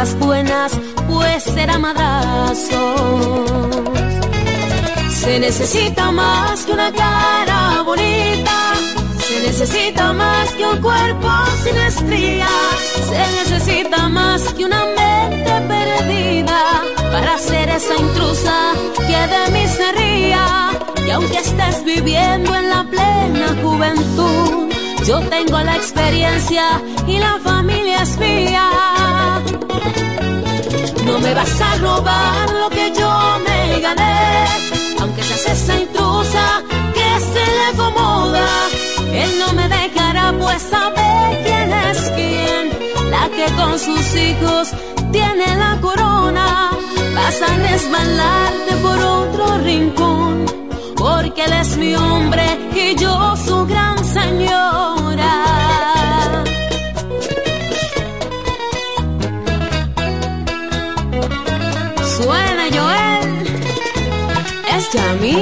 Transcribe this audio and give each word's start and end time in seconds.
las 0.00 0.18
buenas, 0.18 0.72
pues 1.08 1.42
será 1.42 1.76
madrazo. 1.78 2.82
Se 5.20 5.38
necesita 5.38 6.10
más 6.10 6.64
que 6.64 6.72
una 6.72 6.90
cara 6.90 7.82
bonita. 7.82 8.56
Se 9.26 9.36
necesita 9.46 10.14
más 10.14 10.48
que 10.56 10.64
un 10.64 10.78
cuerpo 10.80 11.28
sin 11.62 11.76
estrías. 11.76 12.76
Se 13.10 13.20
necesita 13.40 14.08
más 14.08 14.40
que 14.54 14.64
una 14.64 14.82
mente 15.00 15.52
perdida 15.74 16.62
para 17.12 17.36
ser 17.36 17.68
esa 17.68 17.94
intrusa 18.06 18.56
que 19.08 19.20
de 19.34 19.42
mí 19.54 19.64
se 19.68 19.92
ría. 20.00 20.46
Y 21.06 21.10
aunque 21.10 21.38
estés 21.46 21.84
viviendo 21.84 22.54
en 22.54 22.70
la 22.70 22.82
plena 22.84 23.48
juventud, 23.62 24.72
yo 25.06 25.20
tengo 25.28 25.58
la 25.60 25.76
experiencia 25.76 26.64
y 27.06 27.18
la 27.18 27.38
familia 27.44 28.02
es 28.02 28.16
mía. 28.16 28.80
No 31.04 31.18
me 31.18 31.34
vas 31.34 31.60
a 31.60 31.76
robar 31.76 32.50
lo 32.50 32.70
que 32.70 32.92
yo 32.98 33.10
me 33.46 33.80
gané, 33.80 34.46
aunque 35.00 35.22
seas 35.22 35.46
esa 35.46 35.80
intrusa 35.80 36.62
que 36.94 37.08
se 37.32 37.44
le 37.56 37.64
acomoda. 37.72 38.46
Él 39.12 39.30
no 39.40 39.52
me 39.52 39.68
dejará, 39.68 40.32
pues 40.38 40.62
sabe 40.62 41.40
quién 41.44 41.72
es 41.72 41.98
quién, 42.16 43.10
la 43.10 43.28
que 43.28 43.46
con 43.54 43.78
sus 43.78 44.16
hijos 44.16 44.68
tiene 45.12 45.46
la 45.56 45.78
corona. 45.80 46.70
Vas 47.14 47.42
a 47.42 47.56
resbalarte 47.68 48.72
por 48.82 48.98
otro 48.98 49.58
rincón, 49.58 50.44
porque 50.96 51.44
él 51.44 51.52
es 51.52 51.76
mi 51.76 51.94
hombre 51.94 52.44
y 52.74 52.96
yo 52.96 53.36
su 53.36 53.66
gran 53.66 54.04
señora. 54.04 54.79
No 65.30 65.36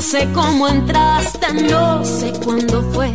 sé 0.00 0.28
cómo 0.34 0.68
entraste, 0.68 1.52
no 1.68 2.04
sé 2.04 2.32
cuándo 2.44 2.82
fue, 2.92 3.12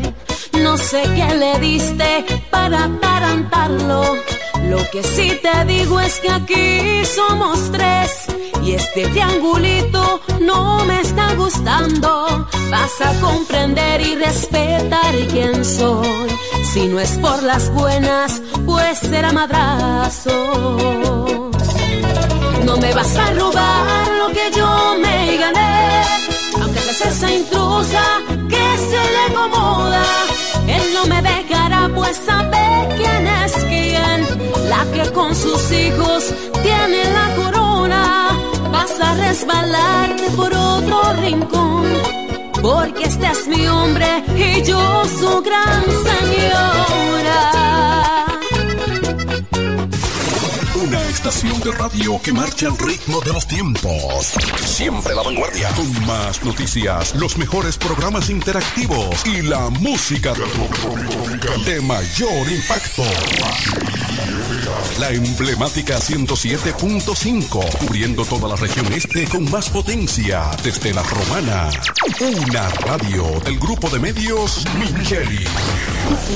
no 0.61 0.77
sé 0.77 1.03
qué 1.15 1.35
le 1.35 1.59
diste 1.59 2.25
para 2.49 2.85
atarantarlo 2.85 4.15
lo 4.69 4.89
que 4.91 5.03
sí 5.03 5.39
te 5.41 5.65
digo 5.65 5.99
es 5.99 6.19
que 6.19 6.29
aquí 6.29 7.05
somos 7.05 7.71
tres 7.71 8.27
y 8.63 8.71
este 8.73 9.07
triangulito 9.07 10.21
no 10.41 10.85
me 10.85 11.01
está 11.01 11.33
gustando. 11.35 12.47
Vas 12.69 13.01
a 13.01 13.13
comprender 13.21 14.01
y 14.01 14.15
respetar 14.15 15.15
quién 15.31 15.63
soy. 15.63 16.29
Si 16.73 16.87
no 16.87 16.99
es 16.99 17.11
por 17.19 17.41
las 17.43 17.71
buenas, 17.73 18.41
pues 18.65 18.99
será 18.99 19.31
madrazo. 19.31 20.31
No 22.65 22.77
me 22.77 22.93
vas 22.93 23.15
a 23.15 23.31
robar 23.33 24.07
lo 24.19 24.27
que 24.33 24.51
yo 24.57 24.95
me 25.01 25.37
gané, 25.37 26.03
aunque 26.61 26.79
seas 26.79 27.01
esa 27.01 27.31
intrusa 27.31 28.03
que 28.49 28.65
se 28.89 29.01
le 29.13 29.21
acomoda. 29.29 30.03
Él 30.67 30.83
no 30.93 31.05
me 31.05 31.21
dejará, 31.21 31.89
pues 31.95 32.17
sabe 32.25 32.47
quién 32.47 32.47
es 32.47 32.47
quién 32.47 32.56
la 34.77 34.91
que 34.91 35.11
con 35.11 35.35
sus 35.35 35.71
hijos 35.71 36.33
tiene 36.63 37.03
la 37.11 37.35
corona. 37.35 38.29
Vas 38.71 38.99
a 38.99 39.15
resbalarte 39.15 40.29
por 40.35 40.53
otro 40.53 41.13
rincón, 41.21 41.85
porque 42.61 43.05
este 43.05 43.27
es 43.27 43.47
mi 43.47 43.67
hombre 43.67 44.23
y 44.35 44.63
yo 44.63 45.03
su 45.19 45.41
gran 45.41 45.83
señora. 46.09 47.57
Una 50.75 51.01
estación 51.09 51.59
de 51.61 51.71
radio 51.71 52.21
que 52.21 52.31
marcha 52.31 52.67
al 52.67 52.77
ritmo 52.77 53.19
de 53.21 53.33
los 53.33 53.47
tiempos. 53.47 54.33
Siempre 54.57 55.15
la 55.15 55.23
vanguardia. 55.23 55.69
Con 55.75 56.05
más 56.05 56.43
noticias, 56.43 57.15
los 57.15 57.37
mejores 57.37 57.77
programas 57.77 58.29
interactivos 58.29 59.25
y 59.25 59.41
la 59.41 59.69
música 59.69 60.33
de 61.65 61.81
mayor 61.81 62.51
impacto. 62.51 63.03
La 64.99 65.09
emblemática 65.09 65.97
107.5, 65.97 67.77
cubriendo 67.77 68.25
toda 68.25 68.49
la 68.49 68.55
región 68.55 68.91
este 68.93 69.27
con 69.27 69.49
más 69.51 69.69
potencia 69.69 70.49
desde 70.63 70.93
la 70.93 71.03
romana. 71.03 71.69
Una 72.19 72.69
radio 72.69 73.39
del 73.45 73.59
grupo 73.59 73.89
de 73.89 73.99
medios 73.99 74.65
Micheli. 74.77 75.45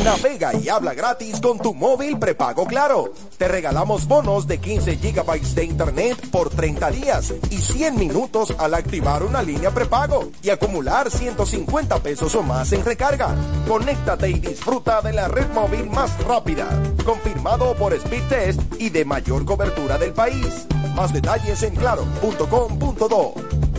Navega 0.04 0.54
y 0.56 0.70
habla 0.70 0.94
gratis 0.94 1.40
con 1.40 1.58
tu 1.58 1.74
móvil 1.74 2.20
prepago 2.20 2.66
Claro. 2.66 3.14
Te 3.38 3.48
regalamos 3.48 4.08
bonos 4.08 4.48
de 4.48 4.60
15 4.60 4.98
gigabytes 4.98 5.56
de 5.56 5.66
internet 5.66 6.18
por 6.30 6.50
30 6.50 6.92
días 6.92 7.34
y 7.50 7.58
100 7.58 7.98
minutos 7.98 8.54
al 8.58 8.74
activar 8.74 9.24
una 9.24 9.42
línea 9.42 9.72
prepago 9.72 10.32
y 10.44 10.50
acumular 10.50 11.10
150 11.10 12.00
pesos 12.00 12.36
o 12.36 12.44
más 12.44 12.72
en 12.74 12.86
recarga. 12.86 13.36
Conéctate 13.68 14.30
y 14.30 14.40
disfruta 14.40 15.02
de 15.02 15.14
la 15.14 15.28
red 15.28 15.48
móvil 15.54 15.90
más 15.90 16.12
rápida. 16.26 16.68
Confirmado 17.04 17.74
por 17.76 17.94
Speed 17.94 18.21
Test 18.30 18.62
y 18.80 18.90
de 18.90 19.06
mayor 19.06 19.46
cobertura 19.46 19.98
del 19.98 20.14
país. 20.14 20.68
Más 20.96 21.14
detalles 21.14 21.64
en 21.64 21.76
claro.com.do. 21.76 23.34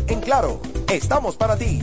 En 0.08 0.20
Claro, 0.20 0.60
estamos 0.88 1.36
para 1.36 1.56
ti. 1.56 1.82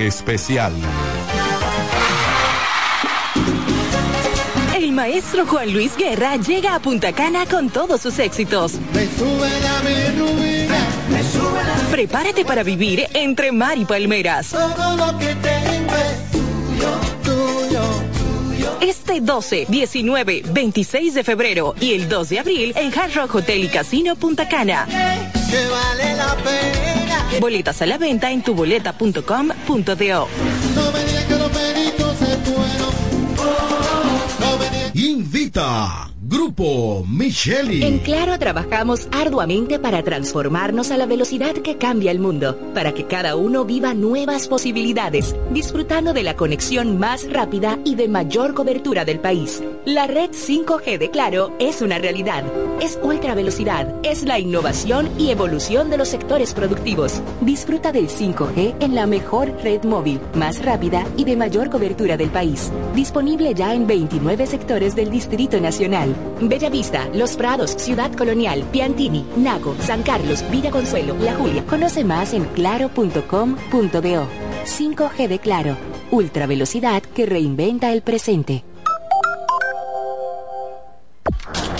especial. 0.00 0.72
El 4.74 4.92
maestro 4.92 5.46
Juan 5.46 5.72
Luis 5.72 5.96
Guerra 5.96 6.36
llega 6.36 6.74
a 6.74 6.80
Punta 6.80 7.12
Cana 7.12 7.46
con 7.46 7.70
todos 7.70 8.00
sus 8.00 8.18
éxitos. 8.18 8.74
Prepárate 11.90 12.44
para 12.44 12.62
vivir 12.62 13.06
entre 13.14 13.52
mar 13.52 13.78
y 13.78 13.84
palmeras. 13.84 14.54
Este 18.80 19.20
12, 19.20 19.66
19, 19.68 20.42
26 20.50 21.14
de 21.14 21.24
febrero 21.24 21.74
y 21.80 21.94
el 21.94 22.08
2 22.08 22.28
de 22.28 22.38
abril 22.38 22.72
en 22.76 22.96
Hard 22.96 23.14
Rock 23.14 23.36
Hotel 23.36 23.64
y 23.64 23.68
Casino 23.68 24.16
Punta 24.16 24.48
Cana. 24.48 24.86
Boletas 27.40 27.82
a 27.82 27.86
la 27.86 27.98
venta 27.98 28.30
en 28.30 28.42
tuboleta.com.do. 28.42 30.28
Grupo 36.22 37.04
Micheli. 37.08 37.84
En 37.84 37.98
Claro 38.00 38.36
trabajamos 38.36 39.06
arduamente 39.12 39.78
para 39.78 40.02
transformarnos 40.02 40.90
a 40.90 40.96
la 40.96 41.06
velocidad 41.06 41.54
que 41.54 41.76
cambia 41.76 42.10
el 42.10 42.18
mundo, 42.18 42.58
para 42.74 42.92
que 42.92 43.04
cada 43.04 43.36
uno 43.36 43.64
viva 43.64 43.94
nuevas 43.94 44.48
posibilidades, 44.48 45.36
disfrutando 45.52 46.12
de 46.12 46.24
la 46.24 46.34
conexión 46.34 46.98
más 46.98 47.30
rápida 47.32 47.78
y 47.84 47.94
de 47.94 48.08
mayor 48.08 48.54
cobertura 48.54 49.04
del 49.04 49.20
país. 49.20 49.62
La 49.84 50.08
red 50.08 50.30
5G 50.30 50.98
de 50.98 51.10
Claro 51.10 51.52
es 51.60 51.80
una 51.80 51.98
realidad. 51.98 52.42
Es 52.80 52.98
ultra 53.00 53.36
velocidad, 53.36 53.94
es 54.02 54.24
la 54.24 54.40
innovación 54.40 55.08
y 55.18 55.30
evolución 55.30 55.90
de 55.90 55.98
los 55.98 56.08
sectores 56.08 56.54
productivos. 56.54 57.22
Disfruta 57.40 57.92
del 57.92 58.08
5G 58.08 58.74
en 58.80 58.96
la 58.96 59.06
mejor 59.06 59.52
red 59.62 59.84
móvil, 59.84 60.20
más 60.34 60.64
rápida 60.64 61.06
y 61.16 61.24
de 61.24 61.36
mayor 61.36 61.70
cobertura 61.70 62.16
del 62.16 62.30
país. 62.30 62.72
Disponible 62.96 63.54
ya 63.54 63.74
en 63.74 63.86
29 63.86 64.46
sectores 64.46 64.96
del 64.96 65.10
Distrito 65.10 65.35
Nacional. 65.60 66.14
Bellavista, 66.40 67.08
Los 67.12 67.36
Prados, 67.36 67.72
Ciudad 67.72 68.12
Colonial, 68.12 68.64
Piantini, 68.72 69.24
Naco, 69.36 69.76
San 69.80 70.02
Carlos, 70.02 70.42
Villa 70.50 70.70
Consuelo, 70.70 71.14
La 71.20 71.34
Julia. 71.34 71.64
Conoce 71.66 72.04
más 72.04 72.32
en 72.32 72.44
claro.com.do. 72.44 74.26
5G 74.64 75.28
de 75.28 75.38
Claro. 75.38 75.76
Ultra 76.10 76.46
velocidad 76.46 77.02
que 77.02 77.26
reinventa 77.26 77.92
el 77.92 78.02
presente. 78.02 78.64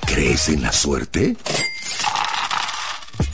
¿Crees 0.06 0.48
en 0.48 0.62
la 0.62 0.72
suerte? 0.72 1.36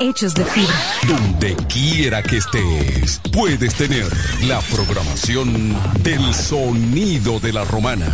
hechos 0.00 0.34
de 0.34 0.44
fibra. 0.44 0.74
Donde 1.06 1.54
quiera 1.66 2.20
que 2.22 2.38
estés, 2.38 3.20
puedes 3.32 3.74
tener 3.74 4.06
la 4.46 4.60
programación 4.62 5.76
del 6.02 6.34
sonido 6.34 7.38
de 7.40 7.52
la 7.52 7.64
romana. 7.64 8.06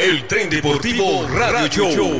El 0.00 0.26
tren 0.26 0.50
deportivo 0.50 1.28
Radio 1.28 1.68
Show. 1.68 2.10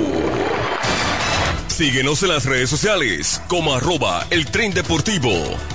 Síguenos 1.67 2.23
en 2.23 2.29
las 2.29 2.45
redes 2.45 2.69
sociales 2.69 3.41
como 3.49 3.75
arroba 3.75 4.27
el 4.31 4.45
tren 4.47 4.75
deportivo 4.75 5.33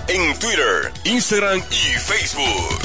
en 0.07 0.37
Twitter, 0.37 0.93
Instagram 1.03 1.63
y 1.71 1.97
Facebook. 1.97 2.79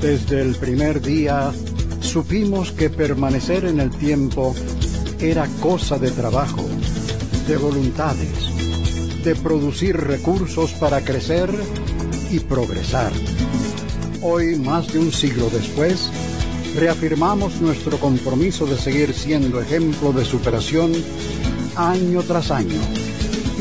Desde 0.00 0.42
el 0.42 0.54
primer 0.54 1.02
día 1.02 1.50
supimos 2.00 2.70
que 2.70 2.88
permanecer 2.88 3.64
en 3.64 3.80
el 3.80 3.90
tiempo 3.90 4.54
era 5.18 5.48
cosa 5.60 5.98
de 5.98 6.12
trabajo, 6.12 6.64
de 7.48 7.56
voluntades, 7.56 9.24
de 9.24 9.34
producir 9.34 9.96
recursos 9.96 10.70
para 10.74 11.00
crecer 11.00 11.50
y 12.30 12.38
progresar. 12.38 13.10
Hoy, 14.22 14.54
más 14.54 14.92
de 14.92 15.00
un 15.00 15.10
siglo 15.10 15.50
después, 15.50 16.12
reafirmamos 16.76 17.60
nuestro 17.60 17.98
compromiso 17.98 18.66
de 18.66 18.78
seguir 18.78 19.12
siendo 19.14 19.60
ejemplo 19.60 20.12
de 20.12 20.24
superación 20.24 20.92
año 21.74 22.22
tras 22.22 22.52
año 22.52 22.80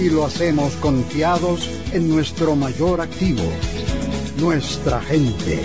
y 0.01 0.09
lo 0.09 0.25
hacemos 0.25 0.73
confiados 0.75 1.69
en 1.91 2.07
nuestro 2.07 2.55
mayor 2.55 3.01
activo, 3.01 3.43
nuestra 4.39 5.01
gente. 5.01 5.61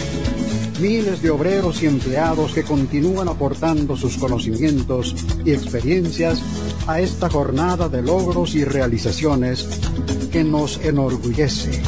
Miles 0.80 1.22
de 1.22 1.30
obreros 1.30 1.82
y 1.82 1.86
empleados 1.86 2.52
que 2.52 2.64
continúan 2.64 3.28
aportando 3.28 3.96
sus 3.96 4.16
conocimientos 4.16 5.14
y 5.44 5.52
experiencias 5.52 6.42
a 6.86 7.00
esta 7.00 7.30
jornada 7.30 7.88
de 7.88 8.02
logros 8.02 8.54
y 8.56 8.64
realizaciones 8.64 9.68
que 10.32 10.42
nos 10.42 10.78
enorgullece. 10.84 11.80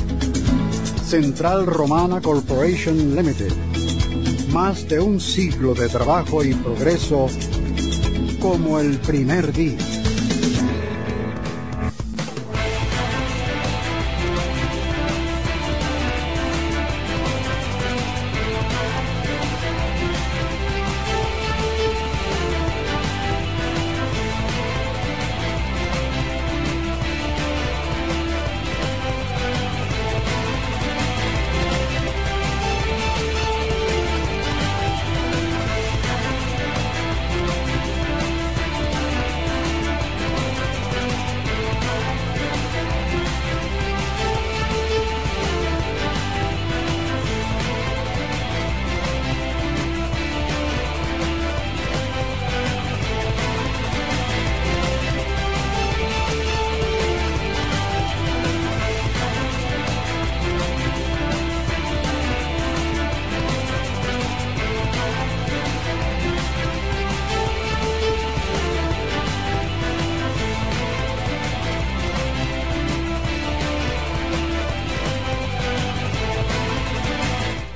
Central 1.04 1.66
Romana 1.66 2.20
Corporation 2.20 3.16
Limited. 3.16 3.52
Más 4.52 4.88
de 4.88 5.00
un 5.00 5.20
siglo 5.20 5.74
de 5.74 5.88
trabajo 5.88 6.44
y 6.44 6.54
progreso 6.54 7.28
como 8.40 8.78
el 8.78 8.98
primer 8.98 9.52
día. 9.52 10.05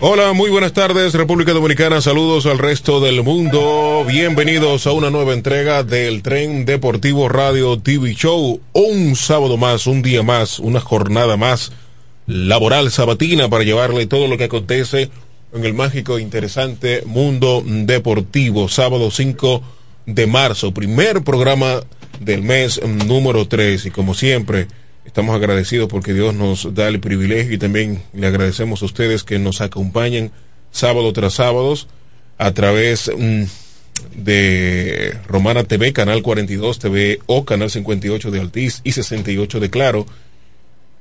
Hola, 0.03 0.33
muy 0.33 0.49
buenas 0.49 0.73
tardes 0.73 1.13
República 1.13 1.53
Dominicana, 1.53 2.01
saludos 2.01 2.47
al 2.47 2.57
resto 2.57 3.01
del 3.01 3.23
mundo, 3.23 4.03
bienvenidos 4.09 4.87
a 4.87 4.93
una 4.93 5.11
nueva 5.11 5.35
entrega 5.35 5.83
del 5.83 6.23
Tren 6.23 6.65
Deportivo 6.65 7.29
Radio 7.29 7.79
TV 7.79 8.15
Show, 8.15 8.63
un 8.73 9.15
sábado 9.15 9.59
más, 9.59 9.87
un 9.87 10.01
día 10.01 10.23
más, 10.23 10.59
una 10.59 10.81
jornada 10.81 11.37
más 11.37 11.73
laboral 12.27 12.91
sabatina 12.91 13.51
para 13.51 13.63
llevarle 13.63 14.07
todo 14.07 14.27
lo 14.27 14.39
que 14.39 14.45
acontece 14.45 15.11
en 15.53 15.67
el 15.67 15.75
mágico 15.75 16.17
e 16.17 16.23
interesante 16.23 17.03
mundo 17.05 17.63
deportivo, 17.63 18.71
sábado 18.71 19.11
5 19.11 19.63
de 20.07 20.27
marzo, 20.27 20.73
primer 20.73 21.23
programa 21.23 21.83
del 22.21 22.41
mes 22.41 22.81
número 22.87 23.47
3 23.49 23.85
y 23.85 23.91
como 23.91 24.15
siempre, 24.15 24.67
Estamos 25.05 25.35
agradecidos 25.35 25.89
porque 25.89 26.13
Dios 26.13 26.35
nos 26.35 26.75
da 26.75 26.89
el 26.89 27.01
privilegio 27.01 27.55
y 27.55 27.59
también 27.59 28.03
le 28.13 28.27
agradecemos 28.27 28.83
a 28.83 28.85
ustedes 28.85 29.25
que 29.25 29.39
nos 29.39 29.61
acompañen 29.61 30.31
sábado 30.71 31.13
tras 31.13 31.35
sábado 31.35 31.75
a 32.39 32.53
través 32.53 33.11
mm, 33.17 33.45
de 34.15 35.17
Romana 35.27 35.65
TV, 35.65 35.93
Canal 35.93 36.23
42 36.23 36.79
TV 36.79 37.19
o 37.27 37.45
Canal 37.45 37.71
58 37.71 38.31
de 38.31 38.41
Altiz 38.41 38.81
y 38.85 38.93
68 38.93 39.61
de 39.61 39.71
Claro. 39.71 40.07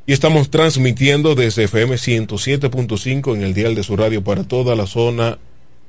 Y 0.06 0.13
estamos 0.13 0.50
transmitiendo 0.50 1.36
desde 1.36 1.65
FM 1.65 1.96
107.5 1.96 3.36
en 3.36 3.44
el 3.44 3.53
dial 3.53 3.75
de 3.75 3.84
su 3.84 3.96
radio 3.96 4.24
para 4.24 4.44
toda 4.44 4.75
la 4.75 4.88
zona 4.88 5.38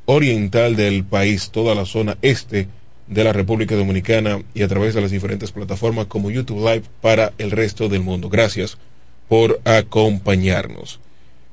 oriental 0.04 0.76
del 0.76 1.04
país, 1.04 1.50
toda 1.50 1.74
la 1.74 1.86
zona 1.86 2.18
este 2.20 2.68
de 3.10 3.24
la 3.24 3.32
República 3.32 3.74
Dominicana 3.74 4.40
y 4.54 4.62
a 4.62 4.68
través 4.68 4.94
de 4.94 5.00
las 5.00 5.10
diferentes 5.10 5.50
plataformas 5.50 6.06
como 6.06 6.30
YouTube 6.30 6.60
Live 6.60 6.84
para 7.00 7.32
el 7.38 7.50
resto 7.50 7.88
del 7.88 8.02
mundo. 8.02 8.28
Gracias 8.28 8.78
por 9.28 9.60
acompañarnos. 9.64 11.00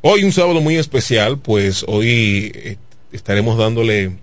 Hoy 0.02 0.24
un 0.24 0.32
sábado 0.32 0.62
muy 0.62 0.76
especial, 0.76 1.40
pues 1.40 1.84
hoy 1.88 2.52
eh, 2.54 2.78
estaremos 3.12 3.58
dándole 3.58 4.18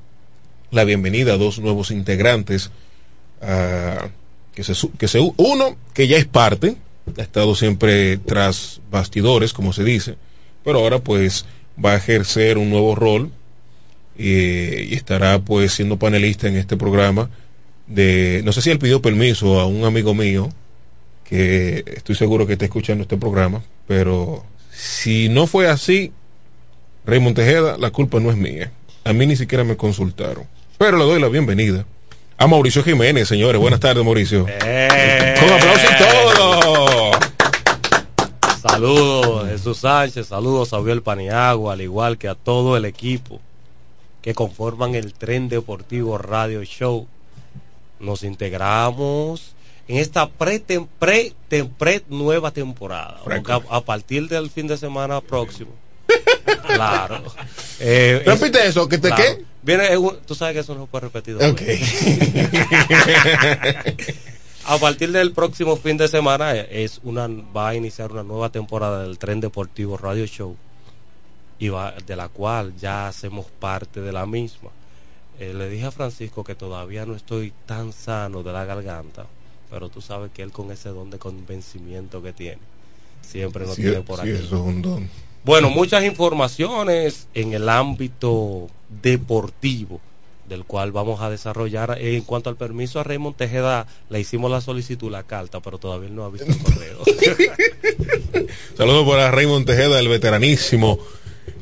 la 0.71 0.85
bienvenida 0.85 1.35
a 1.35 1.37
dos 1.37 1.59
nuevos 1.59 1.91
integrantes. 1.91 2.71
que, 4.55 4.63
se, 4.65 4.89
que 4.97 5.09
se, 5.09 5.19
uno 5.37 5.77
que 5.93 6.07
ya 6.07 6.17
es 6.17 6.27
parte, 6.27 6.77
ha 7.19 7.23
estado 7.23 7.57
siempre 7.57 8.17
tras 8.17 8.81
bastidores, 8.93 9.53
como 9.53 9.73
se 9.73 9.83
dice, 9.83 10.15
pero 10.65 10.79
ahora 10.79 11.01
pues 11.01 11.47
va 11.85 11.93
a 11.93 11.97
ejercer 11.97 12.59
un 12.59 12.71
nuevo 12.71 12.95
rol 12.95 13.33
y 14.17 14.95
estará 14.95 15.39
pues 15.41 15.73
siendo 15.73 15.99
panelista 15.99 16.49
en 16.49 16.57
este 16.57 16.77
programa 16.77 17.31
de, 17.87 18.43
no 18.45 18.53
sé 18.53 18.63
si 18.63 18.71
él 18.71 18.79
pidió 18.79 19.03
permiso 19.03 19.61
a 19.61 19.67
un 19.67 19.85
amigo 19.85 20.15
mío, 20.15 20.49
que 21.25 21.85
estoy 21.87 22.15
seguro 22.15 22.47
que 22.47 22.55
está 22.55 22.65
escuchando 22.65 23.03
este 23.03 23.17
programa, 23.17 23.63
pero 23.87 24.45
si 24.71 25.29
no 25.29 25.47
fue 25.47 25.69
así, 25.69 26.13
Raymond 27.07 27.37
Tejeda, 27.37 27.77
la 27.79 27.91
culpa 27.91 28.21
no 28.21 28.31
es 28.31 28.37
mía. 28.37 28.73
A 29.05 29.13
mí 29.13 29.27
ni 29.27 29.37
siquiera 29.37 29.65
me 29.65 29.77
consultaron. 29.77 30.47
Pero 30.79 30.97
le 30.97 31.05
doy 31.05 31.21
la 31.21 31.29
bienvenida 31.29 31.85
a 32.37 32.47
Mauricio 32.47 32.83
Jiménez, 32.83 33.29
señores. 33.29 33.61
Buenas 33.61 33.81
tardes, 33.81 34.05
Mauricio. 34.05 34.47
Eh. 34.49 35.35
Con 35.39 35.53
aplausos 35.53 35.91
y 35.91 35.97
todo. 36.03 37.11
Saludos, 38.63 39.49
Jesús 39.51 39.79
Sánchez. 39.79 40.27
Saludos 40.29 40.73
a 40.73 40.77
Abiel 40.77 41.03
Paniagua, 41.03 41.75
al 41.75 41.83
igual 41.83 42.19
que 42.19 42.29
a 42.29 42.35
todo 42.35 42.77
el 42.77 42.87
equipo 42.87 43.41
que 44.25 44.33
conforman 44.33 44.95
el 44.95 45.13
Tren 45.13 45.51
Deportivo 45.51 46.17
Radio 46.17 46.65
Show. 46.65 47.07
Nos 48.01 48.23
integramos 48.23 49.55
en 49.87 49.99
esta 49.99 50.31
pre, 50.31 50.63
pre, 50.99 51.35
pre 51.77 52.03
nueva 52.09 52.51
temporada. 52.51 53.21
A, 53.69 53.83
partir 53.83 54.31
del 54.31 54.49
fin 54.49 54.67
de 54.67 54.79
semana 54.79 55.21
próximo. 55.21 55.73
claro. 56.67 57.23
Eh, 57.81 58.23
Repite 58.25 58.67
eso, 58.67 58.89
que 58.89 58.97
te 58.97 59.11
qué? 59.11 59.45
Viene, 59.63 59.91
tú 60.27 60.35
sabes 60.35 60.55
que 60.55 60.61
eso 60.61 60.75
no 60.75 60.85
se 60.85 60.87
puede 60.87 61.05
repetir. 61.05 61.37
Ok. 61.37 61.61
a 64.65 64.79
partir 64.79 65.13
del 65.13 65.33
próximo 65.33 65.77
fin 65.77 65.99
de 65.99 66.09
semana 66.09 66.57
eh, 66.57 66.67
es 66.71 66.99
una 67.03 67.29
va 67.29 67.69
a 67.69 67.75
iniciar 67.75 68.11
una 68.11 68.23
nueva 68.23 68.49
temporada 68.49 69.03
del 69.03 69.19
Tren 69.19 69.41
Deportivo 69.41 69.99
Radio 69.99 70.25
Show 70.25 70.57
y 71.59 71.69
de 71.69 72.17
la 72.17 72.29
cual 72.29 72.75
ya 72.77 73.09
hacemos 73.09 73.47
parte 73.59 74.01
de 74.01 74.13
la 74.13 74.27
misma. 74.27 74.71
Eh, 75.39 75.53
le 75.53 75.69
dije 75.69 75.87
a 75.87 75.91
Francisco 75.91 76.45
que 76.45 76.55
todavía 76.55 77.07
no 77.07 77.15
estoy 77.15 77.53
tan 77.67 77.93
sano 77.93 78.43
de 78.43 78.53
la 78.53 78.65
garganta, 78.65 79.27
pero 79.71 79.89
tú 79.89 80.01
sabes 80.01 80.31
que 80.33 80.43
él 80.43 80.53
con 80.53 80.71
ese 80.71 80.91
don 80.91 81.11
de 81.11 81.19
convencimiento 81.19 82.23
que 82.23 82.33
tiene, 82.33 82.61
siempre 83.23 83.67
nos 83.67 83.77
tiene 83.77 84.01
por 84.03 84.21
aquí. 84.21 84.33
Bueno, 85.45 85.71
muchas 85.71 86.05
informaciones 86.05 87.29
en 87.35 87.53
el 87.53 87.69
ámbito 87.69 88.69
deportivo 88.89 90.01
del 90.49 90.65
cual 90.65 90.93
vamos 90.93 91.21
a 91.21 91.31
desarrollar. 91.31 91.99
En 92.01 92.23
cuanto 92.23 92.51
al 92.51 92.57
permiso 92.57 93.01
a 93.01 93.05
Raymond 93.05 93.37
Tejeda, 93.37 93.87
le 94.09 94.21
hicimos 94.21 94.51
la 94.51 94.61
solicitud, 94.61 95.11
la 95.11 95.23
carta, 95.23 95.61
pero 95.61 95.79
todavía 95.79 96.11
no 96.11 96.25
ha 96.25 96.31
visto 96.31 96.47
el 96.51 96.59
correo. 96.59 96.99
Saludos 98.77 99.09
para 99.09 99.31
Raymond 99.31 99.67
Tejeda, 99.67 99.99
el 99.99 100.09
veteranísimo 100.09 100.99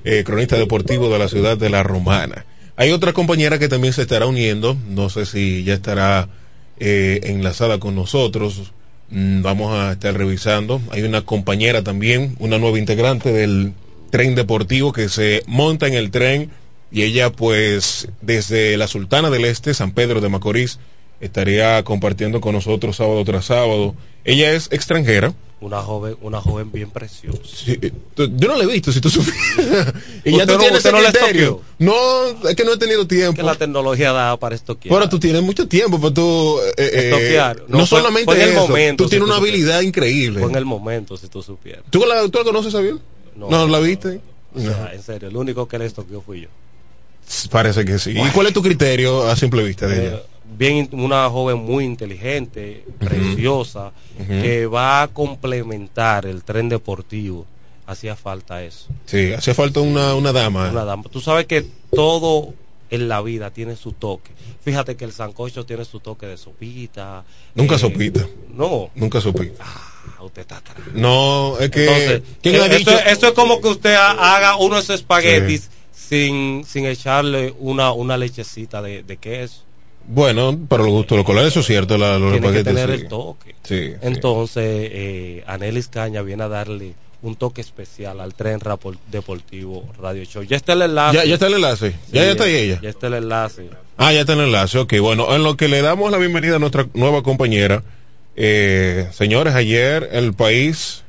eh, 0.05 0.25
cronista 0.25 0.57
deportivo 0.57 1.09
de 1.11 1.19
la 1.19 1.29
ciudad 1.29 1.57
de 1.57 1.71
La 1.71 1.83
Romana. 1.83 2.45
Hay 2.77 2.91
otra 2.91 3.13
compañera 3.13 3.59
que 3.59 3.69
también 3.69 3.93
se 3.93 4.03
estará 4.03 4.27
uniendo, 4.27 4.77
no 4.89 5.11
sé 5.11 5.27
si 5.27 5.63
ya 5.65 5.75
estará 5.75 6.29
eh, 6.79 7.21
enlazada 7.25 7.79
con 7.79 7.95
nosotros, 7.95 8.73
mm, 9.11 9.43
vamos 9.43 9.73
a 9.75 9.93
estar 9.93 10.17
revisando. 10.17 10.81
Hay 10.91 11.03
una 11.03 11.23
compañera 11.23 11.83
también, 11.83 12.35
una 12.39 12.59
nueva 12.59 12.79
integrante 12.79 13.33
del 13.33 13.75
tren 14.11 14.35
deportivo 14.35 14.93
que 14.93 15.09
se 15.09 15.43
monta 15.47 15.87
en 15.87 15.95
el 15.95 16.11
tren 16.11 16.51
y 16.91 17.03
ella 17.03 17.31
pues 17.31 18.09
desde 18.21 18.77
la 18.77 18.87
Sultana 18.87 19.31
del 19.31 19.45
Este, 19.45 19.75
San 19.75 19.93
Pedro 19.93 20.21
de 20.21 20.29
Macorís, 20.29 20.79
estaría 21.23 21.83
compartiendo 21.85 22.41
con 22.41 22.53
nosotros 22.55 22.97
sábado 22.97 23.25
tras 23.25 23.47
sábado. 23.47 23.95
Ella 24.25 24.53
es 24.53 24.69
extranjera, 24.71 25.33
Una 25.61 25.81
joven, 25.81 26.17
una 26.23 26.41
joven 26.41 26.71
bien 26.73 26.91
preciosa. 26.91 27.39
Sí, 27.45 27.79
eh, 27.81 27.93
yo 28.17 28.49
no 28.49 28.57
la 28.57 28.65
he 28.65 28.67
visto, 28.67 28.91
si 28.93 29.01
tú 29.01 29.09
supieras. 29.11 29.95
y 30.25 30.37
ya 30.37 30.45
tú 30.47 30.55
no- 30.55 30.59
tienes 30.59 30.85
no 30.85 30.99
criterio. 30.99 31.61
No, 31.79 31.95
es 32.49 32.57
que 32.57 32.65
no 32.65 32.73
he 32.73 32.77
tenido 32.77 33.07
tiempo. 33.07 33.37
Que 33.37 33.43
la 33.45 33.55
tecnología 33.55 34.13
da 34.13 34.37
para 34.37 34.55
esto 34.57 34.79
que 34.79 34.89
Bueno, 34.89 35.09
tú 35.09 35.19
tienes 35.21 35.41
mucho 35.43 35.67
tiempo, 35.69 35.99
pero 36.01 36.13
tú. 36.13 36.59
eh, 36.77 36.91
eh, 36.93 37.01
Estoquear. 37.11 37.57
no, 37.69 37.79
No, 37.79 37.87
fue- 37.87 37.99
solamente 38.01 38.25
fue 38.27 38.37
en 38.37 38.43
el 38.43 38.49
eso, 38.51 38.67
momento, 38.67 39.05
tú 39.05 39.09
si 39.09 39.11
tienes 39.11 39.25
tú 39.27 39.31
una 39.33 39.37
supieras. 39.39 39.61
habilidad 39.61 39.81
increíble. 39.83 40.41
Fue 40.41 40.51
en 40.51 40.57
el 40.57 40.65
momento, 40.65 41.17
si 41.17 41.29
tú 41.29 41.43
supieras. 41.43 41.85
¿Tú, 41.91 42.05
la, 42.07 42.29
¿Tú 42.29 42.39
la 42.39 42.45
conoces, 42.45 42.73
Xavier? 42.73 42.97
No. 43.37 43.67
¿la 43.69 43.79
viste? 43.79 44.21
O 44.55 44.61
sea, 44.61 44.91
en 44.93 45.03
serio, 45.03 45.29
el 45.29 45.37
único 45.37 45.67
que 45.69 45.79
le 45.79 45.87
estoqueó 45.87 46.21
fui 46.23 46.43
yo. 46.43 46.49
Parece 47.51 47.85
que 47.85 47.99
sí. 47.99 48.11
¿Y 48.17 48.31
cuál 48.31 48.49
es 48.49 48.53
tu 48.53 48.63
criterio 48.63 49.29
a 49.29 49.37
simple 49.37 49.63
vista 49.63 49.87
de 49.87 50.09
ella? 50.09 50.23
Bien, 50.57 50.89
una 50.93 51.29
joven 51.31 51.59
muy 51.59 51.85
inteligente, 51.85 52.85
preciosa, 52.99 53.93
que 54.29 54.67
va 54.67 55.03
a 55.03 55.09
complementar 55.09 56.27
el 56.27 56.43
tren 56.45 56.69
deportivo. 56.69 57.47
Hacía 57.87 58.15
falta 58.17 58.63
eso. 58.63 58.87
Sí, 59.07 59.33
hacía 59.33 59.55
falta 59.55 59.81
una, 59.81 60.15
una 60.15 60.33
dama. 60.33 60.71
Una 60.71 60.85
dama. 60.85 61.03
Tú 61.11 61.21
sabes 61.21 61.47
que 61.47 61.67
todo 61.95 62.55
en 62.91 63.09
la 63.09 63.21
vida 63.23 63.51
tiene 63.51 63.75
su 63.77 63.93
toque. 63.93 64.31
Fíjate 64.65 64.97
que 64.97 65.05
el 65.05 65.13
sancocho 65.13 65.67
tiene 65.67 65.85
su 65.85 65.99
toque 65.99 66.27
de 66.27 66.37
sopita. 66.37 67.25
Nunca 67.55 67.75
eh, 67.75 67.79
sopita. 67.79 68.27
No. 68.55 68.91
Nunca 68.95 69.21
sopita. 69.21 69.65
Ah, 69.65 70.23
usted 70.23 70.43
está 70.43 70.59
atrás. 70.59 70.77
No, 70.95 71.59
es 71.59 71.71
que. 71.71 71.85
Entonces, 71.87 72.23
¿quién 72.41 72.55
eh, 72.55 72.59
ha 72.61 72.67
esto, 72.67 72.91
dicho? 72.93 73.05
esto 73.05 73.27
es 73.29 73.33
como 73.33 73.61
que 73.61 73.69
usted 73.69 73.95
ha- 73.95 74.37
haga 74.37 74.57
unos 74.57 74.89
espaguetis 74.89 75.69
sin, 75.93 76.65
sin 76.65 76.87
echarle 76.87 77.53
una, 77.59 77.93
una 77.93 78.17
lechecita 78.17 78.81
de, 78.81 79.03
de 79.03 79.17
queso. 79.17 79.63
Bueno, 80.09 80.59
para 80.69 80.83
los 80.83 80.93
gustos 80.93 81.17
locales, 81.19 81.45
eso 81.47 81.61
es 81.61 81.67
cierto. 81.67 81.97
La, 81.99 82.19
los 82.19 82.33
Tiene 82.33 82.53
que 82.53 82.65
tener 82.65 82.89
sí. 82.89 82.95
el 83.03 83.09
toque. 83.09 83.55
Sí, 83.63 83.87
sí. 83.89 83.93
Entonces, 84.03 84.65
eh, 84.93 85.45
Anelis 85.47 85.89
Caña 85.89 86.23
viene 86.23 86.43
a 86.45 86.49
darle 86.49 86.95
un 87.23 87.37
toque 87.37 87.61
especial 87.61 88.21
al 88.21 88.35
tren 88.35 88.59
rapor- 88.61 88.99
deportivo 89.11 89.89
Radio 90.01 90.25
Show. 90.25 90.43
Ya 90.43 90.57
está 90.57 90.73
el 90.73 90.83
enlace. 90.83 91.17
Ya, 91.19 91.25
ya 91.25 91.35
está 91.35 91.47
el 91.47 91.55
enlace. 91.55 91.91
Sí, 91.93 91.97
ya, 92.13 92.25
ya 92.25 92.31
está 92.33 92.45
ahí 92.45 92.55
ella. 92.55 92.79
Ya 92.83 92.89
está 92.91 93.07
el 93.07 93.15
enlace. 93.15 93.71
Ah, 93.97 94.13
ya 94.13 94.21
está 94.21 94.33
el 94.33 94.41
enlace. 94.41 94.79
Ok, 94.79 94.95
bueno, 95.01 95.33
en 95.35 95.45
lo 95.45 95.57
que 95.57 95.69
le 95.69 95.83
damos 95.83 96.11
la 96.11 96.19
bienvenida 96.19 96.57
a 96.57 96.59
nuestra 96.59 96.87
nueva 96.95 97.23
compañera. 97.23 97.83
eh, 98.35 99.09
señores, 99.13 99.55
ayer 99.55 100.09
el 100.13 100.33
país. 100.35 101.05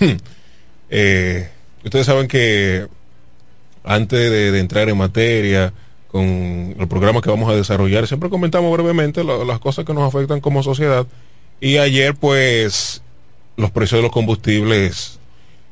eh, 0.90 1.48
ustedes 1.84 2.06
saben 2.06 2.28
que 2.28 2.86
antes 3.84 4.18
de, 4.30 4.52
de 4.52 4.58
entrar 4.60 4.88
en 4.88 4.96
materia 4.98 5.72
con 6.12 6.76
el 6.78 6.86
programa 6.88 7.22
que 7.22 7.30
vamos 7.30 7.50
a 7.50 7.56
desarrollar, 7.56 8.06
siempre 8.06 8.30
comentamos 8.30 8.72
brevemente 8.72 9.24
las 9.24 9.58
cosas 9.58 9.84
que 9.84 9.94
nos 9.94 10.14
afectan 10.14 10.40
como 10.40 10.62
sociedad. 10.62 11.06
Y 11.60 11.78
ayer, 11.78 12.14
pues, 12.14 13.02
los 13.56 13.70
precios 13.70 13.98
de 13.98 14.02
los 14.02 14.12
combustibles 14.12 15.18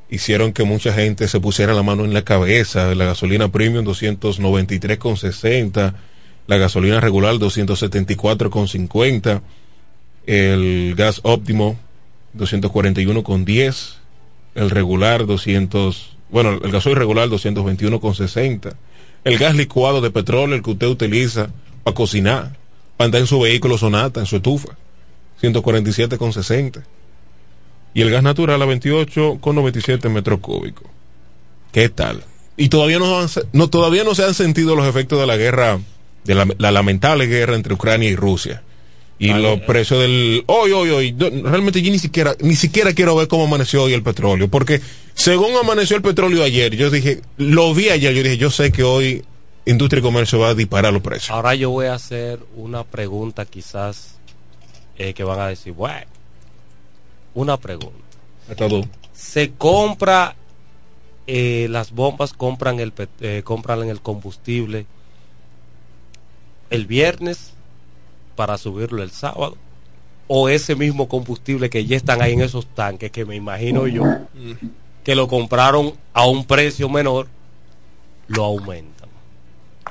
hicieron 0.08 0.52
que 0.52 0.64
mucha 0.64 0.92
gente 0.92 1.28
se 1.28 1.40
pusiera 1.40 1.74
la 1.74 1.82
mano 1.82 2.04
en 2.04 2.14
la 2.14 2.22
cabeza. 2.22 2.94
La 2.94 3.04
gasolina 3.04 3.52
premium 3.52 3.84
293,60, 3.84 5.94
la 6.46 6.56
gasolina 6.56 7.00
regular 7.00 7.34
274,50, 7.34 9.42
el 10.26 10.94
gas 10.96 11.20
óptimo 11.22 11.76
241,10, 12.36 13.94
el 14.54 14.70
regular 14.70 15.26
200, 15.26 16.16
bueno, 16.30 16.58
el 16.62 16.70
gasoil 16.70 16.96
regular 16.96 17.28
221,60, 17.28 18.74
el 19.24 19.38
gas 19.38 19.54
licuado 19.54 20.00
de 20.00 20.10
petróleo, 20.10 20.56
el 20.56 20.62
que 20.62 20.70
usted 20.70 20.86
utiliza 20.86 21.50
para 21.84 21.94
cocinar, 21.94 22.56
para 22.96 23.06
andar 23.06 23.20
en 23.20 23.26
su 23.26 23.40
vehículo 23.40 23.78
sonata, 23.78 24.20
en 24.20 24.26
su 24.26 24.36
estufa, 24.36 24.76
147,60 25.42 26.82
y 27.94 28.02
el 28.02 28.10
gas 28.10 28.22
natural 28.22 28.62
a 28.62 28.66
28,97 28.66 30.08
metros 30.08 30.40
cúbicos. 30.40 30.86
¿Qué 31.72 31.88
tal? 31.88 32.22
Y 32.56 32.68
todavía 32.68 32.98
no, 32.98 33.70
todavía 33.70 34.04
no 34.04 34.14
se 34.14 34.24
han 34.24 34.34
sentido 34.34 34.76
los 34.76 34.86
efectos 34.86 35.18
de 35.18 35.26
la 35.26 35.36
guerra, 35.36 35.80
de 36.24 36.34
la 36.34 36.70
lamentable 36.70 37.26
guerra 37.26 37.56
entre 37.56 37.74
Ucrania 37.74 38.10
y 38.10 38.16
Rusia. 38.16 38.62
Y 39.20 39.30
Ay, 39.30 39.42
los 39.42 39.60
precios 39.60 40.00
del 40.00 40.42
hoy, 40.46 40.72
hoy, 40.72 40.88
hoy. 40.88 41.14
realmente 41.42 41.82
yo 41.82 41.92
ni 41.92 41.98
siquiera, 41.98 42.34
ni 42.40 42.56
siquiera 42.56 42.94
quiero 42.94 43.14
ver 43.14 43.28
cómo 43.28 43.44
amaneció 43.44 43.82
hoy 43.82 43.92
el 43.92 44.02
petróleo. 44.02 44.48
Porque 44.48 44.80
según 45.12 45.54
amaneció 45.56 45.94
el 45.96 46.02
petróleo 46.02 46.42
ayer, 46.42 46.74
yo 46.74 46.88
dije, 46.88 47.20
lo 47.36 47.74
vi 47.74 47.90
ayer, 47.90 48.14
yo 48.14 48.22
dije, 48.22 48.38
yo 48.38 48.50
sé 48.50 48.72
que 48.72 48.82
hoy 48.82 49.22
Industria 49.66 50.00
y 50.00 50.02
Comercio 50.02 50.38
va 50.38 50.48
a 50.48 50.54
disparar 50.54 50.94
los 50.94 51.02
precios. 51.02 51.30
Ahora 51.30 51.54
yo 51.54 51.68
voy 51.68 51.86
a 51.86 51.94
hacer 51.94 52.40
una 52.56 52.82
pregunta 52.82 53.44
quizás 53.44 54.14
eh, 54.96 55.12
que 55.12 55.22
van 55.22 55.38
a 55.38 55.48
decir, 55.48 55.74
bueno, 55.74 56.06
una 57.34 57.58
pregunta. 57.58 57.98
Se 59.12 59.50
compra, 59.50 60.34
eh, 61.26 61.66
las 61.68 61.92
bombas 61.92 62.32
compran 62.32 62.80
el, 62.80 62.94
eh, 63.20 63.42
compran 63.44 63.86
el 63.90 64.00
combustible 64.00 64.86
el 66.70 66.86
viernes 66.86 67.52
para 68.36 68.58
subirlo 68.58 69.02
el 69.02 69.10
sábado. 69.10 69.56
O 70.28 70.48
ese 70.48 70.76
mismo 70.76 71.08
combustible 71.08 71.70
que 71.70 71.86
ya 71.86 71.96
están 71.96 72.22
ahí 72.22 72.34
en 72.34 72.42
esos 72.42 72.66
tanques, 72.66 73.10
que 73.10 73.24
me 73.24 73.34
imagino 73.34 73.86
yo, 73.88 74.04
que 75.02 75.14
lo 75.14 75.26
compraron 75.26 75.94
a 76.12 76.26
un 76.26 76.44
precio 76.44 76.88
menor, 76.88 77.26
lo 78.28 78.44
aumentan. 78.44 79.00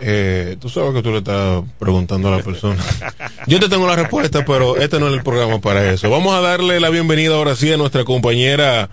Eh, 0.02 0.56
tú 0.62 0.70
sabes 0.70 0.94
que 0.94 1.02
tú 1.02 1.12
le 1.12 1.18
estás 1.18 1.62
preguntando 1.78 2.30
a 2.30 2.38
la 2.38 2.44
persona. 2.44 2.82
Yo 3.48 3.60
te 3.60 3.68
tengo 3.68 3.86
la 3.86 3.98
respuesta, 3.98 4.46
pero 4.46 4.78
este 4.78 4.98
no 4.98 5.10
es 5.10 5.14
el 5.14 5.24
programa 5.24 5.60
para 5.60 5.92
eso. 5.92 6.10
Vamos 6.10 6.34
a 6.34 6.40
darle 6.40 6.80
la 6.80 6.90
bienvenida 6.90 7.36
ahora 7.36 7.56
sí 7.56 7.72
a 7.74 7.78
nuestra 7.78 8.06
compañera 8.06 8.90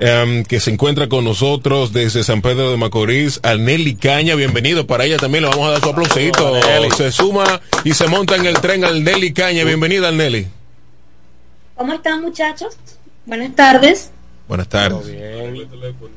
em, 0.00 0.44
que 0.44 0.60
se 0.60 0.70
encuentra 0.70 1.08
con 1.08 1.24
nosotros 1.24 1.92
desde 1.92 2.24
San 2.24 2.42
Pedro 2.42 2.70
de 2.70 2.76
Macorís, 2.76 3.40
a 3.42 3.54
Nelly 3.54 3.96
Caña. 3.96 4.34
Bienvenido. 4.34 4.86
Para 4.86 5.04
ella 5.04 5.16
también 5.16 5.44
le 5.44 5.50
vamos 5.50 5.68
a 5.68 5.72
dar 5.72 5.80
su 5.80 5.88
aplausito. 5.90 6.54
Se 6.96 7.12
suma 7.12 7.60
y 7.84 7.92
se 7.94 8.06
monta 8.08 8.36
en 8.36 8.46
el 8.46 8.60
tren 8.60 8.84
al 8.84 9.02
Nelly 9.04 9.32
Caña. 9.32 9.64
Bienvenida 9.64 10.08
al 10.08 10.16
Nelly. 10.16 10.46
¿Cómo 11.74 11.92
están 11.92 12.22
muchachos? 12.22 12.76
Buenas 13.26 13.54
tardes. 13.54 14.10
Buenas 14.48 14.68
tardes. 14.68 15.06
Bien. 15.06 15.68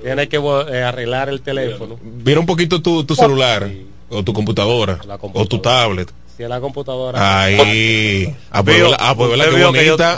Tiene 0.02 0.30
que 0.30 0.38
eh, 0.38 0.84
arreglar 0.84 1.30
el 1.30 1.42
teléfono. 1.42 2.00
Mira 2.24 2.40
un 2.40 2.46
poquito 2.46 2.82
tu, 2.82 3.04
tu 3.04 3.16
celular 3.16 3.70
o 4.10 4.24
tu 4.24 4.34
computadora, 4.34 5.00
La 5.06 5.16
o 5.16 5.20
computadora. 5.20 5.50
tu 5.50 5.60
tablet. 5.60 6.12
Es 6.40 6.48
la 6.48 6.62
computadora. 6.62 7.42
Ahí. 7.44 8.34
Ah. 8.50 8.60
Ah, 8.60 8.64
Ah, 9.00 9.14
que 9.74 9.86
yo 9.86 9.98
¿verdad? 9.98 10.18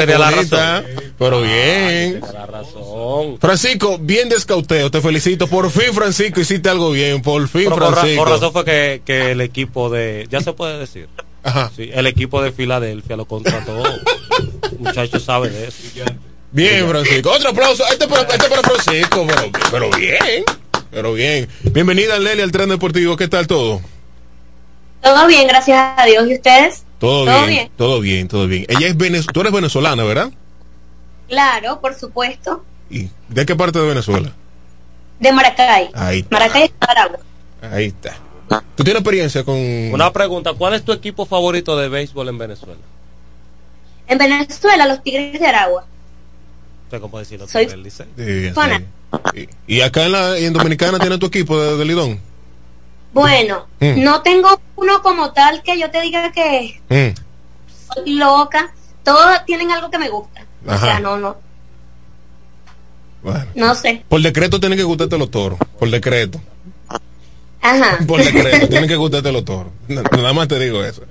tenía 0.00 0.16
Qué 0.16 0.18
la 0.18 0.30
razón. 0.32 0.84
Pero 1.16 1.42
bien. 1.42 2.20
Tiene 2.20 2.32
la 2.32 2.46
razón. 2.46 3.38
Francisco, 3.40 3.96
bien 4.00 4.28
descauteo, 4.28 4.90
te 4.90 5.00
felicito. 5.00 5.46
Por 5.46 5.70
fin, 5.70 5.94
Francisco, 5.94 6.40
hiciste 6.40 6.68
algo 6.68 6.90
bien. 6.90 7.22
Por 7.22 7.46
fin, 7.46 7.66
Pero 7.72 7.76
Francisco. 7.76 8.24
por 8.24 8.32
razón 8.32 8.52
fue 8.52 8.64
que, 8.64 9.02
que 9.04 9.30
el 9.30 9.40
equipo 9.40 9.88
de. 9.90 10.26
Ya 10.28 10.40
se 10.40 10.52
puede 10.54 10.76
decir. 10.76 11.08
Ajá. 11.44 11.70
Sí, 11.76 11.88
el 11.92 12.08
equipo 12.08 12.42
de 12.42 12.50
Filadelfia 12.50 13.16
lo 13.16 13.26
contrató. 13.26 13.80
Muchachos 14.80 15.22
sabe 15.22 15.50
de 15.50 15.68
eso. 15.68 15.78
Bien, 16.50 16.88
Francisco. 16.88 17.30
Otro 17.30 17.50
aplauso. 17.50 17.84
Este 17.92 18.08
para, 18.08 18.22
este 18.22 18.48
para 18.48 18.62
Francisco. 18.62 19.24
Pero, 19.24 19.42
pero 19.70 19.90
bien. 19.96 20.44
Pero 20.90 21.12
bien. 21.12 21.48
Bienvenida, 21.62 22.18
Nelly, 22.18 22.42
al 22.42 22.50
tren 22.50 22.70
deportivo. 22.70 23.16
¿Qué 23.16 23.28
tal 23.28 23.46
todo? 23.46 23.80
Todo 25.02 25.26
bien, 25.26 25.46
gracias 25.48 25.94
a 25.96 26.04
Dios. 26.06 26.28
¿Y 26.28 26.34
ustedes? 26.34 26.84
Todo, 26.98 27.24
¿Todo 27.24 27.46
bien, 27.46 27.48
bien? 27.48 27.70
Todo 27.76 28.00
bien, 28.00 28.28
todo 28.28 28.46
bien. 28.46 28.66
Ella 28.68 28.88
es 28.88 28.96
venez 28.96 29.26
tú 29.26 29.40
eres 29.40 29.52
venezolana, 29.52 30.04
¿verdad? 30.04 30.30
Claro, 31.28 31.80
por 31.80 31.94
supuesto. 31.94 32.64
¿Y 32.90 33.08
de 33.28 33.46
qué 33.46 33.56
parte 33.56 33.78
de 33.78 33.86
Venezuela? 33.86 34.32
De 35.18 35.32
Maracay. 35.32 35.90
Ahí 35.94 36.20
está. 36.20 36.38
Maracay, 36.38 36.72
Aragua. 36.80 37.18
Ahí 37.62 37.86
está. 37.86 38.16
¿Tú 38.74 38.82
tienes 38.82 39.00
experiencia 39.00 39.44
con...? 39.44 39.56
Una 39.56 40.12
pregunta: 40.12 40.52
¿cuál 40.54 40.74
es 40.74 40.84
tu 40.84 40.92
equipo 40.92 41.24
favorito 41.24 41.76
de 41.76 41.88
béisbol 41.88 42.28
en 42.28 42.38
Venezuela? 42.38 42.80
En 44.08 44.18
Venezuela, 44.18 44.86
los 44.86 45.02
Tigres 45.02 45.38
de 45.38 45.46
Aragua. 45.46 45.86
Usted, 46.84 47.00
¿cómo 47.00 47.18
decirlo? 47.18 47.46
Soy-. 47.46 47.68
Sí, 47.68 47.90
sí. 47.90 49.48
Y, 49.66 49.76
y 49.76 49.80
acá 49.82 50.04
en, 50.04 50.12
la, 50.12 50.36
en 50.36 50.52
Dominicana 50.52 50.98
tiene 50.98 51.16
tu 51.18 51.26
equipo 51.26 51.60
de, 51.60 51.76
de 51.76 51.84
Lidón. 51.84 52.20
Bueno, 53.12 53.66
Mm. 53.80 54.02
no 54.04 54.22
tengo 54.22 54.60
uno 54.76 55.02
como 55.02 55.32
tal 55.32 55.62
que 55.62 55.78
yo 55.78 55.90
te 55.90 56.00
diga 56.00 56.30
que 56.32 56.80
Mm. 56.88 57.94
soy 57.94 58.14
loca. 58.14 58.72
Todos 59.04 59.44
tienen 59.46 59.70
algo 59.72 59.90
que 59.90 59.98
me 59.98 60.08
gusta. 60.08 60.44
O 60.66 60.78
sea, 60.78 61.00
no, 61.00 61.16
no, 61.16 61.36
Bueno. 63.22 63.46
no 63.54 63.74
sé. 63.74 64.04
Por 64.08 64.22
decreto 64.22 64.60
tienen 64.60 64.78
que 64.78 64.84
gustarte 64.84 65.18
los 65.18 65.30
toros. 65.30 65.58
Por 65.78 65.90
decreto. 65.90 66.40
Ajá. 67.62 67.98
Por 68.06 68.22
decreto. 68.24 68.68
tienen 68.68 68.88
que 68.88 68.96
gustarte 68.96 69.30
los 69.32 69.44
toros. 69.44 69.72
Na- 69.88 70.02
Nada 70.02 70.32
más 70.32 70.48
te 70.48 70.58
digo 70.58 70.82
eso. 70.84 71.02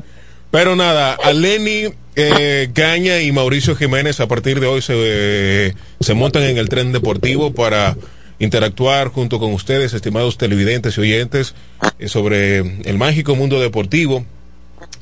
Pero 0.52 0.76
nada, 0.76 1.14
a 1.14 1.32
Lenny 1.32 1.94
eh, 2.16 2.72
Caña 2.74 3.20
y 3.22 3.32
Mauricio 3.32 3.76
Jiménez 3.76 4.20
a 4.20 4.28
partir 4.28 4.60
de 4.60 4.66
hoy 4.68 4.82
se, 4.82 4.94
eh, 4.98 5.76
se 6.00 6.14
montan 6.16 6.44
en 6.44 6.58
el 6.58 6.68
tren 6.68 6.92
deportivo 6.92 7.54
para 7.54 7.96
interactuar 8.40 9.10
junto 9.10 9.40
con 9.40 9.54
ustedes, 9.54 9.94
estimados 9.94 10.38
televidentes 10.38 10.98
y 10.98 11.02
oyentes, 11.02 11.54
eh, 12.00 12.08
sobre 12.08 12.60
el 12.60 12.98
mágico 12.98 13.36
mundo 13.36 13.60
deportivo 13.60 14.26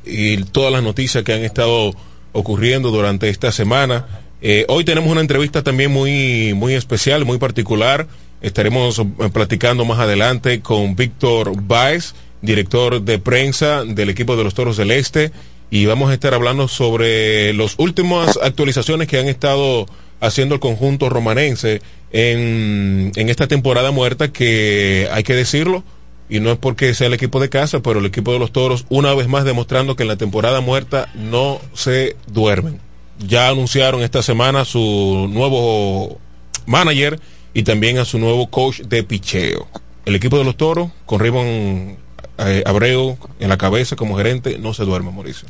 y 0.06 0.38
todas 0.43 0.71
las 0.71 0.84
noticias 0.84 1.23
que 1.23 1.34
han 1.34 1.43
estado 1.43 1.93
ocurriendo 2.34 2.91
durante 2.91 3.30
esta 3.30 3.52
semana. 3.52 4.06
Eh, 4.41 4.65
hoy 4.67 4.84
tenemos 4.84 5.12
una 5.12 5.21
entrevista 5.21 5.63
también 5.63 5.91
muy, 5.91 6.54
muy 6.54 6.73
especial, 6.73 7.26
muy 7.26 7.38
particular. 7.38 8.08
Estaremos 8.41 9.00
eh, 9.00 9.06
platicando 9.32 9.86
más 9.86 10.00
adelante 10.00 10.62
con 10.62 10.95
Víctor 10.95 11.54
Baez, 11.62 12.13
director 12.41 13.02
de 13.02 13.19
prensa 13.19 13.84
del 13.84 14.10
equipo 14.10 14.36
de 14.36 14.43
los 14.43 14.54
Toros 14.54 14.78
del 14.78 14.91
Este, 14.91 15.32
y 15.69 15.86
vamos 15.86 16.12
a 16.12 16.13
estar 16.13 16.34
hablando 16.34 16.67
sobre 16.67 17.54
las 17.54 17.76
últimas 17.78 18.38
actualizaciones 18.41 19.08
que 19.08 19.19
han 19.19 19.28
estado 19.28 19.88
haciendo 20.19 20.56
el 20.56 20.62
conjunto 20.62 21.10
romanense 21.10 21.82
en, 22.12 23.12
esta 23.15 23.48
temporada 23.48 23.91
muerta 23.91 24.32
que 24.32 25.08
hay 25.12 25.24
que 25.24 25.36
decirlo, 25.36 25.84
y 26.30 26.39
no 26.39 26.52
es 26.52 26.58
porque 26.58 26.93
sea 26.93 27.08
el 27.08 27.13
equipo 27.13 27.39
de 27.39 27.50
casa, 27.50 27.82
pero 27.82 28.00
el 28.00 28.06
equipo 28.06 28.34
de 28.34 28.39
los 28.39 28.52
Toros 28.52 28.86
una 28.89 29.13
vez 29.13 29.28
más 29.28 29.46
demostrando 29.46 29.96
que 29.96 30.04
en 30.04 30.10
la 30.10 30.17
temporada 30.17 30.62
muerta 30.62 31.10
no 31.15 31.62
se 31.74 32.15
duermen. 32.28 32.80
Ya 33.20 33.50
anunciaron 33.50 34.02
esta 34.04 34.22
semana 34.22 34.65
su 34.65 35.28
nuevo 35.30 36.20
manager 36.65 37.20
y 37.54 37.63
también 37.63 37.98
a 37.98 38.06
su 38.06 38.20
nuevo 38.20 38.48
coach 38.50 38.82
de 38.82 39.04
picheo. 39.04 39.67
El 40.06 40.15
equipo 40.15 40.38
de 40.38 40.43
los 40.43 40.58
Toros, 40.58 40.91
con 41.06 41.20
Ribon 41.20 41.98
eh, 42.38 42.63
Abreu 42.65 43.17
en 43.39 43.50
la 43.50 43.58
cabeza 43.58 43.96
como 43.96 44.17
gerente, 44.17 44.58
no 44.60 44.74
se 44.74 44.84
duerme, 44.84 45.12
Mauricio. 45.12 45.48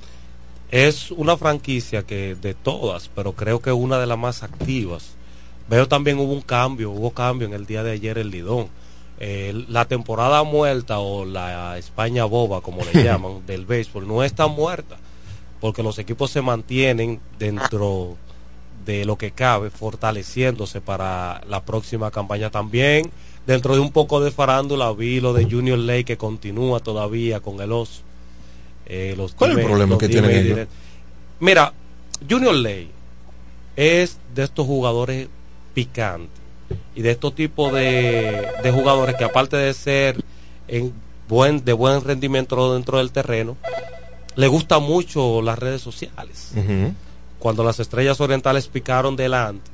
Es 0.71 1.11
una 1.11 1.37
franquicia 1.37 2.03
que 2.03 2.35
de 2.35 2.53
todas, 2.53 3.09
pero 3.13 3.33
creo 3.33 3.61
que 3.61 3.71
una 3.71 3.99
de 3.99 4.07
las 4.07 4.17
más 4.17 4.43
activas. 4.43 5.16
Veo 5.69 5.87
también 5.87 6.17
hubo 6.19 6.31
un 6.33 6.41
cambio, 6.41 6.91
hubo 6.91 7.11
cambio 7.11 7.47
en 7.47 7.53
el 7.53 7.65
día 7.65 7.83
de 7.83 7.91
ayer 7.91 8.17
el 8.17 8.29
Lidón. 8.29 8.67
Eh, 9.19 9.65
la 9.67 9.85
temporada 9.85 10.43
muerta 10.43 10.99
o 10.99 11.25
la 11.25 11.77
España 11.77 12.25
boba, 12.25 12.61
como 12.61 12.83
le 12.85 12.91
llaman, 13.03 13.45
del 13.45 13.65
béisbol, 13.65 14.07
no 14.07 14.23
está 14.23 14.47
muerta, 14.47 14.97
porque 15.59 15.83
los 15.83 15.97
equipos 15.99 16.31
se 16.31 16.41
mantienen 16.41 17.19
dentro 17.39 18.15
de 18.85 19.05
lo 19.05 19.17
que 19.17 19.31
cabe, 19.31 19.69
fortaleciéndose 19.69 20.79
para 20.81 21.41
la 21.47 21.63
próxima 21.63 22.11
campaña 22.11 22.49
también. 22.49 23.11
Dentro 23.45 23.75
de 23.75 23.79
un 23.81 23.91
poco 23.91 24.19
de 24.21 24.31
farándula 24.31 24.91
vi 24.93 25.19
lo 25.19 25.33
de 25.33 25.45
Junior 25.45 25.79
Ley 25.79 26.03
que 26.03 26.17
continúa 26.17 26.79
todavía 26.79 27.39
con 27.39 27.59
el 27.59 27.71
oso. 27.71 28.01
Eh, 28.85 29.15
los 29.17 29.33
¿Cuál 29.33 29.51
es 29.51 29.57
el 29.57 29.65
problema 29.65 29.97
que 29.97 30.07
tienen 30.07 30.31
ellos? 30.31 30.67
Mira, 31.39 31.73
Junior 32.29 32.55
Ley 32.55 32.89
es 33.75 34.17
de 34.33 34.43
estos 34.43 34.65
jugadores 34.65 35.27
picantes 35.77 36.41
y 36.95 37.03
de 37.03 37.11
estos 37.11 37.35
tipos 37.35 37.71
de, 37.71 38.47
de 38.63 38.71
jugadores 38.71 39.13
que 39.15 39.23
aparte 39.23 39.57
de 39.57 39.75
ser 39.75 40.19
en 40.67 40.91
buen, 41.29 41.63
de 41.63 41.71
buen 41.71 42.03
rendimiento 42.03 42.73
dentro 42.73 42.97
del 42.97 43.11
terreno, 43.11 43.55
le 44.35 44.47
gusta 44.47 44.79
mucho 44.79 45.43
las 45.43 45.59
redes 45.59 45.83
sociales. 45.83 46.53
Cuando 47.37 47.63
las 47.63 47.79
estrellas 47.79 48.19
orientales 48.19 48.67
picaron 48.67 49.15
delante, 49.15 49.69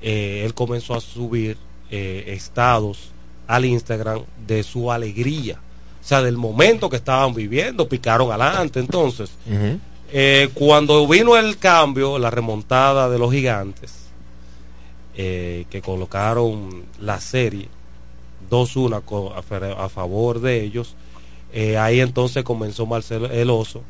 eh, 0.00 0.42
él 0.44 0.54
comenzó 0.54 0.94
a 0.94 1.00
subir 1.00 1.56
eh, 1.90 2.26
estados 2.28 3.10
al 3.48 3.64
Instagram 3.64 4.22
de 4.46 4.62
su 4.62 4.92
alegría. 4.92 5.58
O 6.00 6.06
sea, 6.06 6.22
del 6.22 6.36
momento 6.36 6.88
que 6.88 6.96
estaban 6.96 7.34
viviendo, 7.34 7.88
picaron 7.88 8.30
adelante. 8.30 8.78
Entonces, 8.78 9.32
eh, 10.12 10.48
cuando 10.54 11.08
vino 11.08 11.36
el 11.36 11.58
cambio, 11.58 12.20
la 12.20 12.30
remontada 12.30 13.10
de 13.10 13.18
los 13.18 13.32
gigantes, 13.32 14.07
que 15.18 15.82
colocaron 15.84 16.84
la 17.00 17.20
serie 17.20 17.68
2-1 18.48 19.74
a, 19.76 19.84
a, 19.84 19.88
favor 19.88 20.40
de 20.40 20.62
ellos, 20.62 20.94
ahí 21.78 22.00
entonces 22.00 22.44
comenzó 22.44 22.86
Marcelo 22.86 23.26
el 23.26 23.50
Oso 23.50 23.82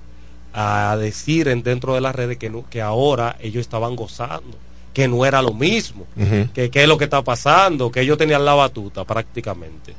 a 0.55 0.97
decir 0.97 1.49
en 1.49 1.63
dentro 1.63 1.95
de 1.95 2.01
las 2.01 2.15
redes 2.15 2.39
que, 2.39 2.51
que 2.71 2.81
ahora 2.81 3.37
ellos 3.41 3.61
estaban 3.61 3.95
gozando 3.95 4.57
que 4.99 5.07
no 5.07 5.25
era 5.25 5.41
lo 5.43 5.55
mismo, 5.55 6.07
que 6.53 6.71
qué 6.71 6.83
es 6.83 6.89
lo 6.89 6.99
que 6.99 7.05
está 7.05 7.23
pasando, 7.23 7.89
que 7.89 8.01
ellos 8.01 8.19
tenían 8.19 8.45
la 8.45 8.55
batuta 8.55 9.05
prácticamente. 9.05 9.95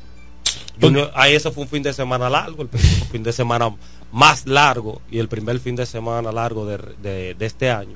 ahí 1.13 1.36
ese 1.36 1.52
fue 1.52 1.63
un 1.63 1.70
fin 1.70 1.82
de 1.82 1.94
semana 1.94 2.30
largo, 2.30 2.63
el 2.63 2.70
fin 3.12 3.24
de 3.24 3.32
semana 3.32 3.74
más 4.12 4.46
largo 4.46 5.02
y 5.10 5.20
el 5.20 5.30
primer 5.30 5.60
fin 5.60 5.78
de 5.78 5.86
semana 5.86 6.34
largo 6.34 6.65
de, 6.65 7.34
este 7.39 7.72
año, 7.72 7.96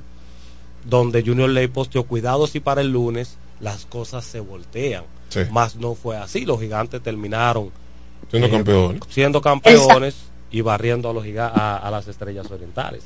donde 0.84 1.22
Junior 1.22 1.48
Ley 1.48 1.66
posteó 1.68 2.04
cuidados 2.04 2.54
y 2.54 2.60
para 2.60 2.80
el 2.80 2.92
lunes 2.92 3.36
las 3.60 3.86
cosas 3.86 4.24
se 4.24 4.40
voltean. 4.40 5.04
Más 5.50 5.76
no 5.76 5.94
fue 5.94 6.16
así, 6.16 6.44
los 6.44 6.60
gigantes 6.60 7.02
terminaron 7.02 7.72
siendo 8.30 8.46
eh, 8.46 8.50
campeones, 8.50 9.00
siendo 9.08 9.40
campeones 9.42 10.14
y 10.52 10.60
barriendo 10.60 11.10
a, 11.10 11.12
los 11.12 11.24
a 11.26 11.88
las 11.90 12.06
estrellas 12.06 12.48
orientales. 12.50 13.02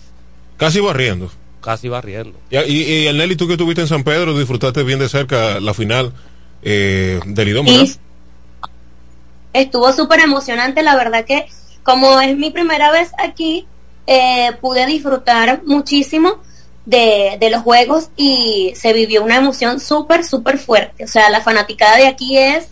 Casi 0.58 0.80
barriendo. 0.80 1.30
Casi 1.62 1.88
barriendo. 1.88 2.38
Y, 2.50 2.56
y, 2.56 3.06
el 3.06 3.16
Nelly, 3.16 3.36
tú 3.36 3.46
que 3.46 3.54
estuviste 3.54 3.82
en 3.82 3.88
San 3.88 4.04
Pedro, 4.04 4.36
disfrutaste 4.36 4.82
bien 4.82 4.98
de 4.98 5.08
cerca 5.08 5.58
la 5.60 5.72
final 5.72 6.12
eh, 6.62 7.20
del 7.26 7.48
IDOM, 7.48 7.66
Estuvo 9.54 9.92
súper 9.92 10.20
emocionante, 10.20 10.82
la 10.82 10.94
verdad 10.94 11.24
que 11.24 11.46
como 11.82 12.20
es 12.20 12.36
mi 12.36 12.50
primera 12.50 12.92
vez 12.92 13.12
aquí, 13.18 13.66
eh, 14.06 14.50
pude 14.60 14.84
disfrutar 14.86 15.62
muchísimo 15.64 16.42
de, 16.88 17.36
de, 17.38 17.50
los 17.50 17.62
juegos 17.62 18.08
y 18.16 18.72
se 18.74 18.94
vivió 18.94 19.22
una 19.22 19.36
emoción 19.36 19.78
súper, 19.78 20.24
súper 20.24 20.58
fuerte. 20.58 21.04
O 21.04 21.06
sea, 21.06 21.28
la 21.28 21.42
fanaticada 21.42 21.98
de 21.98 22.06
aquí 22.06 22.38
es 22.38 22.66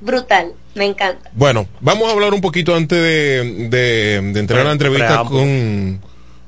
brutal, 0.00 0.52
me 0.74 0.84
encanta. 0.84 1.28
Bueno, 1.32 1.66
vamos 1.80 2.08
a 2.08 2.12
hablar 2.12 2.32
un 2.32 2.40
poquito 2.40 2.74
antes 2.74 2.98
de, 2.98 3.68
de, 3.68 4.20
de 4.32 4.40
entrar 4.40 4.60
a 4.60 4.64
la 4.64 4.72
entrevista 4.72 5.24
con 5.24 6.00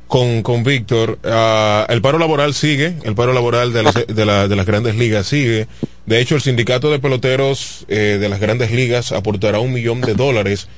con, 0.09 0.43
con 0.43 0.65
Víctor. 0.65 1.19
Uh, 1.23 1.93
el 1.93 2.01
paro 2.01 2.19
laboral 2.19 2.55
sigue, 2.55 2.95
el 3.05 3.15
paro 3.15 3.33
laboral 3.33 3.73
de, 3.73 3.83
las, 3.85 3.95
de, 4.09 4.25
la, 4.25 4.49
de, 4.49 4.57
las 4.57 4.67
grandes 4.67 4.97
ligas 4.97 5.27
sigue. 5.27 5.69
De 6.07 6.21
hecho, 6.21 6.35
el 6.35 6.41
sindicato 6.41 6.91
de 6.91 6.99
peloteros 6.99 7.85
eh, 7.89 8.19
de 8.19 8.29
las 8.29 8.41
grandes 8.41 8.73
ligas 8.73 9.13
aportará 9.13 9.61
un 9.61 9.73
millón 9.73 10.01
de 10.01 10.15
dólares 10.15 10.69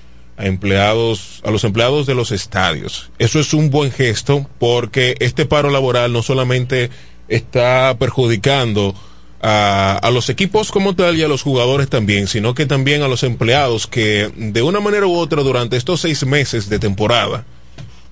a 0.41 0.47
empleados, 0.47 1.41
a 1.45 1.51
los 1.51 1.65
empleados 1.65 2.07
de 2.07 2.15
los 2.15 2.33
estadios. 2.33 3.11
Eso 3.19 3.39
es 3.39 3.53
un 3.53 3.71
buen 3.71 3.93
gesto 3.93 4.49
porque 4.59 5.17
este 5.21 5.47
paro 5.47 5.71
laboral 5.71 6.13
no 6.13 6.23
solamente 6.23 6.91
está 7.29 7.97
perjudicando 7.99 8.95
a, 9.43 9.99
a, 10.03 10.11
los 10.11 10.29
equipos 10.29 10.71
como 10.71 10.95
tal 10.95 11.17
y 11.17 11.23
a 11.23 11.29
los 11.29 11.43
jugadores 11.43 11.89
también, 11.89 12.27
sino 12.27 12.55
que 12.55 12.67
también 12.67 13.03
a 13.03 13.09
los 13.09 13.23
empleados 13.23 13.87
que 13.87 14.31
de 14.37 14.63
una 14.63 14.81
manera 14.81 15.07
u 15.07 15.15
otra 15.15 15.43
durante 15.43 15.77
estos 15.77 16.01
seis 16.01 16.27
meses 16.27 16.69
de 16.69 16.79
temporada 16.79 17.45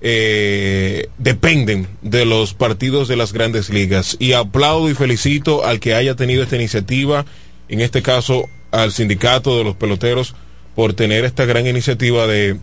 eh, 0.01 1.09
dependen 1.17 1.87
de 2.01 2.23
los 2.25 2.53
partidos 2.53 3.07
de 3.07 3.17
las 3.17 3.33
grandes 3.33 3.69
ligas. 3.69 4.15
Y 4.19 4.33
aplaudo 4.33 4.89
y 4.89 4.93
felicito 4.93 5.65
al 5.65 5.79
que 5.79 5.93
haya 5.93 6.15
tenido 6.15 6.43
esta 6.43 6.55
iniciativa, 6.55 7.25
en 7.67 7.81
este 7.81 8.01
caso 8.01 8.45
al 8.71 8.91
sindicato 8.91 9.57
de 9.57 9.63
los 9.63 9.75
peloteros, 9.75 10.35
por 10.79 10.93
tener 10.93 11.25
esta 11.25 11.43
gran 11.43 11.67
iniciativa 11.67 12.25
de, 12.25 12.55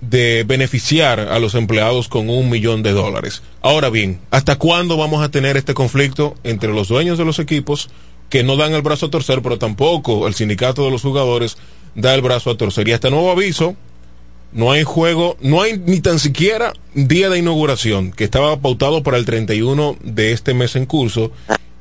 de 0.00 0.44
beneficiar 0.46 1.18
a 1.18 1.40
los 1.40 1.56
empleados 1.56 2.06
con 2.06 2.30
un 2.30 2.48
millón 2.48 2.84
de 2.84 2.92
dólares. 2.92 3.42
Ahora 3.60 3.90
bien, 3.90 4.20
¿hasta 4.30 4.54
cuándo 4.54 4.96
vamos 4.96 5.20
a 5.20 5.28
tener 5.28 5.56
este 5.56 5.74
conflicto 5.74 6.36
entre 6.44 6.72
los 6.72 6.86
dueños 6.86 7.18
de 7.18 7.24
los 7.24 7.40
equipos 7.40 7.90
que 8.30 8.44
no 8.44 8.54
dan 8.54 8.72
el 8.72 8.82
brazo 8.82 9.06
a 9.06 9.10
torcer, 9.10 9.42
pero 9.42 9.58
tampoco 9.58 10.28
el 10.28 10.34
sindicato 10.34 10.84
de 10.84 10.92
los 10.92 11.02
jugadores 11.02 11.58
da 11.96 12.14
el 12.14 12.22
brazo 12.22 12.52
a 12.52 12.56
torcer? 12.56 12.86
Y 12.86 12.92
este 12.92 13.10
nuevo 13.10 13.32
aviso 13.32 13.74
no 14.52 14.70
hay 14.70 14.84
juego, 14.84 15.36
no 15.40 15.60
hay 15.60 15.76
ni 15.76 16.00
tan 16.00 16.20
siquiera 16.20 16.72
día 16.94 17.30
de 17.30 17.40
inauguración, 17.40 18.12
que 18.12 18.22
estaba 18.22 18.60
pautado 18.60 19.02
para 19.02 19.16
el 19.16 19.24
31 19.24 19.96
de 20.04 20.30
este 20.30 20.54
mes 20.54 20.76
en 20.76 20.86
curso. 20.86 21.32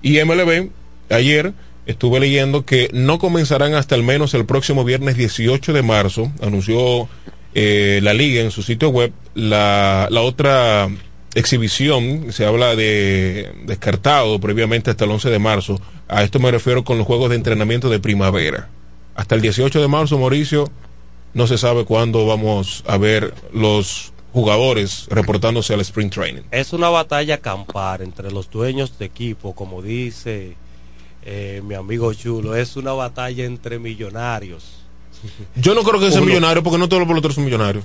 Y 0.02 0.20
MLB, 0.20 0.72
ayer 1.12 1.54
estuve 1.88 2.20
leyendo 2.20 2.66
que 2.66 2.90
no 2.94 3.18
comenzarán 3.18 3.74
hasta 3.74 3.96
al 3.96 4.04
menos 4.04 4.34
el 4.34 4.46
próximo 4.46 4.84
viernes 4.84 5.18
18 5.18 5.74
de 5.74 5.82
marzo, 5.82 6.32
anunció 6.42 7.08
eh, 7.56 8.02
la 8.04 8.14
liga 8.14 8.42
en 8.42 8.52
su 8.52 8.62
sitio 8.62 8.90
web, 8.90 9.12
la, 9.34 10.08
la 10.12 10.22
otra 10.22 10.90
exhibición, 11.34 12.32
se 12.32 12.46
habla 12.46 12.76
de 12.76 13.52
descartado 13.66 14.40
previamente 14.40 14.92
hasta 14.92 15.06
el 15.06 15.12
11 15.12 15.30
de 15.30 15.40
marzo, 15.40 15.82
a 16.10 16.24
esto 16.24 16.40
me 16.40 16.52
refiero 16.52 16.84
con 16.84 16.98
los 16.98 17.08
juegos 17.08 17.30
de 17.30 17.38
entrenamiento 17.38 17.90
de 17.90 18.00
primavera. 18.00 18.70
Hasta 19.16 19.36
el 19.36 19.42
18 19.42 19.82
de 19.82 19.88
marzo, 19.88 20.20
Mauricio, 20.20 20.70
no 21.34 21.48
se 21.48 21.58
sabe 21.58 21.86
cuándo 21.86 22.26
vamos 22.28 22.84
a 22.86 22.98
ver 22.98 23.34
los 23.54 24.12
jugadores 24.34 25.08
reportándose 25.10 25.74
al 25.74 25.82
sprint 25.82 26.14
training. 26.14 26.42
Es 26.52 26.74
una 26.74 26.90
batalla 26.90 27.38
campar 27.38 28.02
entre 28.02 28.30
los 28.32 28.50
dueños 28.52 29.00
de 29.00 29.06
equipo, 29.06 29.56
como 29.56 29.82
dice 29.82 30.56
eh, 31.30 31.62
mi 31.62 31.76
amigo 31.76 32.14
Chulo, 32.14 32.56
es 32.56 32.78
una 32.78 32.94
batalla 32.94 33.44
entre 33.44 33.80
millonarios. 33.80 34.64
Yo 35.58 35.76
no 35.76 35.84
creo 35.84 36.00
que 36.00 36.10
sea 36.10 36.22
millonario 36.22 36.64
porque 36.64 36.78
no 36.78 36.88
todos 36.88 37.02
los 37.02 37.08
peloteros 37.08 37.36
son 37.36 37.44
millonarios. 37.44 37.84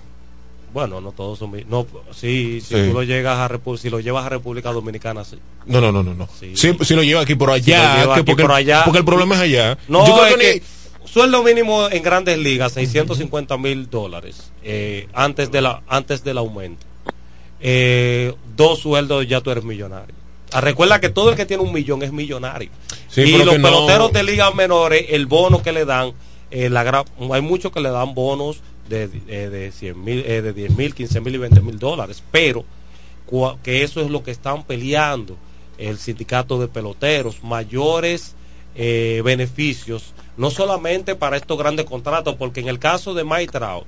Bueno, 0.72 1.00
no 1.00 1.10
todos 1.10 1.40
son 1.40 1.52
no 1.68 1.84
sí, 2.12 2.60
si 2.62 2.72
tú 2.72 2.92
lo 2.94 3.02
llegas 3.02 3.38
a 3.38 3.76
si 3.76 3.90
lo 3.90 3.98
llevas 3.98 4.24
a 4.24 4.28
República 4.28 4.72
Dominicana 4.72 5.24
sí. 5.24 5.38
No, 5.66 5.80
no, 5.80 5.90
no, 5.90 6.04
no, 6.04 6.14
no. 6.14 6.28
Sí. 6.38 6.54
Si, 6.56 6.94
lo 6.94 7.02
lleva 7.02 7.22
aquí 7.22 7.34
por 7.34 7.50
allá, 7.50 8.04
porque, 8.16 8.36
por 8.36 8.52
allá, 8.52 8.84
porque 8.84 9.00
el 9.00 9.04
problema 9.04 9.34
es 9.34 9.40
allá. 9.42 9.78
No, 9.88 10.06
Yo 10.06 10.16
creo 10.16 10.38
que, 10.38 10.62
sueldo 11.04 11.42
mínimo 11.42 11.90
en 11.90 12.02
grandes 12.02 12.38
ligas, 12.38 12.72
650 12.72 13.58
mil 13.58 13.90
dólares 13.90 14.52
eh, 14.62 15.08
antes, 15.12 15.50
de 15.50 15.62
la, 15.62 15.82
antes 15.88 16.22
del 16.22 16.38
aumento. 16.38 16.86
Eh, 17.60 18.32
dos 18.56 18.78
sueldos 18.78 19.26
ya 19.26 19.40
tú 19.40 19.50
eres 19.50 19.64
millonario. 19.64 20.21
Ah, 20.52 20.60
Recuerda 20.60 21.00
que 21.00 21.08
todo 21.08 21.30
el 21.30 21.36
que 21.36 21.46
tiene 21.46 21.62
un 21.62 21.72
millón 21.72 22.02
es 22.02 22.12
millonario. 22.12 22.70
Sí, 23.08 23.22
y 23.22 23.38
los 23.44 23.58
no- 23.58 23.68
peloteros 23.68 24.12
de 24.12 24.22
ligas 24.22 24.54
menores, 24.54 25.06
el 25.10 25.26
bono 25.26 25.62
que 25.62 25.72
le 25.72 25.84
dan, 25.84 26.12
eh, 26.50 26.68
la 26.68 26.84
gra- 26.84 27.04
hay 27.32 27.40
muchos 27.42 27.72
que 27.72 27.80
le 27.80 27.90
dan 27.90 28.14
bonos 28.14 28.60
de, 28.88 29.04
eh, 29.28 29.48
de 29.48 29.72
100 29.72 30.02
mil, 30.02 30.20
eh, 30.26 30.42
de 30.42 30.52
10 30.52 30.76
mil, 30.76 30.94
15 30.94 31.20
mil 31.20 31.34
y 31.34 31.38
20 31.38 31.60
mil 31.60 31.78
dólares, 31.78 32.22
pero 32.30 32.64
que 33.62 33.82
eso 33.82 34.02
es 34.02 34.10
lo 34.10 34.22
que 34.22 34.30
están 34.30 34.62
peleando 34.64 35.38
el 35.78 35.96
sindicato 35.98 36.60
de 36.60 36.68
peloteros, 36.68 37.42
mayores 37.42 38.34
eh, 38.74 39.22
beneficios, 39.24 40.12
no 40.36 40.50
solamente 40.50 41.14
para 41.14 41.36
estos 41.38 41.56
grandes 41.58 41.86
contratos, 41.86 42.34
porque 42.36 42.60
en 42.60 42.68
el 42.68 42.78
caso 42.78 43.14
de 43.14 43.24
Mike 43.24 43.52
Trout, 43.52 43.84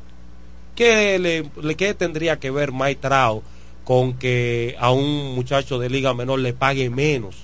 ¿qué, 0.75 1.19
le, 1.19 1.45
le- 1.63 1.75
qué 1.75 1.93
tendría 1.95 2.39
que 2.39 2.51
ver 2.51 2.73
Mike 2.73 3.01
Trout 3.03 3.43
con 3.85 4.15
que 4.15 4.77
a 4.79 4.91
un 4.91 5.35
muchacho 5.35 5.79
de 5.79 5.89
liga 5.91 6.15
menor 6.15 6.39
le 6.41 6.53
pague 6.53 6.91
menos? 6.91 7.37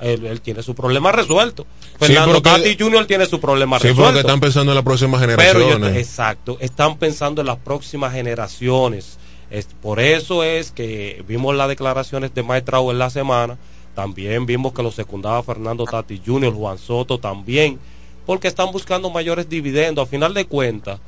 Él, 0.00 0.24
él 0.26 0.40
tiene 0.40 0.62
su 0.62 0.74
problema 0.76 1.10
resuelto. 1.10 1.66
Fernando 1.98 2.34
que- 2.34 2.40
Tati 2.42 2.76
Jr. 2.78 3.06
tiene 3.06 3.26
su 3.26 3.40
problema 3.40 3.78
Sí, 3.80 3.88
resuelto. 3.88 4.04
porque 4.12 4.20
están 4.20 4.38
pensando 4.40 4.70
en 4.72 4.76
las 4.76 4.84
próximas 4.84 5.20
Pero 5.20 5.36
generaciones. 5.38 5.92
yo- 5.94 5.98
exacto, 5.98 6.56
están 6.60 6.96
pensando 6.98 7.40
en 7.40 7.48
las 7.48 7.56
próximas 7.58 8.12
generaciones. 8.12 9.18
Es- 9.50 9.66
por 9.82 9.98
eso 9.98 10.44
es 10.44 10.70
que 10.70 11.24
vimos 11.26 11.56
las 11.56 11.68
declaraciones 11.68 12.32
de 12.32 12.42
Trout 12.62 12.92
en 12.92 12.98
la 12.98 13.10
semana. 13.10 13.58
También 13.96 14.46
vimos 14.46 14.72
que 14.72 14.84
lo 14.84 14.92
secundaba 14.92 15.42
Fernando 15.42 15.84
Tati 15.84 16.22
Jr., 16.24 16.52
Juan 16.54 16.78
Soto 16.78 17.18
también, 17.18 17.80
porque 18.24 18.46
están 18.46 18.70
buscando 18.70 19.10
mayores 19.10 19.48
dividendos. 19.48 20.06
A 20.06 20.08
final 20.08 20.32
de 20.32 20.44
cuentas, 20.44 21.00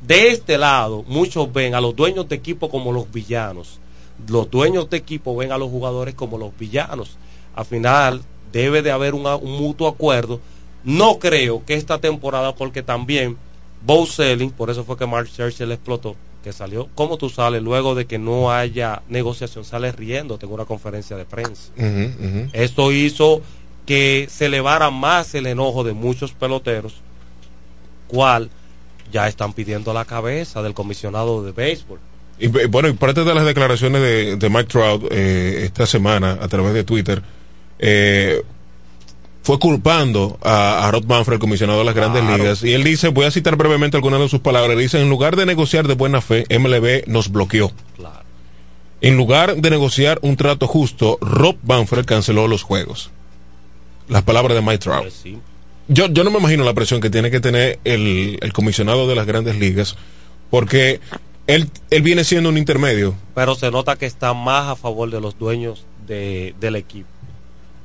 de 0.00 0.28
este 0.28 0.56
lado, 0.56 1.04
muchos 1.06 1.52
ven 1.52 1.74
a 1.74 1.80
los 1.82 1.94
dueños 1.94 2.26
de 2.26 2.36
equipo 2.36 2.70
como 2.70 2.90
los 2.92 3.10
villanos. 3.12 3.80
Los 4.28 4.50
dueños 4.50 4.88
de 4.90 4.96
equipo 4.96 5.36
ven 5.36 5.52
a 5.52 5.58
los 5.58 5.70
jugadores 5.70 6.14
como 6.14 6.38
los 6.38 6.56
villanos. 6.56 7.16
Al 7.54 7.64
final, 7.64 8.22
debe 8.52 8.82
de 8.82 8.92
haber 8.92 9.14
un 9.14 9.22
mutuo 9.22 9.88
acuerdo. 9.88 10.40
No 10.84 11.18
creo 11.18 11.64
que 11.64 11.74
esta 11.74 11.98
temporada, 11.98 12.54
porque 12.54 12.82
también 12.82 13.36
Bo 13.84 14.06
Selling, 14.06 14.50
por 14.50 14.70
eso 14.70 14.84
fue 14.84 14.96
que 14.96 15.06
Mark 15.06 15.28
Churchill 15.28 15.72
explotó, 15.72 16.14
que 16.42 16.52
salió. 16.52 16.88
¿Cómo 16.94 17.16
tú 17.16 17.28
sales 17.28 17.62
luego 17.62 17.94
de 17.94 18.06
que 18.06 18.18
no 18.18 18.52
haya 18.52 19.02
negociación? 19.08 19.64
Sales 19.64 19.96
riendo, 19.96 20.38
tengo 20.38 20.54
una 20.54 20.64
conferencia 20.64 21.16
de 21.16 21.24
prensa. 21.24 21.72
Esto 22.52 22.92
hizo 22.92 23.42
que 23.86 24.26
se 24.30 24.46
elevara 24.46 24.90
más 24.90 25.34
el 25.34 25.46
enojo 25.46 25.84
de 25.84 25.92
muchos 25.92 26.32
peloteros, 26.32 26.94
cual 28.08 28.50
ya 29.12 29.28
están 29.28 29.52
pidiendo 29.52 29.92
la 29.92 30.04
cabeza 30.04 30.62
del 30.62 30.74
comisionado 30.74 31.44
de 31.44 31.52
béisbol. 31.52 31.98
Y 32.38 32.48
bueno, 32.48 32.88
y 32.88 32.92
parte 32.94 33.24
de 33.24 33.34
las 33.34 33.44
declaraciones 33.44 34.02
de, 34.02 34.36
de 34.36 34.48
Mike 34.50 34.64
Trout 34.64 35.04
eh, 35.10 35.62
esta 35.64 35.86
semana 35.86 36.38
a 36.40 36.48
través 36.48 36.74
de 36.74 36.82
Twitter 36.82 37.22
eh, 37.78 38.42
fue 39.42 39.58
culpando 39.58 40.38
a, 40.42 40.86
a 40.86 40.90
Rod 40.90 41.04
Manfred, 41.04 41.34
el 41.34 41.40
comisionado 41.40 41.80
de 41.80 41.84
las 41.84 41.94
grandes 41.94 42.24
ligas, 42.24 42.64
y 42.64 42.72
él 42.72 42.82
dice, 42.82 43.08
voy 43.08 43.26
a 43.26 43.30
citar 43.30 43.56
brevemente 43.56 43.96
algunas 43.96 44.20
de 44.20 44.28
sus 44.28 44.40
palabras, 44.40 44.76
dice, 44.78 45.00
en 45.00 45.10
lugar 45.10 45.36
de 45.36 45.44
negociar 45.44 45.86
de 45.86 45.94
buena 45.94 46.22
fe, 46.22 46.46
MLB 46.48 47.06
nos 47.06 47.30
bloqueó. 47.30 47.70
En 49.02 49.18
lugar 49.18 49.56
de 49.56 49.68
negociar 49.68 50.18
un 50.22 50.36
trato 50.36 50.66
justo, 50.66 51.18
Rob 51.20 51.56
Manfred 51.62 52.06
canceló 52.06 52.48
los 52.48 52.62
juegos. 52.62 53.10
Las 54.08 54.22
palabras 54.22 54.56
de 54.56 54.62
Mike 54.62 54.78
Trout. 54.78 55.12
Yo, 55.88 56.06
yo 56.06 56.24
no 56.24 56.30
me 56.30 56.38
imagino 56.38 56.64
la 56.64 56.72
presión 56.72 57.02
que 57.02 57.10
tiene 57.10 57.30
que 57.30 57.40
tener 57.40 57.80
el, 57.84 58.38
el 58.40 58.52
comisionado 58.54 59.06
de 59.06 59.14
las 59.14 59.26
grandes 59.26 59.56
ligas, 59.58 59.96
porque 60.48 61.00
él, 61.46 61.70
él 61.90 62.02
viene 62.02 62.24
siendo 62.24 62.48
un 62.48 62.58
intermedio. 62.58 63.14
Pero 63.34 63.54
se 63.54 63.70
nota 63.70 63.96
que 63.96 64.06
está 64.06 64.32
más 64.34 64.68
a 64.68 64.76
favor 64.76 65.10
de 65.10 65.20
los 65.20 65.38
dueños 65.38 65.84
de, 66.06 66.54
del 66.60 66.76
equipo, 66.76 67.08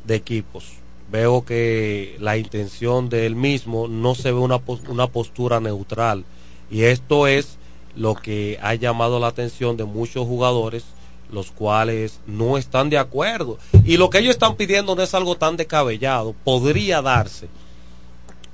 de 0.06 0.15
equipos. 0.15 0.74
Veo 1.12 1.43
que 1.43 2.15
la 2.19 2.38
intención 2.38 3.10
de 3.10 3.26
él 3.26 3.36
mismo 3.36 3.88
no 3.88 4.15
se 4.15 4.32
ve 4.32 4.38
una, 4.38 4.60
una 4.88 5.08
postura 5.08 5.60
neutral. 5.60 6.24
Y 6.69 6.84
esto 6.84 7.28
es 7.28 7.58
lo 7.95 8.15
que 8.15 8.60
ha 8.62 8.76
llamado 8.76 9.19
la 9.19 9.28
atención 9.28 9.76
de 9.76 9.86
muchos 9.86 10.28
jugadores, 10.28 10.86
los 11.32 11.52
cuales 11.52 12.19
no 12.28 12.58
están 12.58 12.89
de 12.89 12.98
acuerdo. 12.98 13.58
Y 13.84 13.98
lo 13.98 14.10
que 14.10 14.19
ellos 14.19 14.32
están 14.32 14.56
pidiendo 14.56 14.95
no 14.95 15.02
es 15.02 15.13
algo 15.13 15.36
tan 15.36 15.58
descabellado. 15.58 16.36
Podría 16.43 17.02
darse 17.02 17.48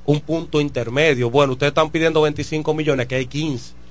un 0.06 0.22
punto 0.22 0.62
intermedio. 0.62 1.30
Bueno, 1.30 1.54
ustedes 1.54 1.72
están 1.72 1.90
pidiendo 1.90 2.22
25 2.22 2.74
millones, 2.74 3.08
que 3.08 3.16
hay 3.16 3.26
15. 3.26 3.85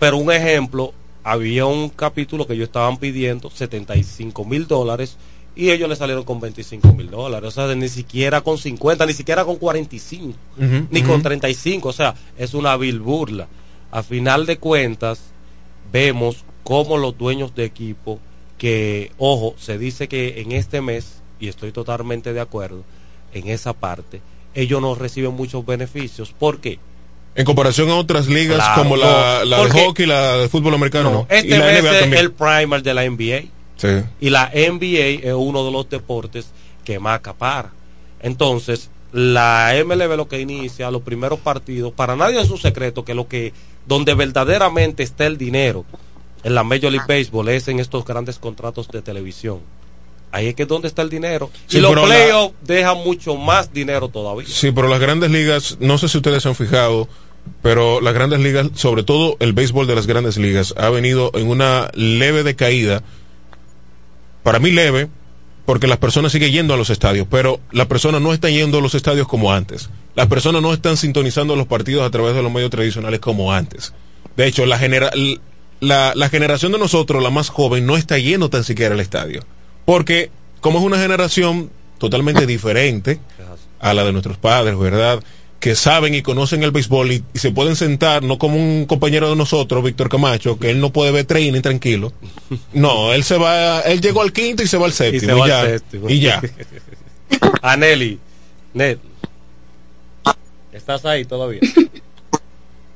Pero 0.00 0.16
un 0.16 0.32
ejemplo, 0.32 0.92
había 1.22 1.66
un 1.66 1.90
capítulo 1.90 2.46
que 2.46 2.54
ellos 2.54 2.68
estaban 2.68 2.96
pidiendo 2.96 3.50
75 3.50 4.44
mil 4.44 4.66
dólares 4.66 5.16
y 5.54 5.70
ellos 5.70 5.88
le 5.90 5.94
salieron 5.94 6.24
con 6.24 6.40
25 6.40 6.92
mil 6.94 7.10
dólares. 7.10 7.48
O 7.48 7.50
sea, 7.50 7.74
ni 7.74 7.88
siquiera 7.88 8.40
con 8.40 8.56
50, 8.56 9.04
ni 9.04 9.12
siquiera 9.12 9.44
con 9.44 9.56
45, 9.56 10.34
Ujú, 10.56 10.86
ni 10.90 11.00
ujú. 11.00 11.08
con 11.08 11.22
35. 11.22 11.88
O 11.88 11.92
sea, 11.92 12.14
es 12.38 12.54
una 12.54 12.76
vil 12.76 12.98
burla. 12.98 13.46
A 13.90 14.02
final 14.02 14.46
de 14.46 14.56
cuentas, 14.58 15.20
vemos 15.92 16.44
cómo 16.64 16.96
los 16.96 17.18
dueños 17.18 17.54
de 17.54 17.64
equipo, 17.64 18.18
que, 18.56 19.12
ojo, 19.18 19.54
se 19.58 19.76
dice 19.78 20.08
que 20.08 20.40
en 20.40 20.52
este 20.52 20.80
mes, 20.80 21.20
y 21.38 21.48
estoy 21.48 21.72
totalmente 21.72 22.32
de 22.32 22.40
acuerdo 22.40 22.84
en 23.34 23.48
esa 23.48 23.72
parte, 23.74 24.22
ellos 24.54 24.80
no 24.80 24.94
reciben 24.94 25.34
muchos 25.34 25.66
beneficios. 25.66 26.32
¿Por 26.32 26.60
qué? 26.60 26.78
En 27.34 27.44
comparación 27.44 27.88
a 27.90 27.94
otras 27.94 28.26
ligas 28.26 28.56
Claro, 28.56 28.82
como 28.82 28.96
la, 28.96 29.44
de 29.44 29.70
hockey, 29.70 30.06
la 30.06 30.36
de 30.38 30.48
fútbol 30.48 30.74
americano, 30.74 31.10
no. 31.10 31.26
Este 31.28 31.48
y 31.48 31.50
la 31.50 31.58
NBA 31.58 31.90
es 31.90 32.00
también. 32.00 32.22
el 32.22 32.32
primer 32.32 32.82
de 32.82 32.94
la 32.94 33.08
NBA. 33.08 33.42
Sí. 33.76 34.04
Y 34.20 34.30
la 34.30 34.50
NBA 34.52 35.28
es 35.28 35.34
uno 35.34 35.64
de 35.64 35.70
los 35.70 35.88
deportes 35.88 36.50
que 36.84 36.98
más 36.98 37.16
acapara. 37.16 37.72
Entonces, 38.20 38.90
la 39.12 39.72
MLB 39.84 40.16
lo 40.16 40.28
que 40.28 40.40
inicia, 40.40 40.90
los 40.90 41.02
primeros 41.02 41.38
partidos, 41.40 41.92
para 41.92 42.16
nadie 42.16 42.40
es 42.40 42.50
un 42.50 42.58
secreto 42.58 43.04
que 43.04 43.14
lo 43.14 43.28
que, 43.28 43.52
donde 43.86 44.14
verdaderamente 44.14 45.02
está 45.02 45.26
el 45.26 45.38
dinero 45.38 45.84
en 46.42 46.54
la 46.54 46.62
Major 46.62 46.90
League 46.90 47.06
Baseball 47.08 47.48
es 47.48 47.68
en 47.68 47.80
estos 47.80 48.04
grandes 48.04 48.38
contratos 48.38 48.88
de 48.88 49.02
televisión. 49.02 49.60
Ahí 50.32 50.46
es 50.48 50.54
que 50.54 50.62
es 50.62 50.68
donde 50.68 50.86
está 50.88 51.02
el 51.02 51.10
dinero. 51.10 51.50
Sí, 51.66 51.78
y 51.78 51.80
los 51.80 51.90
pero 51.90 52.06
la- 52.06 52.14
playoffs 52.14 52.54
dejan 52.62 52.98
mucho 52.98 53.36
más 53.36 53.72
dinero 53.72 54.08
todavía. 54.08 54.46
Sí, 54.48 54.70
pero 54.70 54.86
las 54.88 55.00
grandes 55.00 55.30
ligas, 55.30 55.76
no 55.80 55.98
sé 55.98 56.08
si 56.08 56.18
ustedes 56.18 56.42
se 56.42 56.48
han 56.48 56.54
fijado, 56.54 57.08
pero 57.62 58.00
las 58.00 58.14
grandes 58.14 58.38
ligas, 58.40 58.68
sobre 58.74 59.02
todo 59.02 59.36
el 59.40 59.52
béisbol 59.52 59.86
de 59.86 59.94
las 59.96 60.06
grandes 60.06 60.36
ligas, 60.36 60.72
ha 60.76 60.88
venido 60.90 61.30
en 61.34 61.48
una 61.48 61.90
leve 61.94 62.42
decaída. 62.44 63.02
Para 64.42 64.58
mí 64.58 64.70
leve, 64.70 65.08
porque 65.66 65.86
las 65.86 65.98
personas 65.98 66.32
siguen 66.32 66.52
yendo 66.52 66.74
a 66.74 66.76
los 66.76 66.90
estadios, 66.90 67.26
pero 67.30 67.60
las 67.72 67.86
personas 67.86 68.20
no 68.20 68.32
están 68.32 68.52
yendo 68.52 68.78
a 68.78 68.80
los 68.80 68.94
estadios 68.94 69.26
como 69.28 69.52
antes. 69.52 69.90
Las 70.14 70.26
personas 70.28 70.62
no 70.62 70.72
están 70.72 70.96
sintonizando 70.96 71.56
los 71.56 71.66
partidos 71.66 72.04
a 72.06 72.10
través 72.10 72.34
de 72.34 72.42
los 72.42 72.52
medios 72.52 72.70
tradicionales 72.70 73.20
como 73.20 73.52
antes. 73.52 73.92
De 74.36 74.46
hecho, 74.46 74.64
la, 74.66 74.78
genera 74.78 75.10
la, 75.80 76.12
la 76.14 76.28
generación 76.28 76.72
de 76.72 76.78
nosotros, 76.78 77.22
la 77.22 77.30
más 77.30 77.48
joven, 77.48 77.84
no 77.86 77.96
está 77.96 78.16
yendo 78.18 78.48
tan 78.48 78.64
siquiera 78.64 78.94
al 78.94 79.00
estadio. 79.00 79.42
Porque 79.84 80.30
como 80.60 80.78
es 80.78 80.84
una 80.84 80.98
generación 80.98 81.70
totalmente 81.98 82.46
diferente 82.46 83.18
a 83.80 83.94
la 83.94 84.04
de 84.04 84.12
nuestros 84.12 84.36
padres, 84.38 84.78
¿verdad? 84.78 85.22
Que 85.58 85.74
saben 85.74 86.14
y 86.14 86.22
conocen 86.22 86.62
el 86.62 86.70
béisbol 86.70 87.12
y, 87.12 87.24
y 87.34 87.38
se 87.38 87.50
pueden 87.50 87.76
sentar, 87.76 88.22
no 88.22 88.38
como 88.38 88.56
un 88.56 88.86
compañero 88.86 89.28
de 89.28 89.36
nosotros, 89.36 89.84
Víctor 89.84 90.08
Camacho, 90.08 90.58
que 90.58 90.70
él 90.70 90.80
no 90.80 90.90
puede 90.90 91.12
ver 91.12 91.26
training 91.26 91.60
tranquilo. 91.60 92.12
No, 92.72 93.12
él 93.12 93.24
se 93.24 93.36
va, 93.36 93.80
él 93.80 94.00
llegó 94.00 94.22
al 94.22 94.32
quinto 94.32 94.62
y 94.62 94.66
se 94.66 94.78
va 94.78 94.86
al 94.86 94.92
Y 94.92 94.94
séptimo. 94.94 95.26
se 95.26 95.32
va 95.34 95.46
y 95.46 95.48
ya. 95.50 95.60
al 95.60 95.66
séptimo. 95.68 96.08
Y 96.10 96.20
ya. 96.20 96.42
A 97.62 97.76
Nelly. 97.78 98.18
Ned. 98.72 98.98
¿Estás 100.72 101.04
ahí 101.04 101.24
todavía? 101.24 101.60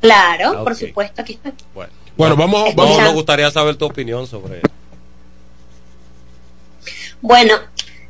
Claro, 0.00 0.52
Ah, 0.58 0.64
por 0.64 0.74
supuesto, 0.76 1.22
aquí 1.22 1.34
estoy. 1.34 1.52
Bueno, 1.74 1.92
Bueno, 2.16 2.36
vamos, 2.36 2.74
vamos. 2.74 2.76
vamos. 2.76 3.02
nos 3.02 3.14
gustaría 3.14 3.50
saber 3.50 3.76
tu 3.76 3.86
opinión 3.86 4.26
sobre 4.26 4.60
Bueno, 7.26 7.54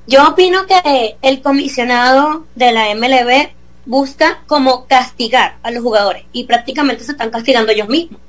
yo 0.08 0.26
opino 0.26 0.66
que 0.66 1.14
el 1.22 1.40
comisionado 1.40 2.46
de 2.56 2.72
la 2.72 2.92
MLB 2.96 3.50
busca 3.86 4.40
como 4.48 4.86
castigar 4.88 5.58
a 5.62 5.70
los 5.70 5.84
jugadores 5.84 6.24
y 6.32 6.44
prácticamente 6.44 7.04
se 7.04 7.12
están 7.12 7.30
castigando 7.30 7.70
ellos 7.70 7.88
mismos. 7.88 8.20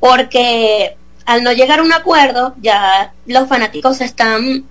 Porque 0.00 0.96
al 1.24 1.44
no 1.44 1.52
llegar 1.52 1.78
a 1.78 1.82
un 1.84 1.92
acuerdo, 1.92 2.56
ya 2.60 3.12
los 3.26 3.48
fanáticos 3.48 3.98
se 3.98 4.04
están 4.06 4.64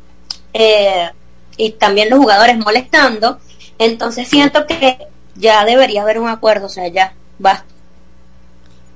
eh, 0.54 1.10
y 1.56 1.72
también 1.72 2.10
los 2.10 2.20
jugadores 2.20 2.58
molestando. 2.58 3.40
Entonces 3.80 4.28
siento 4.28 4.68
que 4.68 4.98
ya 5.36 5.64
debería 5.64 6.02
haber 6.02 6.20
un 6.20 6.28
acuerdo, 6.28 6.66
o 6.66 6.70
sea, 6.70 6.90
ya 6.90 7.14
basta. 7.40 7.64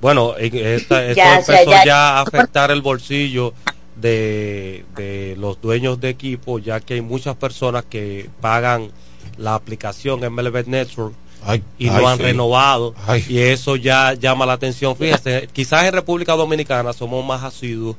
Bueno, 0.02 0.36
esta, 0.36 1.02
esto 1.06 1.14
Ya, 1.14 1.30
empezó 1.38 1.52
o 1.52 1.54
sea, 1.54 1.64
ya, 1.64 1.84
ya- 1.86 2.08
a 2.18 2.20
afectar 2.20 2.70
el 2.70 2.82
bolsillo 2.82 3.54
de, 4.00 4.84
de 4.96 5.36
los 5.38 5.60
dueños 5.60 6.00
de 6.00 6.10
equipo, 6.10 6.58
ya 6.58 6.80
que 6.80 6.94
hay 6.94 7.00
muchas 7.00 7.36
personas 7.36 7.84
que 7.84 8.28
pagan 8.40 8.90
la 9.38 9.54
aplicación 9.54 10.20
MLB 10.20 10.66
Network 10.66 11.14
Ay, 11.42 11.62
y 11.78 11.88
ay, 11.88 11.96
no 12.00 12.08
han 12.08 12.16
sí. 12.16 12.24
renovado 12.24 12.94
Ay. 13.06 13.24
y 13.28 13.38
eso 13.38 13.76
ya 13.76 14.14
llama 14.14 14.46
la 14.46 14.54
atención. 14.54 14.96
Fíjate, 14.96 15.48
quizás 15.52 15.84
en 15.84 15.92
República 15.92 16.34
Dominicana 16.34 16.92
somos 16.92 17.24
más 17.24 17.42
asiduos 17.44 17.96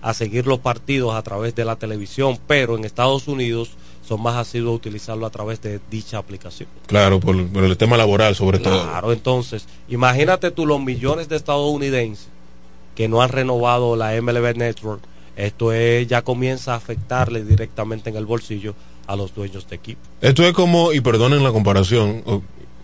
a 0.00 0.14
seguir 0.14 0.46
los 0.46 0.60
partidos 0.60 1.14
a 1.14 1.22
través 1.22 1.54
de 1.54 1.64
la 1.64 1.76
televisión, 1.76 2.38
pero 2.46 2.76
en 2.76 2.84
Estados 2.84 3.28
Unidos 3.28 3.70
son 4.06 4.22
más 4.22 4.36
asiduos 4.36 4.72
a 4.72 4.76
utilizarlo 4.76 5.26
a 5.26 5.30
través 5.30 5.60
de 5.60 5.80
dicha 5.90 6.18
aplicación. 6.18 6.68
Claro, 6.86 7.18
por, 7.18 7.34
el 7.34 7.76
tema 7.76 7.96
laboral 7.96 8.36
sobre 8.36 8.60
todo. 8.60 8.84
Claro, 8.84 9.12
entonces, 9.12 9.66
imagínate 9.88 10.50
tú 10.52 10.64
los 10.64 10.80
millones 10.80 11.28
de 11.28 11.36
estadounidenses 11.36 12.28
que 12.94 13.08
no 13.08 13.20
han 13.20 13.30
renovado 13.30 13.96
la 13.96 14.20
MLB 14.20 14.56
Network, 14.56 15.02
esto 15.36 15.72
es, 15.72 16.06
ya 16.06 16.22
comienza 16.22 16.72
a 16.72 16.76
afectarle 16.76 17.44
directamente 17.44 18.10
en 18.10 18.16
el 18.16 18.26
bolsillo 18.26 18.74
a 19.06 19.16
los 19.16 19.34
dueños 19.34 19.68
de 19.68 19.76
equipo. 19.76 20.00
Esto 20.20 20.44
es 20.44 20.52
como, 20.52 20.92
y 20.92 21.00
perdonen 21.00 21.44
la 21.44 21.52
comparación, 21.52 22.22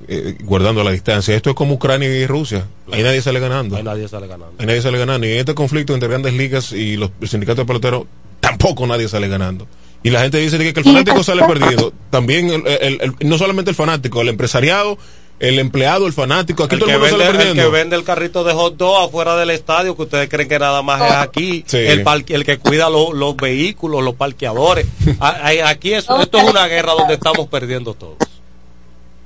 eh, 0.09 0.37
guardando 0.43 0.85
la 0.85 0.91
distancia, 0.91 1.35
esto 1.35 1.51
es 1.51 1.57
como 1.57 1.75
Ucrania 1.75 2.09
y 2.09 2.27
Rusia. 2.27 2.67
Ahí 2.91 3.03
nadie 3.03 3.23
sale 3.23 3.41
ganando. 3.41 3.77
Ahí 3.77 3.83
nadie 3.83 4.07
sale 4.09 4.27
ganando. 4.27 4.55
Ahí 4.59 4.67
nadie 4.67 4.83
sale 4.83 4.99
ganando. 4.99 5.27
Y 5.27 5.33
en 5.33 5.39
este 5.39 5.55
conflicto 5.55 5.95
entre 5.95 6.09
grandes 6.09 6.35
ligas 6.35 6.73
y 6.73 6.97
los 6.97 7.11
sindicatos 7.25 7.59
de 7.59 7.67
peloteros, 7.67 8.05
tampoco 8.41 8.87
nadie 8.87 9.09
sale 9.09 9.29
ganando. 9.29 9.67
Y 10.03 10.11
la 10.11 10.21
gente 10.21 10.39
dice 10.39 10.59
que 10.59 10.81
el 10.81 10.85
fanático 10.85 11.23
sale 11.23 11.45
perdido. 11.45 11.93
También, 12.11 12.51
el, 12.67 13.15
no 13.21 13.39
solamente 13.39 13.71
el 13.71 13.77
fanático, 13.77 14.21
el 14.21 14.29
empresariado, 14.29 14.99
el 15.43 15.59
empleado, 15.59 16.07
el 16.07 16.13
fanático, 16.13 16.63
aquí 16.63 16.77
el 16.77 16.81
todo 16.83 16.91
el 16.91 17.01
mundo 17.01 17.17
vende, 17.17 17.25
sale 17.25 17.37
perdiendo. 17.37 17.63
El 17.63 17.69
que 17.69 17.73
vende 17.73 17.97
el 17.97 18.05
carrito 18.05 18.45
de 18.45 18.53
hot 18.53 18.77
dog 18.77 19.09
afuera 19.09 19.37
del 19.37 19.51
estadio, 19.51 19.97
que 19.97 20.03
ustedes 20.03 20.29
creen 20.29 20.49
que 20.49 20.57
nada 20.57 20.83
más 20.83 21.03
es 21.03 21.17
aquí. 21.17 21.65
El, 21.73 22.07
el 22.29 22.45
que 22.45 22.59
cuida 22.59 22.89
los 22.89 23.37
vehículos, 23.37 24.05
los 24.05 24.15
parqueadores. 24.15 24.87
aquí 25.21 25.95
esto 25.95 26.23
es 26.23 26.45
una 26.49 26.69
guerra 26.69 26.93
donde 26.93 27.15
estamos 27.15 27.49
perdiendo 27.49 27.93
todos. 27.95 28.19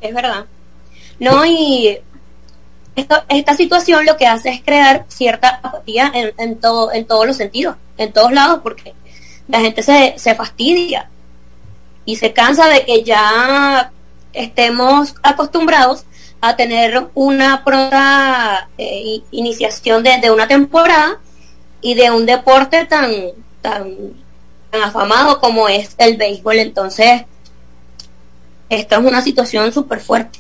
Es 0.01 0.15
verdad. 0.15 0.47
No, 1.21 1.45
y 1.45 1.99
esta 3.29 3.55
situación 3.55 4.07
lo 4.07 4.17
que 4.17 4.27
hace 4.27 4.49
es 4.49 4.63
crear 4.63 5.05
cierta 5.09 5.61
apatía 5.63 6.11
en, 6.15 6.33
en, 6.39 6.59
todo, 6.59 6.95
en 6.95 7.05
todos 7.05 7.27
los 7.27 7.37
sentidos, 7.37 7.77
en 7.99 8.11
todos 8.15 8.33
lados, 8.33 8.61
porque 8.63 8.95
la 9.49 9.61
gente 9.61 9.83
se, 9.83 10.15
se 10.17 10.35
fastidia 10.35 11.11
y 12.07 12.17
se 12.17 12.33
cansa 12.33 12.69
de 12.69 12.87
que 12.87 13.03
ya 13.03 13.93
estemos 14.37 15.15
acostumbrados 15.23 16.05
a 16.41 16.57
tener 16.57 17.09
una 17.15 17.65
pronta 17.65 18.69
eh, 18.79 19.21
iniciación 19.31 20.03
de, 20.03 20.31
una 20.31 20.47
temporada 20.47 21.19
y 21.81 21.95
de 21.95 22.11
un 22.11 22.27
deporte 22.27 22.85
tan, 22.85 23.13
tan, 23.63 23.95
tan 24.71 24.83
afamado 24.83 25.41
como 25.41 25.69
es 25.69 25.95
el 25.99 26.17
béisbol. 26.17 26.59
Entonces, 26.59 27.23
esta 28.69 28.97
es 28.97 29.05
una 29.05 29.23
situación 29.23 29.73
súper 29.73 30.01
fuerte. 30.01 30.39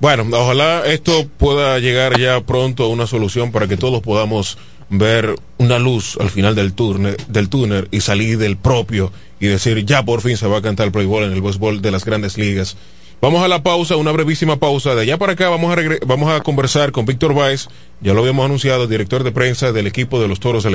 Bueno, 0.00 0.26
ojalá 0.36 0.82
esto 0.84 1.28
pueda 1.38 1.78
llegar 1.78 2.18
ya 2.18 2.40
pronto 2.40 2.84
a 2.84 2.88
una 2.88 3.06
solución 3.06 3.52
para 3.52 3.68
que 3.68 3.76
todos 3.76 4.02
podamos 4.02 4.58
ver 4.88 5.36
una 5.58 5.78
luz 5.78 6.18
al 6.20 6.28
final 6.28 6.54
del 6.54 6.74
túnel, 6.74 7.16
del 7.28 7.48
túnel 7.48 7.88
y 7.92 8.00
salir 8.00 8.36
del 8.36 8.56
propio 8.56 9.12
y 9.40 9.46
decir 9.46 9.86
ya 9.86 10.04
por 10.04 10.20
fin 10.20 10.36
se 10.36 10.46
va 10.48 10.58
a 10.58 10.62
cantar 10.62 10.86
el 10.86 10.92
béisbol 10.92 11.24
en 11.24 11.32
el 11.32 11.40
béisbol 11.40 11.80
de 11.80 11.90
las 11.92 12.04
grandes 12.04 12.36
ligas. 12.36 12.76
Vamos 13.22 13.44
a 13.44 13.46
la 13.46 13.62
pausa, 13.62 13.94
una 13.94 14.10
brevísima 14.10 14.56
pausa. 14.56 14.96
De 14.96 15.02
allá 15.02 15.16
para 15.16 15.34
acá 15.34 15.48
vamos 15.48 15.72
a, 15.72 15.80
vamos 16.04 16.28
a 16.28 16.40
conversar 16.40 16.90
con 16.90 17.06
Víctor 17.06 17.38
Valls, 17.38 17.68
ya 18.00 18.14
lo 18.14 18.20
habíamos 18.20 18.44
anunciado, 18.44 18.88
director 18.88 19.22
de 19.22 19.30
prensa 19.30 19.70
del 19.70 19.86
equipo 19.86 20.20
de 20.20 20.26
los 20.26 20.40
Toros 20.40 20.64
del 20.64 20.74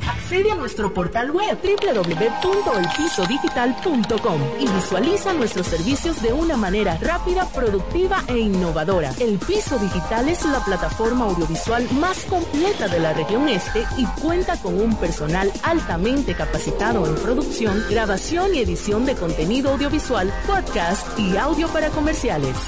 Accede 0.08 0.50
a 0.50 0.54
nuestro 0.54 0.94
portal 0.94 1.30
web 1.30 1.58
www.elpisodigital.com 1.62 4.40
y 4.58 4.66
visualiza 4.68 5.34
nuestros 5.34 5.66
servicios 5.66 6.22
de 6.22 6.32
una 6.32 6.56
manera 6.56 6.96
rápida, 7.00 7.46
productiva 7.52 8.24
e 8.28 8.38
innovadora. 8.38 9.12
El 9.20 9.38
Piso 9.38 9.78
Digital 9.78 10.26
es 10.28 10.44
la 10.44 10.64
plataforma 10.64 11.26
audiovisual 11.26 11.86
más 11.92 12.24
completa 12.24 12.88
de 12.88 12.98
la 12.98 13.12
región 13.12 13.48
este 13.48 13.84
y 13.96 14.04
cuenta 14.20 14.60
con 14.60 14.80
un 14.80 14.96
personal 14.96 15.52
altamente 15.62 16.34
capacitado 16.34 17.06
en 17.06 17.14
producción, 17.16 17.84
grabación 17.90 18.54
y 18.54 18.60
edición 18.60 19.04
de 19.04 19.14
contenido 19.14 19.72
audiovisual, 19.72 20.32
podcast 20.46 21.06
y 21.18 21.36
audio 21.36 21.68
para 21.68 21.90
comerciales 21.90 22.21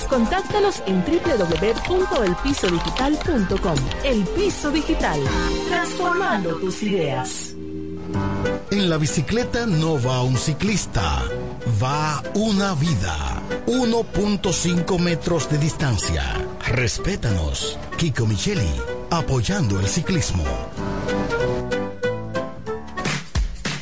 Contáctalos 0.09 0.83
en 0.85 1.05
www.elpisodigital.com. 1.05 3.77
El 4.03 4.25
Piso 4.25 4.73
Digital, 4.73 5.21
transformando 5.69 6.57
tus 6.57 6.83
ideas. 6.83 7.55
En 8.73 8.91
la 8.91 8.97
bicicleta 8.97 9.65
no 9.67 10.03
va 10.03 10.25
un 10.25 10.37
ciclista, 10.37 11.23
va 11.81 12.21
una 12.35 12.75
vida. 12.75 13.41
1.5 13.67 14.99
metros 14.99 15.49
de 15.49 15.59
distancia. 15.59 16.25
Respétanos. 16.67 17.79
Kiko 17.97 18.27
Micheli, 18.27 18.75
apoyando 19.11 19.79
el 19.79 19.87
ciclismo. 19.87 20.43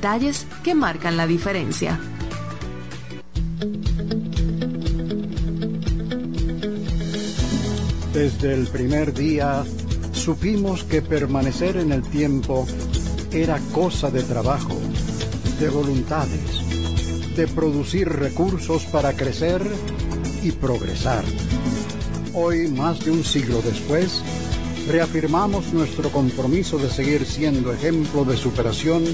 detalles 0.00 0.46
que 0.64 0.74
marcan 0.74 1.18
la 1.18 1.26
diferencia. 1.26 2.00
Desde 8.14 8.54
el 8.54 8.66
primer 8.68 9.12
día 9.12 9.62
supimos 10.12 10.84
que 10.84 11.02
permanecer 11.02 11.76
en 11.76 11.92
el 11.92 12.00
tiempo 12.00 12.66
era 13.30 13.58
cosa 13.74 14.10
de 14.10 14.22
trabajo, 14.22 14.74
de 15.60 15.68
voluntades, 15.68 17.36
de 17.36 17.46
producir 17.46 18.08
recursos 18.08 18.84
para 18.86 19.12
crecer 19.12 19.60
y 20.42 20.52
progresar. 20.52 21.24
Hoy, 22.32 22.68
más 22.68 23.04
de 23.04 23.10
un 23.10 23.22
siglo 23.22 23.60
después, 23.60 24.22
reafirmamos 24.88 25.74
nuestro 25.74 26.08
compromiso 26.10 26.78
de 26.78 26.88
seguir 26.88 27.26
siendo 27.26 27.70
ejemplo 27.70 28.24
de 28.24 28.38
superación 28.38 29.04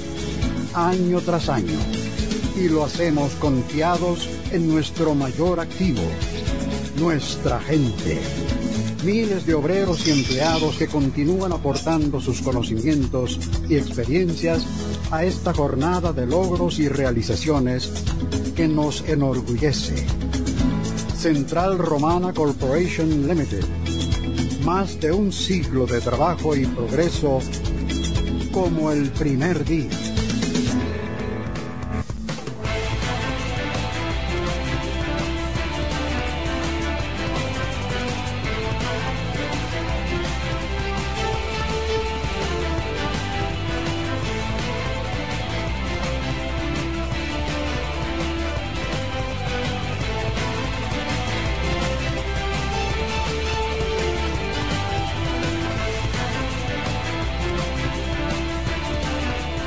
año 0.77 1.21
tras 1.21 1.49
año 1.49 1.79
y 2.55 2.69
lo 2.69 2.85
hacemos 2.85 3.33
confiados 3.35 4.29
en 4.53 4.69
nuestro 4.69 5.15
mayor 5.15 5.59
activo, 5.59 6.03
nuestra 7.01 7.61
gente. 7.61 8.21
Miles 9.05 9.47
de 9.47 9.55
obreros 9.55 10.07
y 10.07 10.11
empleados 10.11 10.77
que 10.77 10.87
continúan 10.87 11.53
aportando 11.53 12.21
sus 12.21 12.43
conocimientos 12.43 13.39
y 13.69 13.77
experiencias 13.77 14.65
a 15.11 15.25
esta 15.25 15.53
jornada 15.53 16.13
de 16.13 16.27
logros 16.27 16.79
y 16.79 16.89
realizaciones 16.89 17.91
que 18.55 18.69
nos 18.69 19.03
enorgullece. 19.09 20.07
Central 21.17 21.79
Romana 21.79 22.33
Corporation 22.33 23.27
Limited 23.27 23.65
más 24.67 25.01
de 25.01 25.13
un 25.13 25.33
siglo 25.33 25.87
de 25.87 26.01
trabajo 26.01 26.57
y 26.57 26.67
progreso 26.67 27.39
como 28.53 28.91
el 28.91 29.11
primer 29.11 29.65
día. 29.65 30.06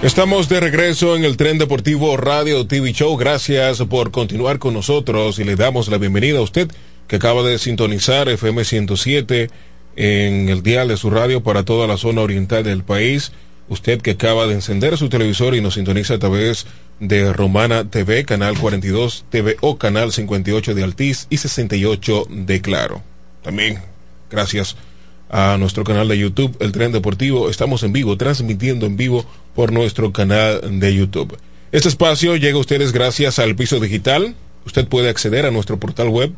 Estamos 0.10 0.50
de 0.50 0.60
regreso 0.60 1.16
en 1.16 1.24
el 1.24 1.38
tren 1.38 1.60
deportivo 1.60 2.18
Radio 2.18 2.66
TV 2.66 2.94
Show. 2.94 3.16
Gracias 3.16 3.78
por 3.84 4.10
continuar 4.10 4.58
con 4.58 4.74
nosotros 4.74 5.38
y 5.38 5.44
le 5.44 5.56
damos 5.56 5.88
la 5.88 6.00
bienvenida 6.00 6.40
a 6.40 6.42
usted 6.42 6.68
que 7.08 7.18
acaba 7.18 7.44
de 7.44 7.60
sintonizar 7.60 8.28
FM 8.28 8.66
107 8.66 9.52
en 9.96 10.50
el 10.50 10.64
dial 10.64 10.88
de 10.88 10.98
su 10.98 11.12
radio 11.12 11.44
para 11.44 11.64
toda 11.64 11.86
la 11.86 11.96
zona 11.96 12.22
oriental 12.22 12.64
del 12.64 12.84
país. 12.84 13.34
Usted 13.70 14.02
que 14.02 14.12
acaba 14.12 14.48
de 14.48 14.56
encender 14.56 14.98
su 14.98 15.10
televisor 15.10 15.54
y 15.54 15.62
nos 15.62 15.76
sintoniza 15.76 16.16
a 16.16 16.20
través 16.20 16.66
de 17.00 17.32
Romana 17.32 17.88
TV, 17.88 18.26
canal 18.26 18.58
42 18.58 19.26
TV 19.30 19.58
o 19.62 19.78
canal 19.78 20.12
58 20.12 20.74
de 20.74 20.84
Altiz 20.84 21.28
y 21.30 21.38
68 21.38 22.26
de 22.32 22.62
Claro. 22.62 23.04
También 23.44 23.80
gracias 24.32 24.76
a 25.30 25.58
nuestro 25.58 25.84
canal 25.84 26.08
de 26.08 26.18
YouTube, 26.18 26.56
El 26.60 26.72
Tren 26.72 26.92
Deportivo. 26.92 27.50
Estamos 27.50 27.84
en 27.84 27.94
vivo, 27.94 28.18
transmitiendo 28.18 28.86
en 28.86 28.98
vivo 28.98 29.26
por 29.56 29.72
nuestro 29.72 30.12
canal 30.12 30.80
de 30.80 30.94
YouTube. 30.94 31.38
Este 31.72 31.88
espacio 31.88 32.36
llega 32.36 32.58
a 32.58 32.62
ustedes 32.62 32.92
gracias 32.92 33.40
al 33.40 33.56
piso 33.56 33.80
digital. 33.80 34.36
Usted 34.66 34.88
puede 34.88 35.10
acceder 35.10 35.46
a 35.46 35.52
nuestro 35.52 35.80
portal 35.80 36.10
web 36.10 36.34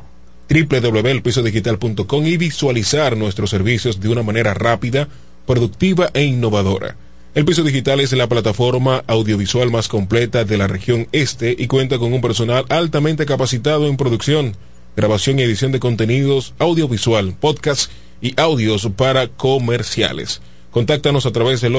www.elpisodigital.com 0.49 2.27
y 2.27 2.37
visualizar 2.37 3.15
nuestros 3.15 3.49
servicios 3.49 4.01
de 4.01 4.09
una 4.09 4.23
manera 4.23 4.53
rápida, 4.53 5.07
productiva 5.45 6.09
e 6.13 6.23
innovadora. 6.23 6.97
El 7.33 7.45
Piso 7.45 7.63
Digital 7.63 8.01
es 8.01 8.11
la 8.11 8.27
plataforma 8.27 9.05
audiovisual 9.07 9.71
más 9.71 9.87
completa 9.87 10.43
de 10.43 10.57
la 10.57 10.67
región 10.67 11.07
este 11.13 11.55
y 11.57 11.67
cuenta 11.67 11.97
con 11.97 12.11
un 12.11 12.19
personal 12.19 12.65
altamente 12.67 13.25
capacitado 13.25 13.87
en 13.87 13.95
producción, 13.95 14.57
grabación 14.97 15.39
y 15.39 15.43
edición 15.43 15.71
de 15.71 15.79
contenidos 15.79 16.53
audiovisual, 16.59 17.33
podcasts 17.39 17.89
y 18.21 18.39
audios 18.39 18.87
para 18.95 19.27
comerciales. 19.27 20.41
Contáctanos 20.71 21.25
a 21.25 21.31
través 21.31 21.61
del 21.61 21.75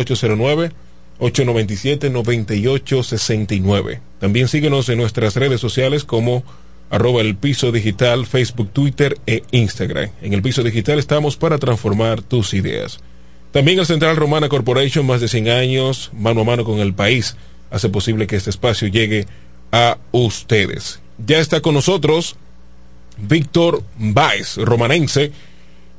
809-897-9869. 1.19 4.01
También 4.19 4.49
síguenos 4.49 4.89
en 4.89 4.99
nuestras 4.99 5.37
redes 5.37 5.61
sociales 5.61 6.05
como 6.05 6.43
arroba 6.91 7.21
el 7.23 7.37
piso 7.37 7.71
digital, 7.73 8.27
Facebook, 8.27 8.71
Twitter 8.73 9.19
e 9.27 9.43
Instagram. 9.51 10.11
En 10.21 10.35
el 10.35 10.43
piso 10.43 10.63
digital 10.63 10.99
estamos 10.99 11.39
para 11.39 11.57
transformar 11.59 12.21
tus 12.21 12.53
ideas. 12.53 13.01
También 13.51 13.79
el 13.79 13.87
Central 13.87 14.17
Romana 14.17 14.49
Corporation, 14.49 15.07
más 15.07 15.21
de 15.21 15.29
100 15.29 15.49
años, 15.49 16.11
mano 16.13 16.43
a 16.43 16.45
mano 16.45 16.65
con 16.65 16.81
el 16.81 16.93
país, 16.93 17.37
hace 17.71 17.89
posible 17.89 18.27
que 18.27 18.37
este 18.37 18.51
espacio 18.51 18.89
llegue 18.89 19.27
a 19.71 19.97
ustedes. 20.11 21.01
Ya 21.25 21.39
está 21.39 21.61
con 21.61 21.75
nosotros 21.75 22.37
Víctor 23.19 23.83
Baez, 23.99 24.57
romanense, 24.57 25.33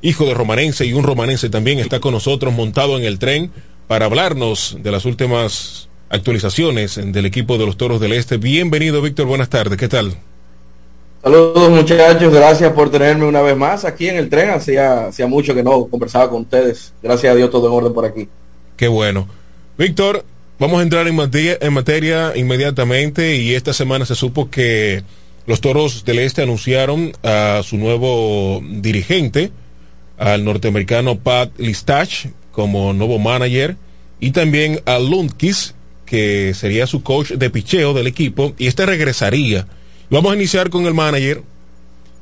hijo 0.04 0.26
de 0.26 0.34
romanense 0.34 0.84
y 0.84 0.92
un 0.92 1.02
romanense 1.02 1.48
también 1.48 1.78
está 1.78 1.98
con 1.98 2.12
nosotros 2.12 2.52
montado 2.52 2.98
en 2.98 3.04
el 3.04 3.18
tren 3.18 3.50
para 3.86 4.04
hablarnos 4.04 4.76
de 4.78 4.90
las 4.92 5.06
últimas 5.06 5.88
actualizaciones 6.10 7.00
del 7.02 7.24
equipo 7.24 7.56
de 7.56 7.64
los 7.64 7.78
Toros 7.78 8.00
del 8.00 8.12
Este. 8.12 8.36
Bienvenido, 8.36 9.00
Víctor, 9.00 9.26
buenas 9.26 9.48
tardes, 9.48 9.78
¿qué 9.78 9.88
tal? 9.88 10.14
Saludos 11.22 11.70
muchachos, 11.70 12.34
gracias 12.34 12.70
por 12.74 12.90
tenerme 12.90 13.24
una 13.24 13.40
vez 13.40 13.56
más 13.56 13.86
aquí 13.86 14.08
en 14.08 14.16
el 14.16 14.28
tren. 14.28 14.50
Hacía, 14.50 15.06
hacía 15.06 15.26
mucho 15.26 15.54
que 15.54 15.62
no 15.62 15.86
conversaba 15.86 16.28
con 16.28 16.42
ustedes. 16.42 16.92
Gracias 17.02 17.32
a 17.32 17.34
Dios 17.34 17.50
todo 17.50 17.66
en 17.68 17.72
orden 17.72 17.94
por 17.94 18.04
aquí. 18.04 18.28
Qué 18.76 18.88
bueno. 18.88 19.26
Víctor, 19.78 20.22
vamos 20.58 20.80
a 20.80 20.82
entrar 20.82 21.08
en 21.08 21.16
materia, 21.16 21.56
en 21.58 21.72
materia 21.72 22.36
inmediatamente 22.36 23.36
y 23.36 23.54
esta 23.54 23.72
semana 23.72 24.04
se 24.04 24.14
supo 24.14 24.50
que 24.50 25.02
los 25.46 25.62
Toros 25.62 26.04
del 26.04 26.18
Este 26.18 26.42
anunciaron 26.42 27.12
a 27.22 27.62
su 27.64 27.78
nuevo 27.78 28.62
dirigente, 28.62 29.50
al 30.24 30.42
norteamericano 30.42 31.18
Pat 31.18 31.50
Listach, 31.58 32.26
como 32.50 32.94
nuevo 32.94 33.18
manager, 33.18 33.76
y 34.20 34.30
también 34.30 34.80
a 34.86 34.98
Lundkis, 34.98 35.74
que 36.06 36.54
sería 36.54 36.86
su 36.86 37.02
coach 37.02 37.32
de 37.32 37.50
picheo 37.50 37.92
del 37.92 38.06
equipo, 38.06 38.54
y 38.58 38.66
este 38.66 38.86
regresaría 38.86 39.66
Vamos 40.10 40.32
a 40.32 40.36
iniciar 40.36 40.70
con 40.70 40.86
el 40.86 40.94
manager 40.94 41.42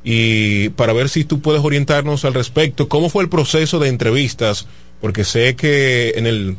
y 0.03 0.69
para 0.69 0.93
ver 0.93 1.09
si 1.09 1.25
tú 1.25 1.41
puedes 1.41 1.63
orientarnos 1.63 2.25
al 2.25 2.33
respecto. 2.33 2.87
¿Cómo 2.87 3.09
fue 3.09 3.23
el 3.23 3.29
proceso 3.29 3.77
de 3.79 3.89
entrevistas? 3.89 4.67
Porque 5.01 5.23
sé 5.23 5.55
que 5.55 6.13
en 6.15 6.25
el 6.25 6.57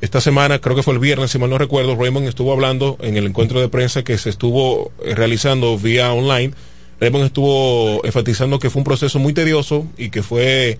esta 0.00 0.22
semana, 0.22 0.60
creo 0.60 0.74
que 0.74 0.82
fue 0.82 0.94
el 0.94 1.00
viernes, 1.00 1.30
si 1.30 1.38
mal 1.38 1.50
no 1.50 1.58
recuerdo, 1.58 1.94
Raymond 1.94 2.26
estuvo 2.26 2.52
hablando 2.52 2.96
en 3.02 3.18
el 3.18 3.26
encuentro 3.26 3.60
de 3.60 3.68
prensa 3.68 4.02
que 4.02 4.16
se 4.16 4.30
estuvo 4.30 4.92
realizando 5.04 5.76
vía 5.76 6.10
online. 6.12 6.54
Raymond 7.00 7.24
estuvo 7.24 8.04
enfatizando 8.04 8.58
que 8.58 8.70
fue 8.70 8.80
un 8.80 8.84
proceso 8.84 9.18
muy 9.18 9.32
tedioso 9.32 9.86
y 9.96 10.10
que 10.10 10.22
fue 10.22 10.78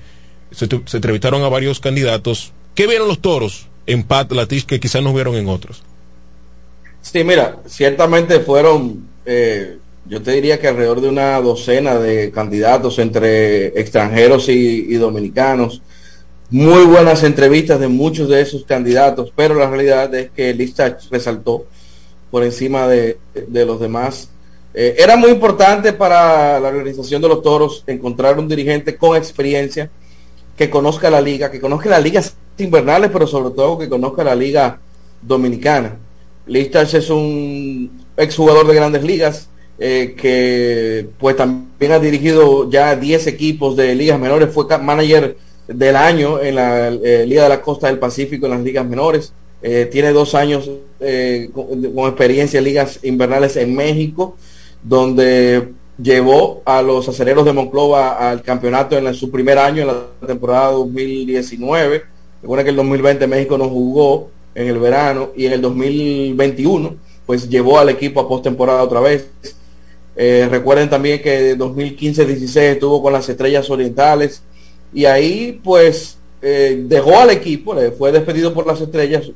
se, 0.50 0.68
se 0.68 0.96
entrevistaron 0.96 1.42
a 1.42 1.48
varios 1.48 1.80
candidatos. 1.80 2.52
¿Qué 2.74 2.86
vieron 2.86 3.08
los 3.08 3.20
toros 3.20 3.68
en 3.86 4.02
Pat 4.02 4.30
Latich 4.32 4.66
que 4.66 4.80
quizás 4.80 5.02
no 5.02 5.14
vieron 5.14 5.34
en 5.34 5.48
otros? 5.48 5.82
Sí, 7.02 7.24
mira, 7.24 7.56
ciertamente 7.66 8.40
fueron 8.40 9.08
eh, 9.24 9.78
yo 10.06 10.22
te 10.22 10.32
diría 10.32 10.58
que 10.58 10.68
alrededor 10.68 11.00
de 11.00 11.08
una 11.08 11.40
docena 11.40 11.98
de 11.98 12.30
candidatos 12.30 12.98
entre 12.98 13.66
extranjeros 13.80 14.48
y, 14.48 14.94
dominicanos. 14.94 15.82
Muy 16.50 16.84
buenas 16.84 17.22
entrevistas 17.22 17.78
de 17.78 17.86
muchos 17.86 18.28
de 18.28 18.40
esos 18.40 18.64
candidatos, 18.64 19.32
pero 19.36 19.54
la 19.54 19.70
realidad 19.70 20.12
es 20.14 20.30
que 20.30 20.52
Listach 20.52 21.04
resaltó 21.10 21.66
por 22.30 22.42
encima 22.42 22.88
de, 22.88 23.18
los 23.52 23.78
demás. 23.78 24.30
Eh, 24.72 24.96
era 24.98 25.16
muy 25.16 25.30
importante 25.30 25.92
para 25.92 26.60
la 26.60 26.68
organización 26.68 27.20
de 27.20 27.28
los 27.28 27.42
toros 27.42 27.82
encontrar 27.86 28.38
un 28.38 28.48
dirigente 28.48 28.96
con 28.96 29.16
experiencia 29.16 29.90
que 30.56 30.70
conozca 30.70 31.10
la 31.10 31.20
liga, 31.20 31.50
que 31.50 31.60
conozca 31.60 31.88
las 31.88 32.02
ligas 32.02 32.36
invernales, 32.58 33.10
pero 33.12 33.26
sobre 33.26 33.54
todo 33.54 33.78
que 33.78 33.88
conozca 33.88 34.22
la 34.22 34.34
liga 34.34 34.78
dominicana. 35.22 35.96
Listach 36.46 36.92
es 36.94 37.10
un 37.10 38.04
exjugador 38.16 38.66
de 38.66 38.74
grandes 38.74 39.02
ligas, 39.02 39.48
eh, 39.78 40.14
que 40.14 41.06
pues 41.18 41.36
también 41.36 41.92
ha 41.92 41.98
dirigido 41.98 42.70
ya 42.70 42.94
10 42.96 43.26
equipos 43.28 43.76
de 43.76 43.94
ligas 43.94 44.20
menores, 44.20 44.50
fue 44.52 44.66
manager 44.78 45.36
del 45.66 45.96
año 45.96 46.40
en 46.40 46.56
la 46.56 46.88
eh, 46.88 47.24
Liga 47.26 47.44
de 47.44 47.48
la 47.48 47.62
Costa 47.62 47.86
del 47.86 47.98
Pacífico 47.98 48.46
en 48.46 48.52
las 48.52 48.60
ligas 48.60 48.84
menores, 48.86 49.32
eh, 49.62 49.88
tiene 49.90 50.12
dos 50.12 50.34
años 50.34 50.70
con, 51.54 52.08
experiencia 52.08 52.58
en 52.58 52.64
ligas 52.64 52.98
invernales 53.02 53.56
en 53.56 53.74
México, 53.74 54.36
donde 54.82 55.72
llevó 56.02 56.62
a 56.64 56.82
los 56.82 57.08
acereros 57.08 57.44
de 57.44 57.52
Monclova 57.52 58.30
al 58.30 58.42
campeonato 58.42 58.96
en, 58.96 59.14
su 59.14 59.30
primer 59.30 59.58
año, 59.58 59.82
en 59.82 59.88
la 59.88 60.06
temporada 60.26 60.70
2019. 60.72 62.02
Recuerda 62.42 62.64
que 62.64 62.70
el 62.70 62.76
2020 62.76 63.26
México 63.26 63.58
no 63.58 63.68
jugó 63.68 64.30
en 64.54 64.68
el 64.68 64.78
verano 64.78 65.30
y 65.36 65.46
en 65.46 65.52
el 65.52 65.60
2021 65.60 66.96
pues 67.26 67.48
llevó 67.48 67.78
al 67.78 67.90
equipo 67.90 68.20
a 68.20 68.28
postemporada 68.28 68.82
otra 68.82 69.00
vez. 69.00 69.28
Eh, 70.16 70.48
recuerden 70.50 70.90
también 70.90 71.22
que 71.22 71.56
2015-16 71.56 72.56
estuvo 72.56 73.00
con 73.02 73.12
las 73.12 73.28
Estrellas 73.28 73.70
Orientales 73.70 74.42
y 74.92 75.04
ahí 75.04 75.60
pues 75.62 76.18
eh, 76.42 76.82
dejó 76.86 77.18
al 77.18 77.30
equipo, 77.30 77.74
le 77.74 77.92
fue 77.92 78.10
despedido 78.10 78.52
por 78.52 78.66
las 78.66 78.80
Estrellas. 78.80 79.30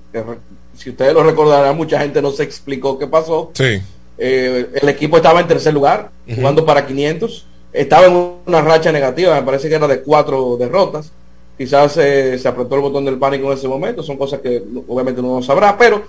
Si 0.76 0.90
ustedes 0.90 1.14
lo 1.14 1.22
recordarán, 1.22 1.76
mucha 1.76 2.01
gente 2.01 2.20
no 2.20 2.32
se 2.32 2.42
explicó 2.42 2.99
qué 2.99 3.07
pasó. 3.07 3.53
Sí. 3.55 3.80
Eh, 4.16 4.70
el 4.80 4.88
equipo 4.88 5.16
estaba 5.16 5.40
en 5.40 5.48
tercer 5.48 5.74
lugar, 5.74 6.10
jugando 6.34 6.64
para 6.64 6.86
500. 6.86 7.46
Estaba 7.72 8.06
en 8.06 8.34
una 8.46 8.60
racha 8.60 8.92
negativa, 8.92 9.34
me 9.34 9.42
parece 9.42 9.68
que 9.68 9.74
era 9.74 9.88
de 9.88 10.02
cuatro 10.02 10.56
derrotas. 10.56 11.10
Quizás 11.58 11.92
se 11.92 12.48
apretó 12.48 12.74
el 12.74 12.80
botón 12.80 13.04
del 13.04 13.18
pánico 13.18 13.46
en 13.46 13.58
ese 13.58 13.68
momento, 13.68 14.02
son 14.02 14.16
cosas 14.16 14.40
que 14.40 14.62
obviamente 14.88 15.22
no 15.22 15.40
sabrá, 15.40 15.76
pero 15.78 16.02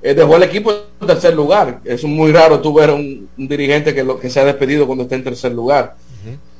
eh, 0.00 0.14
dejó 0.14 0.36
el 0.36 0.44
equipo 0.44 0.72
en 1.00 1.06
tercer 1.06 1.34
lugar. 1.34 1.80
Es 1.84 2.04
muy 2.04 2.32
raro 2.32 2.60
tú 2.60 2.72
ver 2.72 2.90
un, 2.90 3.28
un, 3.36 3.48
dirigente 3.48 3.94
que, 3.94 4.04
lo, 4.04 4.18
que 4.18 4.30
se 4.30 4.40
ha 4.40 4.44
despedido 4.44 4.86
cuando 4.86 5.04
está 5.04 5.16
en 5.16 5.24
tercer 5.24 5.52
lugar. 5.52 5.96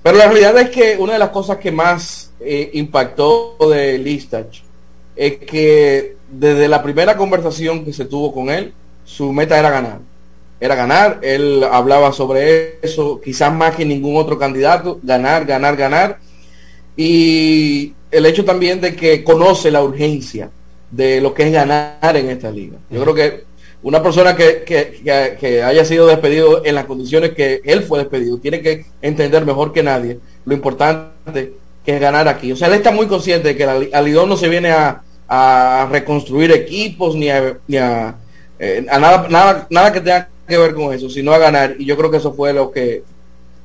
Pero 0.03 0.17
la 0.17 0.27
realidad 0.27 0.57
es 0.59 0.71
que 0.71 0.97
una 0.99 1.15
de 1.15 1.19
las 1.19 1.31
cosas 1.31 1.59
que 1.59 1.71
más 1.73 2.33
eh, 2.41 2.71
impactó 2.75 3.57
de 3.71 3.99
Listach 3.99 4.63
es 5.15 5.39
que 5.39 6.17
desde 6.31 6.69
la 6.69 6.83
primera 6.83 7.17
conversación 7.17 7.85
que 7.85 7.93
se 7.93 8.05
tuvo 8.05 8.33
con 8.33 8.49
él, 8.49 8.73
su 9.05 9.33
meta 9.33 9.59
era 9.59 9.71
ganar. 9.71 10.01
Era 10.61 10.75
ganar, 10.75 11.21
él 11.23 11.65
hablaba 11.71 12.13
sobre 12.13 12.79
eso, 12.83 13.21
quizás 13.21 13.53
más 13.53 13.77
que 13.77 13.85
ningún 13.85 14.17
otro 14.17 14.39
candidato, 14.39 14.99
ganar, 15.03 15.45
ganar, 15.45 15.77
ganar. 15.77 16.19
Y 16.97 17.95
el 18.11 18.27
hecho 18.27 18.45
también 18.45 18.81
de 18.81 18.97
que 18.97 19.23
conoce 19.23 19.71
la 19.71 19.83
urgencia 19.83 20.51
de 20.91 21.21
lo 21.21 21.33
que 21.33 21.45
es 21.45 21.53
ganar 21.53 22.17
en 22.17 22.31
esta 22.31 22.51
liga. 22.51 22.79
Yo 22.91 23.03
creo 23.03 23.15
que 23.15 23.45
una 23.83 24.03
persona 24.03 24.35
que, 24.35 24.65
que, 24.65 25.63
haya 25.63 25.85
sido 25.85 26.07
despedido 26.09 26.65
en 26.65 26.75
las 26.75 26.87
condiciones 26.87 27.31
que 27.35 27.61
él 27.65 27.83
fue 27.83 28.01
despedido 28.01 28.39
tiene 28.39 28.61
que 28.61 28.87
entender 29.01 29.47
mejor 29.47 29.73
que 29.73 29.85
nadie 29.85 30.19
lo 30.45 30.55
importante 30.55 31.53
que 31.85 31.95
es 31.95 32.01
ganar 32.01 32.27
aquí. 32.27 32.51
O 32.51 32.57
sea, 32.57 32.69
él 32.69 32.75
está 32.75 32.91
muy 32.91 33.07
consciente 33.07 33.49
de 33.49 33.57
que 33.57 33.67
la, 33.67 34.03
Lidón 34.03 34.29
no 34.29 34.37
se 34.37 34.49
viene 34.49 34.71
a, 34.73 35.03
a 35.29 35.89
reconstruir 35.91 36.51
equipos 36.51 37.15
ni 37.15 37.31
a, 37.31 37.57
ni 37.69 37.77
a, 37.77 38.17
eh, 38.59 38.85
nada, 38.85 39.29
nada, 39.29 39.67
nada 39.71 39.93
que 39.93 40.01
tenga 40.01 40.29
que 40.49 40.59
ver 40.59 40.75
con 40.75 40.93
eso, 40.93 41.09
sino 41.09 41.33
a 41.33 41.39
ganar. 41.39 41.77
Y 41.79 41.85
yo 41.85 41.97
creo 41.97 42.11
que 42.11 42.17
eso 42.17 42.33
fue 42.33 42.53
lo 42.53 42.71
que 42.71 43.05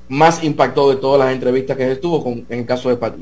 más 0.10 0.44
impactó 0.44 0.90
de 0.90 0.98
todas 0.98 1.20
las 1.26 1.34
entrevistas 1.34 1.78
que 1.78 1.92
estuvo 1.92 2.24
con, 2.24 2.46
en 2.50 2.60
el 2.60 2.66
caso 2.66 2.90
de 2.90 2.98
Pat 2.98 3.16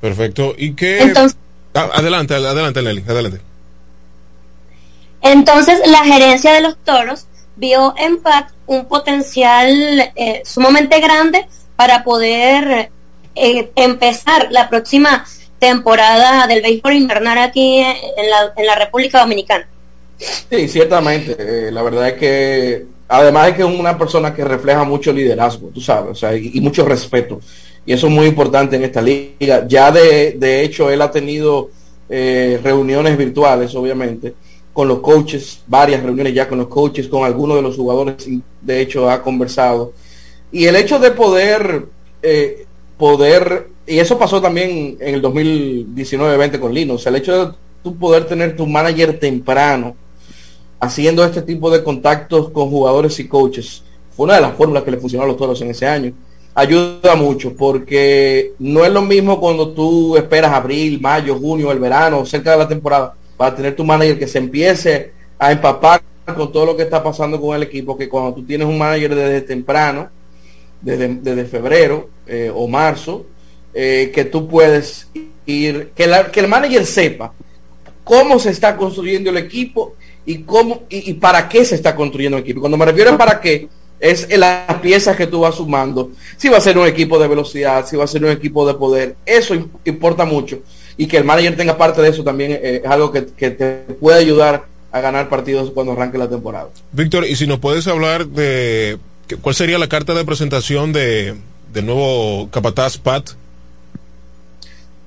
Perfecto. 0.00 0.54
¿Y 0.56 0.74
qué? 0.74 1.02
Entonces, 1.02 1.36
Ah, 1.74 1.90
adelante, 1.92 2.34
adelante, 2.34 2.82
Nelly, 2.82 3.04
adelante. 3.08 3.40
Entonces 5.20 5.80
la 5.86 6.04
gerencia 6.04 6.52
de 6.52 6.60
los 6.60 6.76
toros 6.78 7.26
vio 7.56 7.94
en 7.98 8.22
Pat 8.22 8.50
un 8.66 8.84
potencial 8.86 10.12
eh, 10.14 10.42
sumamente 10.44 11.00
grande 11.00 11.46
para 11.74 12.04
poder 12.04 12.90
eh, 13.34 13.72
empezar 13.74 14.48
la 14.50 14.68
próxima 14.68 15.24
temporada 15.58 16.46
del 16.46 16.62
béisbol 16.62 16.92
invernal 16.92 17.38
aquí 17.38 17.78
en 17.80 18.30
la, 18.30 18.52
en 18.56 18.66
la 18.66 18.76
República 18.76 19.20
Dominicana. 19.20 19.66
Sí, 20.50 20.68
ciertamente. 20.68 21.36
Eh, 21.38 21.70
la 21.70 21.82
verdad 21.82 22.08
es 22.08 22.14
que 22.14 22.86
además 23.08 23.48
es 23.48 23.54
que 23.54 23.62
es 23.62 23.68
una 23.68 23.98
persona 23.98 24.34
que 24.34 24.44
refleja 24.44 24.84
mucho 24.84 25.12
liderazgo, 25.12 25.68
tú 25.68 25.80
sabes, 25.80 26.12
o 26.12 26.14
sea, 26.14 26.36
y, 26.36 26.60
mucho 26.60 26.84
respeto. 26.84 27.40
Y 27.86 27.92
eso 27.92 28.06
es 28.06 28.12
muy 28.12 28.26
importante 28.26 28.76
en 28.76 28.84
esta 28.84 29.02
liga. 29.02 29.66
Ya 29.68 29.90
de, 29.90 30.32
de 30.38 30.62
hecho, 30.62 30.90
él 30.90 31.02
ha 31.02 31.10
tenido 31.10 31.70
reuniones 32.08 33.16
virtuales, 33.16 33.74
obviamente, 33.74 34.34
con 34.74 34.88
los 34.88 34.98
coaches, 34.98 35.62
varias 35.68 36.02
reuniones 36.02 36.34
ya 36.34 36.48
con 36.48 36.58
los 36.58 36.66
coaches, 36.66 37.06
con 37.06 37.24
algunos 37.24 37.56
de 37.56 37.62
los 37.62 37.76
jugadores, 37.76 38.28
de 38.60 38.80
hecho 38.80 39.08
ha 39.08 39.22
conversado. 39.22 39.92
Y 40.50 40.66
el 40.66 40.74
hecho 40.74 40.98
de 40.98 41.12
poder, 41.12 41.86
eh, 42.20 42.66
poder, 42.98 43.68
y 43.86 43.98
eso 44.00 44.18
pasó 44.18 44.42
también 44.42 44.96
en 45.00 45.14
el 45.14 45.22
2019-20 45.22 46.58
con 46.58 46.74
Linux, 46.74 47.06
el 47.06 47.16
hecho 47.16 47.46
de 47.46 47.52
tú 47.84 47.96
poder 47.96 48.26
tener 48.26 48.56
tu 48.56 48.66
manager 48.66 49.18
temprano, 49.18 49.94
haciendo 50.80 51.24
este 51.24 51.42
tipo 51.42 51.70
de 51.70 51.82
contactos 51.82 52.50
con 52.50 52.70
jugadores 52.70 53.18
y 53.20 53.28
coaches, 53.28 53.82
fue 54.16 54.24
una 54.24 54.34
de 54.34 54.42
las 54.42 54.54
fórmulas 54.54 54.82
que 54.82 54.90
le 54.90 54.98
funcionó 54.98 55.24
a 55.24 55.28
los 55.28 55.36
toros 55.36 55.60
en 55.62 55.70
ese 55.70 55.86
año. 55.86 56.12
Ayuda 56.54 57.16
mucho 57.16 57.54
porque 57.56 58.52
no 58.60 58.84
es 58.84 58.92
lo 58.92 59.02
mismo 59.02 59.40
cuando 59.40 59.70
tú 59.70 60.16
esperas 60.16 60.52
abril, 60.52 61.00
mayo, 61.00 61.36
junio, 61.36 61.72
el 61.72 61.80
verano, 61.80 62.24
cerca 62.24 62.52
de 62.52 62.58
la 62.58 62.68
temporada 62.68 63.14
para 63.36 63.56
tener 63.56 63.74
tu 63.74 63.84
manager 63.84 64.18
que 64.18 64.28
se 64.28 64.38
empiece 64.38 65.12
a 65.38 65.50
empapar 65.50 66.00
con 66.24 66.52
todo 66.52 66.66
lo 66.66 66.76
que 66.76 66.84
está 66.84 67.02
pasando 67.02 67.40
con 67.40 67.56
el 67.56 67.64
equipo, 67.64 67.98
que 67.98 68.08
cuando 68.08 68.34
tú 68.34 68.44
tienes 68.44 68.66
un 68.66 68.78
manager 68.78 69.14
desde 69.14 69.40
temprano, 69.42 70.08
desde, 70.80 71.44
febrero 71.46 72.08
eh, 72.26 72.52
o 72.54 72.68
marzo, 72.68 73.26
eh, 73.72 74.12
que 74.14 74.24
tú 74.24 74.46
puedes 74.46 75.08
ir, 75.46 75.90
que, 75.94 76.10
que 76.32 76.40
el 76.40 76.48
manager 76.48 76.86
sepa 76.86 77.32
cómo 78.04 78.38
se 78.38 78.50
está 78.50 78.76
construyendo 78.76 79.30
el 79.30 79.38
equipo 79.38 79.94
y 80.26 80.38
cómo 80.38 80.82
y, 80.88 81.14
para 81.14 81.48
qué 81.48 81.64
se 81.64 81.74
está 81.74 81.94
construyendo 81.94 82.36
el 82.38 82.42
equipo. 82.44 82.60
Cuando 82.60 82.76
me 82.76 82.84
refiero 82.84 83.10
a 83.10 83.18
para 83.18 83.40
qué, 83.40 83.68
es 84.00 84.28
las 84.36 84.74
piezas 84.80 85.16
que 85.16 85.26
tú 85.26 85.40
vas 85.40 85.54
sumando. 85.54 86.10
Si 86.36 86.48
va 86.48 86.58
a 86.58 86.60
ser 86.60 86.76
un 86.76 86.86
equipo 86.86 87.18
de 87.18 87.28
velocidad, 87.28 87.86
si 87.86 87.96
va 87.96 88.04
a 88.04 88.08
ser 88.08 88.24
un 88.24 88.30
equipo 88.30 88.66
de 88.66 88.74
poder, 88.74 89.16
eso 89.24 89.54
importa 89.84 90.24
mucho 90.24 90.60
y 90.96 91.06
que 91.06 91.16
el 91.16 91.24
manager 91.24 91.56
tenga 91.56 91.76
parte 91.76 92.02
de 92.02 92.08
eso 92.08 92.22
también 92.22 92.52
eh, 92.52 92.80
es 92.84 92.90
algo 92.90 93.10
que, 93.10 93.22
te 93.22 93.74
puede 94.00 94.18
ayudar 94.18 94.66
a 94.92 95.00
ganar 95.00 95.28
partidos 95.28 95.70
cuando 95.70 95.92
arranque 95.92 96.18
la 96.18 96.28
temporada. 96.28 96.68
Víctor, 96.92 97.26
y 97.26 97.36
si 97.36 97.46
nos 97.46 97.58
puedes 97.58 97.86
hablar 97.88 98.26
de 98.26 98.98
cuál 99.40 99.54
sería 99.54 99.78
la 99.78 99.88
carta 99.88 100.14
de 100.14 100.24
presentación 100.24 100.92
de 100.92 101.34
del 101.72 101.86
nuevo 101.86 102.48
capataz 102.50 102.98
Pat. 102.98 103.30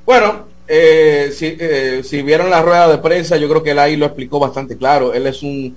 Bueno, 0.06 0.48
eh, 0.68 1.32
si, 1.34 1.58
eh, 1.60 2.02
si 2.04 2.22
vieron 2.22 2.50
la 2.50 2.62
rueda 2.62 2.88
de 2.88 2.98
prensa, 2.98 3.38
yo 3.38 3.48
creo 3.50 3.64
que 3.64 3.72
él 3.72 3.80
ahí 3.80 3.96
lo 3.96 4.06
explicó 4.06 4.40
bastante 4.40 4.78
claro. 4.78 5.14
Él 5.14 5.28
es 5.28 5.44
un, 5.44 5.76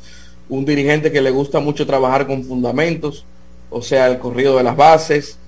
un 0.49 0.65
dirigente 0.65 1.13
que 1.13 1.21
le 1.21 1.31
gusta 1.31 1.61
mucho 1.61 1.87
trabajar 1.87 2.27
con 2.27 2.45
fundamentos, 2.45 3.25
o 3.71 3.83
sea, 3.83 4.09
el 4.09 4.19
corrido 4.19 4.57
de 4.57 4.65
las 4.65 4.77
bases, 4.77 5.39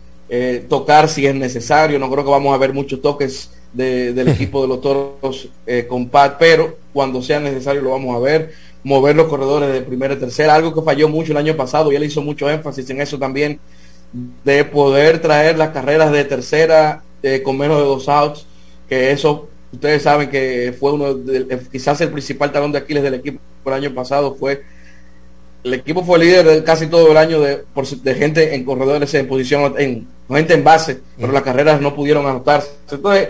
tocar 0.69 1.09
si 1.09 1.27
es 1.27 1.35
necesario. 1.35 1.99
No 1.99 2.11
creo 2.11 2.25
que 2.25 2.31
vamos 2.31 2.55
a 2.55 2.59
ver 2.59 2.73
muchos 2.73 3.03
toques 3.03 3.51
del 3.73 4.29
equipo 4.29 4.63
de 4.63 4.69
los 4.69 4.81
toros 4.81 5.49
eh, 5.67 5.87
con 5.89 6.09
Pat, 6.09 6.37
pero 6.39 6.77
cuando 6.93 7.23
sea 7.23 7.41
necesario 7.41 7.83
lo 7.83 7.91
vamos 7.91 8.15
a 8.17 8.19
ver, 8.19 8.53
mover 8.85 9.17
los 9.17 9.29
corredores 9.29 9.73
de 9.73 9.83
primera 9.83 10.15
y 10.15 10.19
tercera, 10.19 10.55
algo 10.55 10.75
que 10.75 10.83
falló 10.83 11.09
mucho 11.09 11.33
el 11.33 11.39
año 11.39 11.57
pasado 11.57 11.93
y 11.93 11.97
él 11.97 12.05
hizo 12.05 12.23
mucho 12.23 12.51
énfasis 12.51 12.89
en 12.91 13.01
eso 13.01 13.19
también, 13.19 13.59
de 14.45 14.65
poder 14.65 15.21
traer 15.21 15.57
las 15.57 15.71
carreras 15.71 16.13
de 16.13 16.25
tercera 16.25 17.03
eh, 17.23 17.43
con 17.43 17.57
menos 17.57 17.79
de 17.79 17.85
dos 17.85 18.09
outs, 18.09 18.47
que 18.93 19.11
eso 19.11 19.49
ustedes 19.73 20.03
saben 20.03 20.29
que 20.29 20.75
fue 20.79 20.93
uno 20.93 21.15
de, 21.15 21.59
quizás 21.73 21.99
el 22.03 22.11
principal 22.11 22.53
talón 22.53 22.73
de 22.73 22.79
Aquiles 22.79 23.03
del 23.03 23.15
equipo 23.15 23.41
el 23.65 23.73
año 23.73 23.95
pasado 23.95 24.35
fue 24.35 24.65
el 25.65 25.73
equipo 25.73 26.05
fue 26.05 26.19
líder 26.19 26.45
de 26.45 26.63
casi 26.63 26.89
todo 26.89 27.11
el 27.11 27.17
año 27.17 27.41
de, 27.41 27.65
por, 27.73 27.87
de 27.87 28.15
gente 28.15 28.55
en 28.55 28.65
corredores 28.65 29.15
en 29.15 29.27
posición 29.27 29.75
en 29.79 30.07
gente 30.29 30.53
en 30.53 30.63
base, 30.63 31.01
pero 31.19 31.33
las 31.33 31.43
carreras 31.43 31.81
no 31.81 31.95
pudieron 31.95 32.27
anotarse. 32.27 32.71
Entonces, 32.91 33.29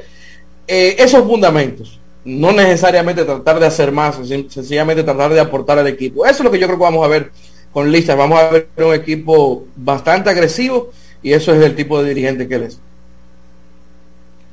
eh, 0.67 0.97
esos 0.99 1.25
fundamentos, 1.25 2.01
no 2.25 2.53
necesariamente 2.53 3.25
tratar 3.25 3.61
de 3.61 3.67
hacer 3.67 3.93
más, 3.93 4.17
sencillamente 4.17 5.03
tratar 5.03 5.33
de 5.33 5.41
aportar 5.41 5.79
al 5.79 5.89
equipo. 5.89 6.25
Eso 6.25 6.39
es 6.39 6.45
lo 6.45 6.51
que 6.51 6.59
yo 6.59 6.67
creo 6.67 6.79
que 6.79 6.85
vamos 6.85 7.05
a 7.05 7.09
ver 7.09 7.31
con 7.73 7.91
listas. 7.91 8.17
Vamos 8.17 8.39
a 8.39 8.51
ver 8.51 8.69
un 8.79 8.95
equipo 8.95 9.67
bastante 9.77 10.31
agresivo 10.31 10.91
y 11.23 11.33
eso 11.33 11.53
es 11.55 11.63
el 11.63 11.75
tipo 11.75 12.03
de 12.03 12.09
dirigente 12.09 12.47
que 12.47 12.55
él 12.55 12.63
es. 12.63 12.79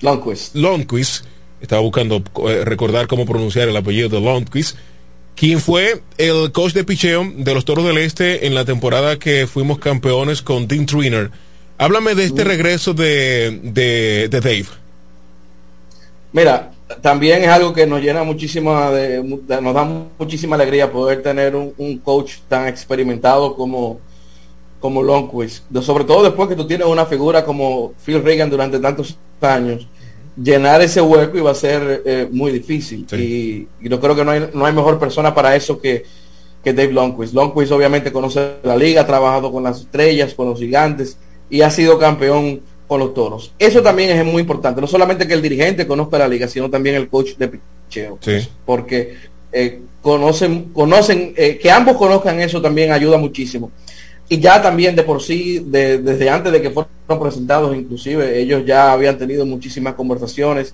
Lundquist. 0.01 0.55
Lundquist. 0.55 1.25
Estaba 1.61 1.81
buscando 1.81 2.21
eh, 2.47 2.63
recordar 2.65 3.07
cómo 3.07 3.25
pronunciar 3.25 3.69
el 3.69 3.77
apellido 3.77 4.09
de 4.09 4.19
Lundquist. 4.19 4.77
Quien 5.35 5.59
fue 5.59 6.01
el 6.17 6.51
coach 6.51 6.73
de 6.73 6.83
picheo 6.83 7.25
de 7.35 7.53
los 7.53 7.65
Toros 7.65 7.85
del 7.85 7.97
Este 7.97 8.47
en 8.47 8.55
la 8.55 8.63
temporada 8.65 9.19
que 9.19 9.47
fuimos 9.47 9.79
campeones 9.79 10.41
con 10.41 10.67
Dean 10.67 10.85
Triner. 10.85 11.31
Háblame 11.77 12.15
de 12.15 12.25
este 12.25 12.43
regreso 12.45 12.93
de, 12.93 13.59
de, 13.63 14.29
de 14.29 14.39
Dave. 14.39 14.67
Mira, 16.31 16.71
también 17.01 17.43
es 17.43 17.49
algo 17.49 17.73
que 17.73 17.87
nos 17.87 18.01
llena 18.01 18.23
muchísima, 18.23 18.91
de, 18.91 19.23
nos 19.23 19.73
da 19.73 19.83
muchísima 20.19 20.55
alegría 20.55 20.91
poder 20.91 21.23
tener 21.23 21.55
un, 21.55 21.97
coach 22.03 22.39
tan 22.47 22.67
experimentado 22.67 23.55
como, 23.55 23.99
como 24.79 25.01
Longquist. 25.01 25.63
sobre 25.81 26.03
todo 26.03 26.23
después 26.23 26.47
que 26.47 26.55
tú 26.55 26.67
tienes 26.67 26.87
una 26.87 27.05
figura 27.05 27.43
como 27.43 27.93
Phil 28.05 28.23
Reagan 28.23 28.49
durante 28.49 28.79
tantos 28.79 29.17
años, 29.41 29.87
llenar 30.41 30.81
ese 30.81 31.01
hueco 31.01 31.37
iba 31.37 31.51
a 31.51 31.55
ser 31.55 32.03
eh, 32.05 32.27
muy 32.31 32.51
difícil. 32.51 33.05
Y, 33.13 33.67
yo 33.81 33.99
creo 33.99 34.15
que 34.15 34.25
no 34.25 34.31
hay, 34.31 34.49
no 34.53 34.65
hay 34.65 34.73
mejor 34.73 34.99
persona 34.99 35.33
para 35.33 35.55
eso 35.55 35.79
que, 35.79 36.03
que 36.63 36.73
Dave 36.73 36.91
Longquist. 36.91 37.33
Longquist 37.33 37.71
obviamente 37.71 38.11
conoce 38.11 38.55
la 38.63 38.75
liga, 38.75 39.01
ha 39.01 39.07
trabajado 39.07 39.51
con 39.51 39.63
las 39.63 39.81
estrellas, 39.81 40.33
con 40.33 40.49
los 40.49 40.59
gigantes 40.59 41.17
y 41.49 41.61
ha 41.61 41.69
sido 41.69 41.97
campeón 41.99 42.61
con 42.87 42.99
los 42.99 43.13
toros. 43.13 43.53
Eso 43.57 43.81
también 43.81 44.17
es 44.17 44.25
muy 44.25 44.41
importante, 44.41 44.81
no 44.81 44.87
solamente 44.87 45.27
que 45.27 45.33
el 45.33 45.41
dirigente 45.41 45.87
conozca 45.87 46.17
la 46.17 46.27
liga, 46.27 46.47
sino 46.47 46.69
también 46.69 46.95
el 46.95 47.07
coach 47.07 47.35
de 47.37 47.47
picheo. 47.49 48.19
Porque 48.65 49.15
eh, 49.51 49.79
conocen, 50.01 50.65
conocen 50.73 51.33
eh, 51.37 51.57
que 51.57 51.71
ambos 51.71 51.97
conozcan 51.97 52.39
eso 52.41 52.61
también 52.61 52.91
ayuda 52.91 53.17
muchísimo. 53.17 53.71
Y 54.27 54.39
ya 54.39 54.61
también 54.61 54.95
de 54.95 55.03
por 55.03 55.21
sí, 55.21 55.63
desde 55.67 56.29
antes 56.29 56.51
de 56.51 56.61
que 56.61 56.71
fueron 56.71 56.89
presentados, 57.19 57.75
inclusive, 57.75 58.39
ellos 58.39 58.63
ya 58.65 58.91
habían 58.91 59.17
tenido 59.17 59.45
muchísimas 59.45 59.93
conversaciones. 59.93 60.73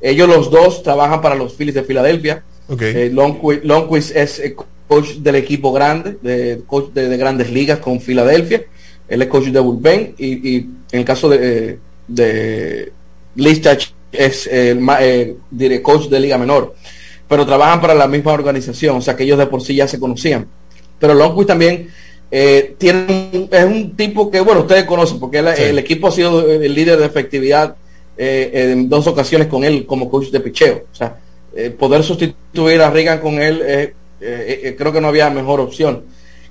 Ellos 0.00 0.28
los 0.28 0.50
dos 0.50 0.82
trabajan 0.82 1.20
para 1.20 1.34
los 1.34 1.54
Phillies 1.54 1.74
de 1.74 1.82
Filadelfia. 1.82 2.44
Okay. 2.68 2.92
Eh, 2.96 3.10
Longquist, 3.10 4.14
es 4.14 4.42
coach 4.86 5.16
del 5.16 5.36
equipo 5.36 5.72
grande, 5.72 6.16
de 6.22 6.62
coach 6.66 6.92
de 6.92 7.16
grandes 7.16 7.50
ligas 7.50 7.80
con 7.80 8.00
Filadelfia 8.00 8.64
él 9.08 9.22
es 9.22 9.28
coach 9.28 9.46
de 9.46 9.60
bullpen 9.60 10.14
y, 10.18 10.56
en 10.56 10.76
el 10.92 11.04
caso 11.04 11.28
de, 11.28 11.78
de 12.08 12.92
Listach 13.34 13.86
es 14.12 14.46
el 14.46 14.80
eh, 15.00 15.82
coach 15.82 16.08
de 16.08 16.20
liga 16.20 16.38
menor 16.38 16.74
pero 17.28 17.44
trabajan 17.44 17.80
para 17.80 17.94
la 17.94 18.06
misma 18.06 18.32
organización 18.32 18.96
o 18.96 19.00
sea 19.00 19.16
que 19.16 19.24
ellos 19.24 19.38
de 19.38 19.46
por 19.46 19.62
sí 19.62 19.74
ya 19.74 19.86
se 19.86 20.00
conocían 20.00 20.46
pero 20.98 21.14
Longquist 21.14 21.48
también 21.48 21.90
eh, 22.30 22.74
tiene 22.78 23.48
es 23.50 23.64
un 23.64 23.96
tipo 23.96 24.30
que 24.30 24.40
bueno 24.40 24.62
ustedes 24.62 24.84
conocen 24.84 25.20
porque 25.20 25.38
el 25.38 25.78
equipo 25.78 26.08
ha 26.08 26.10
sido 26.10 26.50
el 26.50 26.74
líder 26.74 26.98
de 26.98 27.06
efectividad 27.06 27.76
eh, 28.16 28.72
en 28.72 28.88
dos 28.88 29.06
ocasiones 29.06 29.48
con 29.48 29.62
él 29.64 29.86
como 29.86 30.10
coach 30.10 30.30
de 30.30 30.40
picheo. 30.40 30.84
O 30.92 30.94
sea 30.94 31.16
poder 31.78 32.02
sustituir 32.02 32.82
a 32.82 32.90
Reagan 32.90 33.20
con 33.20 33.40
él 33.40 33.94
creo 34.18 34.92
que 34.92 35.00
no 35.00 35.08
había 35.08 35.30
mejor 35.30 35.60
opción. 35.60 36.04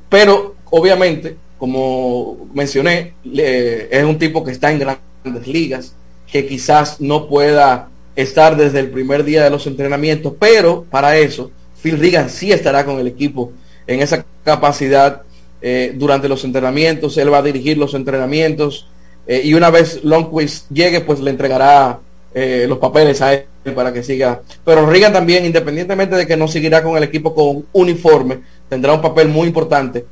Pero 0.10 0.56
obviamente 0.72 1.36
como 1.58 2.50
mencioné, 2.54 3.14
es 3.24 4.04
un 4.04 4.18
tipo 4.18 4.44
que 4.44 4.52
está 4.52 4.72
en 4.72 4.80
grandes 4.80 5.48
ligas, 5.48 5.94
que 6.32 6.46
quizás 6.46 7.00
no 7.00 7.28
pueda 7.28 7.90
estar 8.16 8.56
desde 8.56 8.80
el 8.80 8.90
primer 8.90 9.24
día 9.24 9.44
de 9.44 9.50
los 9.50 9.66
entrenamientos, 9.68 10.34
pero 10.40 10.86
para 10.90 11.18
eso 11.18 11.52
Phil 11.82 12.00
Regan 12.00 12.30
sí 12.30 12.52
estará 12.52 12.86
con 12.86 13.00
el 13.00 13.08
equipo 13.08 13.52
en 13.88 14.02
esa 14.02 14.26
capacidad 14.44 15.24
eh, 15.68 15.94
durante 15.96 16.30
los 16.30 16.44
entrenamientos, 16.44 17.18
él 17.18 17.34
va 17.34 17.40
a 17.40 17.42
dirigir 17.42 17.76
los 17.76 17.96
entrenamientos 17.96 18.88
eh, 19.26 19.42
y 19.44 19.56
una 19.56 19.72
vez 19.72 20.04
Longquist 20.04 20.70
llegue, 20.70 21.02
pues 21.02 21.20
le 21.22 21.32
entregará 21.32 22.02
eh, 22.36 22.68
los 22.70 22.78
papeles 22.78 23.20
a 23.24 23.34
él 23.34 23.46
para 23.74 23.92
que 23.92 24.04
siga. 24.04 24.44
Pero 24.64 24.88
Riga 24.88 25.12
también, 25.12 25.44
independientemente 25.44 26.18
de 26.18 26.28
que 26.28 26.38
no 26.38 26.48
seguirá 26.48 26.84
con 26.84 26.96
el 26.98 27.02
equipo 27.02 27.34
con 27.34 27.66
uniforme, 27.74 28.42
tendrá 28.70 28.94
un 28.94 29.02
papel 29.02 29.28
muy 29.28 29.48
importante 29.48 30.06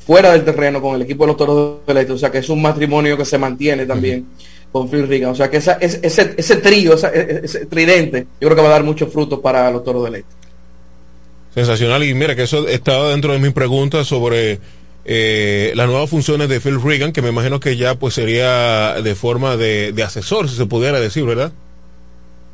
fuera 0.00 0.32
del 0.32 0.44
terreno 0.44 0.82
con 0.82 0.96
el 0.96 1.02
equipo 1.02 1.22
de 1.22 1.28
los 1.28 1.36
Toros 1.36 1.86
de 1.86 1.94
Leite. 1.94 2.14
O 2.14 2.18
sea 2.18 2.32
que 2.32 2.38
es 2.38 2.48
un 2.48 2.60
matrimonio 2.60 3.16
que 3.16 3.24
se 3.24 3.38
mantiene 3.38 3.86
también 3.86 4.26
con 4.72 4.88
Phil 4.88 5.06
Riga. 5.06 5.30
O 5.30 5.34
sea 5.36 5.48
que 5.48 5.58
esa, 5.58 5.74
ese, 5.74 6.34
ese 6.36 6.56
trío, 6.56 6.94
ese, 6.94 7.40
ese 7.44 7.66
tridente, 7.66 8.26
yo 8.40 8.48
creo 8.48 8.56
que 8.56 8.62
va 8.62 8.68
a 8.68 8.72
dar 8.72 8.82
muchos 8.82 9.12
frutos 9.12 9.38
para 9.38 9.70
los 9.70 9.84
Toros 9.84 10.02
de 10.06 10.10
Leite. 10.10 10.45
Sensacional. 11.56 12.04
Y 12.04 12.12
mira 12.12 12.36
que 12.36 12.42
eso 12.42 12.68
estaba 12.68 13.08
dentro 13.08 13.32
de 13.32 13.38
mis 13.38 13.52
preguntas 13.52 14.06
sobre 14.06 14.60
eh, 15.06 15.72
las 15.74 15.88
nuevas 15.88 16.10
funciones 16.10 16.50
de 16.50 16.60
Phil 16.60 16.82
Reagan, 16.82 17.12
que 17.12 17.22
me 17.22 17.30
imagino 17.30 17.60
que 17.60 17.78
ya 17.78 17.94
pues 17.94 18.12
sería 18.12 19.00
de 19.00 19.14
forma 19.14 19.56
de, 19.56 19.94
asesor, 20.04 20.50
si 20.50 20.56
se 20.56 20.66
pudiera 20.66 21.00
decir, 21.00 21.24
¿verdad? 21.24 21.52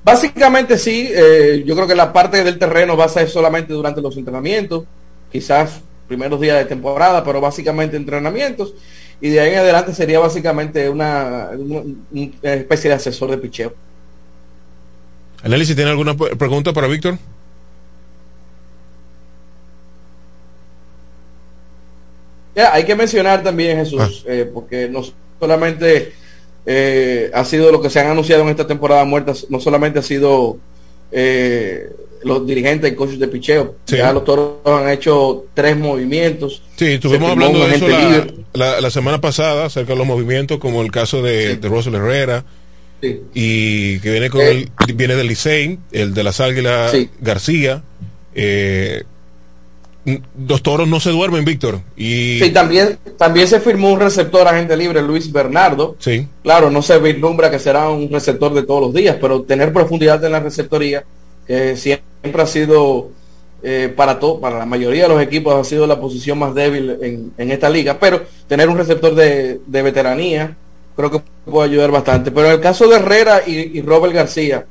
Básicamente 0.05 0.78
sí, 0.78 1.09
eh, 1.11 1.64
yo 1.66 1.74
creo 1.74 1.88
que 1.88 1.96
la 1.96 2.12
parte 2.12 2.44
del 2.44 2.61
terreno 2.61 2.96
va 2.96 3.07
a 3.07 3.09
ser 3.09 3.28
solamente 3.28 3.72
durante 3.72 4.00
los 4.00 4.16
entrenamientos, 4.16 4.84
quizás 5.32 5.80
primeros 6.07 6.40
días 6.40 6.59
de 6.59 6.66
temporada, 6.66 7.24
pero 7.24 7.40
básicamente 7.40 7.96
entrenamientos, 7.96 8.72
y 9.20 9.30
de 9.30 9.40
ahí 9.40 9.53
en 9.53 9.59
adelante 9.59 9.94
sería 9.94 10.20
básicamente 10.20 10.88
una, 10.88 11.48
especie 12.42 12.88
de 12.88 12.94
asesor 12.94 13.32
de 13.32 13.38
picheo. 13.38 13.74
si 15.64 15.74
¿tiene 15.74 15.90
alguna 15.90 16.16
pregunta 16.16 16.72
para 16.72 16.86
Víctor? 16.86 17.18
Hay 22.57 22.84
que 22.84 22.94
mencionar 22.94 23.42
también, 23.42 23.78
Jesús, 23.78 24.24
ah. 24.26 24.30
eh, 24.32 24.50
porque 24.53 24.88
no 24.88 25.03
solamente 25.40 26.12
eh, 26.66 27.30
ha 27.34 27.44
sido 27.44 27.72
lo 27.72 27.80
que 27.80 27.90
se 27.90 28.00
han 28.00 28.09
anunciado 28.09 28.42
en 28.42 28.48
esta 28.50 28.66
temporada 28.66 29.05
muerta, 29.05 29.32
no 29.48 29.61
solamente 29.61 29.98
ha 29.98 30.03
sido 30.03 30.59
eh, 31.11 31.90
los 32.22 32.46
dirigentes 32.46 32.92
y 32.92 32.94
coaches 32.94 33.18
de 33.18 33.28
picheo, 33.28 33.76
ya 33.86 34.12
los 34.12 34.24
toros 34.24 34.59
han 34.64 34.88
hecho 34.90 35.46
tres 35.55 35.76
movimientos. 35.76 36.62
Sí, 36.76 36.92
estuvimos 36.92 37.30
hablando 37.30 37.66
de 37.66 37.74
eso 37.74 37.86
la, 38.53 38.90
semana 38.90 39.20
pasada 39.20 39.66
acerca 39.66 39.92
de 39.92 39.98
los 39.98 40.07
movimientos, 40.07 40.59
como 40.59 40.82
el 40.82 40.90
caso 40.90 41.22
de, 41.22 41.57
de 41.57 41.68
Russell 41.68 41.94
Herrera. 41.94 42.44
Y 43.34 43.98
que 43.98 44.12
viene 44.12 44.30
con 44.30 44.42
el, 44.42 44.70
viene 44.94 45.16
del 45.16 45.26
Licey, 45.26 45.76
el 45.90 46.14
de 46.14 46.22
las 46.22 46.38
Águilas 46.38 46.94
García, 47.20 47.82
eh, 48.32 49.03
los 50.05 50.62
toros 50.62 50.88
no 50.88 50.98
se 50.98 51.11
duermen, 51.11 51.44
Víctor. 51.44 51.80
Y... 51.96 52.40
Sí, 52.40 52.50
también, 52.50 52.98
también 53.16 53.46
se 53.46 53.61
firmó 53.61 53.92
un 53.92 54.00
receptor 54.00 54.46
agente 54.48 54.76
libre, 54.76 55.00
Luis 55.03 55.30
Bernardo. 55.30 55.96
Sí. 55.98 56.26
Claro, 56.42 56.70
no 56.70 56.82
se 56.82 56.98
vislumbra 56.98 57.50
que 57.50 57.59
será 57.59 57.88
un 57.88 58.11
receptor 58.11 58.53
de 58.53 58.64
todos 58.64 58.80
los 58.80 58.94
días, 58.94 59.16
pero 59.20 59.42
tener 59.42 59.72
profundidad 59.72 60.24
en 60.24 60.32
la 60.32 60.40
receptoría, 60.40 61.05
que 61.46 61.76
siempre 61.76 62.42
ha 62.42 62.46
sido 62.46 63.11
eh, 63.62 63.92
para 63.94 64.18
todo, 64.18 64.40
para 64.40 64.59
la 64.59 64.66
mayoría 64.66 65.05
de 65.05 65.09
los 65.09 65.22
equipos 65.22 65.55
ha 65.55 65.62
sido 65.62 65.86
la 65.86 66.00
posición 66.00 66.38
más 66.38 66.53
débil 66.53 66.98
en, 67.36 67.50
esta 67.50 67.70
liga, 67.70 67.98
pero 68.00 68.22
tener 68.48 68.68
un 68.68 68.76
receptor 68.76 69.14
de, 69.14 69.61
veteranía 69.68 70.57
creo 70.96 71.11
que 71.12 71.20
puede 71.44 71.70
ayudar 71.70 71.92
bastante. 71.92 72.32
Pero 72.32 72.48
en 72.48 72.55
el 72.55 72.61
caso 72.61 72.88
de 72.88 72.96
Herrera 72.96 73.42
y 73.46 73.80
Robert 73.82 74.14
García, 74.14 74.66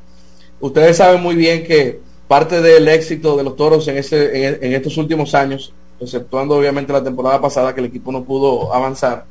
ustedes 0.60 0.98
saben 0.98 1.22
muy 1.22 1.36
bien 1.36 1.64
que 1.64 2.11
parte 2.32 2.62
del 2.62 2.88
éxito 2.88 3.36
de 3.36 3.44
los 3.44 3.58
toros 3.58 3.86
en, 3.90 3.98
ese, 3.98 4.56
en, 4.66 4.74
estos 4.74 4.96
últimos 4.96 5.36
años, 5.36 5.74
exceptuando 6.00 6.56
obviamente 6.56 6.94
la 6.94 7.04
temporada 7.04 7.42
pasada 7.42 7.76
que 7.76 7.82
el 7.82 7.88
equipo 7.88 8.10
no 8.10 8.24
pudo 8.24 8.74
avanzar, 8.74 9.26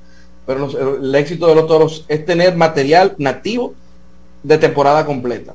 pero 0.45 0.69
el 1.01 1.15
éxito 1.15 1.47
de 1.47 1.55
los 1.55 1.67
toros 1.67 2.05
es 2.09 2.27
tener 2.27 2.57
material 2.57 3.15
nativo 3.17 3.73
de 4.43 4.59
temporada 4.59 5.07
completa. 5.07 5.55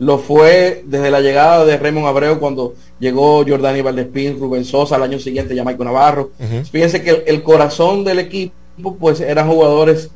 Lo 0.00 0.18
fue 0.18 0.82
desde 0.84 1.12
la 1.12 1.20
llegada 1.20 1.64
de 1.64 1.76
Raymond 1.76 2.08
Abreu 2.08 2.40
cuando 2.40 2.74
llegó 2.98 3.44
Jordani 3.46 3.82
Valdespín, 3.82 4.36
Rubén 4.36 4.64
Sosa, 4.64 4.96
al 4.96 5.04
año 5.04 5.20
siguiente 5.20 5.54
ya 5.54 5.62
Maico 5.62 5.84
Navarro. 5.84 6.32
Fíjense 6.72 7.00
que 7.00 7.22
el, 7.28 7.44
corazón 7.44 8.02
del 8.02 8.18
equipo 8.18 8.96
pues 8.98 9.20
eran 9.20 9.48
jugadores 9.48 10.10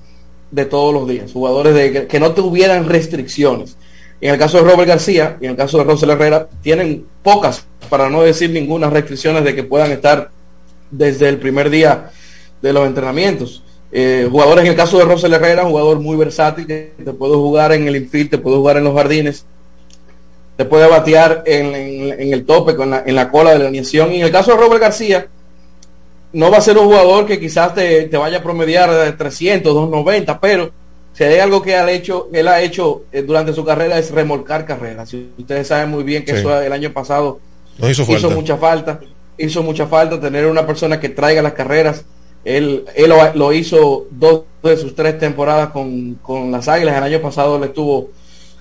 de 0.51 0.65
todos 0.65 0.93
los 0.93 1.09
días, 1.09 1.31
jugadores 1.33 1.77
de, 1.77 2.09
que 2.09 2.19
no 2.19 2.33
tuvieran 2.33 2.89
restricciones. 2.89 3.77
En 4.21 4.33
el 4.33 4.39
caso 4.39 4.59
de 4.59 4.71
Robert 4.71 4.89
García 4.89 5.39
y 5.41 5.47
en 5.47 5.53
el 5.53 5.57
caso 5.57 5.79
de 5.79 5.85
Rosel 5.85 6.11
Herrera, 6.11 6.47
tienen 6.63 7.07
pocas, 7.23 7.67
para 7.89 8.11
no 8.11 8.23
decir 8.23 8.51
ninguna, 8.51 8.91
restricciones 8.91 9.45
de 9.45 9.55
que 9.55 9.65
puedan 9.65 9.91
estar 9.93 10.31
desde 10.91 11.29
el 11.29 11.39
primer 11.39 11.71
día 11.71 12.11
de 12.61 12.73
los 12.73 12.87
entrenamientos. 12.87 13.63
Eh, 13.93 14.29
jugadores 14.31 14.65
en 14.65 14.71
el 14.71 14.77
caso 14.77 14.99
de 14.99 15.05
Rosel 15.05 15.33
Herrera, 15.33 15.65
jugador 15.65 16.01
muy 16.01 16.17
versátil, 16.17 16.67
que 16.67 16.93
te 17.03 17.13
puede 17.13 17.35
jugar 17.35 17.73
en 17.73 17.89
el 17.89 17.97
infield, 17.97 18.31
te 18.31 18.39
puede 18.39 18.57
jugar 18.57 18.77
en 18.77 18.85
los 18.85 18.95
jardines, 18.95 19.47
te 20.57 20.67
puede 20.67 20.87
batear 20.87 21.43
en, 21.47 22.33
el 22.33 22.45
tope, 22.45 22.77
con 22.77 22.93
en 22.93 23.15
la 23.15 23.31
cola 23.31 23.53
de 23.53 23.59
la 23.59 23.65
alineación. 23.65 24.13
Y 24.13 24.17
en 24.17 24.27
el 24.27 24.31
caso 24.31 24.51
de 24.51 24.59
Robert 24.59 24.83
García, 24.83 25.29
no 26.35 26.51
va 26.51 26.59
a 26.59 26.61
ser 26.61 26.77
un 26.77 26.85
jugador 26.85 27.27
que 27.27 27.41
quizás 27.41 27.75
te, 27.75 28.03
te 28.03 28.17
vaya 28.19 28.39
a 28.39 28.43
promediar 28.43 28.93
de 28.93 29.13
300, 29.13 29.73
290, 29.73 30.39
pero 30.39 30.71
si 31.13 31.25
hay 31.25 31.39
algo 31.39 31.61
que 31.61 31.75
ha 31.75 31.91
hecho, 31.91 32.29
él 32.33 32.49
ha 32.49 32.61
hecho 32.63 33.05
durante 33.27 33.53
su 33.53 33.65
carrera 33.65 33.99
es 33.99 34.11
remolcar 34.11 34.65
carreras. 34.65 35.13
Ustedes 35.39 35.67
saben 35.67 35.91
muy 35.91 36.05
bien 36.05 36.25
que 36.25 36.33
eso 36.33 36.61
el 36.61 36.73
año 36.73 36.93
pasado 36.93 37.41
hizo, 37.89 38.31
mucha 38.31 38.57
falta. 38.57 39.01
Hizo 39.37 39.63
mucha 39.63 39.87
falta 39.87 40.21
tener 40.21 40.47
una 40.47 40.67
persona 40.67 41.01
que 41.01 41.09
traiga 41.09 41.43
las 41.43 41.53
carreras. 41.53 42.05
Él, 42.45 42.85
él 42.95 43.13
lo, 43.35 43.53
hizo 43.53 44.07
dos 44.11 44.43
de 44.63 44.77
sus 44.77 44.95
tres 44.95 45.19
temporadas 45.19 45.71
con, 45.71 46.19
las 46.51 46.69
Águilas. 46.69 46.97
El 46.97 47.03
año 47.03 47.21
pasado 47.21 47.59
le 47.59 47.67
estuvo 47.67 48.11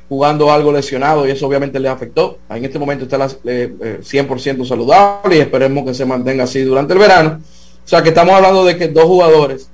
jugando 0.10 0.52
algo 0.52 0.72
lesionado 0.72 1.28
y 1.28 1.32
eso 1.32 1.48
obviamente 1.48 1.80
le 1.80 1.88
afectó. 1.88 2.40
En 2.50 2.66
este 2.66 2.80
momento 2.80 3.04
está 3.04 3.18
100% 3.20 3.46
eh, 3.46 4.66
saludable 4.66 5.38
y 5.38 5.40
esperemos 5.40 5.86
que 5.86 5.94
se 5.94 6.06
mantenga 6.06 6.46
así 6.46 6.62
durante 6.64 6.94
el 6.94 7.00
verano. 7.00 7.42
O 7.86 7.88
sea 7.88 8.02
que 8.02 8.10
estamos 8.10 8.34
hablando 8.34 8.66
de 8.66 8.76
que 8.78 8.88
dos 8.88 9.06
jugadores 9.06 9.70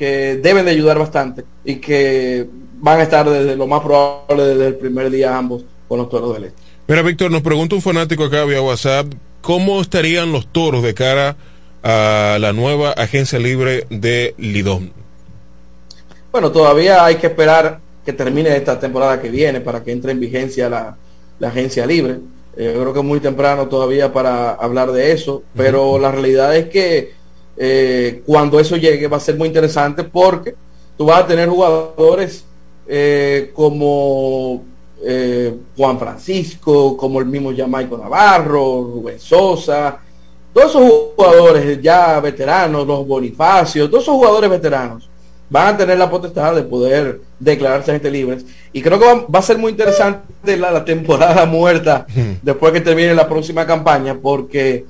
que 0.00 0.40
deben 0.42 0.64
de 0.64 0.70
ayudar 0.70 0.98
bastante 0.98 1.44
y 1.62 1.74
que 1.74 2.48
van 2.78 3.00
a 3.00 3.02
estar 3.02 3.28
desde 3.28 3.54
lo 3.54 3.66
más 3.66 3.82
probable 3.82 4.46
desde 4.46 4.68
el 4.68 4.76
primer 4.76 5.10
día 5.10 5.36
ambos 5.36 5.62
con 5.88 5.98
los 5.98 6.08
toros 6.08 6.32
del 6.32 6.44
este. 6.44 6.62
Mira, 6.88 7.02
Víctor, 7.02 7.30
nos 7.30 7.42
pregunta 7.42 7.74
un 7.74 7.82
fanático 7.82 8.24
acá 8.24 8.46
vía 8.46 8.62
WhatsApp, 8.62 9.08
¿cómo 9.42 9.78
estarían 9.78 10.32
los 10.32 10.46
toros 10.46 10.82
de 10.82 10.94
cara 10.94 11.36
a 11.82 12.38
la 12.40 12.54
nueva 12.54 12.92
agencia 12.92 13.38
libre 13.38 13.84
de 13.90 14.34
Lidón? 14.38 14.90
Bueno, 16.32 16.50
todavía 16.50 17.04
hay 17.04 17.16
que 17.16 17.26
esperar 17.26 17.80
que 18.02 18.14
termine 18.14 18.56
esta 18.56 18.80
temporada 18.80 19.20
que 19.20 19.28
viene 19.28 19.60
para 19.60 19.84
que 19.84 19.92
entre 19.92 20.12
en 20.12 20.20
vigencia 20.20 20.70
la, 20.70 20.96
agencia 21.46 21.84
libre. 21.84 22.20
Eh, 22.56 22.72
yo 22.74 22.80
creo 22.80 22.94
que 22.94 23.00
es 23.00 23.04
muy 23.04 23.20
temprano 23.20 23.68
todavía 23.68 24.14
para 24.14 24.52
hablar 24.52 24.92
de 24.92 25.12
eso, 25.12 25.42
pero 25.54 25.98
la 25.98 26.10
realidad 26.10 26.56
es 26.56 26.70
que 26.70 27.19
eh, 27.62 28.22
cuando 28.24 28.58
eso 28.58 28.74
llegue 28.78 29.06
va 29.06 29.18
a 29.18 29.20
ser 29.20 29.36
muy 29.36 29.48
interesante 29.48 30.02
porque 30.02 30.54
tú 30.96 31.04
vas 31.04 31.20
a 31.20 31.26
tener 31.26 31.46
jugadores 31.46 32.42
eh, 32.88 33.50
como 33.52 34.64
eh, 35.04 35.54
Juan 35.76 35.98
Francisco, 35.98 36.96
como 36.96 37.20
el 37.20 37.26
mismo 37.26 37.52
Jamaico 37.54 37.98
Navarro, 37.98 38.92
Rubén 38.94 39.20
Sosa, 39.20 39.98
todos 40.54 40.70
esos 40.70 40.90
jugadores 41.14 41.82
ya 41.82 42.18
veteranos, 42.20 42.86
los 42.86 43.06
Bonifacios, 43.06 43.90
todos 43.90 44.04
esos 44.04 44.14
jugadores 44.14 44.48
veteranos 44.48 45.10
van 45.50 45.74
a 45.74 45.76
tener 45.76 45.98
la 45.98 46.08
potestad 46.08 46.54
de 46.54 46.62
poder 46.62 47.20
declararse 47.38 47.92
gente 47.92 48.10
libres. 48.10 48.46
Y 48.72 48.80
creo 48.80 48.98
que 48.98 49.04
va, 49.04 49.38
a 49.38 49.42
ser 49.42 49.58
muy 49.58 49.72
interesante 49.72 50.56
la, 50.56 50.82
temporada 50.82 51.44
muerta 51.44 52.06
después 52.40 52.72
que 52.72 52.80
termine 52.80 53.14
la 53.14 53.28
próxima 53.28 53.66
campaña, 53.66 54.14
porque, 54.14 54.86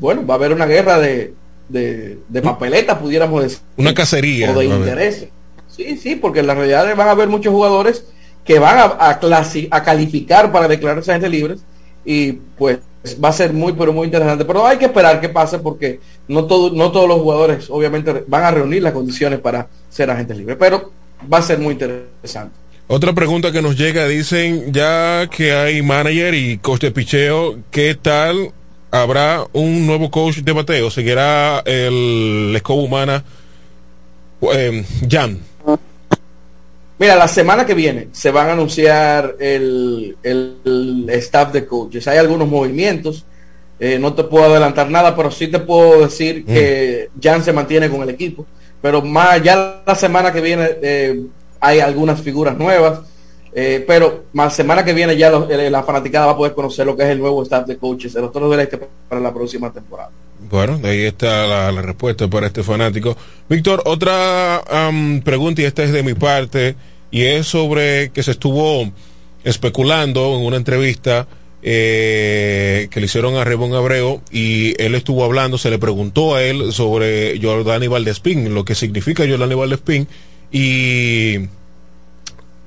bueno, 0.00 0.24
va 0.24 0.34
a 0.34 0.36
haber 0.38 0.52
una 0.52 0.66
guerra 0.66 0.98
de, 0.98 1.34
de, 1.68 2.18
de 2.28 2.42
papeleta, 2.42 2.98
pudiéramos 2.98 3.42
decir. 3.42 3.58
Una 3.76 3.94
cacería. 3.94 4.50
O 4.50 4.58
de 4.58 4.66
interés. 4.66 5.28
Sí, 5.68 5.96
sí, 5.96 6.16
porque 6.16 6.40
en 6.40 6.46
la 6.46 6.54
realidad 6.54 6.96
van 6.96 7.08
a 7.08 7.12
haber 7.12 7.28
muchos 7.28 7.52
jugadores 7.52 8.04
que 8.44 8.58
van 8.58 8.78
a, 8.78 8.82
a, 8.84 9.20
a 9.70 9.82
calificar 9.82 10.52
para 10.52 10.68
declararse 10.68 11.12
gente 11.12 11.28
libres 11.28 11.60
y 12.04 12.32
pues 12.32 12.78
va 13.22 13.28
a 13.30 13.32
ser 13.32 13.52
muy 13.52 13.72
pero 13.72 13.92
muy 13.92 14.06
interesante 14.06 14.44
pero 14.44 14.66
hay 14.66 14.78
que 14.78 14.86
esperar 14.86 15.20
que 15.20 15.28
pase 15.28 15.58
porque 15.58 16.00
no 16.28 16.44
todo, 16.44 16.70
no 16.70 16.92
todos 16.92 17.08
los 17.08 17.18
jugadores 17.18 17.66
obviamente 17.68 18.24
van 18.26 18.44
a 18.44 18.50
reunir 18.52 18.82
las 18.82 18.92
condiciones 18.92 19.40
para 19.40 19.68
ser 19.90 20.10
agentes 20.10 20.36
libres 20.36 20.56
pero 20.58 20.92
va 21.32 21.38
a 21.38 21.42
ser 21.42 21.58
muy 21.58 21.72
interesante 21.72 22.54
otra 22.86 23.12
pregunta 23.12 23.50
que 23.50 23.62
nos 23.62 23.76
llega 23.76 24.06
dicen 24.06 24.72
ya 24.72 25.28
que 25.28 25.52
hay 25.52 25.82
manager 25.82 26.34
y 26.34 26.58
coste 26.58 26.92
picheo 26.92 27.58
qué 27.70 27.96
tal 28.00 28.52
habrá 28.90 29.46
un 29.52 29.86
nuevo 29.86 30.10
coach 30.10 30.38
de 30.38 30.52
bateo, 30.52 30.90
seguirá 30.90 31.60
el 31.64 32.52
escoba 32.54 32.82
humana 32.82 33.24
eh, 34.52 34.84
Jan. 35.08 35.40
Mira, 36.98 37.16
la 37.16 37.28
semana 37.28 37.66
que 37.66 37.74
viene 37.74 38.08
se 38.12 38.30
van 38.30 38.48
a 38.48 38.52
anunciar 38.52 39.36
el, 39.38 40.16
el, 40.22 41.06
staff 41.10 41.52
de 41.52 41.66
coaches. 41.66 42.08
Hay 42.08 42.18
algunos 42.18 42.48
movimientos. 42.48 43.24
Eh, 43.78 43.98
no 43.98 44.14
te 44.14 44.24
puedo 44.24 44.46
adelantar 44.46 44.88
nada, 44.88 45.14
pero 45.14 45.30
sí 45.30 45.48
te 45.48 45.58
puedo 45.58 46.00
decir 46.00 46.46
que 46.46 47.10
Jan 47.22 47.44
se 47.44 47.52
mantiene 47.52 47.90
con 47.90 48.02
el 48.02 48.08
equipo. 48.08 48.46
Pero 48.80 49.02
más 49.02 49.42
ya 49.42 49.82
la 49.86 49.94
semana 49.94 50.32
que 50.32 50.40
viene 50.40 50.68
eh, 50.80 51.26
hay 51.60 51.80
algunas 51.80 52.20
figuras 52.22 52.56
nuevas. 52.56 53.00
Eh, 53.58 53.82
pero 53.86 54.24
más 54.34 54.54
semana 54.54 54.84
que 54.84 54.92
viene 54.92 55.16
ya 55.16 55.30
la 55.30 55.82
fanaticada 55.82 56.26
va 56.26 56.32
a 56.32 56.36
poder 56.36 56.52
conocer 56.52 56.84
lo 56.84 56.94
que 56.94 57.04
es 57.04 57.08
el 57.08 57.18
nuevo 57.18 57.42
staff 57.42 57.66
de 57.66 57.78
coaches 57.78 58.12
de 58.12 58.20
los 58.20 58.30
Toros 58.30 58.50
del 58.50 58.60
Este 58.60 58.78
para 59.08 59.18
la 59.18 59.32
próxima 59.32 59.72
temporada. 59.72 60.10
Bueno, 60.50 60.78
ahí 60.84 61.04
está 61.04 61.46
la, 61.46 61.80
respuesta 61.80 62.28
para 62.28 62.48
este 62.48 62.62
fanático. 62.62 63.16
Víctor, 63.48 63.82
otra 63.86 64.62
pregunta 65.24 65.62
y 65.62 65.64
esta 65.64 65.84
es 65.84 65.92
de 65.92 66.02
mi 66.02 66.12
parte 66.12 66.76
y 67.10 67.22
es 67.22 67.46
sobre 67.46 68.10
que 68.10 68.22
se 68.22 68.32
estuvo 68.32 68.90
especulando 69.42 70.36
en 70.36 70.44
una 70.44 70.58
entrevista 70.58 71.26
eh, 71.62 72.88
que 72.90 73.00
le 73.00 73.06
hicieron 73.06 73.36
a 73.36 73.44
Rebón 73.44 73.72
Abreu 73.72 74.20
y 74.30 74.74
él 74.82 74.94
estuvo 74.94 75.24
hablando, 75.24 75.56
se 75.56 75.70
le 75.70 75.78
preguntó 75.78 76.34
a 76.34 76.42
él 76.42 76.74
sobre 76.74 77.40
Jordani 77.40 77.88
Valdespín, 77.88 78.52
lo 78.52 78.66
que 78.66 78.74
significa 78.74 79.26
Jordani 79.26 79.54
Valdespín 79.54 80.08
y 80.52 81.48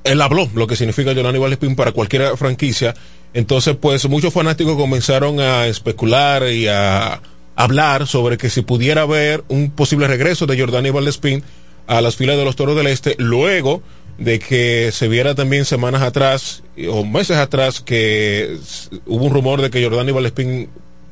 él 0.04 0.22
habló 0.22 0.50
lo 0.56 0.68
que 0.68 0.76
significa 0.76 1.14
Jordani 1.14 1.40
Valdespín 1.40 1.76
para 1.76 1.92
cualquier 1.92 2.38
franquicia. 2.38 2.94
Entonces, 3.34 3.76
pues 3.80 4.08
muchos 4.10 4.34
fanáticos 4.34 4.76
comenzaron 4.76 5.40
a 5.40 5.68
especular 5.68 6.50
y 6.50 6.68
a 6.68 7.22
hablar 7.56 8.08
sobre 8.08 8.38
que 8.38 8.50
si 8.50 8.62
pudiera 8.62 9.02
haber 9.02 9.44
un 9.50 9.72
posible 9.72 10.08
regreso 10.08 10.46
de 10.46 10.60
Jordani 10.60 10.90
Valdespín 10.90 11.44
a 11.88 12.02
las 12.02 12.16
filas 12.16 12.38
de 12.38 12.46
los 12.46 12.56
Toros 12.56 12.76
del 12.76 12.88
Este 12.88 13.16
luego 13.18 13.82
de 14.20 14.40
que 14.40 14.92
se 14.92 15.08
viera 15.08 15.34
también 15.34 15.66
semanas 15.66 16.02
atrás 16.02 16.62
o 16.90 17.06
meses 17.06 17.38
atrás 17.38 17.80
que 17.80 18.58
hubo 19.06 19.26
un 19.26 19.34
rumor 19.34 19.62
de 19.62 19.70
que 19.70 19.84
Jordani 19.84 20.12
Valespín 20.12 20.70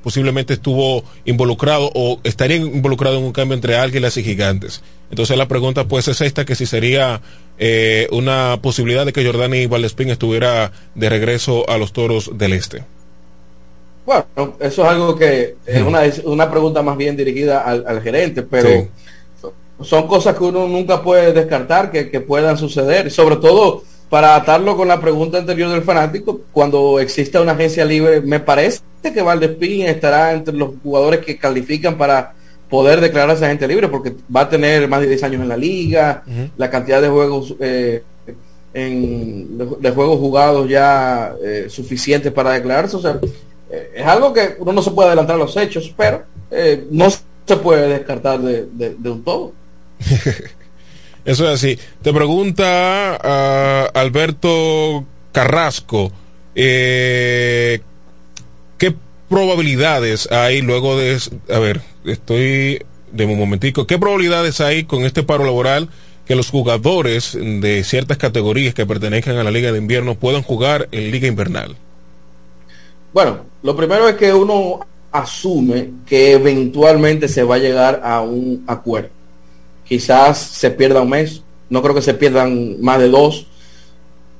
posiblemente 0.07 0.53
estuvo 0.53 1.03
involucrado 1.25 1.91
o 1.93 2.21
estaría 2.23 2.55
involucrado 2.55 3.17
en 3.17 3.25
un 3.25 3.33
cambio 3.33 3.55
entre 3.55 3.75
Águilas 3.75 4.15
y 4.15 4.23
Gigantes. 4.23 4.81
Entonces 5.09 5.37
la 5.37 5.49
pregunta 5.49 5.83
pues 5.83 6.07
es 6.07 6.21
esta, 6.21 6.45
que 6.45 6.55
si 6.55 6.65
sería 6.65 7.19
eh, 7.57 8.07
una 8.13 8.57
posibilidad 8.61 9.05
de 9.05 9.11
que 9.11 9.25
Jordani 9.25 9.65
Valespín 9.65 10.09
estuviera 10.09 10.71
de 10.95 11.09
regreso 11.09 11.69
a 11.69 11.77
los 11.77 11.91
Toros 11.91 12.31
del 12.37 12.53
Este. 12.53 12.85
Bueno, 14.05 14.55
eso 14.61 14.83
es 14.83 14.87
algo 14.87 15.17
que 15.17 15.57
es 15.65 15.81
una, 15.81 16.03
una 16.23 16.49
pregunta 16.49 16.81
más 16.81 16.95
bien 16.95 17.17
dirigida 17.17 17.63
al, 17.65 18.01
gerente, 18.01 18.43
pero 18.43 18.87
son 19.81 20.07
cosas 20.07 20.37
que 20.37 20.43
uno 20.45 20.69
nunca 20.69 21.03
puede 21.03 21.33
descartar 21.33 21.91
que, 21.91 22.21
puedan 22.21 22.57
suceder, 22.57 23.11
sobre 23.11 23.35
todo 23.35 23.83
para 24.09 24.35
atarlo 24.35 24.77
con 24.77 24.87
la 24.87 25.01
pregunta 25.01 25.37
anterior 25.37 25.69
del 25.69 25.83
fanático, 25.83 26.41
cuando 26.51 26.99
exista 26.99 27.41
una 27.41 27.51
agencia 27.53 27.83
libre, 27.83 28.21
me 28.21 28.39
parece 28.39 28.81
que 29.01 29.21
Valdespín 29.21 29.85
estará 29.85 30.33
entre 30.33 30.53
los 30.53 30.71
jugadores 30.81 31.25
que 31.25 31.37
califican 31.37 31.97
para 31.97 32.33
poder 32.69 33.01
declararse 33.01 33.45
agente 33.45 33.67
libre, 33.67 33.87
porque 33.87 34.13
va 34.33 34.41
a 34.41 34.49
tener 34.49 34.87
más 34.87 35.01
de 35.01 35.07
10 35.07 35.23
años 35.23 35.41
en 35.41 35.49
la 35.49 35.57
liga, 35.57 36.23
la 36.57 36.69
cantidad 36.69 37.01
de 37.01 37.09
juegos 37.09 37.55
eh, 37.59 38.03
en, 38.73 39.57
de, 39.57 39.91
juegos 39.91 40.19
jugados 40.19 40.69
ya 40.69 41.33
eh, 41.43 41.67
suficientes 41.69 42.31
para 42.31 42.51
declararse, 42.51 42.95
o 42.95 43.01
sea, 43.01 43.19
eh, 43.69 43.91
es 43.95 44.05
algo 44.05 44.33
que 44.33 44.55
uno 44.59 44.73
no 44.73 44.81
se 44.81 44.91
puede 44.91 45.07
adelantar 45.07 45.37
los 45.37 45.55
hechos, 45.57 45.93
pero 45.97 46.23
no 46.91 47.09
se 47.09 47.55
puede 47.57 47.89
descartar 47.89 48.39
de 48.39 49.09
un 49.09 49.23
todo. 49.23 49.51
Eso 51.27 51.43
es 51.43 51.55
así. 51.55 51.77
Te 52.01 52.13
pregunta 52.13 53.19
uh, 53.93 53.97
Alberto 53.99 55.03
Carrasco, 55.33 56.09
eh, 56.55 57.81
¿qué 58.77 58.95
probabilidades 59.27 60.31
hay 60.31 60.61
luego 60.61 60.97
de... 60.97 61.19
A 61.53 61.59
ver, 61.59 61.81
estoy 62.05 62.81
de 63.11 63.25
un 63.25 63.37
momentico. 63.37 63.85
¿Qué 63.85 63.99
probabilidades 63.99 64.61
hay 64.61 64.85
con 64.85 65.03
este 65.03 65.21
paro 65.21 65.43
laboral 65.43 65.89
que 66.25 66.37
los 66.37 66.49
jugadores 66.49 67.37
de 67.37 67.83
ciertas 67.83 68.15
categorías 68.15 68.73
que 68.73 68.85
pertenezcan 68.85 69.35
a 69.35 69.43
la 69.43 69.51
Liga 69.51 69.73
de 69.73 69.79
Invierno 69.79 70.15
puedan 70.15 70.43
jugar 70.43 70.87
en 70.93 71.11
Liga 71.11 71.27
Invernal? 71.27 71.75
Bueno, 73.11 73.41
lo 73.63 73.75
primero 73.75 74.07
es 74.07 74.15
que 74.15 74.33
uno 74.33 74.79
asume 75.11 75.89
que 76.05 76.31
eventualmente 76.31 77.27
se 77.27 77.43
va 77.43 77.55
a 77.55 77.59
llegar 77.59 77.99
a 78.05 78.21
un 78.21 78.63
acuerdo 78.65 79.16
quizás 79.87 80.37
se 80.37 80.71
pierda 80.71 81.01
un 81.01 81.09
mes, 81.09 81.41
no 81.69 81.81
creo 81.81 81.95
que 81.95 82.01
se 82.01 82.13
pierdan 82.13 82.81
más 82.81 82.99
de 82.99 83.09
dos, 83.09 83.47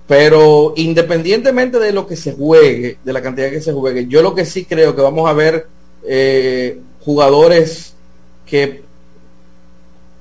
pero 0.07 0.73
independientemente 0.77 1.79
de 1.79 1.91
lo 1.91 2.07
que 2.07 2.15
se 2.15 2.33
juegue, 2.33 2.97
de 3.03 3.13
la 3.13 3.21
cantidad 3.21 3.49
que 3.49 3.61
se 3.61 3.73
juegue, 3.73 4.07
yo 4.07 4.21
lo 4.21 4.33
que 4.33 4.45
sí 4.45 4.65
creo 4.65 4.95
que 4.95 5.01
vamos 5.01 5.29
a 5.29 5.33
ver 5.33 5.67
eh, 6.03 6.79
jugadores 7.01 7.93
que 8.45 8.83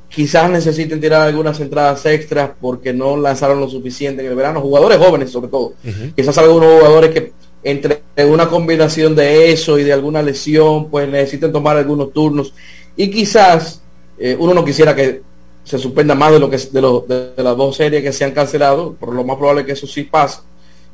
quizás 0.08 0.50
necesiten 0.50 1.00
tirar 1.00 1.22
algunas 1.22 1.60
entradas 1.60 2.04
extras 2.06 2.50
porque 2.60 2.92
no 2.92 3.16
lanzaron 3.16 3.60
lo 3.60 3.68
suficiente 3.68 4.24
en 4.24 4.30
el 4.30 4.36
verano, 4.36 4.60
jugadores 4.60 4.98
jóvenes 4.98 5.30
sobre 5.30 5.48
todo, 5.48 5.74
quizás 6.16 6.36
algunos 6.38 6.78
jugadores 6.78 7.10
que 7.10 7.32
entre 7.62 8.02
una 8.28 8.48
combinación 8.48 9.14
de 9.14 9.52
eso 9.52 9.78
y 9.78 9.84
de 9.84 9.92
alguna 9.92 10.22
lesión, 10.22 10.88
pues 10.88 11.08
necesiten 11.08 11.52
tomar 11.52 11.76
algunos 11.76 12.12
turnos 12.12 12.54
y 12.96 13.10
quizás 13.10 13.82
eh, 14.18 14.36
uno 14.38 14.54
no 14.54 14.64
quisiera 14.64 14.94
que 14.94 15.22
se 15.64 15.78
suspenda 15.78 16.14
más 16.14 16.32
de 16.32 16.38
lo 16.38 16.48
que 16.48 16.56
de, 16.58 17.32
de, 17.36 17.42
las 17.42 17.56
dos 17.56 17.76
series 17.76 18.02
que 18.02 18.12
se 18.12 18.24
han 18.24 18.32
cancelado, 18.32 18.94
por 18.94 19.12
lo 19.12 19.24
más 19.24 19.36
probable 19.36 19.64
que 19.64 19.72
eso 19.72 19.86
sí 19.86 20.04
pase. 20.04 20.40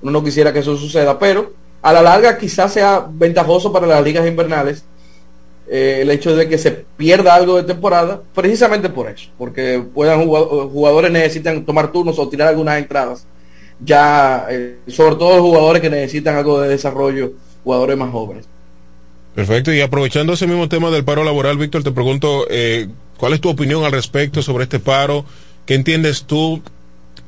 Uno 0.01 0.13
no 0.13 0.25
quisiera 0.25 0.53
que 0.53 0.61
eso 0.61 0.77
suceda, 0.77 1.19
pero 1.19 1.53
a 1.83 1.93
la 1.93 2.03
larga 2.03 2.39
quizás 2.39 2.73
sea 2.73 3.07
ventajoso 3.11 3.73
para 3.73 3.87
las 3.87 4.03
ligas 4.03 4.27
invernales 4.27 4.85
eh, 5.69 6.01
el 6.03 6.11
hecho 6.11 6.37
de 6.37 6.49
que 6.49 6.59
se 6.59 6.71
pierda 6.71 7.35
algo 7.35 7.57
de 7.57 7.63
temporada, 7.63 8.21
precisamente 8.35 8.89
por 8.89 9.09
eso, 9.09 9.31
porque 9.39 9.83
puedan 9.95 10.27
jugadores 10.27 11.11
necesitan 11.11 11.65
tomar 11.65 11.91
turnos 11.93 12.19
o 12.19 12.29
tirar 12.29 12.49
algunas 12.49 12.79
entradas, 12.79 13.27
ya 13.81 14.47
eh, 14.51 14.79
sobre 14.89 15.17
todo 15.17 15.41
jugadores 15.41 15.81
que 15.81 15.89
necesitan 15.89 16.37
algo 16.37 16.61
de 16.61 16.69
desarrollo, 16.69 17.33
jugadores 17.65 17.97
más 17.97 18.11
jóvenes. 18.11 18.47
Perfecto, 19.35 19.73
y 19.73 19.81
aprovechando 19.81 20.35
ese 20.35 20.47
mismo 20.47 20.69
tema 20.69 20.91
del 20.91 21.05
paro 21.05 21.25
laboral, 21.25 21.57
Víctor, 21.57 21.83
te 21.83 21.93
pregunto, 21.93 22.47
¿cuál 23.23 23.35
es 23.35 23.41
tu 23.41 23.51
opinión 23.51 23.85
al 23.85 23.93
respecto 23.93 24.43
sobre 24.43 24.65
este 24.65 24.81
paro? 24.81 25.25
¿Qué 25.65 25.75
entiendes 25.75 26.25
tú? 26.25 26.61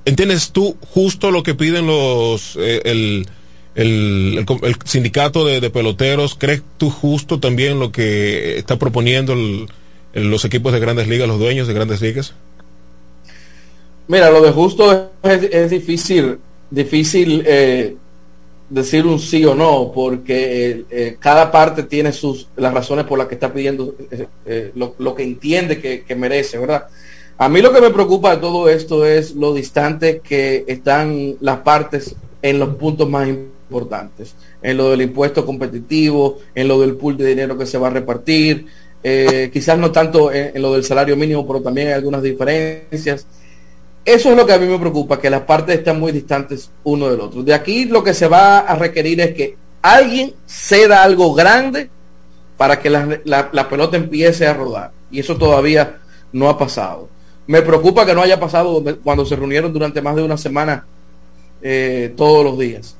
¿Entiendes 0.04 0.50
tú 0.50 0.76
justo 0.80 1.30
lo 1.30 1.44
que 1.44 1.54
piden 1.54 1.86
los 1.86 2.56
eh, 2.56 2.82
el, 2.84 3.28
el, 3.76 4.44
sindicato 4.84 5.46
de, 5.46 5.70
peloteros? 5.70 6.34
¿Crees 6.34 6.62
tú 6.78 6.90
justo 6.90 7.38
también 7.38 7.78
lo 7.78 7.92
que 7.92 8.58
está 8.58 8.76
proponiendo 8.76 9.36
los 10.14 10.44
equipos 10.44 10.72
de 10.72 10.80
grandes 10.80 11.06
ligas, 11.06 11.28
los 11.28 11.38
dueños 11.38 11.68
de 11.68 11.74
grandes 11.74 12.00
ligas? 12.00 12.34
Mira, 14.08 14.30
lo 14.30 14.42
de 14.42 14.50
justo 14.50 15.12
es, 15.22 15.44
es 15.44 15.70
difícil, 15.70 16.38
difícil 16.72 17.44
eh, 17.46 17.94
decir 18.68 19.06
un 19.06 19.18
sí 19.18 19.44
o 19.44 19.54
no, 19.54 19.92
porque 19.94 20.70
eh, 20.70 20.84
eh, 20.90 21.16
cada 21.18 21.50
parte 21.50 21.82
tiene 21.82 22.12
sus 22.12 22.48
las 22.56 22.72
razones 22.72 23.04
por 23.04 23.18
las 23.18 23.28
que 23.28 23.34
está 23.34 23.52
pidiendo 23.52 23.94
eh, 24.46 24.72
lo, 24.74 25.14
que 25.14 25.22
entiende 25.22 25.80
que, 25.80 26.16
merece, 26.16 26.58
¿verdad? 26.58 26.86
A 27.36 27.48
mí 27.48 27.60
lo 27.60 27.72
que 27.72 27.80
me 27.80 27.90
preocupa 27.90 28.34
de 28.34 28.40
todo 28.40 28.68
esto 28.68 29.04
es 29.04 29.34
lo 29.34 29.52
distante 29.54 30.20
que 30.20 30.64
están 30.66 31.36
las 31.40 31.58
partes 31.58 32.14
en 32.42 32.58
los 32.58 32.76
puntos 32.76 33.08
más 33.08 33.28
importantes, 33.28 34.34
en 34.62 34.76
lo 34.76 34.90
del 34.90 35.02
impuesto 35.02 35.44
competitivo, 35.44 36.38
en 36.54 36.68
lo 36.68 36.80
del 36.80 36.96
pool 36.96 37.16
de 37.16 37.26
dinero 37.26 37.58
que 37.58 37.66
se 37.66 37.78
va 37.78 37.88
a 37.88 37.90
repartir, 37.90 38.66
quizás 39.52 39.78
no 39.78 39.90
tanto 39.90 40.32
en 40.32 40.60
lo 40.62 40.72
del 40.74 40.84
salario 40.84 41.16
mínimo, 41.16 41.46
pero 41.46 41.60
también 41.60 41.88
hay 41.88 41.94
algunas 41.94 42.22
diferencias. 42.22 43.26
Eso 44.04 44.30
es 44.30 44.36
lo 44.36 44.46
que 44.46 44.52
a 44.52 44.58
mí 44.58 44.66
me 44.66 44.78
preocupa, 44.78 45.18
que 45.18 45.30
las 45.30 45.42
partes 45.42 45.78
están 45.78 45.98
muy 45.98 46.12
distantes 46.12 46.70
uno 46.84 47.08
del 47.08 47.20
otro. 47.20 47.42
De 47.42 47.54
aquí 47.54 47.86
lo 47.86 48.04
que 48.04 48.12
se 48.12 48.28
va 48.28 48.58
a 48.58 48.76
requerir 48.76 49.20
es 49.20 49.34
que 49.34 49.56
alguien 49.80 50.34
ceda 50.46 51.02
algo 51.02 51.32
grande 51.32 51.88
para 52.58 52.80
que 52.80 52.90
la, 52.90 53.68
pelota 53.70 53.96
empiece 53.96 54.46
a 54.46 54.52
rodar. 54.52 54.92
Y 55.10 55.20
eso 55.20 55.36
todavía 55.36 56.00
no 56.32 56.50
ha 56.50 56.58
pasado. 56.58 57.08
Me 57.46 57.62
preocupa 57.62 58.04
que 58.04 58.14
no 58.14 58.20
haya 58.20 58.38
pasado 58.38 58.82
cuando 59.02 59.24
se 59.24 59.36
reunieron 59.36 59.72
durante 59.72 60.02
más 60.02 60.16
de 60.16 60.22
una 60.22 60.36
semana 60.36 60.86
eh, 61.62 62.12
todos 62.14 62.44
los 62.44 62.58
días. 62.58 62.96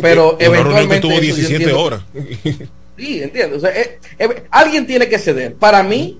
Pero 0.00 0.36
eventualmente... 0.40 1.00
tuvo 1.00 1.20
17 1.20 1.72
horas. 1.72 2.02
sí, 2.96 3.22
entiendo. 3.22 3.64
Eh, 3.68 4.00
eh, 4.18 4.44
alguien 4.50 4.88
tiene 4.88 5.08
que 5.08 5.20
ceder. 5.20 5.54
Para 5.54 5.84
mí, 5.84 6.18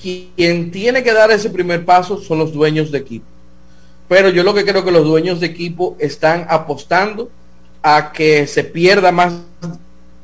quien 0.00 0.72
tiene 0.72 1.04
que 1.04 1.12
dar 1.12 1.30
ese 1.30 1.50
primer 1.50 1.84
paso 1.84 2.20
son 2.20 2.38
los 2.40 2.52
dueños 2.52 2.90
de 2.90 2.98
equipo 2.98 3.35
pero 4.08 4.28
yo 4.30 4.42
lo 4.42 4.54
que 4.54 4.64
creo 4.64 4.84
que 4.84 4.92
los 4.92 5.04
dueños 5.04 5.40
de 5.40 5.46
equipo 5.46 5.96
están 5.98 6.46
apostando 6.48 7.30
a 7.82 8.12
que 8.12 8.46
se 8.46 8.64
pierda 8.64 9.12
más, 9.12 9.34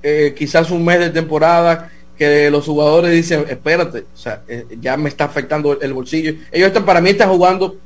eh, 0.02 0.34
quizás 0.36 0.70
un 0.70 0.84
mes 0.84 1.00
de 1.00 1.10
temporada, 1.10 1.90
que 2.16 2.50
los 2.50 2.66
jugadores 2.66 3.12
dicen, 3.12 3.44
espérate, 3.48 4.04
o 4.14 4.16
sea, 4.16 4.42
eh, 4.46 4.66
ya 4.80 4.96
me 4.96 5.08
está 5.08 5.24
afectando 5.24 5.80
el, 5.80 5.92
bolsillo. 5.92 6.34
Ellos 6.50 6.68
están, 6.68 6.84
para 6.84 7.00
mí 7.00 7.10
están 7.10 7.30
jugando 7.30 7.76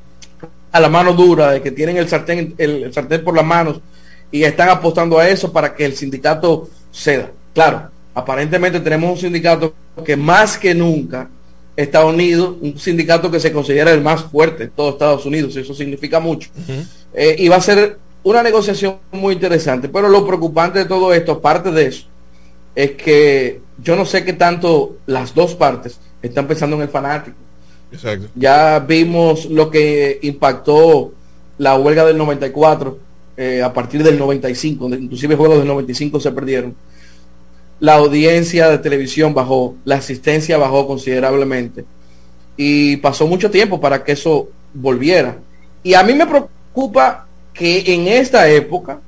a 0.72 0.80
la 0.80 0.88
mano 0.88 1.12
dura, 1.12 1.53
de 1.53 1.62
que 1.62 1.70
tienen 1.70 1.97
el 1.97 2.09
sartén, 2.09 2.55
el, 2.59 2.92
sartén 2.92 3.24
por 3.24 3.34
las 3.34 3.44
manos 3.44 3.80
y 4.30 4.42
están 4.42 4.68
apostando 4.68 5.18
a 5.18 5.28
eso 5.28 5.53
para 5.53 5.74
que 5.74 5.84
el 5.84 5.97
sindicato 5.97 6.68
ceda. 6.92 7.30
Claro, 7.55 7.90
aparentemente 8.14 8.80
tenemos 8.80 9.11
un 9.11 9.18
sindicato 9.18 9.74
que 10.05 10.16
más 10.16 10.59
que 10.59 10.74
nunca 10.74 11.28
está 11.77 12.05
unido, 12.05 12.57
un 12.61 12.79
sindicato 12.79 13.31
que 13.31 13.39
se 13.39 13.53
considera 13.53 13.93
el 13.93 14.01
más 14.01 14.24
fuerte 14.24 14.64
en 14.64 14.70
todo 14.70 14.91
Estados 14.91 15.27
Unidos, 15.27 15.55
eso 15.57 15.74
significa 15.74 16.20
mucho. 16.20 16.51
Eh, 17.12 17.37
y 17.39 17.49
va 17.49 17.57
a 17.57 17.61
ser 17.61 17.99
una 18.22 18.43
negociación 18.43 18.97
muy 19.12 19.35
interesante, 19.35 19.89
pero 19.89 20.09
lo 20.09 20.27
preocupante 20.27 20.81
de 20.81 20.85
todo 20.87 21.12
esto, 21.12 21.33
aparte 21.33 21.70
de 21.70 21.87
eso, 21.87 22.07
es 22.74 22.93
que 22.93 23.61
yo 23.83 23.95
no 23.95 24.05
sé 24.05 24.24
qué 24.24 24.33
tanto 24.33 24.97
las 25.07 25.35
dos 25.35 25.55
partes 25.55 25.99
están 26.22 26.47
pensando 26.47 26.77
en 26.77 26.83
el 26.83 26.89
fanático. 26.89 27.37
Exacto. 27.93 28.29
Ya 28.35 28.79
vimos 28.81 29.47
lo 29.47 29.70
que 29.70 30.18
impactó 30.22 31.12
la 31.59 31.77
huelga 31.77 32.05
del 32.05 32.18
94 32.18 32.99
eh, 33.37 33.62
a 33.62 33.72
partir 33.72 34.03
del 34.03 34.18
95, 34.18 34.89
inclusive 34.89 35.37
juegos 35.37 35.59
del 35.59 35.68
95 35.68 36.20
se 36.20 36.33
perdieron. 36.33 36.74
La 37.79 37.95
audiencia 37.97 38.68
de 38.70 38.79
televisión 38.79 39.35
bajó, 39.35 39.74
la 39.85 39.97
asistencia 39.97 40.57
bajó 40.57 40.87
considerablemente 40.87 41.85
y 42.57 42.97
pasó 42.97 43.27
mucho 43.27 43.51
tiempo 43.51 43.81
para 43.81 44.03
que 44.03 44.12
eso 44.12 44.49
volviera. 44.72 45.39
Y 45.83 45.95
a 45.95 46.03
mí 46.03 46.14
me 46.14 46.27
preocupa 46.27 47.27
que 47.53 47.95
en 47.95 48.09
esta 48.09 48.49
época, 48.49 49.01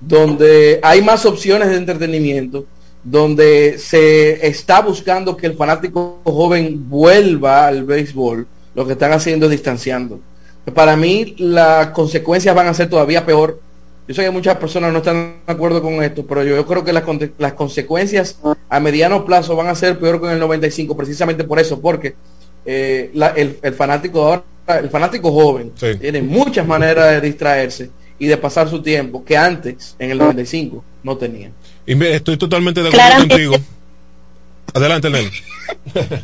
donde 0.00 0.80
hay 0.82 1.02
más 1.02 1.24
opciones 1.24 1.68
de 1.68 1.76
entretenimiento, 1.76 2.66
donde 3.02 3.78
se 3.78 4.46
está 4.46 4.80
buscando 4.80 5.36
que 5.36 5.46
el 5.46 5.54
fanático 5.54 6.20
joven 6.24 6.88
vuelva 6.88 7.66
al 7.66 7.84
béisbol, 7.84 8.46
lo 8.74 8.86
que 8.86 8.92
están 8.92 9.12
haciendo 9.12 9.46
es 9.46 9.52
distanciando. 9.52 10.20
Para 10.72 10.96
mí 10.96 11.34
las 11.38 11.88
consecuencias 11.88 12.54
van 12.54 12.68
a 12.68 12.74
ser 12.74 12.88
todavía 12.88 13.26
peor. 13.26 13.60
Yo 14.06 14.14
sé 14.14 14.22
que 14.22 14.30
muchas 14.30 14.56
personas 14.58 14.92
no 14.92 14.98
están 14.98 15.36
de 15.46 15.52
acuerdo 15.52 15.80
con 15.80 16.02
esto, 16.02 16.26
pero 16.26 16.44
yo, 16.44 16.66
creo 16.66 16.84
que 16.84 16.92
las, 16.92 17.04
las, 17.38 17.54
consecuencias 17.54 18.38
a 18.68 18.80
mediano 18.80 19.24
plazo 19.24 19.56
van 19.56 19.68
a 19.68 19.74
ser 19.74 19.98
peor 19.98 20.20
que 20.20 20.26
en 20.26 20.32
el 20.32 20.40
95, 20.40 20.94
precisamente 20.94 21.44
por 21.44 21.58
eso, 21.58 21.80
porque 21.80 22.14
eh, 22.66 23.10
el, 23.14 23.74
fanático 23.74 24.22
ahora, 24.22 24.44
el 24.80 24.90
fanático 24.90 25.32
joven, 25.32 25.72
tiene 26.00 26.20
muchas 26.20 26.66
maneras 26.66 27.12
de 27.12 27.20
distraerse 27.22 27.90
y 28.18 28.26
de 28.26 28.36
pasar 28.36 28.68
su 28.68 28.82
tiempo 28.82 29.24
que 29.24 29.36
antes, 29.36 29.96
en 29.98 30.10
el 30.10 30.18
95, 30.18 30.84
no 31.02 31.16
tenía. 31.16 31.50
Y 31.86 32.02
estoy 32.04 32.36
totalmente 32.36 32.82
de 32.82 32.88
acuerdo 32.88 33.28
contigo. 33.28 33.56
Adelante, 34.74 35.08
Nel. 35.08 35.30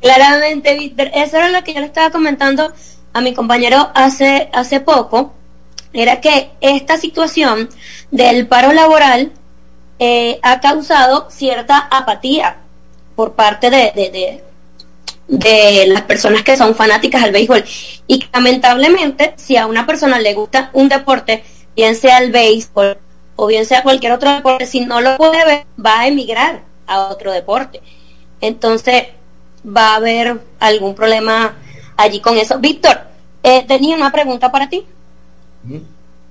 Claramente, 0.00 0.78
Víctor, 0.78 1.10
eso 1.14 1.36
era 1.36 1.50
lo 1.50 1.64
que 1.64 1.74
yo 1.74 1.80
le 1.80 1.86
estaba 1.86 2.10
comentando 2.10 2.72
a 3.12 3.20
mi 3.20 3.34
compañero 3.34 3.90
hace, 3.94 4.48
hace 4.52 4.80
poco, 4.80 5.34
era 5.92 6.20
que 6.20 6.50
esta 6.60 6.98
situación 6.98 7.68
del 8.10 8.46
paro 8.46 8.72
laboral 8.72 9.32
eh, 9.98 10.38
ha 10.42 10.60
causado 10.60 11.28
cierta 11.30 11.78
apatía 11.78 12.58
por 13.16 13.32
parte 13.32 13.70
de, 13.70 13.92
de, 13.94 14.42
de 15.26 15.86
las 15.88 16.02
personas 16.02 16.42
que 16.42 16.56
son 16.56 16.74
fanáticas 16.74 17.22
al 17.22 17.32
béisbol. 17.32 17.64
Y 18.06 18.24
lamentablemente, 18.32 19.34
si 19.36 19.56
a 19.56 19.66
una 19.66 19.86
persona 19.86 20.18
le 20.20 20.34
gusta 20.34 20.70
un 20.72 20.88
deporte, 20.88 21.44
bien 21.74 21.96
sea 21.96 22.18
el 22.18 22.30
béisbol 22.30 22.98
o 23.36 23.46
bien 23.46 23.66
sea 23.66 23.82
cualquier 23.82 24.12
otro 24.12 24.32
deporte, 24.32 24.66
si 24.66 24.80
no 24.80 25.00
lo 25.00 25.16
puede 25.16 25.44
ver, 25.44 25.64
va 25.84 26.00
a 26.00 26.08
emigrar 26.08 26.62
a 26.86 27.00
otro 27.08 27.32
deporte. 27.32 27.80
Entonces, 28.40 29.04
va 29.64 29.92
a 29.92 29.96
haber 29.96 30.40
algún 30.58 30.94
problema 30.94 31.56
allí 31.96 32.20
con 32.20 32.36
eso. 32.36 32.58
Víctor, 32.58 33.00
eh, 33.42 33.64
tenía 33.66 33.96
una 33.96 34.10
pregunta 34.10 34.50
para 34.50 34.68
ti. 34.68 34.86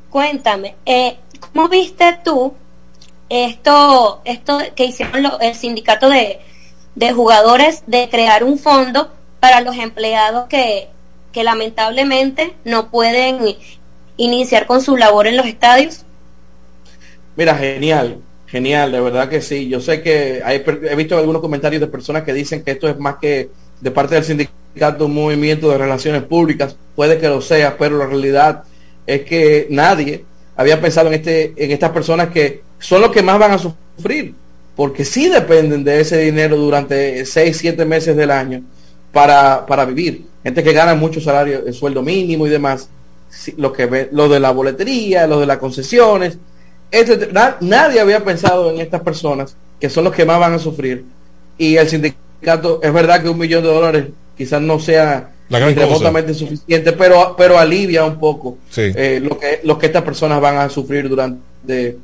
Cuéntame, 0.09 0.75
eh, 0.85 1.17
¿cómo 1.39 1.67
viste 1.67 2.17
tú 2.23 2.53
esto, 3.29 4.21
esto 4.25 4.59
que 4.75 4.85
hicieron 4.85 5.25
el 5.41 5.55
sindicato 5.55 6.09
de, 6.09 6.39
de 6.95 7.13
jugadores 7.13 7.83
de 7.87 8.09
crear 8.09 8.43
un 8.43 8.57
fondo 8.57 9.11
para 9.39 9.61
los 9.61 9.75
empleados 9.77 10.47
que, 10.47 10.87
que 11.31 11.43
lamentablemente 11.43 12.55
no 12.65 12.89
pueden 12.89 13.55
iniciar 14.17 14.65
con 14.65 14.81
su 14.81 14.97
labor 14.97 15.27
en 15.27 15.37
los 15.37 15.45
estadios? 15.45 16.05
Mira, 17.35 17.55
genial, 17.55 18.19
genial, 18.47 18.91
de 18.91 18.99
verdad 18.99 19.29
que 19.29 19.41
sí. 19.41 19.69
Yo 19.69 19.79
sé 19.79 20.01
que 20.01 20.41
hay, 20.43 20.63
he 20.65 20.95
visto 20.95 21.17
algunos 21.17 21.41
comentarios 21.41 21.79
de 21.79 21.87
personas 21.87 22.23
que 22.23 22.33
dicen 22.33 22.63
que 22.63 22.71
esto 22.71 22.87
es 22.87 22.97
más 22.97 23.17
que 23.17 23.49
de 23.79 23.91
parte 23.91 24.15
del 24.15 24.23
sindicato 24.23 25.05
un 25.05 25.13
movimiento 25.13 25.69
de 25.69 25.77
relaciones 25.77 26.23
públicas, 26.23 26.75
puede 26.95 27.19
que 27.19 27.27
lo 27.27 27.41
sea, 27.41 27.77
pero 27.77 27.97
la 27.97 28.07
realidad 28.07 28.63
es 29.07 29.23
que 29.23 29.67
nadie 29.71 30.23
había 30.55 30.79
pensado 30.79 31.07
en 31.07 31.15
este 31.15 31.53
en 31.55 31.71
estas 31.71 31.89
personas 31.91 32.29
que 32.29 32.61
son 32.77 33.01
los 33.01 33.11
que 33.11 33.23
más 33.23 33.39
van 33.39 33.51
a 33.53 33.57
sufrir 33.57 34.35
porque 34.77 35.03
sí 35.03 35.27
dependen 35.27 35.83
de 35.83 36.01
ese 36.01 36.19
dinero 36.19 36.55
durante 36.55 37.25
seis, 37.25 37.57
siete 37.57 37.83
meses 37.83 38.15
del 38.15 38.29
año 38.29 38.61
para, 39.11 39.65
para 39.65 39.85
vivir. 39.85 40.27
Gente 40.43 40.63
que 40.63 40.71
gana 40.71 40.93
mucho 40.93 41.19
salario, 41.19 41.63
el 41.65 41.73
sueldo 41.73 42.03
mínimo 42.03 42.45
y 42.45 42.51
demás, 42.51 42.87
lo, 43.57 43.73
que 43.73 44.07
lo 44.11 44.29
de 44.29 44.39
la 44.39 44.51
boletería, 44.51 45.25
lo 45.25 45.39
de 45.39 45.47
las 45.47 45.57
concesiones. 45.57 46.37
Nadie 47.61 47.99
había 47.99 48.23
pensado 48.23 48.69
en 48.69 48.79
estas 48.79 49.01
personas, 49.01 49.55
que 49.79 49.89
son 49.89 50.03
los 50.03 50.13
que 50.13 50.25
más 50.25 50.39
van 50.39 50.53
a 50.53 50.59
sufrir. 50.59 51.05
Y 51.57 51.77
el 51.77 51.89
sindicato, 51.89 52.79
es 52.83 52.93
verdad 52.93 53.23
que 53.23 53.29
un 53.29 53.39
millón 53.39 53.63
de 53.63 53.69
dólares 53.69 54.05
quizás 54.37 54.61
no 54.61 54.79
sea 54.79 55.31
remotamente 55.49 56.33
suficiente, 56.33 56.91
pero, 56.93 57.35
pero 57.37 57.57
alivia 57.57 58.03
un 58.03 58.19
poco 58.19 58.57
eh, 58.75 59.19
lo, 59.21 59.39
que, 59.39 59.61
lo 59.63 59.77
que 59.77 59.85
estas 59.87 60.03
personas 60.03 60.41
van 60.41 60.57
a 60.57 60.69
sufrir 60.69 61.07
durante 61.07 61.97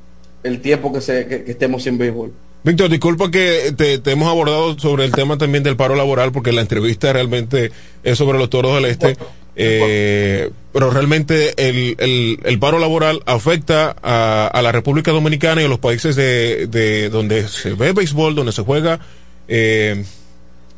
el 0.43 0.61
tiempo 0.61 0.91
que, 0.93 1.01
se, 1.01 1.25
que 1.27 1.43
estemos 1.47 1.83
sin 1.83 1.97
béisbol. 1.97 2.31
Víctor, 2.63 2.89
disculpa 2.89 3.29
que 3.29 3.73
te, 3.75 3.99
hemos 4.09 4.29
abordado 4.29 4.79
sobre 4.79 5.03
el 5.03 5.11
tema 5.11 5.37
también 5.37 5.63
del 5.63 5.75
paro 5.75 5.95
laboral, 5.95 6.31
porque 6.31 6.53
la 6.53 6.61
entrevista 6.61 7.11
realmente 7.11 7.71
es 8.03 8.17
sobre 8.17 8.37
los 8.37 8.49
toros 8.49 8.75
del 8.75 8.85
este. 8.85 9.17
Eh, 9.55 10.49
pero 10.71 10.89
realmente 10.89 11.53
el, 11.57 12.39
el, 12.43 12.59
paro 12.59 12.79
laboral 12.79 13.21
afecta 13.25 13.95
a, 14.01 14.61
la 14.61 14.71
República 14.71 15.11
Dominicana 15.11 15.61
y 15.61 15.65
a 15.65 15.67
los 15.67 15.79
países 15.79 16.15
de, 16.15 16.67
de 16.67 17.09
donde 17.09 17.47
se 17.49 17.73
ve 17.73 17.91
béisbol, 17.91 18.33
donde 18.33 18.53
se 18.53 18.63
juega 18.63 18.99
eh, 19.47 20.03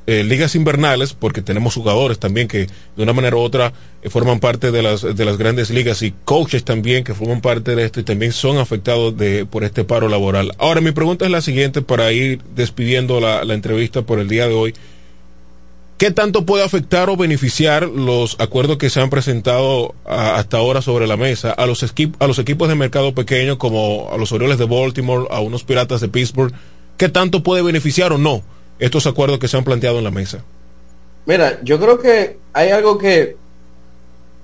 eh, 0.07 0.23
ligas 0.23 0.55
invernales, 0.55 1.13
porque 1.13 1.41
tenemos 1.41 1.73
jugadores 1.73 2.19
también 2.19 2.47
que 2.47 2.67
de 2.95 3.03
una 3.03 3.13
manera 3.13 3.37
u 3.37 3.39
otra 3.39 3.73
eh, 4.03 4.09
forman 4.09 4.39
parte 4.39 4.71
de 4.71 4.83
las, 4.83 5.01
de 5.01 5.25
las 5.25 5.37
grandes 5.37 5.71
ligas 5.71 6.01
y 6.03 6.13
coaches 6.25 6.63
también 6.63 7.03
que 7.03 7.15
forman 7.15 7.41
parte 7.41 7.75
de 7.75 7.85
esto 7.85 7.99
y 7.99 8.03
también 8.03 8.31
son 8.31 8.57
afectados 8.57 9.17
de, 9.17 9.45
por 9.45 9.63
este 9.63 9.83
paro 9.83 10.07
laboral. 10.07 10.53
Ahora, 10.59 10.81
mi 10.81 10.91
pregunta 10.91 11.25
es 11.25 11.31
la 11.31 11.41
siguiente 11.41 11.81
para 11.81 12.11
ir 12.11 12.39
despidiendo 12.55 13.19
la, 13.19 13.43
la 13.43 13.55
entrevista 13.55 14.03
por 14.03 14.19
el 14.19 14.27
día 14.27 14.47
de 14.47 14.53
hoy. 14.53 14.73
¿Qué 15.97 16.11
tanto 16.11 16.45
puede 16.45 16.63
afectar 16.63 17.09
o 17.09 17.15
beneficiar 17.15 17.87
los 17.87 18.35
acuerdos 18.39 18.77
que 18.77 18.89
se 18.89 18.99
han 18.99 19.09
presentado 19.09 19.95
hasta 20.05 20.57
ahora 20.57 20.81
sobre 20.81 21.07
la 21.07 21.15
mesa 21.15 21.51
a 21.51 21.65
los, 21.65 21.83
a 22.19 22.27
los 22.27 22.39
equipos 22.39 22.67
de 22.67 22.75
mercado 22.75 23.15
pequeño 23.15 23.57
como 23.57 24.09
a 24.11 24.17
los 24.17 24.33
Orioles 24.33 24.57
de 24.57 24.65
Baltimore, 24.65 25.25
a 25.31 25.39
unos 25.39 25.63
Piratas 25.63 26.01
de 26.01 26.09
Pittsburgh? 26.09 26.53
¿Qué 26.97 27.07
tanto 27.07 27.43
puede 27.43 27.61
beneficiar 27.61 28.11
o 28.11 28.17
no? 28.17 28.43
Estos 28.79 29.07
acuerdos 29.07 29.39
que 29.39 29.47
se 29.47 29.57
han 29.57 29.63
planteado 29.63 29.97
en 29.97 30.03
la 30.03 30.11
mesa? 30.11 30.43
Mira, 31.25 31.59
yo 31.63 31.79
creo 31.79 31.99
que 31.99 32.37
hay 32.53 32.69
algo 32.69 32.97
que 32.97 33.35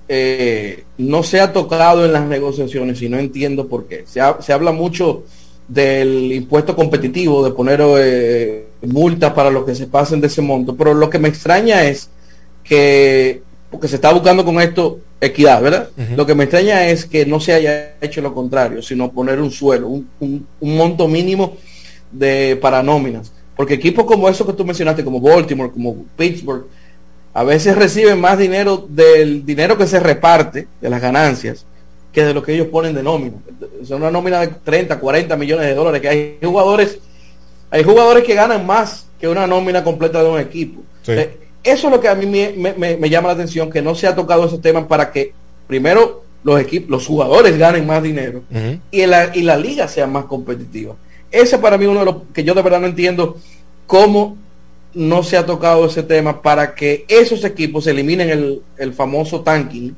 eh, 0.08 0.84
no 0.98 1.22
se 1.22 1.40
ha 1.40 1.52
tocado 1.52 2.04
en 2.04 2.12
las 2.12 2.26
negociaciones 2.26 3.00
y 3.02 3.08
no 3.08 3.18
entiendo 3.18 3.68
por 3.68 3.86
qué. 3.86 4.04
Se, 4.06 4.20
habla 4.52 4.72
mucho 4.72 5.24
del 5.68 6.32
impuesto 6.32 6.74
competitivo, 6.74 7.44
de 7.44 7.52
poner 7.52 7.80
eh, 7.98 8.66
multas 8.82 9.32
para 9.32 9.50
los 9.50 9.64
que 9.64 9.74
se 9.74 9.86
pasen 9.86 10.20
de 10.20 10.26
ese 10.26 10.42
monto, 10.42 10.76
pero 10.76 10.92
lo 10.92 11.08
que 11.08 11.18
me 11.18 11.28
extraña 11.28 11.84
es 11.84 12.10
que, 12.64 13.42
porque 13.70 13.88
se 13.88 13.94
está 13.94 14.12
buscando 14.12 14.44
con 14.44 14.60
esto 14.60 14.98
equidad, 15.20 15.62
¿verdad? 15.62 15.88
Lo 16.16 16.26
que 16.26 16.34
me 16.34 16.44
extraña 16.44 16.88
es 16.88 17.06
que 17.06 17.24
no 17.24 17.38
se 17.38 17.54
haya 17.54 17.94
hecho 18.00 18.20
lo 18.20 18.34
contrario, 18.34 18.82
sino 18.82 19.12
poner 19.12 19.40
un 19.40 19.52
suelo, 19.52 19.86
un, 19.86 20.08
un 20.18 20.76
monto 20.76 21.06
mínimo 21.06 21.56
de 22.10 22.58
para 22.60 22.82
nóminas. 22.82 23.30
Porque 23.62 23.74
equipos 23.74 24.06
como 24.06 24.28
esos 24.28 24.44
que 24.44 24.54
tú 24.54 24.64
mencionaste, 24.64 25.04
como 25.04 25.20
Baltimore, 25.20 25.70
como 25.70 26.04
Pittsburgh, 26.16 26.66
a 27.32 27.44
veces 27.44 27.76
reciben 27.76 28.20
más 28.20 28.36
dinero 28.36 28.88
del 28.88 29.46
dinero 29.46 29.78
que 29.78 29.86
se 29.86 30.00
reparte, 30.00 30.66
de 30.80 30.90
las 30.90 31.00
ganancias, 31.00 31.64
que 32.12 32.24
de 32.24 32.34
lo 32.34 32.42
que 32.42 32.54
ellos 32.54 32.66
ponen 32.66 32.92
de 32.92 33.04
nómina. 33.04 33.36
Es 33.80 33.88
una 33.90 34.10
nómina 34.10 34.40
de 34.40 34.48
30, 34.48 34.98
40 34.98 35.36
millones 35.36 35.66
de 35.68 35.74
dólares, 35.76 36.00
que 36.00 36.08
hay 36.08 36.38
jugadores, 36.42 36.98
hay 37.70 37.84
jugadores 37.84 38.24
que 38.24 38.34
ganan 38.34 38.66
más 38.66 39.06
que 39.20 39.28
una 39.28 39.46
nómina 39.46 39.84
completa 39.84 40.24
de 40.24 40.28
un 40.28 40.40
equipo. 40.40 40.82
Eh, 41.06 41.38
eso 41.62 41.86
es 41.86 41.92
lo 41.92 42.00
que 42.00 42.08
a 42.08 42.16
mí 42.16 42.26
me, 42.26 43.08
llama 43.08 43.28
la 43.28 43.34
atención, 43.34 43.70
que 43.70 43.80
no 43.80 43.94
se 43.94 44.08
ha 44.08 44.16
tocado 44.16 44.46
ese 44.46 44.58
tema 44.58 44.88
para 44.88 45.12
que 45.12 45.32
primero 45.68 46.24
los 46.42 46.60
equipos, 46.60 46.90
los 46.90 47.06
jugadores 47.06 47.56
ganen 47.56 47.86
más 47.86 48.02
dinero 48.02 48.42
y, 48.90 49.06
la, 49.06 49.30
y 49.32 49.42
la 49.42 49.56
liga 49.56 49.86
sea 49.86 50.08
más 50.08 50.24
competitiva. 50.24 50.96
Ese 51.30 51.58
para 51.58 51.78
mí 51.78 51.86
uno 51.86 52.00
de 52.00 52.04
los 52.04 52.16
que 52.34 52.44
yo 52.44 52.54
de 52.54 52.60
verdad 52.60 52.80
no 52.80 52.86
entiendo 52.86 53.38
cómo 53.92 54.38
no 54.94 55.22
se 55.22 55.36
ha 55.36 55.44
tocado 55.44 55.84
ese 55.84 56.02
tema 56.02 56.40
para 56.40 56.74
que 56.74 57.04
esos 57.08 57.44
equipos 57.44 57.86
eliminen 57.86 58.30
el, 58.30 58.62
el 58.78 58.94
famoso 58.94 59.42
tanking 59.42 59.94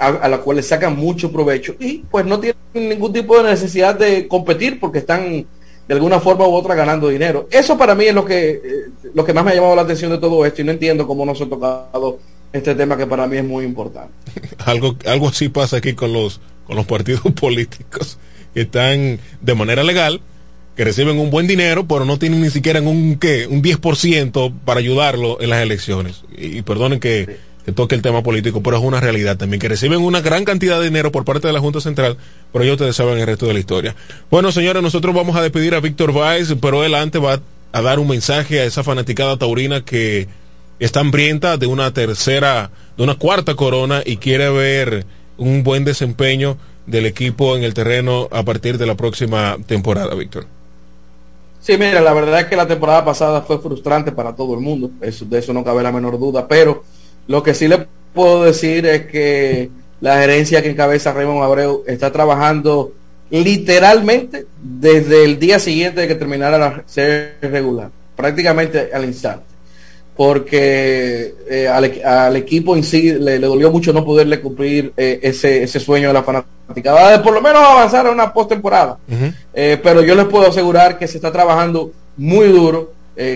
a, 0.00 0.28
la 0.28 0.38
cual 0.38 0.56
le 0.56 0.64
sacan 0.64 0.96
mucho 0.96 1.30
provecho 1.30 1.76
y 1.78 1.98
pues 1.98 2.26
no 2.26 2.40
tienen 2.40 2.58
ningún 2.74 3.12
tipo 3.12 3.40
de 3.40 3.50
necesidad 3.50 3.96
de 3.96 4.26
competir 4.26 4.80
porque 4.80 4.98
están 4.98 5.46
de 5.86 5.94
alguna 5.94 6.18
forma 6.18 6.48
u 6.48 6.52
otra 6.52 6.74
ganando 6.74 7.08
dinero. 7.08 7.46
Eso 7.48 7.78
para 7.78 7.94
mí 7.94 8.06
es 8.06 8.14
lo 8.14 8.24
que, 8.24 8.50
eh, 8.50 8.60
lo 9.14 9.24
que 9.24 9.32
más 9.32 9.44
me 9.44 9.52
ha 9.52 9.54
llamado 9.54 9.76
la 9.76 9.82
atención 9.82 10.10
de 10.10 10.18
todo 10.18 10.44
esto 10.44 10.60
y 10.60 10.64
no 10.64 10.72
entiendo 10.72 11.06
cómo 11.06 11.24
no 11.24 11.36
se 11.36 11.44
ha 11.44 11.48
tocado 11.48 12.18
este 12.52 12.74
tema 12.74 12.96
que 12.96 13.06
para 13.06 13.28
mí 13.28 13.36
es 13.36 13.44
muy 13.44 13.64
importante. 13.64 14.12
algo, 14.66 14.96
algo 15.06 15.28
así 15.28 15.48
pasa 15.48 15.76
aquí 15.76 15.92
con 15.92 16.12
los, 16.12 16.40
con 16.66 16.74
los 16.74 16.86
partidos 16.86 17.22
políticos 17.40 18.18
que 18.52 18.62
están 18.62 19.20
de 19.40 19.54
manera 19.54 19.84
legal, 19.84 20.20
que 20.78 20.84
reciben 20.84 21.18
un 21.18 21.28
buen 21.28 21.48
dinero, 21.48 21.88
pero 21.88 22.04
no 22.04 22.20
tienen 22.20 22.40
ni 22.40 22.50
siquiera 22.50 22.80
un, 22.80 23.16
¿qué? 23.16 23.48
un 23.48 23.64
10% 23.64 24.54
para 24.64 24.78
ayudarlo 24.78 25.40
en 25.40 25.50
las 25.50 25.60
elecciones. 25.60 26.22
Y, 26.36 26.62
perdonen 26.62 27.00
que, 27.00 27.38
que, 27.64 27.72
toque 27.72 27.96
el 27.96 28.00
tema 28.00 28.22
político, 28.22 28.62
pero 28.62 28.76
es 28.76 28.84
una 28.84 29.00
realidad 29.00 29.36
también, 29.36 29.58
que 29.58 29.68
reciben 29.68 30.00
una 30.02 30.20
gran 30.20 30.44
cantidad 30.44 30.78
de 30.78 30.84
dinero 30.84 31.10
por 31.10 31.24
parte 31.24 31.48
de 31.48 31.52
la 31.52 31.58
Junta 31.58 31.80
Central, 31.80 32.16
pero 32.52 32.62
ellos 32.62 32.74
ustedes 32.74 32.94
saben 32.94 33.18
el 33.18 33.26
resto 33.26 33.46
de 33.46 33.54
la 33.54 33.58
historia. 33.58 33.96
Bueno, 34.30 34.52
señores, 34.52 34.80
nosotros 34.80 35.12
vamos 35.16 35.34
a 35.34 35.42
despedir 35.42 35.74
a 35.74 35.80
Víctor 35.80 36.12
Valls, 36.16 36.54
pero 36.60 36.84
él 36.84 36.94
antes 36.94 37.20
va 37.20 37.40
a 37.72 37.82
dar 37.82 37.98
un 37.98 38.06
mensaje 38.06 38.60
a 38.60 38.64
esa 38.64 38.84
fanaticada 38.84 39.36
taurina 39.36 39.84
que 39.84 40.28
está 40.78 41.00
hambrienta 41.00 41.56
de 41.56 41.66
una 41.66 41.92
tercera, 41.92 42.70
de 42.96 43.02
una 43.02 43.16
cuarta 43.16 43.56
corona 43.56 44.02
y 44.06 44.18
quiere 44.18 44.48
ver 44.50 45.06
un 45.38 45.64
buen 45.64 45.84
desempeño 45.84 46.56
del 46.86 47.04
equipo 47.06 47.56
en 47.56 47.64
el 47.64 47.74
terreno 47.74 48.28
a 48.30 48.44
partir 48.44 48.78
de 48.78 48.86
la 48.86 48.94
próxima 48.94 49.56
temporada, 49.66 50.14
Víctor. 50.14 50.46
Sí, 51.68 51.76
mira, 51.76 52.00
la 52.00 52.14
verdad 52.14 52.40
es 52.40 52.46
que 52.46 52.56
la 52.56 52.66
temporada 52.66 53.04
pasada 53.04 53.42
fue 53.42 53.58
frustrante 53.58 54.10
para 54.10 54.34
todo 54.34 54.54
el 54.54 54.60
mundo, 54.60 54.90
eso, 55.02 55.26
de 55.26 55.38
eso 55.38 55.52
no 55.52 55.62
cabe 55.62 55.82
la 55.82 55.92
menor 55.92 56.18
duda, 56.18 56.48
pero 56.48 56.82
lo 57.26 57.42
que 57.42 57.52
sí 57.52 57.68
le 57.68 57.86
puedo 58.14 58.44
decir 58.44 58.86
es 58.86 59.04
que 59.04 59.68
la 60.00 60.18
gerencia 60.18 60.62
que 60.62 60.70
encabeza 60.70 61.12
Raymond 61.12 61.42
Abreu 61.42 61.84
está 61.86 62.10
trabajando 62.10 62.94
literalmente 63.28 64.46
desde 64.62 65.24
el 65.24 65.38
día 65.38 65.58
siguiente 65.58 66.00
de 66.00 66.08
que 66.08 66.14
terminara 66.14 66.56
la 66.56 66.84
serie 66.86 67.34
regular, 67.42 67.90
prácticamente 68.16 68.88
al 68.90 69.04
instante 69.04 69.44
porque 70.18 71.32
eh, 71.48 71.68
al, 71.68 72.34
equipo 72.34 72.74
en 72.74 72.82
sí 72.82 73.12
le, 73.12 73.38
dolió 73.38 73.70
mucho 73.70 73.92
no 73.92 74.04
poderle 74.04 74.40
cumplir 74.40 74.92
eh, 74.96 75.20
ese, 75.22 75.62
ese 75.62 75.78
sueño 75.78 76.08
de 76.08 76.14
la 76.14 76.24
fanaticada, 76.24 77.12
de 77.12 77.20
por 77.20 77.32
lo 77.32 77.40
menos 77.40 77.62
avanzar 77.62 78.08
a 78.08 78.10
una 78.10 78.32
postemporada. 78.32 78.98
Eh, 79.54 79.78
pero 79.80 80.02
yo 80.02 80.16
les 80.16 80.24
puedo 80.24 80.48
asegurar 80.48 80.98
que 80.98 81.06
se 81.06 81.18
está 81.18 81.30
trabajando 81.30 81.92
muy 82.16 82.48
duro, 82.48 82.94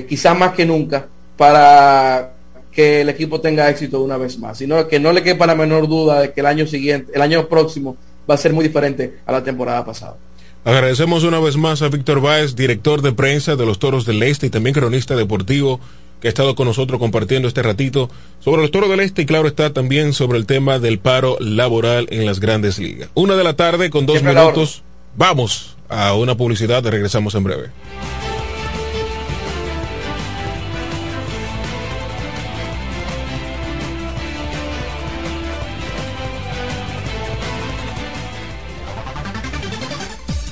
quizás 0.08 0.36
más 0.36 0.54
que 0.54 0.66
nunca, 0.66 1.06
para 1.36 2.32
que 2.72 3.02
el 3.02 3.10
equipo 3.10 3.40
tenga 3.40 3.70
éxito 3.70 4.02
una 4.02 4.16
vez 4.16 4.36
más. 4.40 4.58
Sino 4.58 4.88
que 4.88 4.98
no 4.98 5.12
le 5.12 5.22
quepa 5.22 5.46
la 5.46 5.54
menor 5.54 5.86
duda 5.86 6.18
de 6.18 6.32
que 6.32 6.40
el 6.40 6.46
año 6.46 6.66
siguiente, 6.66 7.12
el 7.14 7.22
año 7.22 7.46
próximo, 7.46 7.96
va 8.28 8.34
a 8.34 8.38
ser 8.38 8.52
muy 8.52 8.64
diferente 8.64 9.18
a 9.24 9.30
la 9.30 9.44
temporada 9.44 9.84
pasada. 9.84 10.16
Agradecemos 10.64 11.22
una 11.22 11.38
vez 11.38 11.56
más 11.56 11.80
a 11.80 11.88
Víctor 11.88 12.20
Báez, 12.20 12.56
director 12.56 13.02
de 13.02 13.12
prensa 13.12 13.54
de 13.54 13.66
los 13.66 13.78
Toros 13.78 14.04
del 14.04 14.20
Este 14.24 14.46
y 14.46 14.50
también 14.50 14.74
cronista 14.74 15.14
deportivo 15.14 15.78
que 16.22 16.28
ha 16.28 16.30
estado 16.30 16.54
con 16.54 16.68
nosotros 16.68 17.00
compartiendo 17.00 17.48
este 17.48 17.64
ratito 17.64 18.08
sobre 18.38 18.62
los 18.62 18.70
toros 18.70 18.88
del 18.88 19.00
este 19.00 19.22
y 19.22 19.26
claro 19.26 19.48
está 19.48 19.72
también 19.72 20.12
sobre 20.12 20.38
el 20.38 20.46
tema 20.46 20.78
del 20.78 21.00
paro 21.00 21.36
laboral 21.40 22.06
en 22.10 22.24
las 22.24 22.38
grandes 22.38 22.78
ligas. 22.78 23.08
Una 23.14 23.34
de 23.34 23.42
la 23.42 23.56
tarde 23.56 23.90
con 23.90 24.06
dos 24.06 24.22
minutos. 24.22 24.84
Vamos 25.16 25.76
a 25.88 26.14
una 26.14 26.36
publicidad, 26.36 26.86
regresamos 26.86 27.34
en 27.34 27.42
breve. 27.42 27.70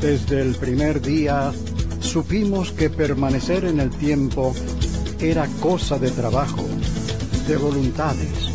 Desde 0.00 0.42
el 0.42 0.56
primer 0.56 1.00
día 1.00 1.52
supimos 2.00 2.72
que 2.72 2.90
permanecer 2.90 3.64
en 3.64 3.78
el 3.80 3.88
tiempo 3.90 4.52
era 5.20 5.46
cosa 5.60 5.98
de 5.98 6.10
trabajo, 6.10 6.66
de 7.46 7.56
voluntades 7.56 8.51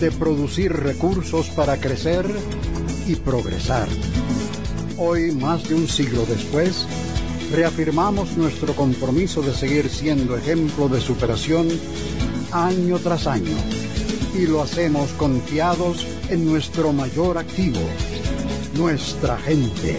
de 0.00 0.10
producir 0.12 0.72
recursos 0.72 1.48
para 1.50 1.78
crecer 1.78 2.24
y 3.06 3.16
progresar. 3.16 3.88
Hoy, 4.96 5.32
más 5.32 5.68
de 5.68 5.74
un 5.74 5.88
siglo 5.88 6.24
después, 6.26 6.86
reafirmamos 7.52 8.36
nuestro 8.36 8.74
compromiso 8.74 9.42
de 9.42 9.52
seguir 9.52 9.88
siendo 9.88 10.36
ejemplo 10.36 10.88
de 10.88 11.00
superación 11.00 11.68
año 12.52 12.98
tras 12.98 13.26
año 13.26 13.56
y 14.34 14.46
lo 14.46 14.62
hacemos 14.62 15.10
confiados 15.12 16.06
en 16.30 16.46
nuestro 16.46 16.92
mayor 16.92 17.38
activo, 17.38 17.80
nuestra 18.74 19.36
gente. 19.38 19.98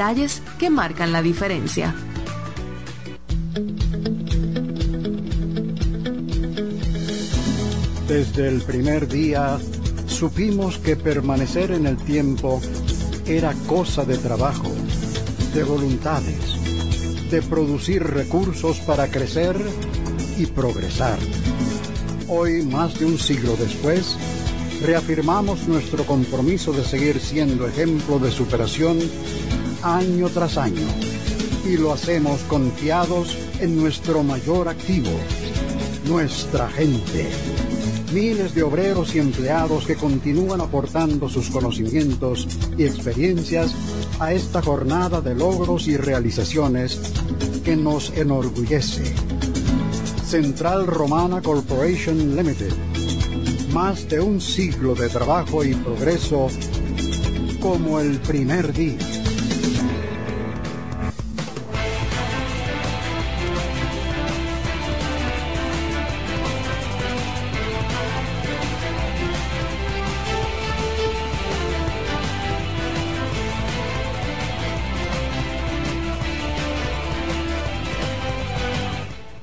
que 0.57 0.71
marcan 0.71 1.11
la 1.11 1.21
diferencia. 1.21 1.93
Desde 8.07 8.47
el 8.47 8.61
primer 8.61 9.07
día 9.07 9.59
supimos 10.07 10.79
que 10.79 10.95
permanecer 10.95 11.71
en 11.71 11.85
el 11.85 11.97
tiempo 11.97 12.59
era 13.27 13.53
cosa 13.67 14.03
de 14.03 14.17
trabajo, 14.17 14.71
de 15.53 15.63
voluntades, 15.63 17.29
de 17.29 17.43
producir 17.43 18.03
recursos 18.03 18.79
para 18.79 19.07
crecer 19.07 19.55
y 20.35 20.47
progresar. 20.47 21.19
Hoy, 22.27 22.63
más 22.63 22.97
de 22.97 23.05
un 23.05 23.19
siglo 23.19 23.55
después, 23.55 24.17
reafirmamos 24.81 25.67
nuestro 25.67 26.05
compromiso 26.05 26.73
de 26.73 26.83
seguir 26.85 27.19
siendo 27.19 27.67
ejemplo 27.67 28.17
de 28.17 28.31
superación 28.31 28.97
año 29.83 30.29
tras 30.29 30.57
año. 30.57 30.87
Y 31.65 31.77
lo 31.77 31.93
hacemos 31.93 32.41
confiados 32.41 33.37
en 33.59 33.77
nuestro 33.77 34.23
mayor 34.23 34.67
activo, 34.67 35.11
nuestra 36.07 36.69
gente. 36.69 37.29
Miles 38.13 38.53
de 38.53 38.63
obreros 38.63 39.15
y 39.15 39.19
empleados 39.19 39.85
que 39.85 39.95
continúan 39.95 40.61
aportando 40.61 41.29
sus 41.29 41.49
conocimientos 41.49 42.47
y 42.77 42.83
experiencias 42.83 43.73
a 44.19 44.33
esta 44.33 44.61
jornada 44.61 45.21
de 45.21 45.35
logros 45.35 45.87
y 45.87 45.97
realizaciones 45.97 46.99
que 47.63 47.75
nos 47.75 48.11
enorgullece. 48.17 49.13
Central 50.25 50.87
Romana 50.87 51.41
Corporation 51.41 52.35
Limited 52.35 52.73
más 53.73 54.09
de 54.09 54.19
un 54.19 54.41
siglo 54.41 54.95
de 54.95 55.07
trabajo 55.07 55.63
y 55.63 55.73
progreso 55.73 56.49
como 57.61 57.99
el 57.99 58.19
primer 58.19 58.73
día. 58.73 59.20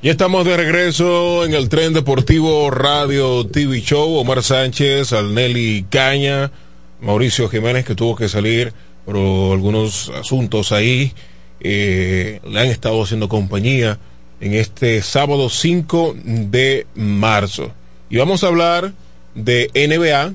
Ya 0.00 0.12
estamos 0.12 0.44
de 0.44 0.56
regreso 0.56 1.44
en 1.44 1.54
el 1.54 1.68
tren 1.68 1.92
deportivo 1.92 2.70
Radio 2.70 3.44
TV 3.44 3.80
Show. 3.80 4.14
Omar 4.14 4.44
Sánchez, 4.44 5.12
Alneli 5.12 5.86
Caña, 5.90 6.52
Mauricio 7.00 7.48
Jiménez 7.48 7.84
que 7.84 7.96
tuvo 7.96 8.14
que 8.14 8.28
salir 8.28 8.72
por 9.04 9.16
algunos 9.16 10.10
asuntos 10.10 10.70
ahí. 10.70 11.12
Eh, 11.58 12.38
le 12.48 12.60
han 12.60 12.68
estado 12.68 13.02
haciendo 13.02 13.28
compañía 13.28 13.98
en 14.40 14.54
este 14.54 15.02
sábado 15.02 15.48
5 15.50 16.14
de 16.22 16.86
marzo. 16.94 17.72
Y 18.08 18.18
vamos 18.18 18.44
a 18.44 18.46
hablar 18.46 18.92
de 19.34 19.68
NBA 19.74 20.32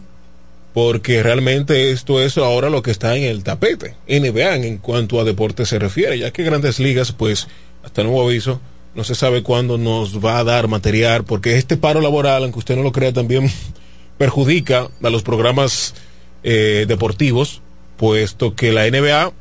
porque 0.73 1.23
realmente 1.23 1.91
esto 1.91 2.21
es 2.21 2.37
ahora 2.37 2.69
lo 2.69 2.83
que 2.83 2.91
está 2.91 3.15
en 3.15 3.23
el 3.23 3.45
tapete. 3.45 3.95
NBA 4.09 4.55
en 4.57 4.77
cuanto 4.79 5.21
a 5.21 5.23
deporte 5.23 5.65
se 5.65 5.79
refiere, 5.79 6.19
ya 6.19 6.31
que 6.31 6.43
grandes 6.43 6.81
ligas 6.81 7.13
pues 7.13 7.47
hasta 7.81 8.03
nuevo 8.03 8.27
aviso 8.27 8.59
no 8.95 9.03
se 9.03 9.15
sabe 9.15 9.43
cuándo 9.43 9.77
nos 9.77 10.23
va 10.23 10.37
a 10.37 10.43
dar 10.43 10.67
material, 10.67 11.23
porque 11.23 11.57
este 11.57 11.77
paro 11.77 12.01
laboral, 12.01 12.43
aunque 12.43 12.59
usted 12.59 12.75
no 12.75 12.83
lo 12.83 12.91
crea, 12.91 13.13
también 13.13 13.51
perjudica 14.17 14.89
a 15.01 15.09
los 15.09 15.23
programas 15.23 15.95
eh, 16.43 16.85
deportivos, 16.87 17.61
puesto 17.97 18.55
que 18.55 18.71
la 18.71 18.89
NBA 18.89 19.31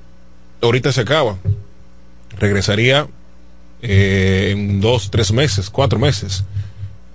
ahorita 0.62 0.92
se 0.92 1.03
acaba. 1.03 1.36
Regresaría 2.38 3.06
eh, 3.82 4.51
en 4.52 4.81
dos, 4.81 5.10
tres 5.10 5.32
meses, 5.32 5.68
cuatro 5.68 5.98
meses. 5.98 6.44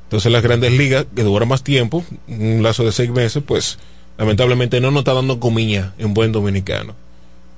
Entonces 0.03 0.31
las 0.31 0.43
grandes 0.43 0.71
ligas, 0.71 1.05
que 1.15 1.23
duran 1.23 1.49
más 1.49 1.63
tiempo, 1.63 2.05
un 2.27 2.61
lazo 2.61 2.85
de 2.85 2.91
seis 2.91 3.09
meses, 3.09 3.43
pues 3.45 3.77
lamentablemente 4.17 4.79
no 4.79 4.91
nos 4.91 5.01
está 5.01 5.13
dando 5.13 5.39
comida 5.39 5.93
en 5.97 6.13
buen 6.13 6.31
dominicano. 6.31 6.95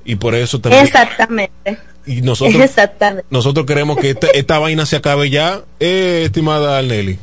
Y 0.05 0.15
por 0.15 0.33
eso 0.33 0.59
también... 0.59 0.85
Exactamente. 0.85 1.77
Y 2.09 2.23
nosotros, 2.23 2.71
nosotros 3.29 3.67
queremos 3.67 3.97
que 3.97 4.17
esta, 4.33 4.57
vaina 4.57 4.87
se 4.87 4.95
acabe 4.95 5.29
ya, 5.29 5.61
eh, 5.79 6.23
estimada 6.25 6.81
Nelly. 6.81 7.19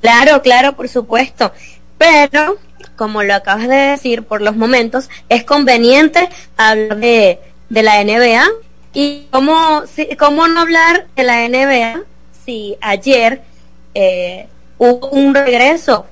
Claro, 0.00 0.42
claro, 0.42 0.76
por 0.76 0.88
supuesto. 0.88 1.50
Pero, 1.98 2.56
como 2.94 3.24
lo 3.24 3.34
acabas 3.34 3.66
de 3.66 3.74
decir, 3.74 4.22
por 4.22 4.42
los 4.42 4.54
momentos, 4.54 5.10
es 5.28 5.42
conveniente 5.42 6.28
hablar 6.56 6.98
de, 6.98 7.40
de 7.68 7.82
la 7.82 8.04
NBA. 8.04 8.44
¿Y 8.92 9.26
cómo, 9.32 9.82
cómo 10.16 10.46
no 10.46 10.60
hablar 10.60 11.08
de 11.16 11.24
la 11.24 11.48
NBA 11.48 12.02
si 12.44 12.76
ayer 12.80 13.42
eh, 13.94 14.46
hubo 14.78 15.08
un 15.08 15.34
regreso 15.34 16.06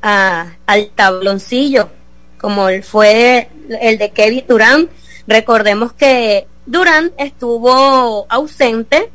a, 0.00 0.54
al 0.64 0.88
tabloncillo, 0.94 1.90
como 2.38 2.68
fue 2.82 3.50
el 3.82 3.98
de 3.98 4.10
Kevin 4.12 4.44
Durant? 4.48 4.90
Recordemos 5.26 5.92
que 5.92 6.46
Durant 6.66 7.12
estuvo 7.18 8.26
ausente 8.28 9.10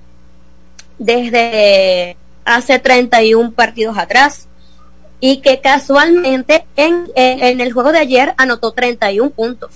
desde 0.98 2.18
hace 2.46 2.80
31 2.80 3.52
partidos 3.52 3.98
atrás 3.98 4.48
y 5.20 5.38
que 5.38 5.60
casualmente 5.60 6.66
en, 6.76 7.08
en, 7.16 7.62
el 7.62 7.72
juego 7.74 7.92
de 7.92 8.00
ayer 8.00 8.34
anotó 8.38 8.72
31 8.72 9.30
puntos. 9.32 9.72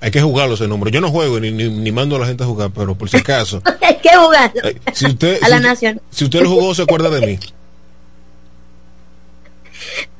Hay 0.00 0.10
que 0.10 0.20
jugarlo 0.20 0.54
ese 0.54 0.68
número. 0.68 0.90
Yo 0.90 1.00
no 1.00 1.10
juego 1.10 1.40
ni, 1.40 1.50
ni, 1.50 1.92
mando 1.92 2.16
a 2.16 2.18
la 2.18 2.26
gente 2.26 2.44
a 2.44 2.46
jugar, 2.46 2.70
pero 2.74 2.94
por 2.94 3.08
si 3.08 3.18
acaso. 3.18 3.62
Hay 3.80 3.96
que 3.96 4.10
jugarlo. 4.14 4.68
Eh, 4.68 4.80
si 4.92 5.06
usted, 5.06 5.42
a 5.42 5.48
la 5.48 5.60
nación. 5.60 6.00
Si 6.10 6.24
usted 6.24 6.42
lo 6.42 6.50
jugó, 6.50 6.74
se 6.74 6.82
acuerda 6.82 7.08
de 7.08 7.26
mí. 7.26 7.38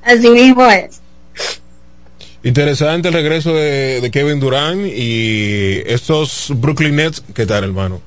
Así 0.02 0.30
mismo 0.30 0.64
es. 0.66 1.00
Interesante 2.44 3.08
el 3.08 3.14
regreso 3.14 3.54
de, 3.54 4.06
Kevin 4.12 4.38
Durant 4.38 4.86
y 4.86 5.80
estos 5.86 6.52
Brooklyn 6.54 6.96
Nets, 6.96 7.24
¿qué 7.32 7.46
tal, 7.46 7.64
hermano? 7.64 8.02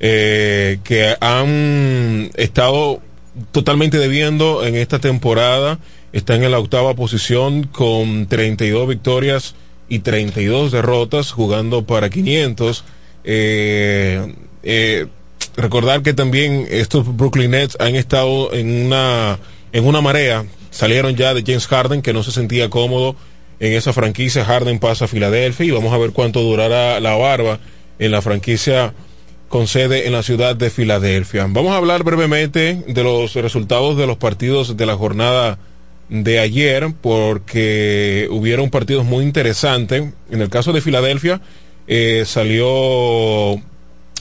Eh, 0.00 0.80
que 0.82 1.14
han 1.20 2.32
estado 2.34 3.00
totalmente 3.52 3.98
debiendo 3.98 4.66
en 4.66 4.74
esta 4.74 4.98
temporada. 4.98 5.78
Están 6.12 6.42
en 6.42 6.50
la 6.50 6.58
octava 6.58 6.94
posición 6.94 7.62
con 7.62 8.26
32 8.26 8.88
victorias 8.88 9.54
y 9.88 10.00
32 10.00 10.72
derrotas, 10.72 11.30
jugando 11.30 11.86
para 11.86 12.10
500. 12.10 12.82
Eh, 13.22 14.34
eh, 14.64 15.06
recordar 15.56 16.02
que 16.02 16.12
también 16.12 16.66
estos 16.70 17.16
Brooklyn 17.16 17.52
Nets 17.52 17.76
han 17.78 17.94
estado 17.94 18.52
en 18.52 18.86
una, 18.86 19.38
en 19.70 19.86
una 19.86 20.00
marea. 20.00 20.44
Salieron 20.72 21.14
ya 21.14 21.34
de 21.34 21.44
James 21.46 21.68
Harden, 21.68 22.02
que 22.02 22.12
no 22.12 22.24
se 22.24 22.32
sentía 22.32 22.68
cómodo 22.68 23.14
en 23.60 23.74
esa 23.74 23.92
franquicia. 23.92 24.44
Harden 24.44 24.78
pasa 24.78 25.04
a 25.04 25.08
Filadelfia 25.08 25.66
y 25.66 25.70
vamos 25.70 25.92
a 25.92 25.98
ver 25.98 26.10
cuánto 26.10 26.40
durará 26.40 26.98
la 26.98 27.14
barba 27.16 27.60
en 27.98 28.10
la 28.10 28.22
franquicia 28.22 28.94
con 29.48 29.66
sede 29.66 30.06
en 30.06 30.12
la 30.12 30.22
ciudad 30.22 30.56
de 30.56 30.70
Filadelfia. 30.70 31.46
Vamos 31.48 31.72
a 31.72 31.76
hablar 31.76 32.02
brevemente 32.02 32.82
de 32.86 33.04
los 33.04 33.34
resultados 33.34 33.96
de 33.96 34.06
los 34.06 34.16
partidos 34.16 34.76
de 34.76 34.86
la 34.86 34.96
jornada 34.96 35.58
de 36.08 36.38
ayer 36.40 36.92
porque 37.00 38.28
hubieron 38.30 38.70
partidos 38.70 39.04
muy 39.04 39.24
interesantes. 39.24 40.04
En 40.30 40.40
el 40.40 40.48
caso 40.48 40.72
de 40.72 40.80
Filadelfia 40.80 41.40
eh, 41.86 42.24
salió 42.26 43.60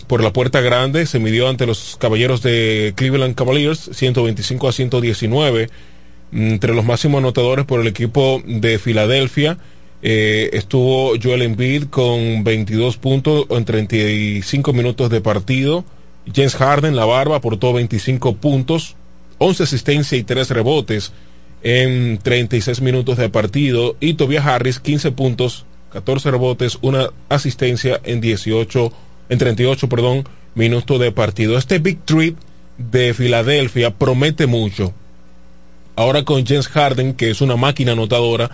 por 0.07 0.23
la 0.23 0.33
puerta 0.33 0.61
grande, 0.61 1.05
se 1.05 1.19
midió 1.19 1.47
ante 1.47 1.67
los 1.67 1.95
caballeros 1.99 2.41
de 2.41 2.93
Cleveland 2.95 3.35
Cavaliers 3.35 3.91
125 3.93 4.67
a 4.67 4.71
119 4.71 5.69
entre 6.31 6.73
los 6.73 6.85
máximos 6.85 7.19
anotadores 7.19 7.65
por 7.65 7.81
el 7.81 7.87
equipo 7.87 8.41
de 8.45 8.79
Filadelfia. 8.79 9.57
Eh, 10.01 10.49
estuvo 10.53 11.13
Joel 11.21 11.41
Embiid 11.41 11.85
con 11.85 12.43
22 12.43 12.97
puntos 12.97 13.45
en 13.49 13.65
35 13.65 14.73
minutos 14.73 15.09
de 15.09 15.21
partido 15.21 15.83
James 16.33 16.55
Harden, 16.55 16.95
la 16.95 17.05
barba, 17.05 17.37
aportó 17.37 17.73
25 17.73 18.35
puntos, 18.35 18.95
11 19.37 19.63
asistencias 19.63 20.19
y 20.19 20.23
3 20.23 20.49
rebotes 20.51 21.11
en 21.63 22.17
36 22.19 22.81
minutos 22.81 23.17
de 23.17 23.29
partido. 23.29 23.95
Y 23.99 24.13
Tobias 24.13 24.45
Harris, 24.45 24.79
15 24.79 25.11
puntos, 25.11 25.65
14 25.91 26.31
rebotes, 26.31 26.77
una 26.81 27.09
asistencia 27.29 27.99
en 28.03 28.21
18, 28.21 28.91
en 29.29 29.37
38, 29.37 29.89
perdón, 29.89 30.27
minutos 30.55 30.99
de 30.99 31.11
partido. 31.11 31.57
Este 31.57 31.79
Big 31.79 31.99
Trip 32.05 32.37
de 32.77 33.13
Filadelfia 33.13 33.91
promete 33.91 34.45
mucho. 34.45 34.93
Ahora 35.99 36.23
con 36.23 36.45
James 36.45 36.69
Harden, 36.69 37.13
que 37.13 37.29
es 37.29 37.41
una 37.41 37.57
máquina 37.57 37.91
anotadora, 37.91 38.51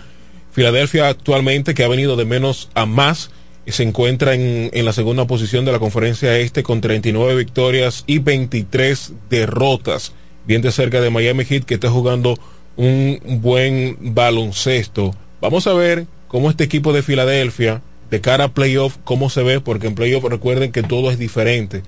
Filadelfia 0.50 1.06
actualmente, 1.06 1.74
que 1.74 1.84
ha 1.84 1.88
venido 1.88 2.16
de 2.16 2.24
menos 2.24 2.68
a 2.74 2.86
más, 2.86 3.30
se 3.68 3.84
encuentra 3.84 4.34
en, 4.34 4.68
en, 4.72 4.84
la 4.84 4.92
segunda 4.92 5.28
posición 5.28 5.64
de 5.64 5.70
la 5.70 5.78
conferencia 5.78 6.36
este 6.38 6.64
con 6.64 6.80
39 6.80 7.36
victorias 7.36 8.02
y 8.08 8.18
23 8.18 9.12
derrotas, 9.30 10.12
bien 10.44 10.60
de 10.60 10.72
cerca 10.72 11.00
de 11.00 11.10
Miami 11.10 11.44
Heat 11.44 11.62
que 11.62 11.74
está 11.74 11.88
jugando 11.88 12.36
un 12.74 13.20
buen 13.40 13.96
baloncesto. 14.00 15.14
Vamos 15.40 15.68
a 15.68 15.74
ver 15.74 16.08
cómo 16.26 16.50
este 16.50 16.64
equipo 16.64 16.92
de 16.92 17.04
Filadelfia, 17.04 17.80
de 18.10 18.20
cara 18.20 18.46
a 18.46 18.54
playoff, 18.54 18.96
cómo 19.04 19.30
se 19.30 19.44
ve, 19.44 19.60
porque 19.60 19.86
en 19.86 19.94
playoff 19.94 20.24
recuerden 20.24 20.72
que 20.72 20.82
todo 20.82 21.12
es 21.12 21.18
diferente. 21.20 21.84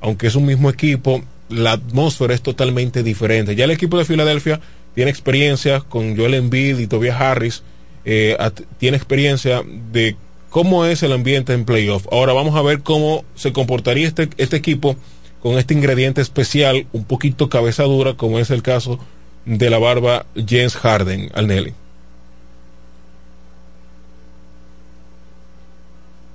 Aunque 0.00 0.28
es 0.28 0.36
un 0.36 0.46
mismo 0.46 0.70
equipo, 0.70 1.24
la 1.48 1.72
atmósfera 1.72 2.34
es 2.34 2.42
totalmente 2.42 3.02
diferente. 3.02 3.54
Ya 3.54 3.64
el 3.64 3.70
equipo 3.70 3.98
de 3.98 4.04
Filadelfia 4.04 4.60
tiene 4.94 5.10
experiencia 5.10 5.80
con 5.80 6.16
Joel 6.16 6.34
Embiid 6.34 6.78
y 6.78 6.86
Tobias 6.86 7.20
Harris, 7.20 7.62
eh, 8.04 8.36
tiene 8.78 8.96
experiencia 8.96 9.62
de 9.92 10.16
cómo 10.50 10.84
es 10.84 11.02
el 11.02 11.12
ambiente 11.12 11.52
en 11.52 11.64
playoff. 11.64 12.06
Ahora 12.10 12.32
vamos 12.32 12.56
a 12.56 12.62
ver 12.62 12.80
cómo 12.80 13.24
se 13.34 13.52
comportaría 13.52 14.06
este, 14.06 14.28
este 14.38 14.56
equipo 14.56 14.96
con 15.42 15.58
este 15.58 15.74
ingrediente 15.74 16.20
especial, 16.20 16.86
un 16.92 17.04
poquito 17.04 17.48
cabeza 17.48 17.82
dura, 17.84 18.14
como 18.14 18.38
es 18.38 18.50
el 18.50 18.62
caso 18.62 18.98
de 19.44 19.70
la 19.70 19.78
barba 19.78 20.26
James 20.34 20.74
Harden 20.76 21.30
al 21.34 21.46
Nelly. 21.46 21.74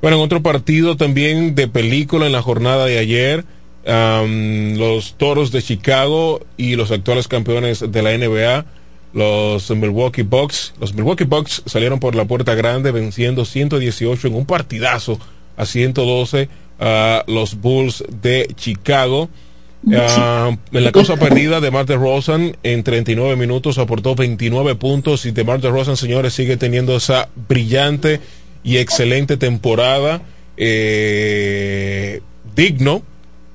Bueno, 0.01 0.17
en 0.17 0.23
otro 0.23 0.41
partido 0.41 0.97
también 0.97 1.53
de 1.53 1.67
película 1.67 2.25
en 2.25 2.31
la 2.31 2.41
jornada 2.41 2.85
de 2.85 2.97
ayer, 2.97 3.45
um, 3.85 4.77
los 4.77 5.15
Toros 5.15 5.51
de 5.51 5.61
Chicago 5.61 6.41
y 6.57 6.75
los 6.75 6.91
actuales 6.91 7.27
campeones 7.27 7.91
de 7.91 8.01
la 8.01 8.17
NBA, 8.17 8.65
los 9.13 9.69
Milwaukee 9.71 10.23
Bucks. 10.23 10.73
Los 10.79 10.93
Milwaukee 10.93 11.25
Bucks 11.25 11.63
salieron 11.65 11.99
por 11.99 12.15
la 12.15 12.25
puerta 12.25 12.55
grande 12.55 12.91
venciendo 12.91 13.45
118 13.45 14.27
en 14.27 14.35
un 14.35 14.45
partidazo 14.45 15.19
a 15.57 15.65
112 15.65 16.49
a 16.79 17.23
los 17.27 17.59
Bulls 17.59 18.03
de 18.21 18.47
Chicago. 18.55 19.29
Uh, 19.83 20.55
en 20.73 20.83
la 20.83 20.91
cosa 20.91 21.17
perdida 21.17 21.59
de 21.59 21.71
Marta 21.71 21.95
Rosen 21.95 22.55
en 22.61 22.83
39 22.83 23.35
minutos 23.35 23.79
aportó 23.79 24.13
29 24.13 24.75
puntos 24.75 25.25
y 25.25 25.31
de 25.31 25.43
Marta 25.43 25.69
Rosen, 25.69 25.97
señores, 25.97 26.33
sigue 26.33 26.55
teniendo 26.55 26.95
esa 26.95 27.29
brillante 27.47 28.19
y 28.63 28.77
excelente 28.77 29.37
temporada. 29.37 30.21
Eh, 30.57 32.21
digno, 32.55 33.01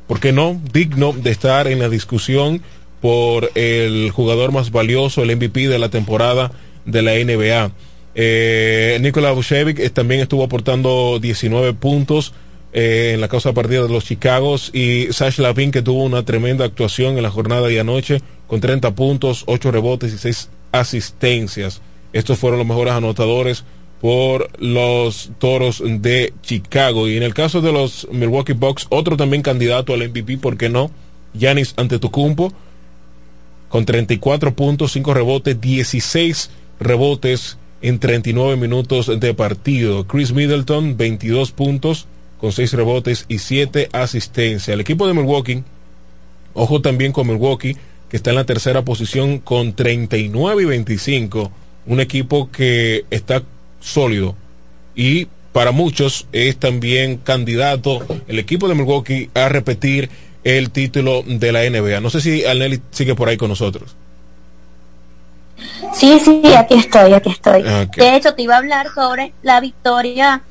¿por 0.06 0.20
qué 0.20 0.32
no? 0.32 0.60
Digno 0.72 1.12
de 1.12 1.30
estar 1.30 1.68
en 1.68 1.78
la 1.78 1.88
discusión 1.88 2.62
por 3.00 3.50
el 3.54 4.10
jugador 4.10 4.52
más 4.52 4.70
valioso, 4.70 5.22
el 5.22 5.36
MVP 5.36 5.68
de 5.68 5.78
la 5.78 5.88
temporada 5.88 6.52
de 6.84 7.02
la 7.02 7.12
NBA. 7.12 7.72
Eh, 8.14 8.98
Nikola 9.00 9.32
Vucevic 9.32 9.92
también 9.92 10.22
estuvo 10.22 10.42
aportando 10.42 11.18
19 11.20 11.74
puntos 11.74 12.32
eh, 12.72 13.12
en 13.14 13.20
la 13.20 13.28
causa 13.28 13.52
partida 13.52 13.82
de 13.82 13.88
los 13.88 14.04
Chicagos 14.04 14.70
y 14.74 15.12
Sash 15.12 15.38
Lavin 15.38 15.70
que 15.70 15.82
tuvo 15.82 16.02
una 16.02 16.24
tremenda 16.24 16.64
actuación 16.64 17.16
en 17.16 17.22
la 17.22 17.30
jornada 17.30 17.68
de 17.68 17.80
anoche 17.80 18.22
con 18.46 18.60
30 18.60 18.94
puntos, 18.94 19.44
8 19.46 19.70
rebotes 19.70 20.12
y 20.14 20.18
6 20.18 20.50
asistencias. 20.72 21.82
Estos 22.12 22.38
fueron 22.38 22.58
los 22.58 22.68
mejores 22.68 22.94
anotadores 22.94 23.64
por 24.00 24.50
los 24.60 25.30
Toros 25.38 25.82
de 25.84 26.32
Chicago. 26.42 27.08
Y 27.08 27.16
en 27.16 27.22
el 27.22 27.34
caso 27.34 27.60
de 27.60 27.72
los 27.72 28.06
Milwaukee 28.12 28.52
Bucks, 28.52 28.86
otro 28.90 29.16
también 29.16 29.42
candidato 29.42 29.94
al 29.94 30.08
MVP, 30.08 30.38
¿por 30.38 30.56
qué 30.56 30.68
no? 30.68 30.90
Giannis 31.34 31.74
Antetokounmpo 31.76 32.52
con 33.68 33.84
34 33.84 34.54
puntos, 34.54 34.92
5 34.92 35.14
rebotes, 35.14 35.60
16 35.60 36.50
rebotes 36.78 37.58
en 37.82 37.98
39 37.98 38.56
minutos 38.56 39.10
de 39.20 39.34
partido. 39.34 40.06
Chris 40.06 40.32
Middleton, 40.32 40.96
22 40.96 41.52
puntos 41.52 42.06
con 42.38 42.52
6 42.52 42.72
rebotes 42.74 43.24
y 43.28 43.38
7 43.38 43.88
asistencias. 43.92 44.68
El 44.68 44.80
equipo 44.80 45.06
de 45.06 45.14
Milwaukee, 45.14 45.64
ojo 46.54 46.80
también 46.80 47.12
con 47.12 47.26
Milwaukee, 47.26 47.76
que 48.08 48.16
está 48.16 48.30
en 48.30 48.36
la 48.36 48.46
tercera 48.46 48.84
posición 48.84 49.38
con 49.40 49.74
39 49.74 50.62
y 50.62 50.66
25. 50.66 51.50
Un 51.86 52.00
equipo 52.00 52.50
que 52.50 53.04
está 53.10 53.42
sólido 53.80 54.34
y 54.94 55.28
para 55.52 55.72
muchos 55.72 56.26
es 56.32 56.58
también 56.58 57.16
candidato 57.16 58.00
el 58.28 58.38
equipo 58.38 58.68
de 58.68 58.74
Milwaukee 58.74 59.30
a 59.34 59.48
repetir 59.48 60.10
el 60.44 60.70
título 60.70 61.22
de 61.26 61.50
la 61.50 61.60
NBA. 61.68 62.00
No 62.00 62.10
sé 62.10 62.20
si 62.20 62.44
Alnelli 62.44 62.80
sigue 62.90 63.14
por 63.14 63.28
ahí 63.28 63.36
con 63.36 63.48
nosotros. 63.48 63.96
Sí, 65.94 66.20
sí, 66.22 66.42
aquí 66.54 66.74
estoy, 66.74 67.12
aquí 67.14 67.30
estoy. 67.30 67.62
De 67.62 68.16
hecho, 68.16 68.34
te 68.34 68.42
iba 68.42 68.54
a 68.54 68.58
hablar 68.58 68.88
sobre 68.94 69.32
la 69.42 69.60
victoria 69.60 70.42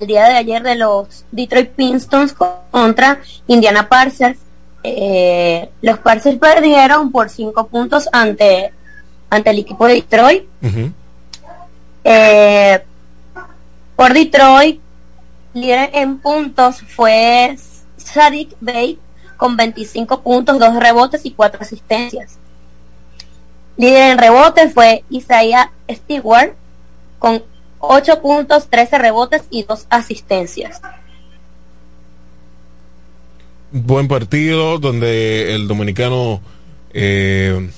el 0.00 0.06
día 0.06 0.24
de 0.24 0.36
ayer 0.36 0.62
de 0.62 0.76
los 0.76 1.24
Detroit 1.30 1.70
Pistons 1.70 2.34
contra 2.70 3.20
Indiana 3.46 3.88
Pacers. 3.88 4.38
Eh, 4.82 5.68
los 5.82 5.98
Pacers 5.98 6.38
perdieron 6.38 7.12
por 7.12 7.28
cinco 7.28 7.66
puntos 7.66 8.08
ante, 8.10 8.72
ante 9.28 9.50
el 9.50 9.58
equipo 9.58 9.86
de 9.86 9.94
Detroit. 9.94 10.44
Eh, 12.04 12.80
por 13.96 14.14
Detroit, 14.14 14.80
líder 15.52 15.90
en 15.92 16.18
puntos 16.18 16.80
fue 16.80 17.56
Sadik 17.96 18.56
Bey 18.60 18.98
con 19.36 19.56
25 19.56 20.22
puntos, 20.22 20.58
2 20.58 20.76
rebotes 20.76 21.24
y 21.24 21.32
4 21.32 21.62
asistencias. 21.62 22.38
Líder 23.76 24.12
en 24.12 24.18
rebotes 24.18 24.74
fue 24.74 25.04
Isaiah 25.10 25.72
Stewart 25.90 26.54
con 27.18 27.42
8 27.78 28.20
puntos, 28.20 28.68
13 28.68 28.98
rebotes 28.98 29.42
y 29.50 29.62
2 29.62 29.86
asistencias. 29.88 30.80
Buen 33.72 34.08
partido 34.08 34.78
donde 34.78 35.54
el 35.54 35.68
dominicano 35.68 36.40
eh, 36.92 37.70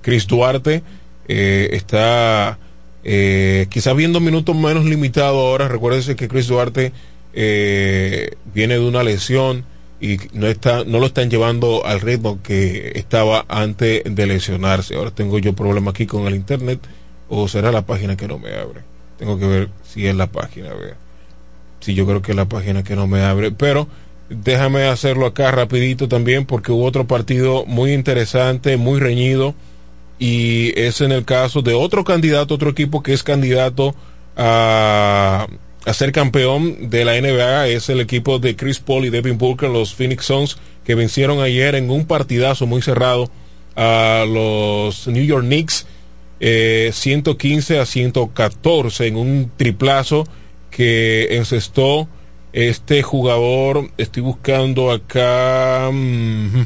Chris 0.00 0.26
Duarte 0.26 0.82
eh, 1.28 1.68
está 1.72 2.58
eh, 3.04 3.66
quizás 3.70 3.96
viendo 3.96 4.20
minutos 4.20 4.54
menos 4.56 4.84
limitados 4.84 5.36
ahora. 5.36 5.68
Recuérdense 5.68 6.16
que 6.16 6.28
Chris 6.28 6.48
Duarte 6.48 6.92
eh, 7.32 8.32
viene 8.54 8.74
de 8.74 8.86
una 8.86 9.02
lesión 9.02 9.64
y 10.00 10.18
no 10.32 10.48
está 10.48 10.84
no 10.84 10.98
lo 10.98 11.06
están 11.06 11.30
llevando 11.30 11.86
al 11.86 12.00
ritmo 12.00 12.40
que 12.42 12.92
estaba 12.96 13.44
antes 13.48 14.02
de 14.04 14.26
lesionarse. 14.26 14.94
Ahora 14.96 15.10
tengo 15.10 15.38
yo 15.38 15.52
problema 15.54 15.90
aquí 15.90 16.06
con 16.06 16.26
el 16.26 16.34
internet 16.34 16.80
o 17.28 17.48
será 17.48 17.72
la 17.72 17.86
página 17.86 18.16
que 18.16 18.28
no 18.28 18.38
me 18.38 18.54
abre. 18.54 18.82
Tengo 19.18 19.38
que 19.38 19.46
ver 19.46 19.68
si 19.84 20.06
es 20.06 20.14
la 20.14 20.26
página, 20.26 20.74
ver. 20.74 20.96
Si 21.80 21.94
yo 21.94 22.06
creo 22.06 22.22
que 22.22 22.32
es 22.32 22.36
la 22.36 22.46
página 22.46 22.82
que 22.82 22.96
no 22.96 23.06
me 23.06 23.22
abre, 23.22 23.52
pero 23.52 23.88
déjame 24.28 24.84
hacerlo 24.84 25.26
acá 25.26 25.50
rapidito 25.50 26.08
también 26.08 26.46
porque 26.46 26.72
hubo 26.72 26.84
otro 26.84 27.06
partido 27.06 27.64
muy 27.66 27.92
interesante, 27.92 28.76
muy 28.76 29.00
reñido 29.00 29.54
y 30.22 30.72
es 30.78 31.00
en 31.00 31.10
el 31.10 31.24
caso 31.24 31.62
de 31.62 31.74
otro 31.74 32.04
candidato, 32.04 32.54
otro 32.54 32.70
equipo 32.70 33.02
que 33.02 33.12
es 33.12 33.24
candidato 33.24 33.92
a, 34.36 35.48
a 35.84 35.94
ser 35.94 36.12
campeón 36.12 36.90
de 36.90 37.04
la 37.04 37.20
NBA, 37.20 37.66
es 37.66 37.88
el 37.88 38.00
equipo 38.00 38.38
de 38.38 38.54
Chris 38.54 38.78
Paul 38.78 39.04
y 39.04 39.10
Devin 39.10 39.36
Booker, 39.36 39.68
los 39.68 39.96
Phoenix 39.96 40.26
Suns, 40.26 40.58
que 40.84 40.94
vencieron 40.94 41.40
ayer 41.40 41.74
en 41.74 41.90
un 41.90 42.06
partidazo 42.06 42.68
muy 42.68 42.82
cerrado 42.82 43.32
a 43.74 44.24
los 44.28 45.08
New 45.08 45.24
York 45.24 45.44
Knicks, 45.44 45.88
eh, 46.38 46.90
115 46.92 47.80
a 47.80 47.84
114 47.84 49.08
en 49.08 49.16
un 49.16 49.50
triplazo 49.56 50.24
que 50.70 51.36
encestó 51.36 52.06
este 52.52 53.02
jugador, 53.02 53.90
estoy 53.96 54.22
buscando 54.22 54.92
acá, 54.92 55.90
mm, 55.92 56.62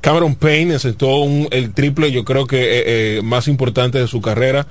Cameron 0.00 0.36
Payne 0.36 0.74
encestó 0.74 1.24
el 1.50 1.74
triple, 1.74 2.12
yo 2.12 2.24
creo 2.24 2.46
que 2.46 2.58
eh, 2.58 3.18
eh, 3.18 3.22
más 3.22 3.48
importante 3.48 3.98
de 3.98 4.06
su 4.06 4.20
carrera 4.20 4.66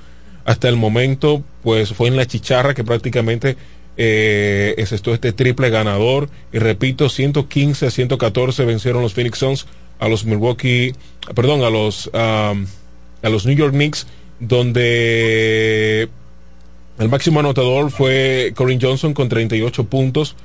hasta 0.45 0.70
el 0.70 0.78
momento, 0.78 1.44
pues 1.64 1.94
fue 1.94 2.08
en 2.08 2.16
la 2.16 2.26
chicharra 2.26 2.74
que 2.74 2.86
prácticamente 2.86 3.58
eh, 3.98 4.76
este 4.78 5.34
triple 5.34 5.70
ganador. 5.70 6.30
Y 6.54 6.60
repito, 6.60 7.10
115 7.10 7.88
a 7.88 7.91
114 7.91 8.64
vencieron 8.64 9.02
los 9.02 9.14
Phoenix 9.14 9.40
Suns 9.40 9.68
a 9.99 10.08
los 10.08 10.24
Milwaukee, 10.24 10.94
perdón, 11.36 11.64
a 11.64 11.70
los, 11.70 12.10
a 12.14 12.54
los 13.24 13.45
New 13.45 13.58
York 13.58 13.74
Knicks, 13.74 14.08
donde 14.40 16.08
el 16.99 17.10
máximo 17.10 17.41
anotador 17.41 17.91
fue 17.91 18.54
Corin 18.56 18.80
Johnson 18.82 19.14
con 19.14 19.28
38 19.28 19.84
puntos. 19.84 20.36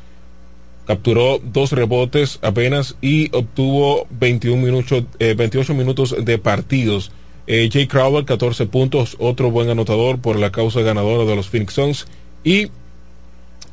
Capturó 0.86 1.38
dos 1.42 1.72
rebotes 1.72 2.38
apenas 2.42 2.96
y 3.00 3.34
obtuvo 3.34 4.06
21 4.10 4.62
minutos, 4.62 5.04
28 5.18 5.74
minutos 5.74 6.14
de 6.18 6.38
partidos. 6.38 7.12
Jay 7.46 7.86
Crowell, 7.86 8.24
14 8.24 8.66
puntos, 8.66 9.16
otro 9.18 9.50
buen 9.50 9.68
anotador 9.68 10.20
por 10.20 10.38
la 10.38 10.52
causa 10.52 10.80
ganadora 10.80 11.24
de 11.24 11.36
los 11.36 11.48
Phoenix 11.48 11.74
Suns. 11.74 12.06
Y 12.44 12.66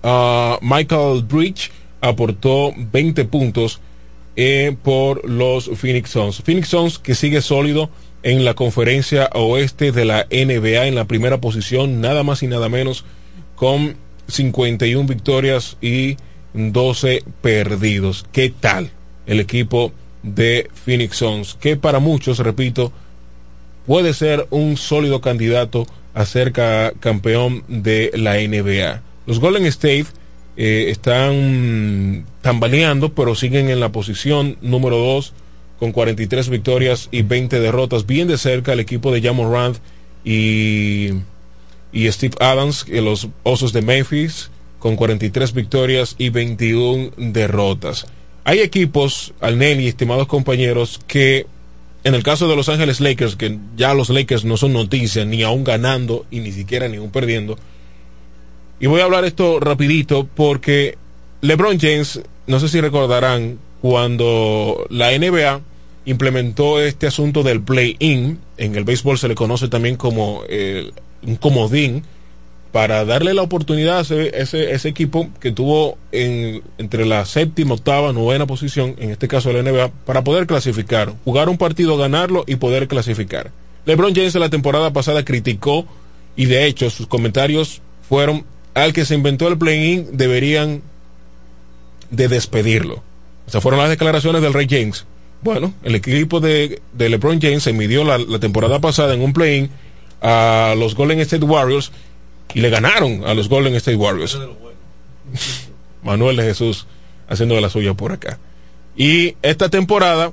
uh, 0.03 0.57
Michael 0.61 1.23
Bridge 1.23 1.71
aportó 2.01 2.73
20 2.75 3.25
puntos 3.25 3.79
eh, 4.35 4.75
por 4.83 5.27
los 5.29 5.69
Phoenix 5.75 6.11
Suns. 6.11 6.41
Phoenix 6.43 6.69
Suns 6.69 6.99
que 6.99 7.15
sigue 7.15 7.41
sólido 7.41 7.89
en 8.23 8.45
la 8.45 8.53
conferencia 8.53 9.29
oeste 9.33 9.91
de 9.91 10.05
la 10.05 10.27
NBA 10.29 10.87
en 10.87 10.95
la 10.95 11.05
primera 11.05 11.39
posición, 11.41 12.01
nada 12.01 12.23
más 12.23 12.43
y 12.43 12.47
nada 12.47 12.69
menos, 12.69 13.05
con 13.55 13.95
51 14.27 15.07
victorias 15.07 15.77
y 15.81 16.17
12 16.53 17.23
perdidos. 17.41 18.25
¿Qué 18.31 18.49
tal 18.49 18.91
el 19.25 19.39
equipo 19.39 19.91
de 20.23 20.69
Phoenix 20.73 21.17
Suns? 21.17 21.55
Que 21.59 21.75
para 21.77 21.99
muchos, 21.99 22.39
repito, 22.39 22.91
puede 23.85 24.13
ser 24.13 24.47
un 24.49 24.77
sólido 24.77 25.21
candidato 25.21 25.85
a 26.13 26.25
ser 26.25 26.51
campeón 26.51 27.63
de 27.67 28.11
la 28.15 28.35
NBA. 28.35 29.01
Los 29.25 29.39
Golden 29.39 29.65
State 29.67 30.07
eh, 30.57 30.87
están 30.89 32.25
tambaleando, 32.41 33.13
pero 33.13 33.35
siguen 33.35 33.69
en 33.69 33.79
la 33.79 33.91
posición 33.91 34.57
número 34.61 34.97
2 34.97 35.33
con 35.79 35.93
43 35.93 36.49
victorias 36.49 37.07
y 37.11 37.21
20 37.21 37.59
derrotas. 37.59 38.05
Bien 38.05 38.27
de 38.27 38.37
cerca 38.37 38.73
el 38.73 38.81
equipo 38.81 39.11
de 39.11 39.21
Jamon 39.21 39.75
y, 40.25 41.11
y 41.93 42.11
Steve 42.11 42.35
Adams, 42.39 42.85
los 42.89 43.29
Osos 43.43 43.71
de 43.71 43.81
Memphis, 43.81 44.51
con 44.79 44.95
43 44.95 45.53
victorias 45.53 46.15
y 46.17 46.29
21 46.29 47.11
derrotas. 47.17 48.07
Hay 48.43 48.59
equipos, 48.59 49.33
al 49.41 49.57
Nelly, 49.57 49.87
estimados 49.87 50.27
compañeros, 50.27 50.99
que 51.05 51.45
en 52.03 52.15
el 52.15 52.23
caso 52.23 52.47
de 52.47 52.55
Los 52.55 52.69
Ángeles 52.69 53.01
Lakers, 53.01 53.35
que 53.35 53.59
ya 53.75 53.93
los 53.93 54.09
Lakers 54.09 54.45
no 54.45 54.57
son 54.57 54.73
noticias, 54.73 55.27
ni 55.27 55.43
aún 55.43 55.63
ganando 55.63 56.25
y 56.31 56.39
ni 56.39 56.51
siquiera 56.51 56.87
ni 56.87 56.97
aún 56.97 57.11
perdiendo, 57.11 57.57
y 58.79 58.87
voy 58.87 59.01
a 59.01 59.03
hablar 59.03 59.25
esto 59.25 59.59
rapidito 59.59 60.27
porque 60.33 60.97
LeBron 61.41 61.79
James, 61.79 62.21
no 62.47 62.59
sé 62.59 62.69
si 62.69 62.79
recordarán, 62.79 63.59
cuando 63.81 64.87
la 64.89 65.17
NBA 65.17 65.61
implementó 66.05 66.81
este 66.81 67.07
asunto 67.07 67.43
del 67.43 67.61
play-in, 67.61 68.39
en 68.57 68.75
el 68.75 68.83
béisbol 68.83 69.17
se 69.17 69.27
le 69.27 69.35
conoce 69.35 69.67
también 69.67 69.95
como 69.95 70.43
eh, 70.47 70.91
un 71.23 71.35
comodín, 71.35 72.03
para 72.71 73.03
darle 73.05 73.33
la 73.33 73.41
oportunidad 73.41 73.97
a 73.97 74.01
ese, 74.01 74.71
ese, 74.71 74.87
equipo 74.87 75.29
que 75.39 75.51
tuvo 75.51 75.97
en, 76.11 76.61
entre 76.77 77.05
la 77.05 77.25
séptima, 77.25 77.73
octava, 77.73 78.13
novena 78.13 78.45
posición, 78.45 78.95
en 78.99 79.09
este 79.09 79.27
caso 79.27 79.51
la 79.51 79.63
NBA, 79.63 79.89
para 80.05 80.23
poder 80.23 80.45
clasificar, 80.45 81.13
jugar 81.25 81.49
un 81.49 81.57
partido, 81.57 81.97
ganarlo 81.97 82.43
y 82.45 82.57
poder 82.57 82.87
clasificar. 82.87 83.51
LeBron 83.85 84.13
James 84.13 84.35
la 84.35 84.49
temporada 84.49 84.93
pasada 84.93 85.25
criticó 85.25 85.87
y 86.35 86.45
de 86.45 86.65
hecho 86.65 86.89
sus 86.89 87.07
comentarios 87.07 87.81
fueron 88.07 88.45
al 88.73 88.93
que 88.93 89.05
se 89.05 89.15
inventó 89.15 89.47
el 89.47 89.57
play-in 89.57 90.15
deberían 90.15 90.81
de 92.11 92.27
despedirlo. 92.27 93.03
Esas 93.47 93.63
fueron 93.63 93.79
las 93.79 93.89
declaraciones 93.89 94.41
del 94.41 94.53
Rey 94.53 94.67
James. 94.69 95.05
Bueno, 95.41 95.73
el 95.83 95.95
equipo 95.95 96.39
de, 96.39 96.81
LeBron 96.97 97.41
James 97.41 97.63
se 97.63 97.73
midió 97.73 98.03
la, 98.03 98.39
temporada 98.39 98.79
pasada 98.79 99.13
en 99.13 99.21
un 99.21 99.33
play-in 99.33 99.69
a 100.21 100.75
los 100.77 100.95
Golden 100.95 101.19
State 101.21 101.45
Warriors 101.45 101.91
y 102.53 102.61
le 102.61 102.69
ganaron 102.69 103.23
a 103.25 103.33
los 103.33 103.49
Golden 103.49 103.75
State 103.75 103.97
Warriors. 103.97 104.37
Manuel 106.03 106.37
de 106.37 106.43
Jesús 106.43 106.87
haciendo 107.27 107.55
de 107.55 107.61
la 107.61 107.69
suya 107.69 107.93
por 107.93 108.11
acá. 108.11 108.39
Y 108.95 109.35
esta 109.41 109.69
temporada, 109.69 110.31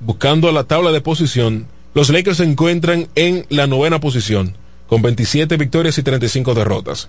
buscando 0.00 0.52
la 0.52 0.64
tabla 0.64 0.92
de 0.92 1.00
posición, 1.00 1.66
los 1.94 2.10
Lakers 2.10 2.38
se 2.38 2.44
encuentran 2.44 3.08
en 3.14 3.46
la 3.48 3.66
novena 3.66 4.00
posición 4.00 4.56
con 4.86 5.02
27 5.02 5.56
victorias 5.56 5.98
y 5.98 6.02
35 6.02 6.54
derrotas. 6.54 7.08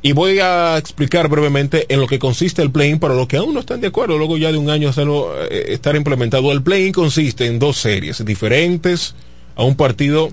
Y 0.00 0.12
voy 0.12 0.38
a 0.38 0.78
explicar 0.78 1.28
brevemente 1.28 1.86
en 1.92 2.00
lo 2.00 2.06
que 2.06 2.20
consiste 2.20 2.62
el 2.62 2.70
play-in 2.70 3.00
para 3.00 3.14
los 3.14 3.26
que 3.26 3.36
aún 3.36 3.52
no 3.52 3.60
están 3.60 3.80
de 3.80 3.88
acuerdo, 3.88 4.16
luego 4.16 4.36
ya 4.36 4.52
de 4.52 4.58
un 4.58 4.70
año 4.70 4.88
hacerlo, 4.88 5.34
eh, 5.50 5.66
estar 5.68 5.96
implementado. 5.96 6.52
El 6.52 6.62
play-in 6.62 6.92
consiste 6.92 7.46
en 7.46 7.58
dos 7.58 7.78
series 7.78 8.24
diferentes 8.24 9.16
a 9.56 9.64
un 9.64 9.74
partido 9.74 10.30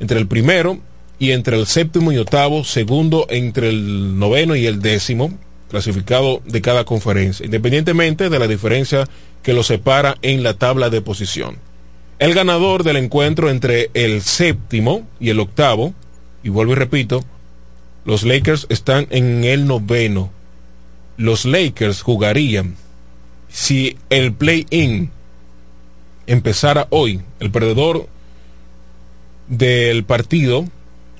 entre 0.00 0.18
el 0.18 0.26
primero 0.26 0.80
y 1.18 1.32
entre 1.32 1.56
el 1.56 1.66
séptimo 1.66 2.12
y 2.12 2.18
octavo, 2.18 2.64
segundo 2.64 3.26
entre 3.30 3.68
el 3.68 4.18
noveno 4.18 4.56
y 4.56 4.66
el 4.66 4.80
décimo, 4.80 5.32
clasificado 5.70 6.42
de 6.44 6.60
cada 6.60 6.84
conferencia, 6.84 7.46
independientemente 7.46 8.28
de 8.28 8.38
la 8.38 8.46
diferencia 8.46 9.08
que 9.42 9.52
los 9.52 9.66
separa 9.66 10.16
en 10.22 10.42
la 10.42 10.54
tabla 10.54 10.90
de 10.90 11.00
posición. 11.00 11.56
El 12.18 12.34
ganador 12.34 12.84
del 12.84 12.96
encuentro 12.96 13.50
entre 13.50 13.90
el 13.94 14.22
séptimo 14.22 15.06
y 15.18 15.30
el 15.30 15.40
octavo, 15.40 15.94
y 16.42 16.48
vuelvo 16.48 16.72
y 16.72 16.76
repito, 16.76 17.24
los 18.04 18.22
Lakers 18.22 18.66
están 18.68 19.06
en 19.10 19.44
el 19.44 19.66
noveno. 19.66 20.30
Los 21.16 21.44
Lakers 21.44 22.02
jugarían 22.02 22.76
si 23.48 23.96
el 24.10 24.32
play-in 24.32 25.10
empezara 26.26 26.86
hoy. 26.90 27.20
El 27.40 27.50
perdedor 27.50 28.08
del 29.48 30.04
partido, 30.04 30.66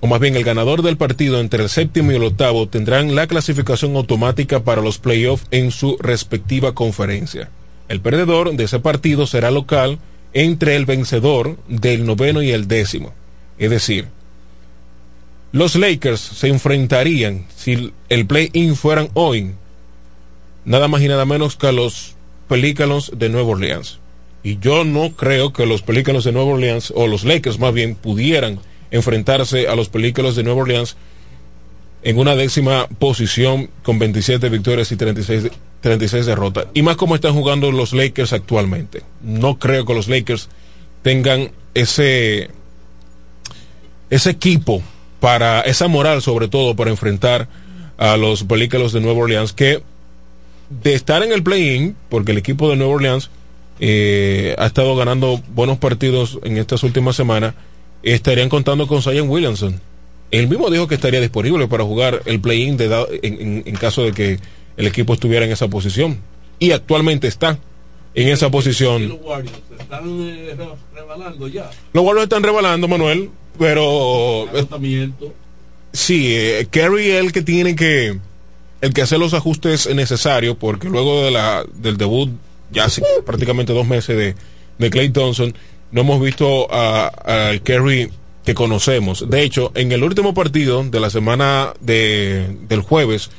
o 0.05 0.07
más 0.07 0.21
bien 0.21 0.37
el 0.37 0.45
ganador 0.45 0.83
del 0.83 0.99
partido 0.99 1.41
entre 1.41 1.63
el 1.63 1.71
séptimo 1.71 2.13
y 2.13 2.17
el 2.17 2.25
octavo, 2.25 2.69
tendrán 2.69 3.15
la 3.15 3.27
clasificación 3.27 3.97
automática 3.97 4.63
para 4.63 4.83
los 4.83 4.99
playoffs 4.99 5.47
en 5.51 5.71
su 5.71 5.97
respectiva 5.97 6.75
conferencia. 6.75 7.49
El 7.89 8.03
perdedor 8.03 8.55
de 8.55 8.65
ese 8.65 8.81
partido 8.81 9.27
será 9.27 9.51
local 9.51 9.99
entre 10.35 10.77
el 10.77 10.85
vencedor 10.85 11.57
del 11.69 12.05
noveno 12.05 12.43
y 12.43 12.51
el 12.51 12.69
décimo. 12.69 13.15
Es 13.57 13.71
decir, 13.71 14.09
los 15.53 15.75
Lakers 15.75 16.21
se 16.21 16.49
enfrentarían, 16.49 17.47
si 17.57 17.91
el 18.11 18.27
play-in 18.27 18.77
fueran 18.77 19.09
hoy, 19.15 19.53
nada 20.67 20.87
más 20.87 21.01
y 21.01 21.09
nada 21.09 21.25
menos 21.25 21.57
que 21.57 21.73
los 21.73 22.15
Pelícanos 22.47 23.11
de 23.17 23.31
Nueva 23.31 23.53
Orleans. 23.53 24.01
Y 24.43 24.59
yo 24.59 24.85
no 24.85 25.13
creo 25.13 25.55
que 25.55 25.65
los 25.65 25.81
Pelícanos 25.81 26.25
de 26.25 26.33
Nueva 26.33 26.53
Orleans, 26.53 26.93
o 26.95 27.07
los 27.07 27.25
Lakers 27.25 27.59
más 27.59 27.73
bien, 27.73 27.95
pudieran 27.95 28.61
enfrentarse 28.91 29.69
a 29.69 29.75
los 29.75 29.89
Pelícanos 29.89 30.37
de 30.37 30.43
Nueva 30.43 30.63
Orleans 30.63 30.97
en 32.03 32.19
una 32.19 32.37
décima 32.37 32.87
posición 32.99 33.71
con 33.83 33.99
27 33.99 34.49
victorias 34.49 34.93
y 34.93 34.97
36 34.97 35.51
36 35.85 36.25
derrotas. 36.25 36.67
Y 36.73 36.81
más 36.81 36.97
como 36.97 37.15
están 37.15 37.35
jugando 37.35 37.71
los 37.71 37.93
Lakers 37.93 38.33
actualmente. 38.33 39.03
No 39.23 39.59
creo 39.59 39.85
que 39.85 39.93
los 39.93 40.09
Lakers 40.09 40.49
tengan 41.03 41.51
ese, 41.75 42.49
ese 44.09 44.31
equipo 44.31 44.83
para, 45.21 45.61
esa 45.61 45.87
moral 45.87 46.23
sobre 46.23 46.49
todo 46.49 46.75
para 46.75 46.91
enfrentar 46.91 47.49
a 47.99 48.17
los 48.17 48.45
Pelícanos 48.45 48.95
de 48.95 49.03
Nueva 49.03 49.21
Orleans 49.21 49.53
que 49.53 49.83
de 50.71 50.95
estar 50.95 51.23
en 51.23 51.33
el 51.33 51.43
play-in, 51.43 51.97
porque 52.09 52.33
el 52.33 52.39
equipo 52.39 52.71
de 52.71 52.77
Nueva 52.77 52.95
Orleans 52.95 53.31
eh, 53.79 54.55
ha 54.59 54.65
estado 54.65 54.97
ganando 54.97 55.43
buenos 55.55 55.77
partidos 55.77 56.39
en 56.45 56.57
estas 56.57 56.83
últimas 56.83 57.15
semanas, 57.15 57.55
estarían 58.13 58.49
contando 58.49 58.87
con 58.87 59.03
Zion 59.03 59.29
Williamson. 59.29 59.81
Él 60.31 60.49
mismo 60.49 60.71
dijo 60.71 60.89
que 60.89 60.95
estaría 60.97 61.21
disponible 61.21 61.69
para 61.69 61.85
jugar 61.85 62.23
el 62.27 62.41
play-in 62.41 62.77
en 63.23 63.77
caso 63.77 64.03
de 64.03 64.13
que 64.13 64.39
el 64.77 64.87
equipo 64.87 65.15
estuviera 65.15 65.47
en 65.47 65.53
esa 65.53 65.69
posición. 65.69 66.19
Y 66.59 66.73
actualmente 66.73 67.29
está 67.29 67.59
en 68.15 68.29
esa 68.29 68.51
posición. 68.51 69.09
los 69.09 69.21
Warriors 69.23 69.59
están 69.79 70.21
eh, 70.21 70.57
rebalando 70.95 71.49
ya. 71.49 71.71
Los 71.93 72.05
Warriors 72.05 72.25
están 72.25 72.43
rebalando, 72.43 72.89
Manuel, 72.89 73.31
pero... 73.59 74.47
Sí, 75.93 76.35
eh, 76.35 76.67
Kerry 76.71 77.11
es 77.11 77.21
el 77.21 77.33
que 77.33 77.43
tiene 77.43 77.77
que 77.77 78.19
el 78.81 78.93
que 78.93 79.03
hacer 79.03 79.19
los 79.19 79.33
ajustes 79.33 79.89
necesarios 79.95 80.57
porque 80.59 80.91
luego 80.91 81.25
de 81.25 81.31
la 81.31 81.65
del 81.73 81.97
debut 81.97 82.31
ya 82.73 82.87
hace 82.87 83.03
prácticamente 83.25 83.73
dos 83.73 83.87
meses 83.87 84.17
de, 84.17 84.35
de 84.79 84.91
Clay 84.91 85.11
Thompson 85.11 85.55
no 85.95 86.01
hemos 86.01 86.21
visto 86.21 86.67
al 86.73 87.63
Kerry 87.63 88.11
que 88.45 88.53
conocemos. 88.53 89.31
De 89.31 89.43
hecho, 89.43 89.71
en 89.77 89.93
el 89.93 90.03
último 90.03 90.35
partido 90.35 90.83
de 90.83 90.99
la 90.99 91.09
semana 91.09 91.73
de, 91.81 92.59
del 92.69 92.83
jueves 92.83 93.31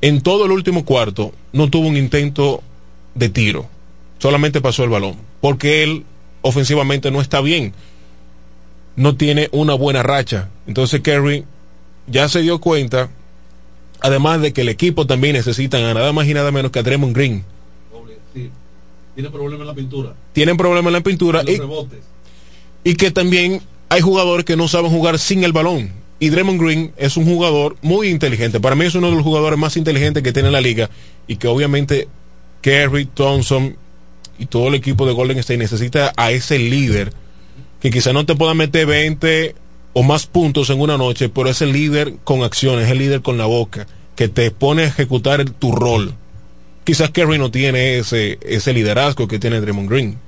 en 0.00 0.22
todo 0.22 0.46
el 0.46 0.52
último 0.52 0.86
cuarto 0.86 1.32
no 1.52 1.68
tuvo 1.68 1.86
un 1.86 1.98
intento 1.98 2.62
de 3.14 3.28
tiro, 3.28 3.66
solamente 4.18 4.62
pasó 4.62 4.84
el 4.84 4.90
balón, 4.90 5.16
porque 5.42 5.82
él 5.82 6.04
ofensivamente 6.40 7.10
no 7.10 7.20
está 7.20 7.42
bien, 7.42 7.74
no 8.96 9.16
tiene 9.16 9.48
una 9.52 9.74
buena 9.74 10.02
racha. 10.02 10.48
Entonces 10.66 11.02
Kerry 11.02 11.44
ya 12.06 12.28
se 12.28 12.40
dio 12.40 12.58
cuenta, 12.58 13.10
además 14.00 14.40
de 14.40 14.54
que 14.54 14.62
el 14.62 14.70
equipo 14.70 15.06
también 15.06 15.34
necesita 15.34 15.78
nada 15.80 16.12
más 16.12 16.26
y 16.26 16.32
nada 16.32 16.52
menos 16.52 16.70
que 16.70 16.78
a 16.78 16.82
Draymond 16.82 17.14
Green. 17.14 17.44
Tiene 19.18 19.30
problemas 19.32 19.62
en 19.62 19.66
la 19.66 19.74
pintura. 19.74 20.14
Tienen 20.32 20.56
problemas 20.56 20.90
en 20.90 20.92
la 20.92 21.00
pintura 21.00 21.42
y, 21.44 21.60
y 22.88 22.94
que 22.94 23.10
también 23.10 23.60
hay 23.88 24.00
jugadores 24.00 24.44
que 24.44 24.56
no 24.56 24.68
saben 24.68 24.92
jugar 24.92 25.18
sin 25.18 25.42
el 25.42 25.52
balón 25.52 25.90
Y 26.20 26.28
Draymond 26.28 26.62
Green 26.62 26.92
es 26.96 27.16
un 27.16 27.24
jugador 27.24 27.74
muy 27.82 28.10
inteligente. 28.10 28.60
Para 28.60 28.76
mí 28.76 28.84
es 28.84 28.94
uno 28.94 29.10
de 29.10 29.16
los 29.16 29.24
jugadores 29.24 29.58
más 29.58 29.76
inteligentes 29.76 30.22
que 30.22 30.32
tiene 30.32 30.52
la 30.52 30.60
liga 30.60 30.88
y 31.26 31.34
que 31.34 31.48
obviamente 31.48 32.06
Kerry, 32.60 33.06
Thompson 33.06 33.76
y 34.38 34.46
todo 34.46 34.68
el 34.68 34.76
equipo 34.76 35.04
de 35.04 35.14
Golden 35.14 35.38
State 35.38 35.58
necesita 35.58 36.12
a 36.16 36.30
ese 36.30 36.60
líder 36.60 37.12
que 37.80 37.90
quizá 37.90 38.12
no 38.12 38.24
te 38.24 38.36
pueda 38.36 38.54
meter 38.54 38.86
20 38.86 39.56
o 39.94 40.04
más 40.04 40.28
puntos 40.28 40.70
en 40.70 40.80
una 40.80 40.96
noche, 40.96 41.28
pero 41.28 41.48
es 41.48 41.60
el 41.60 41.72
líder 41.72 42.14
con 42.22 42.44
acciones, 42.44 42.84
es 42.84 42.92
el 42.92 42.98
líder 42.98 43.22
con 43.22 43.36
la 43.36 43.46
boca, 43.46 43.88
que 44.14 44.28
te 44.28 44.52
pone 44.52 44.82
a 44.82 44.86
ejecutar 44.86 45.44
tu 45.50 45.72
rol. 45.72 46.14
Quizás 46.88 47.10
Kerry 47.10 47.36
no 47.36 47.50
tiene 47.50 47.98
ese, 47.98 48.38
ese 48.40 48.72
liderazgo 48.72 49.28
que 49.28 49.38
tiene 49.38 49.60
Draymond 49.60 49.90
Green. 49.90 50.18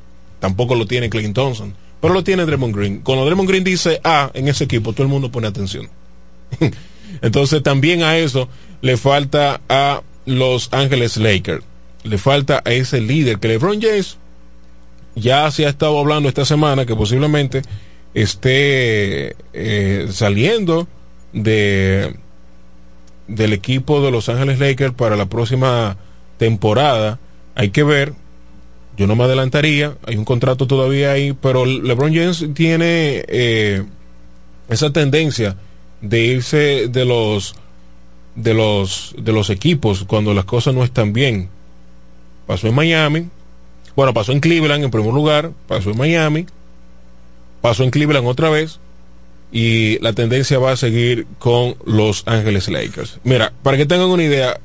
Tampoco 0.40 0.74
lo 0.74 0.84
tiene 0.84 1.08
Clayton 1.08 1.32
Thompson. 1.32 1.74
Pero 2.02 2.12
lo 2.12 2.22
tiene 2.22 2.44
Draymond 2.44 2.76
Green. 2.76 3.00
Cuando 3.00 3.24
Draymond 3.24 3.48
Green 3.48 3.64
dice 3.64 3.98
A 4.04 4.30
en 4.34 4.46
ese 4.46 4.64
equipo, 4.64 4.92
todo 4.92 5.04
el 5.04 5.08
mundo 5.08 5.32
pone 5.32 5.46
atención. 5.46 5.88
Entonces 7.22 7.62
también 7.62 8.02
a 8.02 8.18
eso 8.18 8.46
le 8.82 8.98
falta 8.98 9.62
a 9.70 10.02
Los 10.26 10.68
Ángeles 10.74 11.16
Lakers. 11.16 11.64
Le 12.02 12.18
falta 12.18 12.60
a 12.62 12.72
ese 12.72 13.00
líder 13.00 13.38
que 13.38 13.48
LeBron 13.48 13.80
James 13.80 14.18
ya 15.14 15.50
se 15.50 15.64
ha 15.64 15.70
estado 15.70 15.98
hablando 15.98 16.28
esta 16.28 16.44
semana 16.44 16.84
que 16.84 16.94
posiblemente 16.94 17.62
esté 18.12 19.34
eh, 19.54 20.08
saliendo 20.12 20.86
de 21.32 22.14
del 23.28 23.54
equipo 23.54 24.02
de 24.02 24.10
Los 24.10 24.28
Ángeles 24.28 24.58
Lakers 24.58 24.92
para 24.92 25.16
la 25.16 25.24
próxima 25.24 25.96
temporada. 26.40 27.18
Hay 27.54 27.68
que 27.68 27.84
ver. 27.84 28.14
Yo 28.96 29.06
no 29.06 29.14
me 29.14 29.24
adelantaría. 29.24 29.96
Hay 30.06 30.16
un 30.16 30.24
contrato 30.24 30.66
todavía 30.66 31.12
ahí, 31.12 31.34
pero 31.34 31.66
LeBron 31.66 32.14
James 32.14 32.46
tiene 32.54 33.24
eh, 33.28 33.84
esa 34.70 34.90
tendencia 34.90 35.56
de 36.00 36.20
irse 36.24 36.88
de 36.88 37.04
los 37.04 37.54
de 38.34 38.54
los 38.54 39.14
de 39.18 39.32
los 39.32 39.50
equipos 39.50 40.04
cuando 40.04 40.32
las 40.32 40.46
cosas 40.46 40.74
no 40.74 40.82
están 40.82 41.12
bien. 41.12 41.50
Pasó 42.46 42.68
en 42.68 42.74
Miami, 42.74 43.28
bueno, 43.94 44.14
pasó 44.14 44.32
en 44.32 44.40
Cleveland 44.40 44.82
en 44.82 44.90
primer 44.90 45.12
lugar, 45.12 45.52
pasó 45.68 45.90
en 45.90 45.98
Miami, 45.98 46.46
pasó 47.60 47.84
en 47.84 47.90
Cleveland 47.90 48.26
otra 48.26 48.48
vez 48.48 48.80
y 49.52 49.98
la 49.98 50.14
tendencia 50.14 50.58
va 50.58 50.72
a 50.72 50.76
seguir 50.76 51.26
con 51.38 51.76
Los 51.84 52.22
Ángeles 52.26 52.68
Lakers. 52.68 53.18
Mira, 53.24 53.52
para 53.62 53.76
que 53.76 53.84
tengan 53.84 54.08
una 54.08 54.24
idea, 54.24 54.58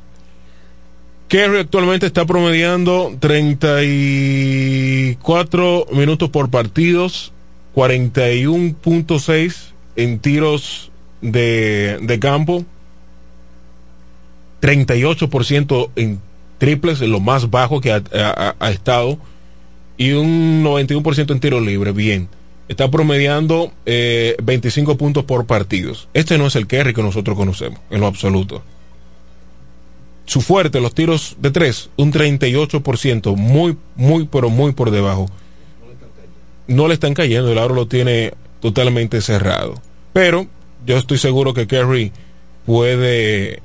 Kerry 1.27 1.59
actualmente 1.59 2.05
está 2.05 2.25
promediando 2.25 3.15
34 3.19 5.87
minutos 5.91 6.29
por 6.29 6.49
partidos, 6.49 7.33
41.6 7.75 9.55
en 9.95 10.19
tiros 10.19 10.91
de, 11.21 11.97
de 12.01 12.19
campo, 12.19 12.63
38% 14.61 15.89
en 15.95 16.19
triples, 16.57 16.99
lo 17.01 17.19
más 17.19 17.49
bajo 17.49 17.81
que 17.81 17.91
ha, 17.91 18.01
ha- 18.13 18.55
ha 18.59 18.71
estado, 18.71 19.17
y 19.97 20.11
un 20.13 20.63
91% 20.63 21.31
en 21.31 21.39
tiros 21.39 21.61
libres. 21.63 21.93
Bien, 21.95 22.27
está 22.67 22.89
promediando 22.91 23.71
eh, 23.85 24.35
25 24.43 24.97
puntos 24.97 25.23
por 25.25 25.45
partidos. 25.45 26.07
Este 26.13 26.37
no 26.37 26.47
es 26.47 26.55
el 26.55 26.67
Kerry 26.67 26.93
que 26.93 27.03
nosotros 27.03 27.35
conocemos, 27.37 27.79
en 27.89 28.01
lo 28.01 28.07
absoluto. 28.07 28.61
Su 30.25 30.41
fuerte, 30.41 30.79
los 30.81 30.93
tiros 30.93 31.35
de 31.39 31.51
tres, 31.51 31.89
un 31.97 32.11
38%, 32.11 33.35
muy, 33.35 33.77
muy, 33.95 34.25
pero 34.25 34.49
muy 34.49 34.71
por 34.71 34.91
debajo. 34.91 35.27
No 36.67 36.87
le 36.87 36.95
están 36.95 37.13
cayendo, 37.13 37.51
el 37.51 37.59
aro 37.59 37.75
lo 37.75 37.87
tiene 37.87 38.33
totalmente 38.59 39.21
cerrado. 39.21 39.75
Pero 40.13 40.47
yo 40.85 40.97
estoy 40.97 41.19
seguro 41.19 41.53
que 41.53 41.67
Kerry 41.67 42.11
puede 42.65 43.61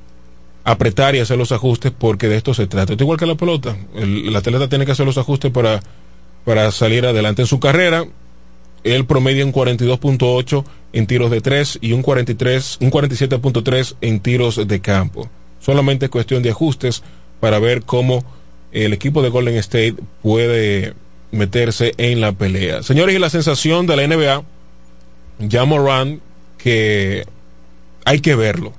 apretar 0.65 1.15
y 1.15 1.21
hacer 1.21 1.39
los 1.39 1.53
ajustes 1.53 1.93
porque 1.97 2.29
de 2.29 2.37
esto 2.37 2.53
se 2.53 2.67
trata. 2.67 2.93
Esto 2.93 3.05
igual 3.05 3.19
que 3.19 3.27
la 3.27 3.37
pelota. 3.37 3.77
El, 3.95 4.29
el 4.29 4.37
atleta 4.37 4.69
tiene 4.69 4.85
que 4.85 4.93
hacer 4.93 5.07
los 5.07 5.19
ajustes 5.19 5.51
para, 5.51 5.81
para 6.45 6.71
salir 6.71 7.07
adelante 7.07 7.43
en 7.43 7.49
su 7.49 7.59
carrera. 7.59 8.05
Él 8.85 9.05
promedia 9.05 9.45
un 9.45 9.53
42.8 9.53 10.65
en 10.93 11.07
tiros 11.07 11.31
de 11.31 11.41
3 11.41 11.79
y 11.83 11.93
un 11.93 12.03
43, 12.03 12.79
un 12.81 12.91
47.3 12.91 13.97
en 14.01 14.21
tiros 14.21 14.67
de 14.67 14.81
campo. 14.81 15.29
Solamente 15.61 16.07
es 16.07 16.11
cuestión 16.11 16.43
de 16.43 16.51
ajustes 16.51 17.03
para 17.39 17.59
ver 17.59 17.83
cómo 17.83 18.25
el 18.73 18.93
equipo 18.93 19.23
de 19.23 19.29
Golden 19.29 19.57
State 19.57 19.97
puede 20.23 20.95
meterse 21.33 21.93
en 21.99 22.21
la 22.21 22.33
pelea. 22.33 22.83
Señores, 22.83 23.15
y 23.15 23.19
la 23.19 23.31
sensación 23.31 23.87
de 23.87 23.97
la 23.97 24.07
NBA, 24.07 24.43
ya 25.39 25.65
Moran, 25.65 26.21
que 26.59 27.25
hay 28.05 28.21
que 28.21 28.35
verlo. 28.35 28.73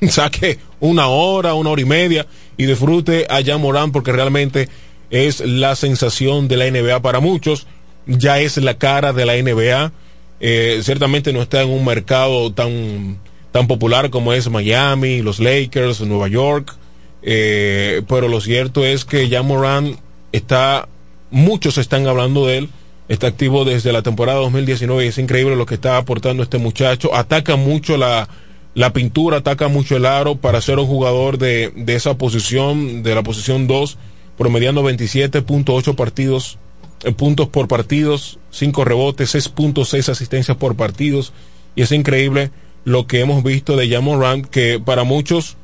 Saque 0.08 0.58
una 0.80 1.08
hora, 1.08 1.54
una 1.54 1.70
hora 1.70 1.82
y 1.82 1.86
media 1.86 2.26
y 2.56 2.66
disfrute 2.66 3.26
a 3.28 3.42
Jan 3.44 3.60
Morán 3.60 3.92
porque 3.92 4.12
realmente 4.12 4.68
es 5.10 5.40
la 5.40 5.74
sensación 5.76 6.48
de 6.48 6.56
la 6.56 6.70
NBA 6.70 7.00
para 7.00 7.20
muchos. 7.20 7.66
Ya 8.06 8.40
es 8.40 8.56
la 8.56 8.78
cara 8.78 9.12
de 9.12 9.26
la 9.26 9.34
NBA. 9.34 9.92
Eh, 10.40 10.80
ciertamente 10.82 11.32
no 11.32 11.42
está 11.42 11.62
en 11.62 11.70
un 11.70 11.84
mercado 11.84 12.52
tan, 12.52 13.18
tan 13.52 13.66
popular 13.66 14.10
como 14.10 14.32
es 14.32 14.48
Miami, 14.48 15.22
los 15.22 15.40
Lakers, 15.40 16.00
Nueva 16.02 16.28
York. 16.28 16.76
Eh, 17.22 18.02
pero 18.08 18.28
lo 18.28 18.40
cierto 18.40 18.84
es 18.84 19.04
que 19.04 19.28
Jan 19.28 19.46
Morán 19.46 19.98
está, 20.32 20.88
muchos 21.30 21.78
están 21.78 22.06
hablando 22.06 22.46
de 22.46 22.58
él. 22.58 22.68
Está 23.08 23.26
activo 23.26 23.64
desde 23.64 23.92
la 23.92 24.02
temporada 24.02 24.38
2019 24.38 25.04
y 25.04 25.08
es 25.08 25.18
increíble 25.18 25.56
lo 25.56 25.66
que 25.66 25.74
está 25.74 25.96
aportando 25.96 26.44
este 26.44 26.58
muchacho. 26.58 27.12
Ataca 27.14 27.56
mucho 27.56 27.96
la, 27.96 28.28
la 28.74 28.92
pintura, 28.92 29.38
ataca 29.38 29.66
mucho 29.66 29.96
el 29.96 30.06
aro 30.06 30.36
para 30.36 30.60
ser 30.60 30.78
un 30.78 30.86
jugador 30.86 31.36
de, 31.36 31.72
de 31.74 31.96
esa 31.96 32.16
posición, 32.16 33.02
de 33.02 33.14
la 33.16 33.24
posición 33.24 33.66
2, 33.66 33.98
promediando 34.38 34.84
27.8 34.88 35.96
partidos, 35.96 36.58
eh, 37.02 37.10
puntos 37.10 37.48
por 37.48 37.66
partidos, 37.66 38.38
5 38.52 38.84
rebotes, 38.84 39.34
6.6 39.34 40.08
asistencias 40.08 40.56
por 40.56 40.76
partidos. 40.76 41.32
Y 41.74 41.82
es 41.82 41.90
increíble 41.90 42.52
lo 42.84 43.06
que 43.06 43.20
hemos 43.20 43.42
visto 43.42 43.76
de 43.76 43.88
Jamon 43.88 44.20
Rand, 44.20 44.46
que 44.46 44.80
para 44.80 45.04
muchos 45.04 45.56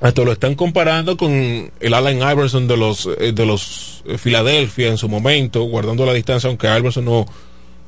hasta 0.00 0.22
lo 0.22 0.32
están 0.32 0.54
comparando 0.54 1.16
con 1.16 1.70
el 1.80 1.94
Allen 1.94 2.18
Iverson 2.18 2.68
de 2.68 2.76
los 2.76 3.08
eh, 3.18 3.32
de 3.32 3.46
los 3.46 4.02
eh, 4.06 4.18
Philadelphia 4.18 4.88
en 4.88 4.98
su 4.98 5.08
momento, 5.08 5.62
guardando 5.62 6.04
la 6.04 6.12
distancia, 6.12 6.48
aunque 6.48 6.66
Iverson 6.66 7.04
no, 7.04 7.26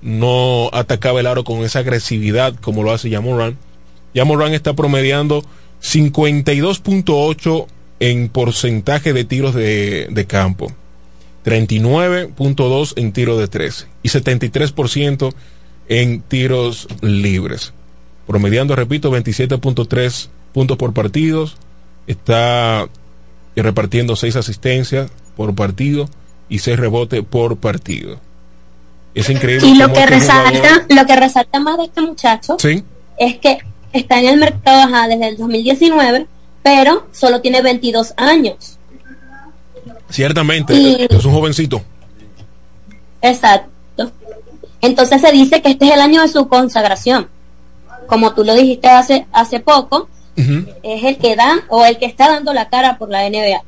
no 0.01 0.70
atacaba 0.73 1.20
el 1.20 1.27
aro 1.27 1.45
con 1.45 1.65
esa 1.65 1.81
agresividad 1.81 2.55
como 2.61 2.83
lo 2.83 2.93
hace 2.93 3.11
Jamoran. 3.11 3.59
Jamoran 4.15 4.55
está 4.55 4.75
promediando 4.75 5.45
52.8 5.83 7.66
en 8.01 8.29
porcentaje 8.31 9.12
de 9.12 9.25
tiros 9.25 9.55
de, 9.55 10.09
de 10.11 10.27
campo, 10.27 10.73
39.2 11.45 12.95
en 12.97 13.12
tiro 13.12 13.37
de 13.37 13.49
3 13.49 13.87
y 14.03 14.09
73% 14.09 15.35
en 15.89 16.20
tiros 16.23 16.89
libres. 17.03 17.75
Promediando, 18.28 18.76
repito, 18.76 19.10
27.3 19.10 20.28
puntos 20.52 20.76
por 20.76 20.92
partidos, 20.92 21.56
está 22.06 22.86
repartiendo 23.56 24.14
6 24.14 24.36
asistencias 24.36 25.10
por 25.36 25.55
partido 25.56 26.09
y 26.48 26.60
6 26.60 26.78
rebotes 26.78 27.24
por 27.28 27.56
partido. 27.56 28.20
Es 29.14 29.28
increíble. 29.30 29.66
Y 29.66 29.74
lo 29.76 29.88
que 29.92 30.00
este 30.00 30.06
resalta, 30.10 30.50
jugador- 30.59 30.84
lo 30.94 31.06
que 31.06 31.16
resalta 31.16 31.59
más 31.59 31.78
de 31.78 31.84
este 31.84 32.00
muchacho 32.02 32.56
Sí. 32.60 32.84
es 33.18 33.38
que 33.38 33.59
está 33.92 34.20
en 34.20 34.26
el 34.28 34.36
mercado 34.38 34.82
ajá, 34.82 35.09
desde 35.09 35.28
el 35.28 35.36
2019, 35.38 36.26
pero 36.62 37.06
solo 37.12 37.40
tiene 37.40 37.62
22 37.62 38.12
años. 38.18 38.78
Ciertamente, 40.10 40.74
Y- 40.74 41.06
es 41.09 41.24
un 41.24 41.32
jovencito. 41.32 41.82
Exacto. 43.22 43.70
Entonces 44.80 45.20
se 45.20 45.32
dice 45.32 45.60
que 45.62 45.70
este 45.70 45.86
es 45.86 45.92
el 45.94 46.00
año 46.00 46.22
de 46.22 46.28
su 46.28 46.46
consagración. 46.48 47.28
Como 48.09 48.35
tú 48.35 48.43
lo 48.43 48.55
dijiste 48.55 48.89
hace 48.89 49.26
hace 49.32 49.60
poco, 49.60 50.09
es 50.82 51.05
el 51.05 51.18
que 51.18 51.36
da 51.36 51.64
o 51.68 51.85
el 51.85 51.98
que 51.98 52.06
está 52.06 52.28
dando 52.28 52.52
la 52.52 52.68
cara 52.68 52.98
por 52.98 53.10
la 53.10 53.28
NBA. 53.28 53.62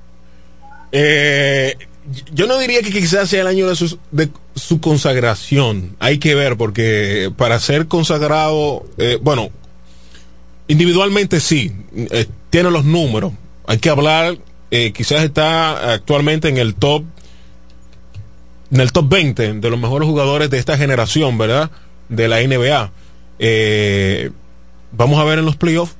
Eh, 0.92 1.76
yo 2.32 2.46
no 2.46 2.58
diría 2.58 2.82
que 2.82 2.90
quizás 2.90 3.28
sea 3.28 3.42
el 3.42 3.46
año 3.46 3.68
de 3.68 3.76
su, 3.76 3.98
de 4.10 4.30
su 4.54 4.80
consagración. 4.80 5.96
Hay 5.98 6.18
que 6.18 6.34
ver, 6.34 6.56
porque 6.56 7.32
para 7.36 7.58
ser 7.60 7.86
consagrado, 7.86 8.84
eh, 8.98 9.18
bueno, 9.20 9.50
individualmente 10.68 11.40
sí, 11.40 11.72
eh, 11.94 12.26
tiene 12.50 12.70
los 12.70 12.84
números. 12.84 13.32
Hay 13.66 13.78
que 13.78 13.90
hablar, 13.90 14.38
eh, 14.70 14.92
quizás 14.92 15.22
está 15.22 15.92
actualmente 15.92 16.48
en 16.48 16.58
el 16.58 16.74
top, 16.74 17.04
en 18.72 18.80
el 18.80 18.92
top 18.92 19.08
20 19.08 19.54
de 19.54 19.70
los 19.70 19.78
mejores 19.78 20.08
jugadores 20.08 20.50
de 20.50 20.58
esta 20.58 20.76
generación, 20.76 21.38
¿verdad? 21.38 21.70
De 22.08 22.28
la 22.28 22.40
NBA. 22.40 22.92
Eh, 23.42 24.30
vamos 24.92 25.18
a 25.18 25.24
ver 25.24 25.40
en 25.40 25.46
los 25.46 25.56
playoffs. 25.56 25.96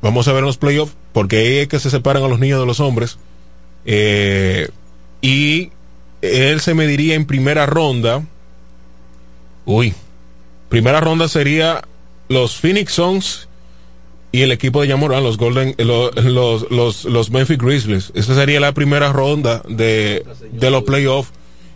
Vamos 0.00 0.28
a 0.28 0.32
ver 0.32 0.40
en 0.40 0.46
los 0.46 0.56
playoffs, 0.56 0.94
porque 1.12 1.38
ahí 1.38 1.56
es 1.58 1.68
que 1.68 1.80
se 1.80 1.90
separan 1.90 2.22
a 2.22 2.28
los 2.28 2.38
niños 2.38 2.60
de 2.60 2.66
los 2.66 2.78
hombres. 2.78 3.18
Eh, 3.84 4.68
y 5.20 5.70
él 6.22 6.60
se 6.60 6.74
mediría 6.74 7.16
en 7.16 7.26
primera 7.26 7.66
ronda. 7.66 8.24
Uy, 9.66 9.92
primera 10.68 11.00
ronda 11.00 11.28
sería 11.28 11.82
los 12.28 12.56
Phoenix 12.56 12.92
Suns 12.92 13.48
y 14.30 14.42
el 14.42 14.52
equipo 14.52 14.82
de 14.82 14.88
Yamoran, 14.88 15.24
los 15.24 15.36
Golden, 15.36 15.74
los, 15.78 16.14
los, 16.14 16.70
los, 16.70 17.04
los 17.04 17.30
Memphis 17.30 17.58
Grizzlies. 17.58 18.12
Esa 18.14 18.36
sería 18.36 18.60
la 18.60 18.72
primera 18.72 19.12
ronda 19.12 19.62
de, 19.68 20.24
de 20.52 20.70
los 20.70 20.84
playoffs. 20.84 21.32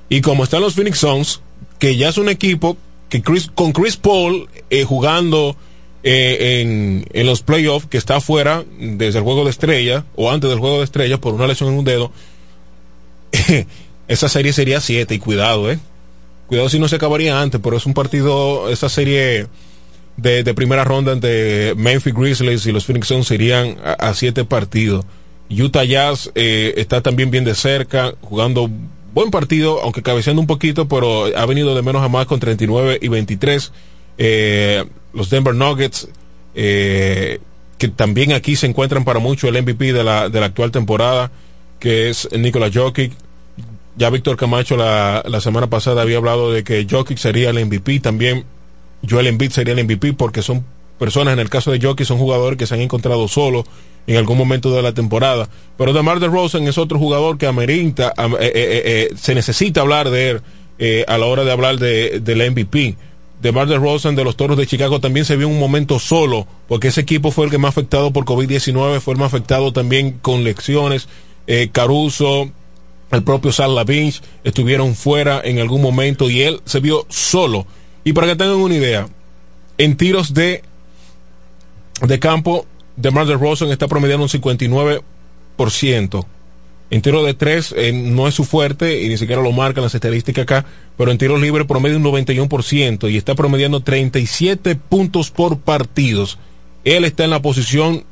Y 0.09 0.21
como 0.21 0.45
están 0.45 0.61
los 0.61 0.75
Phoenix 0.75 0.99
Suns, 0.99 1.41
que 1.81 1.97
ya 1.97 2.11
es 2.11 2.19
un 2.19 2.29
equipo 2.29 2.77
que 3.13 3.21
Chris, 3.21 3.51
con 3.55 3.73
Chris 3.73 3.99
Paul 3.99 4.49
eh, 4.71 4.85
jugando 4.85 5.55
eh, 6.03 6.63
en, 6.63 7.05
en 7.13 7.27
los 7.27 7.43
playoffs, 7.43 7.87
que 7.87 7.99
está 7.99 8.17
afuera 8.17 8.65
desde 8.81 9.19
el 9.19 9.25
juego 9.25 9.45
de 9.45 9.51
estrella, 9.51 10.07
o 10.17 10.31
antes 10.31 10.49
del 10.49 10.59
juego 10.59 10.79
de 10.79 10.85
estrella, 10.85 11.19
por 11.19 11.35
una 11.35 11.47
lesión 11.47 11.69
en 11.69 11.79
un 11.79 11.85
dedo, 11.85 12.11
esa 14.09 14.31
serie 14.31 14.55
sería 14.55 14.81
7 14.81 15.15
y 15.15 15.19
cuidado, 15.19 15.71
eh. 15.71 15.79
Cuidado 16.47 16.71
si 16.71 16.79
no 16.79 16.89
se 16.89 16.97
acabaría 16.97 17.39
antes, 17.39 17.61
pero 17.63 17.77
es 17.77 17.85
un 17.85 17.93
partido, 17.93 18.71
esa 18.71 18.89
serie 18.89 19.47
de, 20.17 20.43
de 20.43 20.55
primera 20.55 20.83
ronda 20.83 21.13
entre 21.13 21.75
Memphis 21.75 22.15
Grizzlies 22.15 22.65
y 22.65 22.73
los 22.73 22.87
Phoenix 22.87 23.09
Suns 23.09 23.27
serían 23.27 23.77
a, 23.85 24.15
7 24.15 24.47
partidos. 24.47 25.05
Utah 25.51 25.85
Jazz 25.85 26.31
eh, 26.35 26.73
está 26.79 27.03
también 27.03 27.31
bien 27.31 27.45
de 27.45 27.55
cerca, 27.55 28.15
jugando 28.23 28.71
buen 29.13 29.31
partido, 29.31 29.81
aunque 29.83 30.03
cabeceando 30.03 30.41
un 30.41 30.47
poquito, 30.47 30.89
pero 30.89 31.27
ha 31.37 31.47
venido 31.47 31.75
de 31.75 31.83
menos 31.83 32.03
a 32.03 32.09
más 32.09 32.27
con 32.27 32.41
39 32.41 32.99
y 33.01 33.09
23. 33.09 33.73
Eh, 34.19 34.85
los 35.13 35.31
Denver 35.31 35.55
Nuggets, 35.55 36.09
eh, 36.55 37.41
que 37.79 37.89
también 37.89 38.33
aquí 38.33 38.57
se 38.57 38.67
encuentran 38.67 39.05
para 39.05 39.19
mucho 39.19 39.49
el 39.49 39.61
MVP 39.63 39.93
de 39.93 40.05
la, 40.05 40.29
de 40.29 40.41
la 40.41 40.47
actual 40.47 40.71
temporada, 40.71 41.31
que 41.79 42.09
es 42.09 42.29
Nikola 42.33 42.71
Jokic. 42.73 43.13
Ya 43.97 44.09
Víctor 44.09 44.39
Camacho 44.39 44.77
la, 44.77 45.23
la 45.27 45.41
semana 45.43 45.69
pasada 45.69 46.01
había 46.03 46.17
hablado 46.17 46.51
de 46.51 46.65
que 46.65 46.87
Jokic 46.89 47.19
sería 47.19 47.51
el 47.51 47.65
MVP, 47.67 48.01
también 48.01 48.45
Joel 49.09 49.27
Embiid 49.27 49.51
sería 49.51 49.75
el 49.75 49.85
MVP 49.85 50.15
porque 50.15 50.43
son 50.43 50.65
personas, 51.03 51.33
en 51.33 51.41
el 51.41 51.51
caso 51.51 51.73
de 51.73 51.81
Jokic, 51.81 52.07
son 52.07 52.17
jugadores 52.17 52.57
que 52.57 52.65
se 52.65 52.75
han 52.75 52.81
encontrado 52.81 53.27
solos 53.27 53.65
en 54.07 54.17
algún 54.17 54.39
momento 54.39 54.71
de 54.71 54.83
la 54.83 54.95
temporada. 54.95 55.49
Pero 55.77 55.93
DeMar 55.93 56.21
DeRozan 56.21 56.69
es 56.69 56.79
otro 56.79 56.97
jugador 56.97 57.39
que 57.39 57.49
amerita, 57.49 58.15
eh, 58.17 58.37
eh, 58.41 58.83
eh, 58.85 59.09
se 59.17 59.35
necesita 59.35 59.81
hablar 59.81 60.11
de 60.11 60.31
él 60.31 61.05
a 61.09 61.19
la 61.19 61.27
hora 61.27 61.43
de 61.43 61.51
hablar 61.51 61.79
de, 61.81 62.21
del 62.21 62.49
MVP. 62.53 62.97
DeMar 63.41 63.67
DeRozan 63.67 64.15
de 64.15 64.23
los 64.23 64.37
Toros 64.37 64.57
de 64.57 64.65
Chicago 64.69 65.01
también 65.01 65.27
se 65.27 65.37
vio 65.37 65.49
un 65.49 65.59
momento 65.59 65.99
solo, 65.99 66.47
porque 66.69 66.89
ese 66.89 67.01
equipo 67.01 67.33
fue 67.33 67.47
el 67.47 67.51
que 67.51 67.59
más 67.59 67.71
afectado 67.71 68.13
por 68.13 68.25
COVID-19, 68.25 69.01
fue 69.01 69.15
el 69.15 69.19
más 69.19 69.35
afectado 69.35 69.73
también 69.73 70.19
con 70.23 70.45
lecciones. 70.45 71.09
Caruso, 71.73 72.49
el 73.11 73.25
propio 73.25 73.51
Sal 73.51 73.75
Lavin 73.75 74.13
estuvieron 74.45 74.95
fuera 74.95 75.41
en 75.43 75.59
algún 75.59 75.83
momento 75.83 76.31
y 76.31 76.43
él 76.43 76.61
se 76.65 76.79
vio 76.79 77.07
solo. 77.09 77.67
Y 78.05 78.13
para 78.13 78.29
que 78.29 78.37
tengan 78.37 78.59
una 78.59 78.77
idea, 78.77 79.09
en 79.79 79.97
tiros 79.97 80.33
de, 80.33 80.63
de 82.09 82.19
campo, 82.19 82.67
DeMar 82.97 83.27
DeRozan 83.27 83.71
está 83.71 83.89
promediando 83.89 84.25
un 84.25 84.31
59%. 84.31 86.27
En 86.91 87.01
tiro 87.01 87.25
de 87.25 87.33
tres 87.33 87.75
eh, 87.75 87.91
no 87.93 88.29
es 88.29 88.35
su 88.35 88.45
fuerte 88.45 89.01
y 89.03 89.09
ni 89.09 89.17
siquiera 89.17 89.41
lo 89.41 89.51
marcan 89.53 89.83
las 89.83 89.95
estadísticas 89.95 90.43
acá, 90.43 90.67
pero 90.99 91.11
en 91.11 91.17
tiros 91.17 91.41
libres 91.41 91.67
promedia 91.67 91.97
un 91.97 92.05
91% 92.05 93.11
y 93.11 93.17
está 93.17 93.35
promediando 93.35 93.81
37 93.81 94.77
puntos 94.77 95.31
por 95.31 95.59
partidos. 95.59 96.39
Él 96.85 97.07
está 97.07 97.25
en 97.25 97.31
la 97.31 97.41
posición, 97.41 98.05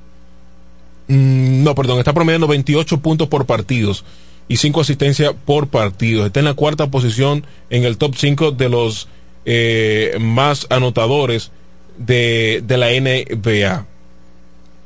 mm, 1.09 1.63
no, 1.63 1.75
perdón, 1.75 1.99
está 1.99 2.15
promediando 2.15 2.47
28 2.47 3.01
puntos 3.01 3.29
por 3.29 3.45
partidos 3.45 4.03
y 4.49 4.57
5 4.57 4.81
asistencias 4.81 5.35
por 5.45 5.69
partido. 5.69 6.25
Está 6.25 6.41
en 6.41 6.47
la 6.47 6.55
cuarta 6.55 6.91
posición 6.91 7.45
en 7.69 7.85
el 7.85 7.99
top 7.99 8.15
5 8.17 8.53
de 8.53 8.69
los 8.71 9.09
eh, 9.45 10.17
más 10.19 10.67
anotadores 10.71 11.51
de, 11.99 12.63
de 12.67 12.77
la 12.77 12.89
NBA 12.89 13.87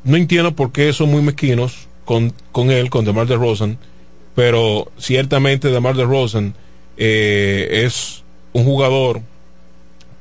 no 0.04 0.16
entiendo 0.16 0.54
por 0.54 0.70
qué 0.70 0.92
son 0.92 1.10
muy 1.10 1.22
mezquinos 1.22 1.88
con, 2.04 2.32
con 2.52 2.70
él, 2.70 2.90
con 2.90 3.04
DeMar 3.04 3.26
DeRozan, 3.26 3.78
pero 4.34 4.92
ciertamente 4.98 5.70
DeMar 5.70 5.96
DeRozan 5.96 6.54
eh, 6.96 7.84
es 7.84 8.22
un 8.52 8.64
jugador 8.64 9.22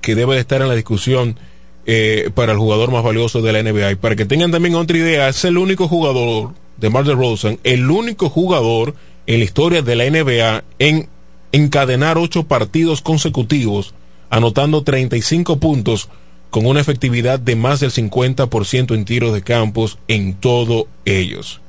que 0.02 0.16
debe 0.16 0.36
de 0.36 0.42
estar 0.42 0.62
en 0.62 0.70
la 0.70 0.76
discusión 0.76 1.38
eh, 1.86 2.30
para 2.34 2.54
el 2.54 2.58
jugador 2.58 2.92
más 2.92 3.04
valioso 3.04 3.42
de 3.42 3.52
la 3.52 3.62
NBA. 3.62 3.92
Y 3.92 3.96
para 3.96 4.16
que 4.16 4.26
tengan 4.26 4.52
también 4.52 4.76
otra 4.76 4.98
idea, 4.98 5.28
es 5.28 5.44
el 5.44 5.58
único 5.58 5.88
jugador, 5.88 6.52
DeMar 6.78 7.04
DeRozan, 7.04 7.60
el 7.64 7.92
único 7.92 8.30
jugador 8.30 8.96
en 9.28 9.40
la 9.40 9.46
historia 9.46 9.82
de 9.82 9.96
la 9.96 10.10
NBA 10.10 10.64
en 10.80 11.10
encadenar 11.52 12.18
ocho 12.18 12.44
partidos 12.44 13.02
consecutivos, 13.02 13.94
anotando 14.30 14.84
35 14.84 15.58
puntos 15.58 16.10
con 16.54 16.68
una 16.68 16.82
efectividad 16.82 17.40
de 17.40 17.56
más 17.56 17.80
del 17.80 17.90
50% 17.90 18.94
en 18.94 19.06
tiros 19.06 19.34
de 19.34 19.42
campos 19.42 19.98
en 20.08 20.36
todos 20.36 20.86
ellos. 21.04 21.62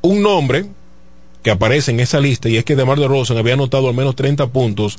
Un 0.00 0.22
nombre 0.22 0.66
que 1.44 1.52
aparece 1.52 1.92
en 1.92 2.00
esa 2.00 2.18
lista 2.18 2.48
y 2.48 2.56
es 2.56 2.64
que 2.64 2.74
DeMar 2.74 2.98
DeRozan 2.98 3.36
había 3.36 3.54
anotado 3.54 3.88
al 3.88 3.94
menos 3.94 4.16
30 4.16 4.48
puntos 4.48 4.98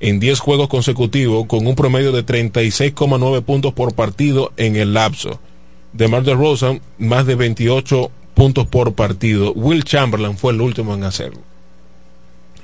en 0.00 0.18
10 0.18 0.40
juegos 0.40 0.68
consecutivos 0.68 1.44
con 1.44 1.66
un 1.66 1.74
promedio 1.74 2.10
de 2.10 2.24
36,9 2.24 3.42
puntos 3.42 3.74
por 3.74 3.94
partido 3.94 4.50
en 4.56 4.76
el 4.76 4.94
lapso. 4.94 5.38
DeMar 5.92 6.22
DeRozan 6.22 6.80
más 6.96 7.26
de 7.26 7.34
28 7.34 8.10
puntos 8.32 8.66
por 8.66 8.94
partido. 8.94 9.52
Will 9.52 9.84
Chamberlain 9.84 10.38
fue 10.38 10.54
el 10.54 10.62
último 10.62 10.94
en 10.94 11.04
hacerlo. 11.04 11.42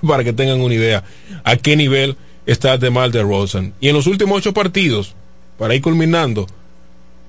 Para 0.01 0.25
que 0.25 0.33
tengan 0.33 0.63
una 0.63 0.73
idea 0.73 1.05
a 1.45 1.57
qué 1.57 1.77
nivel 1.77 2.17
está 2.47 2.77
DeMar 2.79 3.11
DeRozan. 3.11 3.75
Y 3.81 3.89
en 3.89 3.95
los 3.95 4.07
últimos 4.07 4.39
ocho 4.39 4.53
partidos, 4.53 5.15
para 5.59 5.75
ir 5.75 5.83
culminando, 5.83 6.47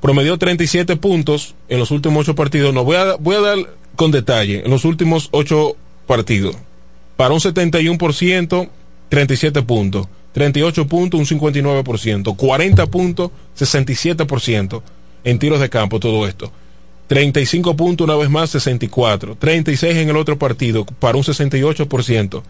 promedió 0.01 0.37
37 0.37 0.95
puntos 0.97 1.55
en 1.69 1.79
los 1.79 1.91
últimos 1.91 2.27
ocho 2.27 2.35
partidos. 2.35 2.73
No 2.73 2.83
voy 2.83 2.97
a, 2.97 3.15
voy 3.15 3.35
a 3.35 3.41
dar 3.41 3.57
con 3.95 4.11
detalle, 4.11 4.63
en 4.65 4.71
los 4.71 4.85
últimos 4.85 5.29
ocho 5.31 5.75
partidos. 6.05 6.55
Para 7.15 7.33
un 7.33 7.39
71%, 7.39 8.69
37 9.09 9.61
puntos. 9.61 10.07
38 10.33 10.87
puntos, 10.87 11.19
un 11.19 11.39
59%. 11.39 12.35
40 12.35 12.85
puntos, 12.87 13.31
67% 13.57 14.81
en 15.23 15.39
tiros 15.39 15.61
de 15.61 15.69
campo, 15.69 15.99
todo 15.99 16.27
esto. 16.27 16.51
35 17.07 17.75
puntos, 17.77 18.05
una 18.05 18.17
vez 18.17 18.29
más, 18.29 18.49
64. 18.49 19.35
36 19.39 19.95
en 19.95 20.09
el 20.09 20.17
otro 20.17 20.37
partido, 20.37 20.85
para 20.85 21.17
un 21.17 21.23
68%. 21.23 22.43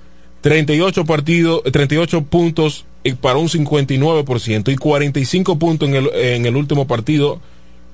38 0.46 1.06
partidos, 1.06 1.64
38 1.64 2.22
puntos 2.26 2.86
para 3.20 3.40
un 3.40 3.48
59% 3.48 4.72
y 4.72 4.76
45 4.76 5.58
puntos 5.58 5.90
en 5.90 5.96
el, 5.96 6.10
en 6.14 6.46
el 6.46 6.56
último 6.56 6.86
partido 6.86 7.40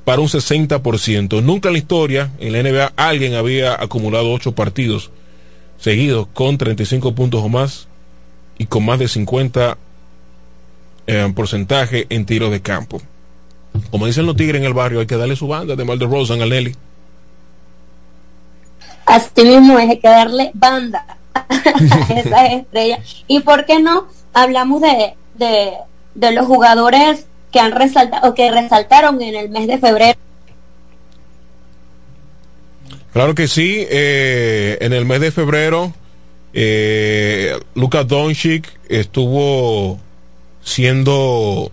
para 0.03 0.19
un 0.19 0.28
60%. 0.28 1.41
Nunca 1.41 1.69
en 1.69 1.73
la 1.73 1.80
historia, 1.80 2.32
en 2.40 2.52
la 2.52 2.61
NBA, 2.61 2.91
alguien 2.98 3.36
había 3.36 3.82
acumulado 3.82 4.34
8 4.34 4.52
partidos 4.52 5.11
seguidos 5.80 6.28
con 6.34 6.57
35 6.57 7.15
puntos 7.15 7.41
o 7.41 7.48
más 7.48 7.88
y 8.57 8.65
con 8.65 8.84
más 8.84 8.99
de 8.99 9.07
50 9.07 9.78
eh, 11.07 11.32
porcentaje 11.34 12.06
en 12.10 12.26
tiros 12.26 12.52
de 12.52 12.61
campo. 12.61 13.02
Como 13.91 14.07
dicen 14.07 14.26
los 14.26 14.36
tigres 14.36 14.60
en 14.60 14.68
el 14.68 14.73
barrio, 14.73 14.99
hay 14.99 15.07
que 15.07 15.15
darle 15.15 15.38
su 15.38 15.48
banda 15.48 15.78
de 15.78 15.86
Mal 15.86 15.99
de 15.99 16.06
Rosan 16.06 16.41
al 16.41 16.49
Nelly. 16.49 16.76
Así 19.06 19.41
mismo 19.41 19.78
hay 19.78 19.98
que 19.99 20.10
darle 20.10 20.52
banda 20.53 21.18
esas 22.16 22.52
estrellas. 22.52 23.24
¿Y 23.28 23.41
por 23.41 23.66
qué 23.66 23.80
no 23.80 24.08
hablamos 24.34 24.82
de, 24.82 25.16
de, 25.36 26.32
los 26.32 26.45
jugadores 26.45 27.26
que 27.52 27.60
han 27.60 27.72
resaltado 27.72 28.30
o 28.30 28.34
que 28.34 28.52
resaltaron 28.52 29.22
en 29.22 29.36
el 29.36 29.49
mes 29.49 29.68
de 29.68 29.78
febrero? 29.78 30.18
Claro 33.14 33.36
que 33.36 33.48
sí, 33.48 33.86
eh, 33.90 34.78
en 34.82 34.94
el 34.94 35.06
mes 35.06 35.20
de 35.20 35.32
febrero 35.32 35.94
eh, 36.53 37.58
Lucas 37.76 38.08
Doncic 38.08 38.68
estuvo 38.90 39.99
siendo 40.64 41.72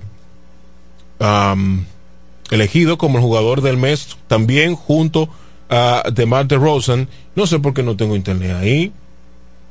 elegido 2.50 2.96
como 2.96 3.18
el 3.18 3.24
jugador 3.24 3.60
del 3.60 3.76
mes 3.76 4.16
también 4.28 4.76
junto 4.76 5.28
a 5.68 6.04
DeMar 6.12 6.46
DeRozan. 6.46 7.08
No 7.34 7.46
sé 7.46 7.58
por 7.58 7.74
qué 7.74 7.82
no 7.82 7.96
tengo 7.96 8.16
internet 8.16 8.56
ahí. 8.58 8.92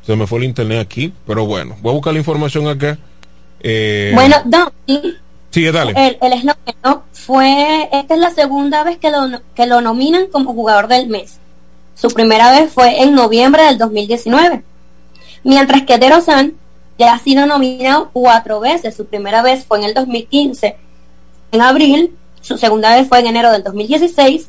Se 0.08 0.16
me 0.16 0.26
fue 0.26 0.40
el 0.40 0.46
internet 0.46 0.80
aquí, 0.80 1.12
pero 1.26 1.46
bueno, 1.46 1.76
voy 1.82 1.92
a 1.92 1.96
buscar 1.96 2.14
la 2.14 2.20
información 2.20 2.66
acá. 2.66 2.98
Eh, 3.60 4.14
bueno, 4.16 4.38
Don, 4.46 4.72
sí, 5.52 5.66
dale. 5.66 5.92
El, 5.98 6.18
el 6.22 6.54
fue, 7.12 7.90
esta 7.92 8.14
es 8.14 8.20
la 8.22 8.32
segunda 8.32 8.86
vez 8.86 9.00
que 9.00 9.12
lo, 9.12 9.42
que 9.54 9.66
lo 9.66 9.82
nominan 9.82 10.28
como 10.28 10.54
jugador 10.54 10.88
del 10.88 11.10
mes. 11.10 11.40
Su 11.94 12.08
primera 12.08 12.52
vez 12.52 12.72
fue 12.72 13.02
en 13.02 13.16
noviembre 13.16 13.64
del 13.64 13.78
2019. 13.78 14.64
Mientras 15.44 15.82
que 15.82 15.98
DeRozan 15.98 16.54
ya 16.98 17.14
ha 17.14 17.20
sido 17.20 17.46
nominado 17.46 18.10
cuatro 18.14 18.62
veces. 18.62 18.96
Su 18.96 19.08
primera 19.08 19.42
vez 19.42 19.66
fue 19.66 19.80
en 19.80 19.84
el 19.84 19.94
2015, 19.94 20.78
en 21.52 21.62
abril. 21.62 22.16
Su 22.40 22.58
segunda 22.58 22.96
vez 22.96 23.10
fue 23.10 23.20
en 23.20 23.28
enero 23.28 23.52
del 23.52 23.62
2016. 23.62 24.48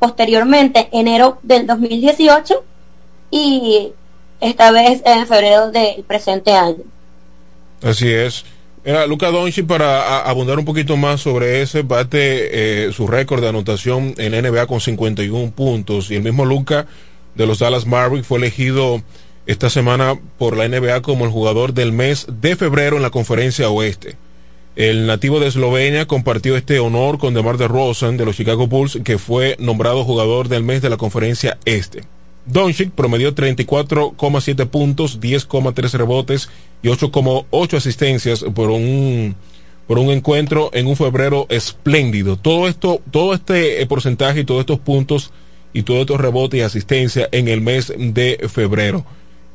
Posteriormente, 0.00 0.88
enero 0.90 1.38
del 1.44 1.64
2018. 1.64 2.64
Y 3.30 3.92
esta 4.40 4.70
vez 4.70 5.02
en 5.04 5.26
febrero 5.26 5.70
del 5.70 6.04
presente 6.04 6.52
año. 6.52 6.84
Así 7.82 8.08
es. 8.08 8.44
Era 8.84 9.06
Luca 9.06 9.32
Doncic 9.32 9.66
para 9.66 10.20
abundar 10.20 10.58
un 10.58 10.64
poquito 10.64 10.96
más 10.96 11.20
sobre 11.20 11.60
ese 11.60 11.82
bate 11.82 12.86
eh, 12.86 12.92
su 12.92 13.08
récord 13.08 13.42
de 13.42 13.48
anotación 13.48 14.14
en 14.16 14.32
la 14.32 14.42
NBA 14.42 14.66
con 14.68 14.80
51 14.80 15.50
puntos 15.50 16.10
y 16.10 16.14
el 16.14 16.22
mismo 16.22 16.44
Luca 16.44 16.86
de 17.34 17.46
los 17.46 17.58
Dallas 17.58 17.84
Mavericks 17.84 18.28
fue 18.28 18.38
elegido 18.38 19.02
esta 19.46 19.70
semana 19.70 20.18
por 20.38 20.56
la 20.56 20.68
NBA 20.68 21.02
como 21.02 21.24
el 21.24 21.32
jugador 21.32 21.74
del 21.74 21.92
mes 21.92 22.26
de 22.28 22.54
febrero 22.54 22.96
en 22.96 23.02
la 23.02 23.10
conferencia 23.10 23.70
oeste. 23.70 24.16
El 24.76 25.06
nativo 25.06 25.40
de 25.40 25.48
Eslovenia 25.48 26.06
compartió 26.06 26.56
este 26.56 26.78
honor 26.78 27.18
con 27.18 27.34
DeMar 27.34 27.56
DeRozan 27.56 28.16
de 28.16 28.26
los 28.26 28.36
Chicago 28.36 28.66
Bulls, 28.66 28.98
que 29.02 29.18
fue 29.18 29.56
nombrado 29.58 30.04
jugador 30.04 30.48
del 30.48 30.62
mes 30.62 30.82
de 30.82 30.90
la 30.90 30.96
conferencia 30.96 31.58
este. 31.64 32.04
Doncic 32.46 32.90
promedió 32.92 33.34
34,7 33.34 34.66
puntos, 34.68 35.20
10,3 35.20 35.92
rebotes 35.92 36.48
y 36.82 36.88
8,8 36.88 37.76
asistencias 37.76 38.44
por 38.54 38.70
un 38.70 39.34
por 39.86 40.00
un 40.00 40.10
encuentro 40.10 40.70
en 40.72 40.88
un 40.88 40.96
febrero 40.96 41.46
espléndido. 41.48 42.36
Todo 42.36 42.66
esto, 42.66 43.00
todo 43.10 43.34
este 43.34 43.80
eh, 43.80 43.86
porcentaje 43.86 44.40
y 44.40 44.44
todos 44.44 44.60
estos 44.60 44.80
puntos 44.80 45.32
y 45.72 45.82
todos 45.82 46.00
estos 46.00 46.20
rebotes 46.20 46.58
y 46.58 46.62
asistencia 46.62 47.28
en 47.30 47.48
el 47.48 47.60
mes 47.60 47.92
de 47.96 48.48
febrero. 48.52 49.04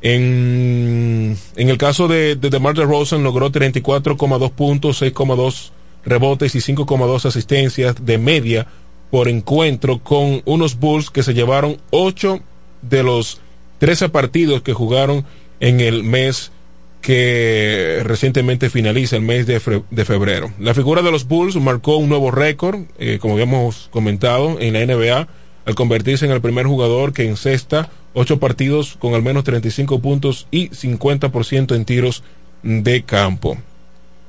En, 0.00 1.36
en 1.56 1.68
el 1.68 1.78
caso 1.78 2.08
de, 2.08 2.34
de 2.36 2.50
DeMar 2.50 2.74
DeRozan 2.74 3.22
logró 3.22 3.52
34,2 3.52 4.50
puntos, 4.52 5.02
6,2 5.02 5.70
rebotes 6.04 6.54
y 6.54 6.58
5,2 6.58 7.26
asistencias 7.26 8.04
de 8.04 8.18
media 8.18 8.66
por 9.10 9.28
encuentro 9.28 9.98
con 9.98 10.42
unos 10.46 10.78
Bulls 10.78 11.10
que 11.10 11.22
se 11.22 11.34
llevaron 11.34 11.76
8 11.90 12.40
de 12.82 13.02
los 13.02 13.40
13 13.78 14.10
partidos 14.10 14.62
que 14.62 14.72
jugaron 14.72 15.24
en 15.60 15.80
el 15.80 16.04
mes 16.04 16.52
que 17.00 18.00
recientemente 18.04 18.70
finaliza 18.70 19.16
el 19.16 19.22
mes 19.22 19.46
de, 19.46 19.60
de 19.90 20.04
febrero. 20.04 20.52
La 20.60 20.72
figura 20.72 21.02
de 21.02 21.10
los 21.10 21.26
Bulls 21.26 21.56
marcó 21.56 21.96
un 21.96 22.08
nuevo 22.08 22.30
récord, 22.30 22.82
eh, 22.98 23.18
como 23.20 23.34
habíamos 23.34 23.88
comentado, 23.90 24.58
en 24.60 24.74
la 24.74 24.86
NBA, 24.86 25.28
al 25.64 25.74
convertirse 25.74 26.24
en 26.24 26.30
el 26.30 26.40
primer 26.40 26.66
jugador 26.66 27.12
que 27.12 27.28
encesta 27.28 27.90
ocho 28.14 28.38
partidos 28.38 28.96
con 28.98 29.14
al 29.14 29.22
menos 29.22 29.44
35 29.44 30.00
puntos 30.00 30.46
y 30.50 30.68
50% 30.70 31.74
en 31.74 31.84
tiros 31.84 32.22
de 32.62 33.02
campo. 33.02 33.56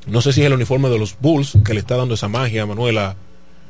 No 0.07 0.21
sé 0.21 0.33
si 0.33 0.41
es 0.41 0.47
el 0.47 0.53
uniforme 0.53 0.89
de 0.89 0.99
los 0.99 1.15
Bulls 1.19 1.53
que 1.63 1.73
le 1.73 1.79
está 1.79 1.95
dando 1.95 2.15
esa 2.15 2.27
magia, 2.27 2.65
Manuela, 2.65 3.15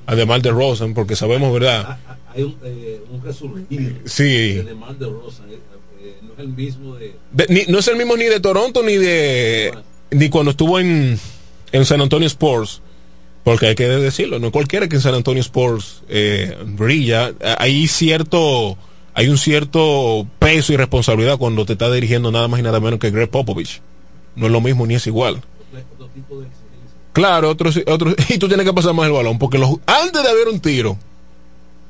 además 0.06 0.42
de 0.42 0.52
Rosen, 0.52 0.94
porque 0.94 1.16
sabemos, 1.16 1.54
¿verdad? 1.54 1.98
Hay 2.36 2.44
un, 2.44 2.56
eh, 2.64 3.02
un 3.12 3.22
resurgir 3.24 4.02
Sí. 4.06 4.24
de 4.54 4.64
DeMar 4.64 4.98
DeRozan, 4.98 5.50
eh, 5.52 5.60
eh, 6.02 6.16
no 6.22 6.34
es 6.34 6.40
el 6.40 6.48
mismo 6.50 6.96
de 6.96 7.16
De- 7.32 7.48
ni- 7.50 7.72
no 7.72 7.80
es 7.80 7.88
el 7.88 7.96
mismo 7.98 8.18
ni 8.18 8.26
de 8.26 8.40
Toronto 8.40 8.82
ni 8.84 8.96
de 8.98 9.74
ni 10.12 10.30
cuando 10.30 10.52
estuvo 10.52 10.80
en, 10.80 11.20
en 11.72 11.86
San 11.86 12.02
Antonio 12.02 12.28
Sports 12.28 12.82
porque 13.44 13.68
hay 13.68 13.76
que 13.76 13.88
decirlo 13.88 14.40
no 14.40 14.52
cualquiera 14.52 14.88
que 14.88 14.96
en 14.98 15.02
San 15.02 15.14
Antonio 15.16 15.42
Sports 15.42 16.02
eh, 16.10 16.56
brilla 16.66 17.34
hay 17.60 17.88
cierto 17.88 18.78
hay 19.16 19.28
un 19.30 19.38
cierto 19.38 20.26
peso 20.40 20.74
y 20.74 20.78
responsabilidad 20.78 21.38
cuando 21.38 21.66
te 21.66 21.74
está 21.74 21.92
dirigiendo 21.92 22.32
nada 22.32 22.48
más 22.48 22.60
y 22.60 22.64
nada 22.64 22.80
menos 22.80 23.00
que 23.00 23.12
Greg 23.12 23.30
Popovich 23.30 23.82
no 24.36 24.48
es 24.48 24.52
lo 24.52 24.60
mismo 24.62 24.86
ni 24.88 24.96
es 24.96 25.06
igual 25.08 25.36
otro 25.96 26.08
tipo 26.14 26.40
de 26.40 26.48
exigencia. 26.48 26.63
Claro, 27.14 27.50
otros, 27.50 27.80
otros, 27.86 28.16
y 28.30 28.38
tú 28.38 28.48
tienes 28.48 28.66
que 28.66 28.74
pasar 28.74 28.94
más 28.94 29.06
el 29.06 29.14
balón, 29.14 29.40
porque 29.40 29.58
los, 29.58 29.78
antes 29.86 30.22
de 30.22 30.30
haber 30.30 30.48
un 30.50 30.60
tiro, 30.60 30.98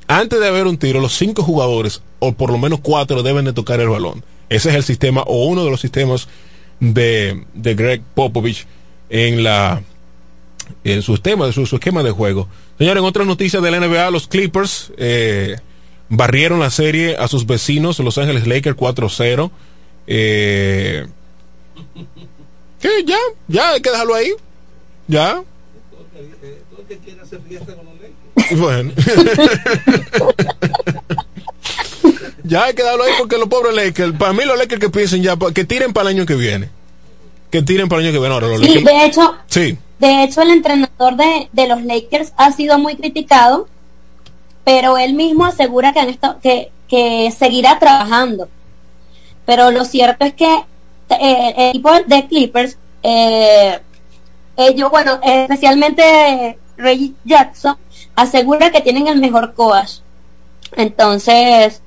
antes 0.08 0.40
de 0.40 0.48
haber 0.48 0.68
un 0.68 0.78
tiro, 0.78 1.00
los 1.00 1.18
cinco 1.18 1.44
jugadores, 1.44 2.02
o 2.20 2.34
por 2.34 2.52
lo 2.52 2.58
menos 2.58 2.80
cuatro, 2.82 3.24
deben 3.24 3.46
de 3.46 3.54
tocar 3.54 3.80
el 3.80 3.90
balón. 3.90 4.24
Ese 4.50 4.70
es 4.70 4.76
el 4.76 4.84
sistema, 4.84 5.24
o 5.26 5.46
uno 5.46 5.64
de 5.64 5.72
los 5.72 5.82
sistemas 5.82 6.28
de, 6.80 7.46
de 7.54 7.76
Greg 7.76 8.02
Popovich 8.14 8.68
en 9.10 9.44
la 9.44 9.82
en 10.84 11.02
su 11.02 11.16
su, 11.16 11.66
su 11.66 11.76
esquema 11.76 12.04
de 12.04 12.12
juego. 12.12 12.48
Señores, 12.78 13.02
en 13.02 13.08
otras 13.08 13.28
noticias 13.28 13.62
de 13.62 13.72
la 13.72 13.80
NBA, 13.80 14.12
los 14.12 14.28
Clippers 14.28 14.92
eh, 14.98 15.58
barrieron 16.10 16.60
la 16.60 16.70
serie 16.70 17.16
a 17.18 17.28
sus 17.28 17.46
vecinos, 17.46 18.00
Los 18.00 18.18
Ángeles 18.18 18.48
Lakers 18.48 18.78
4-0. 18.78 19.52
Eh. 20.08 21.08
Ya, 23.06 23.16
ya, 23.48 23.70
hay 23.70 23.82
que 23.82 23.92
dejarlo 23.92 24.14
ahí. 24.14 24.34
Ya. 25.08 25.42
Todo 26.72 26.82
el 26.82 26.88
que 26.88 26.98
quiere 26.98 27.22
hacer 27.22 27.40
fiesta 27.48 27.74
con 27.76 27.86
los 27.86 27.94
Lakers. 27.96 28.60
Bueno. 28.60 28.92
ya 32.44 32.66
hay 32.66 32.74
que 32.74 32.84
darlo 32.84 33.04
ahí 33.04 33.12
porque 33.18 33.38
los 33.38 33.48
pobres 33.48 33.76
Lakers, 33.76 34.14
para 34.18 34.34
mí 34.34 34.44
los 34.46 34.58
Lakers 34.58 34.82
que 34.82 34.90
piensen 34.90 35.24
ya, 35.24 35.36
que 35.54 35.64
tiren 35.66 35.94
para 35.94 36.10
el 36.10 36.18
año 36.18 36.26
que 36.26 36.36
viene. 36.36 36.70
Que 37.50 37.62
tiren 37.62 37.88
para 37.88 38.02
el 38.02 38.08
año 38.08 38.14
que 38.14 38.20
viene 38.20 38.34
ahora. 38.34 38.48
Los 38.48 38.60
Sí, 38.62 38.68
Lakers- 38.68 38.84
de 38.86 39.06
hecho, 39.06 39.36
sí. 39.48 39.78
de 40.00 40.24
hecho 40.24 40.42
el 40.42 40.52
entrenador 40.52 41.16
de, 41.16 41.50
de 41.52 41.68
los 41.68 41.84
Lakers 41.84 42.34
ha 42.38 42.52
sido 42.52 42.80
muy 42.80 42.96
criticado, 42.96 43.68
pero 44.64 44.98
él 44.98 45.14
mismo 45.14 45.46
asegura 45.46 45.94
que, 45.94 46.00
han 46.00 46.10
estado, 46.10 46.40
que, 46.42 46.72
que 46.88 47.32
seguirá 47.38 47.80
trabajando. 47.80 48.50
Pero 49.46 49.72
lo 49.72 49.86
cierto 49.86 50.26
es 50.26 50.34
que 50.34 50.52
eh, 51.10 51.54
el 51.58 51.70
equipo 51.72 51.92
de 52.08 52.28
Clippers, 52.28 52.78
eh, 53.04 53.80
ellos, 54.56 54.90
bueno, 54.90 55.20
especialmente 55.24 56.58
Reggie 56.78 57.14
Jackson, 57.24 57.78
asegura 58.16 58.72
que 58.72 58.82
tienen 58.82 59.08
el 59.08 59.20
mejor 59.20 59.54
coach. 59.54 60.00
Entonces, 60.76 61.82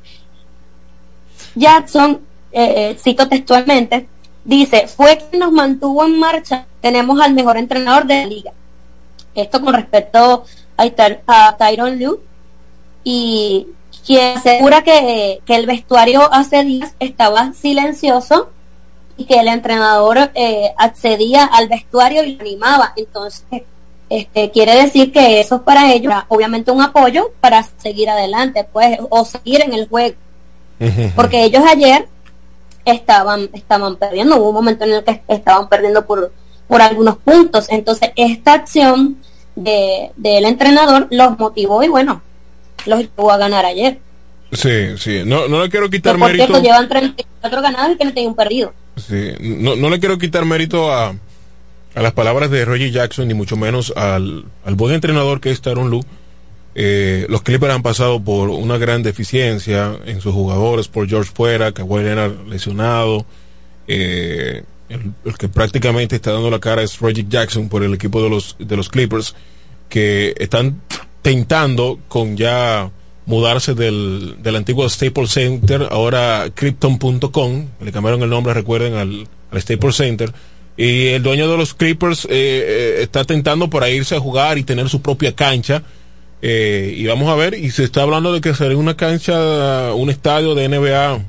Jackson, 1.55 2.21
eh, 2.53 2.91
eh, 2.91 2.97
cito 2.99 3.29
textualmente, 3.29 4.09
dice, 4.45 4.87
fue 4.89 5.19
quien 5.19 5.41
nos 5.41 5.53
mantuvo 5.53 6.05
en 6.05 6.19
marcha, 6.19 6.67
tenemos 6.81 7.21
al 7.21 7.35
mejor 7.35 7.57
entrenador 7.57 8.07
de 8.07 8.17
la 8.17 8.27
liga. 8.27 8.53
Esto 9.35 9.61
con 9.61 9.75
respecto 9.75 10.45
a, 10.77 10.85
a 11.27 11.57
Tyron 11.57 11.99
Lue 11.99 12.21
y 13.05 13.67
quien 14.05 14.39
asegura 14.39 14.83
que, 14.83 15.41
que 15.45 15.57
el 15.57 15.67
vestuario 15.67 16.33
hace 16.33 16.65
días 16.65 16.95
estaba 17.01 17.53
silencioso 17.53 18.51
y 19.17 19.25
que 19.25 19.35
el 19.41 19.49
entrenador 19.49 20.31
eh, 20.35 20.73
accedía 20.77 21.45
al 21.45 21.69
vestuario 21.69 22.23
y 22.23 22.35
lo 22.35 22.41
animaba. 22.41 22.93
Entonces, 22.97 23.63
este, 24.09 24.51
quiere 24.51 24.75
decir 24.77 25.13
que 25.13 25.41
eso 25.41 25.57
es 25.57 25.63
para 25.63 25.93
ellos, 25.93 26.13
era 26.13 26.27
obviamente 26.29 26.71
un 26.71 26.83
apoyo 26.83 27.33
para 27.41 27.67
seguir 27.79 28.09
adelante, 28.09 28.67
pues, 28.73 28.99
o 29.09 29.25
seguir 29.25 29.63
en 29.63 29.73
el 29.73 29.89
juego. 29.89 30.17
Porque 31.15 31.43
ellos 31.43 31.65
ayer 31.67 32.07
estaban, 32.85 33.49
estaban 33.55 33.97
perdiendo, 33.97 34.37
hubo 34.37 34.51
un 34.51 34.55
momento 34.55 34.85
en 34.85 34.93
el 34.93 35.05
que 35.05 35.23
estaban 35.29 35.69
perdiendo 35.69 36.07
por, 36.07 36.33
por 36.69 36.83
algunos 36.83 37.17
puntos. 37.17 37.67
Entonces, 37.71 38.11
esta 38.15 38.53
acción 38.53 39.17
de, 39.55 40.13
del 40.17 40.45
entrenador 40.45 41.09
los 41.11 41.39
motivó 41.39 41.83
y 41.83 41.89
bueno, 41.89 42.21
los 42.85 43.01
llevó 43.01 43.33
a 43.33 43.39
ganar 43.39 43.65
ayer. 43.65 43.99
Sí, 44.53 44.97
sí. 44.99 45.23
No, 45.25 45.49
no 45.49 45.63
le 45.63 45.71
quiero 45.71 45.91
quitar 45.91 46.19
por 46.19 46.29
mérito. 46.29 46.47
cierto 46.47 46.63
llevan 46.63 46.89
34 46.89 47.63
ganados 47.63 47.93
y 47.95 47.97
31 47.97 48.37
perdidos. 48.37 48.73
Sí, 48.97 49.33
no, 49.41 49.77
no 49.77 49.91
le 49.91 50.01
quiero 50.01 50.19
quitar 50.19 50.45
mérito 50.45 50.93
a, 50.93 51.15
a 51.95 52.03
las 52.03 52.13
palabras 52.13 52.51
de 52.51 52.65
Reggie 52.65 52.91
Jackson, 52.91 53.29
ni 53.29 53.35
mucho 53.35 53.57
menos 53.57 53.93
al, 53.97 54.45
al 54.65 54.75
buen 54.75 54.95
entrenador 54.95 55.41
que 55.41 55.51
es 55.51 55.61
Taron 55.61 55.91
Lu. 55.91 56.03
Eh, 56.75 57.27
los 57.31 57.43
Clippers 57.43 57.73
han 57.75 57.83
pasado 57.83 58.23
por 58.23 58.51
una 58.51 58.77
gran 58.79 59.03
deficiencia 59.03 59.99
en 60.05 60.21
sus 60.21 60.35
jugadores, 60.35 60.89
por 60.89 61.09
George 61.09 61.31
fuera, 61.33 61.73
Kawhi 61.73 62.03
Leonard 62.03 62.47
lesionado. 62.49 63.25
eh, 63.89 64.63
el, 64.89 65.13
que 65.39 65.49
prácticamente 65.49 66.17
está 66.17 66.33
dando 66.33 66.51
la 66.51 66.61
cara 66.61 66.83
es 66.83 67.01
Reggie 67.01 67.27
Jackson 67.29 67.69
por 67.69 67.83
el 67.83 67.95
equipo 67.95 68.23
de 68.23 68.31
los, 68.31 68.57
de 68.59 68.77
los 68.77 68.89
Clippers, 68.89 69.35
que 69.89 70.35
están 70.39 70.81
tentando 71.23 71.99
con 72.09 72.37
ya 72.37 72.91
mudarse 73.27 73.75
del, 73.75 74.37
del 74.43 74.57
antiguo 74.57 74.89
Staples 74.89 75.31
Center, 75.31 75.89
ahora 75.91 76.51
Krypton.com, 76.55 77.67
le 77.81 77.93
cambiaron 77.93 78.23
el 78.23 78.31
nombre, 78.31 78.55
recuerden, 78.55 78.95
al, 78.95 79.29
al 79.51 79.61
Staples 79.61 79.97
Center. 79.97 80.33
Y 80.77 81.09
el 81.09 81.23
dueño 81.23 81.51
de 81.51 81.57
los 81.57 81.75
Clippers 81.75 82.27
eh, 82.27 82.29
eh, 82.31 82.97
está 83.01 83.25
tentando 83.25 83.71
para 83.71 83.89
irse 83.89 84.15
a 84.15 84.21
jugar 84.21 84.59
y 84.59 84.63
tener 84.63 84.89
su 84.89 85.01
propia 85.01 85.35
cancha. 85.35 85.83
Eh, 86.43 86.95
y 86.97 87.07
vamos 87.07 87.29
a 87.29 87.35
ver, 87.35 87.55
y 87.55 87.71
se 87.71 87.85
está 87.85 88.03
hablando 88.03 88.33
de 88.33 88.41
que 88.43 88.55
será 88.55 88.77
una 88.77 88.95
cancha, 88.95 89.95
un 89.95 90.11
estadio 90.11 90.55
de 90.55 90.69
NBA 90.69 91.25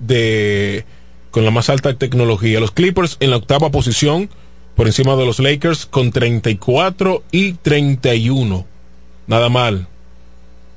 de 0.00 0.84
con 1.30 1.44
la 1.44 1.50
más 1.52 1.68
alta 1.68 1.94
tecnología. 1.94 2.58
Los 2.58 2.72
Clippers 2.72 3.16
en 3.20 3.30
la 3.30 3.36
octava 3.36 3.70
posición, 3.70 4.28
por 4.74 4.86
encima 4.86 5.14
de 5.14 5.24
los 5.24 5.38
Lakers, 5.38 5.86
con 5.86 6.10
34 6.10 7.22
y 7.30 7.52
31. 7.52 8.66
Nada 9.28 9.48
mal. 9.48 9.86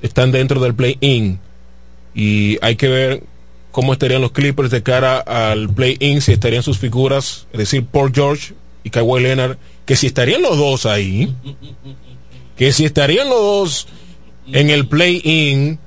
Están 0.02 0.32
dentro 0.32 0.60
del 0.60 0.74
play-in. 0.74 1.38
Y 2.14 2.58
hay 2.60 2.76
que 2.76 2.88
ver 2.88 3.22
cómo 3.70 3.94
estarían 3.94 4.20
los 4.20 4.32
Clippers 4.32 4.70
de 4.70 4.82
cara 4.82 5.18
al 5.18 5.70
play-in, 5.70 6.20
si 6.20 6.32
estarían 6.32 6.62
sus 6.62 6.78
figuras, 6.78 7.46
es 7.52 7.58
decir, 7.58 7.86
Paul 7.86 8.12
George 8.14 8.54
y 8.84 8.90
Kawhi 8.90 9.22
Leonard, 9.22 9.56
que 9.86 9.96
si 9.96 10.06
estarían 10.06 10.42
los 10.42 10.58
dos 10.58 10.84
ahí, 10.84 11.34
que 12.56 12.72
si 12.72 12.84
estarían 12.84 13.28
los 13.28 13.40
dos 13.40 13.88
en 14.52 14.68
el 14.68 14.86
play-in, 14.86 15.78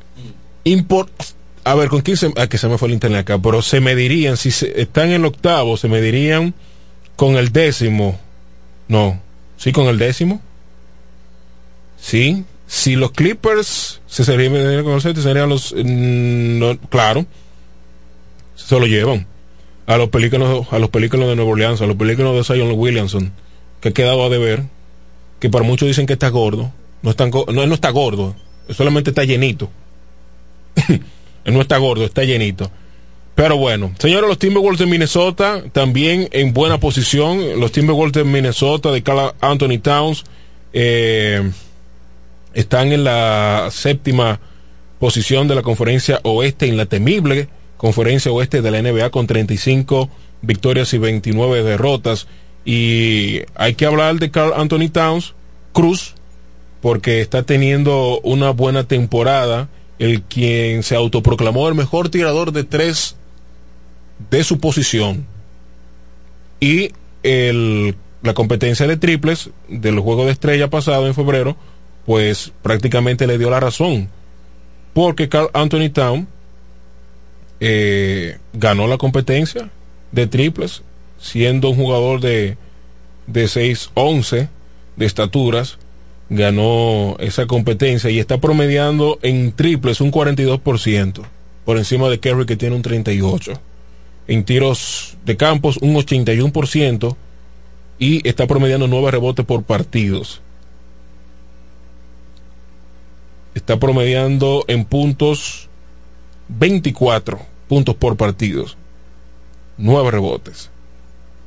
a 1.64 1.76
ver, 1.76 1.90
¿con 1.90 2.02
quién 2.02 2.18
se, 2.18 2.32
ah, 2.38 2.48
que 2.48 2.58
se 2.58 2.68
me 2.68 2.78
fue 2.78 2.88
el 2.88 2.94
internet 2.94 3.22
acá? 3.22 3.40
Pero 3.40 3.62
se 3.62 3.80
medirían, 3.80 4.38
si 4.38 4.52
se, 4.52 4.82
están 4.82 5.10
en 5.10 5.14
el 5.16 5.26
octavo, 5.26 5.78
se 5.78 5.88
medirían 5.88 6.54
con 7.16 7.38
el 7.38 7.52
décimo 7.52 8.20
No. 8.88 9.20
Sí, 9.58 9.72
con 9.72 9.88
el 9.88 9.98
décimo. 9.98 10.42
Sí. 12.00 12.44
Si 12.68 12.96
los 12.96 13.12
Clippers 13.12 14.02
se 14.08 14.24
serían 14.24 14.84
con 14.84 15.02
serían 15.02 15.50
los. 15.50 15.74
mm, 15.74 16.60
no, 16.60 16.78
claro. 16.90 17.26
Se 18.56 18.80
lo 18.80 18.88
llevan. 18.88 19.28
A 19.88 19.98
los 19.98 20.10
pelícanos, 20.10 20.68
a 20.72 20.80
los 20.80 20.90
pelícanos 20.90 21.28
de 21.28 21.36
Nueva 21.36 21.52
Orleans, 21.52 21.82
a 21.82 21.86
los 21.86 21.96
pelícanos 21.96 22.36
de 22.36 22.44
Zion 22.44 22.72
Williamson, 22.74 23.32
que 23.82 23.90
ha 23.90 23.94
quedado 23.94 24.26
a 24.26 24.30
deber, 24.30 24.64
que 25.40 25.50
para 25.50 25.64
muchos 25.64 25.88
dicen 25.88 26.08
que 26.08 26.14
está 26.14 26.30
gordo. 26.30 26.72
No, 27.04 27.12
está, 27.12 27.28
no, 27.28 27.68
no 27.68 27.74
está 27.76 27.92
gordo, 27.92 28.36
solamente 28.70 29.12
está 29.12 29.24
llenito. 29.26 29.70
él 30.88 31.54
no 31.54 31.62
está 31.62 31.78
gordo, 31.78 32.04
está 32.04 32.24
llenito. 32.24 32.72
Pero 33.36 33.58
bueno, 33.58 33.94
señores, 34.00 34.28
los 34.28 34.40
Timberwolves 34.40 34.80
de 34.80 34.86
Minnesota 34.86 35.62
también 35.72 36.30
en 36.32 36.54
buena 36.54 36.80
posición. 36.80 37.60
Los 37.60 37.72
Timberwolves 37.74 38.14
de 38.14 38.24
Minnesota 38.24 38.92
de 38.92 39.04
Carl 39.04 39.34
Anthony 39.42 39.78
Towns 39.80 40.24
eh, 40.74 41.52
están 42.56 42.92
en 42.92 43.04
la 43.04 43.70
séptima 43.72 44.40
posición 45.00 45.48
de 45.48 45.56
la 45.56 45.62
conferencia 45.62 46.20
oeste, 46.24 46.68
en 46.68 46.78
la 46.78 46.88
temible 46.88 47.50
conferencia 47.78 48.32
oeste 48.32 48.62
de 48.62 48.72
la 48.72 48.82
NBA 48.82 49.12
con 49.12 49.28
35 49.28 50.10
victorias 50.42 50.94
y 50.94 50.98
29 50.98 51.64
derrotas. 51.64 52.28
Y 52.64 53.42
hay 53.54 53.76
que 53.76 53.86
hablar 53.86 54.16
de 54.16 54.32
Carl 54.32 54.54
Anthony 54.56 54.90
Towns, 54.92 55.36
Cruz, 55.72 56.16
porque 56.82 57.22
está 57.22 57.44
teniendo 57.44 58.20
una 58.22 58.50
buena 58.52 58.86
temporada. 58.86 59.70
El 60.00 60.24
quien 60.24 60.84
se 60.84 60.96
autoproclamó 60.96 61.70
el 61.70 61.76
mejor 61.76 62.10
tirador 62.10 62.52
de 62.52 62.64
tres 62.64 63.16
de 64.30 64.44
su 64.44 64.60
posición. 64.60 65.26
Y 66.60 66.92
el, 67.24 67.96
la 68.24 68.34
competencia 68.34 68.88
de 68.88 68.98
triples 68.98 69.52
del 69.70 70.00
juego 70.00 70.26
de 70.26 70.32
estrella 70.32 70.70
pasado 70.70 71.08
en 71.08 71.14
febrero, 71.14 71.56
pues 72.06 72.52
prácticamente 72.62 73.28
le 73.28 73.38
dio 73.38 73.50
la 73.50 73.60
razón. 73.60 74.10
Porque 74.94 75.28
Carl 75.28 75.50
Anthony 75.54 75.90
Town 75.92 76.28
eh, 77.60 78.38
ganó 78.54 78.88
la 78.88 78.98
competencia 78.98 79.70
de 80.12 80.28
triples, 80.28 80.84
siendo 81.20 81.70
un 81.70 81.78
jugador 81.78 82.22
de, 82.22 82.58
de 83.28 83.46
6'11 83.46 84.50
de 84.96 85.06
estaturas, 85.06 85.78
ganó 86.30 87.18
esa 87.20 87.46
competencia 87.46 88.10
y 88.10 88.20
está 88.20 88.40
promediando 88.40 89.20
en 89.22 89.52
triples 89.52 90.02
un 90.02 90.12
42%, 90.12 91.24
por 91.66 91.78
encima 91.78 92.10
de 92.10 92.20
Kerry 92.20 92.46
que 92.46 92.56
tiene 92.56 92.76
un 92.76 92.84
38% 92.84 93.60
en 94.28 94.44
tiros 94.44 95.18
de 95.26 95.38
campos 95.38 95.78
un 95.78 95.96
81% 95.96 97.16
y 97.98 98.28
está 98.28 98.48
promediando 98.48 98.88
nueve 98.88 99.12
rebotes 99.12 99.46
por 99.46 99.64
partidos. 99.64 100.42
Está 103.56 103.80
promediando 103.80 104.64
en 104.68 104.86
puntos 104.86 105.70
24 106.50 107.40
puntos 107.68 107.96
por 107.96 108.16
partidos. 108.16 108.78
Nueve 109.78 110.12
rebotes. 110.12 110.70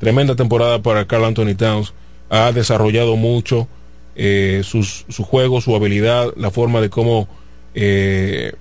Tremenda 0.01 0.35
temporada 0.35 0.83
para 0.83 1.07
Carl 1.07 1.25
Anthony 1.25 1.55
Towns. 1.57 1.95
Ha 2.31 2.51
desarrollado 2.53 3.17
mucho 3.17 3.69
eh, 4.17 4.63
su 4.65 5.23
juego, 5.23 5.61
su 5.61 5.77
habilidad, 5.77 6.33
la 6.37 6.51
forma 6.51 6.81
de 6.81 6.91
cómo 6.91 7.29
eh, 7.75 8.53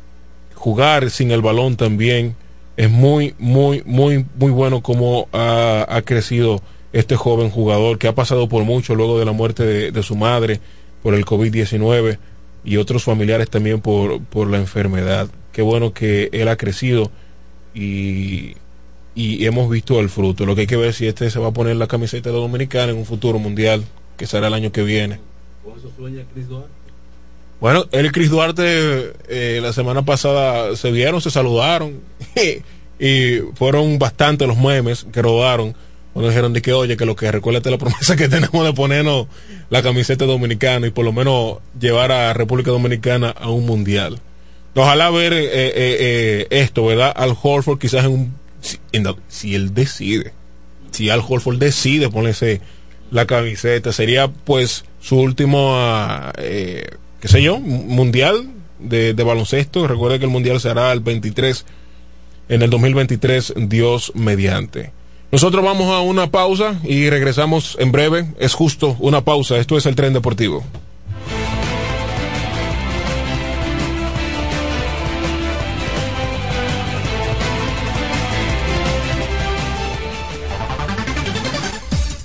jugar 0.53 1.09
sin 1.09 1.31
el 1.31 1.41
balón 1.41 1.75
también 1.75 2.35
es 2.77 2.91
muy, 2.91 3.33
muy, 3.39 3.81
muy, 3.85 4.25
muy 4.35 4.51
bueno 4.51 4.83
como 4.83 5.27
ha, 5.31 5.85
ha, 5.89 6.01
crecido 6.03 6.61
este 6.93 7.15
joven 7.15 7.49
jugador 7.49 7.97
que 7.97 8.07
ha 8.07 8.13
pasado 8.13 8.47
por 8.47 8.63
mucho 8.63 8.93
luego 8.93 9.17
de 9.17 9.25
la 9.25 9.31
muerte 9.31 9.63
de, 9.63 9.91
de 9.91 10.03
su 10.03 10.15
madre 10.15 10.59
por 11.01 11.15
el 11.15 11.25
COVID-19 11.25 12.19
y 12.63 12.77
otros 12.77 13.03
familiares 13.03 13.49
también 13.49 13.81
por, 13.81 14.21
por 14.23 14.49
la 14.49 14.57
enfermedad. 14.57 15.29
Qué 15.51 15.61
bueno 15.61 15.93
que 15.93 16.29
él 16.31 16.47
ha 16.47 16.57
crecido 16.57 17.11
y, 17.73 18.55
y 19.15 19.45
hemos 19.45 19.69
visto 19.69 19.99
el 19.99 20.09
fruto. 20.09 20.45
Lo 20.45 20.55
que 20.55 20.61
hay 20.61 20.67
que 20.67 20.77
ver 20.77 20.93
si 20.93 21.07
este 21.07 21.29
se 21.29 21.39
va 21.39 21.47
a 21.47 21.53
poner 21.53 21.75
la 21.75 21.87
camiseta 21.87 22.29
de 22.29 22.35
Dominicana 22.35 22.91
en 22.91 22.97
un 22.97 23.05
futuro 23.05 23.39
mundial, 23.39 23.83
que 24.15 24.27
será 24.27 24.47
el 24.47 24.53
año 24.53 24.71
que 24.71 24.83
viene. 24.83 25.19
¿Con 25.63 25.77
eso 25.77 25.91
sueña 25.97 26.23
Chris 26.33 26.47
Duarte? 26.47 26.69
Bueno, 27.59 27.85
él 27.91 28.05
y 28.05 28.09
Chris 28.11 28.29
Duarte 28.29 29.13
eh, 29.27 29.59
la 29.61 29.73
semana 29.73 30.03
pasada 30.03 30.75
se 30.75 30.91
vieron, 30.91 31.21
se 31.21 31.31
saludaron 31.31 32.01
y 32.99 33.37
fueron 33.55 33.97
bastante 33.97 34.45
los 34.45 34.57
memes 34.57 35.07
que 35.11 35.21
rodaron 35.21 35.75
cuando 36.17 36.29
dijeron 36.29 36.51
de 36.51 36.63
que 36.63 36.73
oye, 36.73 36.97
que 36.97 37.05
lo 37.05 37.15
que 37.15 37.31
recuérdate 37.31 37.69
la 37.69 37.77
promesa 37.77 38.15
que 38.15 38.27
tenemos 38.27 38.65
de 38.65 38.73
ponernos 38.73 39.27
la 39.69 39.83
camiseta 39.83 40.25
dominicana 40.25 40.87
y 40.87 40.89
por 40.89 41.05
lo 41.05 41.13
menos 41.13 41.59
llevar 41.79 42.11
a 42.11 42.33
República 42.33 42.71
Dominicana 42.71 43.29
a 43.29 43.51
un 43.51 43.67
mundial. 43.67 44.19
Ojalá 44.73 45.11
ver 45.11 45.33
eh, 45.33 45.43
eh, 45.43 45.71
eh, 45.75 46.47
esto, 46.49 46.87
¿verdad? 46.87 47.13
Al 47.15 47.37
Horford 47.39 47.77
quizás 47.77 48.03
en 48.05 48.11
un... 48.11 48.33
Si, 49.27 49.53
él 49.53 49.75
decide, 49.75 50.33
si 50.89 51.11
Al 51.11 51.19
Horford 51.19 51.59
decide 51.59 52.09
ponerse 52.09 52.61
la 53.11 53.27
camiseta, 53.27 53.93
sería 53.93 54.27
pues 54.27 54.85
su 54.99 55.19
último... 55.19 55.77
Eh, 56.39 56.83
qué 57.21 57.27
sé 57.27 57.43
yo, 57.43 57.59
mundial 57.59 58.49
de, 58.79 59.13
de, 59.13 59.23
baloncesto. 59.23 59.87
Recuerda 59.87 60.17
que 60.17 60.25
el 60.25 60.31
mundial 60.31 60.59
será 60.59 60.91
el 60.93 60.99
23, 61.01 61.63
en 62.49 62.63
el 62.63 62.71
2023, 62.71 63.53
Dios 63.55 64.13
mediante. 64.15 64.97
Nosotros 65.29 65.63
vamos 65.63 65.93
a 65.93 65.99
una 65.99 66.31
pausa 66.31 66.79
y 66.83 67.09
regresamos 67.09 67.75
en 67.79 67.91
breve. 67.91 68.27
Es 68.39 68.53
justo 68.53 68.95
una 68.99 69.21
pausa. 69.21 69.57
Esto 69.57 69.77
es 69.77 69.85
el 69.85 69.95
tren 69.95 70.13
deportivo. 70.13 70.63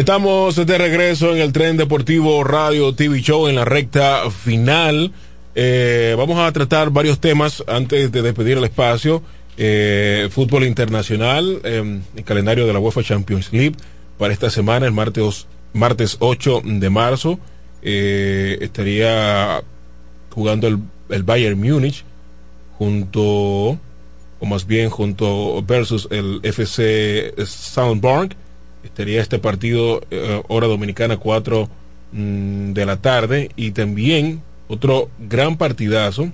Estamos 0.00 0.56
de 0.56 0.78
regreso 0.78 1.34
en 1.34 1.42
el 1.42 1.52
tren 1.52 1.76
deportivo 1.76 2.42
Radio 2.42 2.94
TV 2.94 3.20
Show 3.20 3.48
en 3.48 3.56
la 3.56 3.66
recta 3.66 4.30
final. 4.30 5.12
Eh, 5.54 6.14
vamos 6.16 6.38
a 6.38 6.50
tratar 6.52 6.88
varios 6.88 7.20
temas 7.20 7.62
antes 7.68 8.10
de 8.10 8.22
despedir 8.22 8.56
el 8.56 8.64
espacio. 8.64 9.22
Eh, 9.58 10.30
fútbol 10.30 10.64
internacional, 10.64 11.60
eh, 11.64 12.00
el 12.16 12.24
calendario 12.24 12.66
de 12.66 12.72
la 12.72 12.78
UEFA 12.78 13.02
Champions 13.02 13.52
League 13.52 13.74
para 14.16 14.32
esta 14.32 14.48
semana, 14.48 14.86
el 14.86 14.92
martes, 14.92 15.46
martes 15.74 16.16
8 16.18 16.62
de 16.64 16.88
marzo. 16.88 17.38
eh, 17.82 18.56
estaría 18.62 19.62
jugando 20.30 20.66
el, 20.66 20.78
el 21.10 21.24
Bayern 21.24 21.60
Múnich 21.60 22.04
junto, 22.78 23.20
o 23.20 24.46
más 24.46 24.66
bien 24.66 24.88
junto 24.88 25.62
versus 25.62 26.08
el 26.10 26.40
FC 26.42 27.34
Soundborg 27.44 28.34
estaría 28.84 29.20
este 29.20 29.38
partido 29.38 30.00
eh, 30.10 30.42
hora 30.48 30.66
dominicana 30.66 31.16
4 31.16 31.68
mm, 32.12 32.72
de 32.72 32.86
la 32.86 32.96
tarde 32.96 33.50
y 33.56 33.72
también 33.72 34.42
otro 34.68 35.10
gran 35.18 35.56
partidazo 35.56 36.30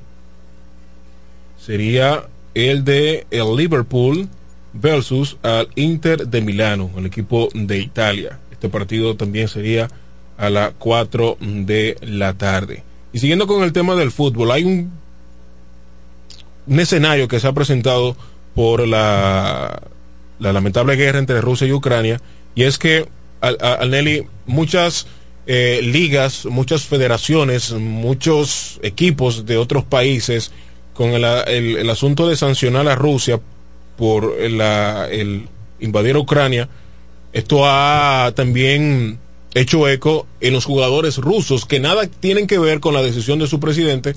sería 1.59 2.29
el 2.55 2.85
de 2.85 3.27
el 3.31 3.57
Liverpool 3.57 4.29
versus 4.73 5.37
al 5.43 5.69
Inter 5.75 6.29
de 6.29 6.41
Milano, 6.41 6.91
el 6.97 7.07
equipo 7.07 7.49
de 7.55 7.79
Italia. 7.79 8.39
Este 8.51 8.69
partido 8.69 9.17
también 9.17 9.49
sería 9.49 9.89
a 10.37 10.51
las 10.51 10.73
4 10.79 11.39
de 11.41 11.97
la 12.03 12.35
tarde. 12.35 12.83
Y 13.13 13.19
siguiendo 13.19 13.47
con 13.47 13.63
el 13.63 13.73
tema 13.73 13.95
del 13.95 14.11
fútbol, 14.11 14.51
hay 14.51 14.65
un, 14.65 14.93
un 16.67 16.81
escenario 16.81 17.29
que 17.29 17.41
se 17.41 17.49
ha 17.49 17.53
presentado 17.53 18.17
por 18.55 18.87
la, 18.87 19.83
la 20.39 20.53
lamentable 20.53 20.97
guerra 20.97 21.19
entre 21.19 21.41
Rusia 21.41 21.67
y 21.67 21.73
Ucrania, 21.73 22.21
y 22.57 22.65
es 22.65 22.79
que, 22.79 23.07
al, 23.41 23.91
Nelly, 23.91 24.27
muchas 24.47 25.07
eh, 25.47 25.81
ligas, 25.83 26.47
muchas 26.47 26.87
federaciones, 26.87 27.71
muchos 27.73 28.81
equipos 28.83 29.45
de 29.45 29.59
otros 29.59 29.85
países, 29.85 30.51
con 30.95 31.11
el, 31.11 31.23
el, 31.25 31.77
el 31.77 31.91
asunto 31.91 32.27
de 32.27 32.35
sancionar 32.35 32.89
a 32.89 32.95
Rusia 32.95 33.39
por 33.99 34.37
el 34.41 35.49
invadir 35.81 36.17
Ucrania, 36.17 36.69
esto 37.35 37.67
ha 37.67 38.33
también 38.35 39.19
hecho 39.53 39.87
eco 39.87 40.27
en 40.41 40.55
los 40.55 40.65
jugadores 40.65 41.19
rusos 41.19 41.67
que 41.67 41.79
nada 41.79 42.07
tienen 42.07 42.47
que 42.47 42.59
ver 42.59 42.81
con 42.81 42.95
la 42.95 43.03
decisión 43.03 43.39
de 43.39 43.47
su 43.47 43.61
presidente, 43.61 44.17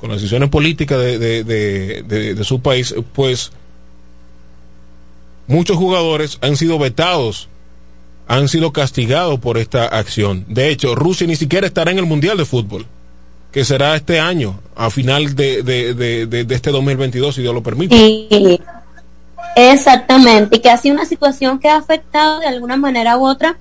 con 0.00 0.10
las 0.10 0.18
decisiones 0.18 0.48
políticas 0.48 0.98
de, 0.98 1.44
de 1.44 2.44
su 2.44 2.60
país, 2.60 2.92
pues 3.12 3.52
muchos 5.46 5.76
jugadores 5.76 6.38
han 6.40 6.56
sido 6.56 6.78
vetados, 6.78 7.48
han 8.32 8.48
sido 8.48 8.72
castigados 8.72 9.38
por 9.40 9.58
esta 9.58 9.84
acción. 9.84 10.46
De 10.48 10.70
hecho, 10.70 10.94
Rusia 10.94 11.26
ni 11.26 11.36
siquiera 11.36 11.66
estará 11.66 11.90
en 11.90 11.98
el 11.98 12.06
Mundial 12.06 12.38
de 12.38 12.46
Fútbol, 12.46 12.86
que 13.50 13.62
será 13.62 13.94
este 13.94 14.20
año, 14.20 14.58
a 14.74 14.88
final 14.88 15.34
de, 15.34 15.62
de, 15.62 15.92
de, 15.92 16.26
de 16.26 16.54
este 16.54 16.70
2022, 16.70 17.34
si 17.34 17.42
Dios 17.42 17.52
lo 17.52 17.62
permite. 17.62 17.94
Sí, 17.94 18.58
exactamente, 19.54 20.56
y 20.56 20.60
que 20.60 20.70
ha 20.70 20.78
sido 20.78 20.94
una 20.94 21.04
situación 21.04 21.58
que 21.58 21.68
ha 21.68 21.76
afectado 21.76 22.40
de 22.40 22.46
alguna 22.46 22.78
manera 22.78 23.18
u 23.18 23.26
otra 23.26 23.58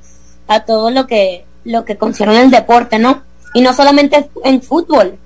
a 0.47 0.61
todo 0.61 0.89
lo 0.89 1.05
que, 1.05 1.43
lo 1.65 1.83
que 1.83 1.97
concierne 1.97 2.41
el 2.41 2.49
deporte, 2.49 2.97
¿no? 2.97 3.23
Y 3.53 3.59
no 3.59 3.73
solamente 3.73 4.29
en 4.45 4.61
fútbol, 4.61 5.17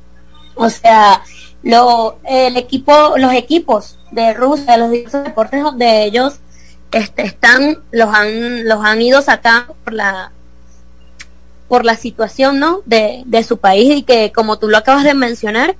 o 0.55 0.71
sea, 0.71 1.21
lo, 1.61 2.17
el 2.23 2.57
equipo, 2.57 3.13
los 3.17 3.31
equipos 3.33 3.99
de 4.09 4.33
Rusia, 4.33 4.77
los 4.77 4.89
diversos 4.89 5.23
deportes 5.23 5.61
donde 5.61 6.05
ellos 6.05 6.39
este, 6.91 7.23
están, 7.23 7.79
los 7.91 8.13
han, 8.13 8.67
los 8.67 8.83
han 8.83 9.01
ido 9.01 9.21
sacando 9.21 9.75
por 9.83 9.93
la, 9.93 10.31
por 11.67 11.85
la 11.85 11.95
situación, 11.95 12.59
¿no? 12.59 12.81
De, 12.85 13.23
de 13.25 13.43
su 13.43 13.57
país 13.57 13.97
y 13.97 14.03
que, 14.03 14.31
como 14.31 14.57
tú 14.59 14.69
lo 14.69 14.77
acabas 14.77 15.03
de 15.03 15.13
mencionar, 15.13 15.75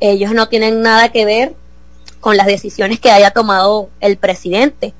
ellos 0.00 0.32
no 0.32 0.48
tienen 0.48 0.82
nada 0.82 1.10
que 1.10 1.24
ver 1.24 1.54
con 2.20 2.36
las 2.36 2.46
decisiones 2.46 3.00
que 3.00 3.10
haya 3.10 3.30
tomado 3.30 3.88
el 4.00 4.16
presidente. 4.18 4.94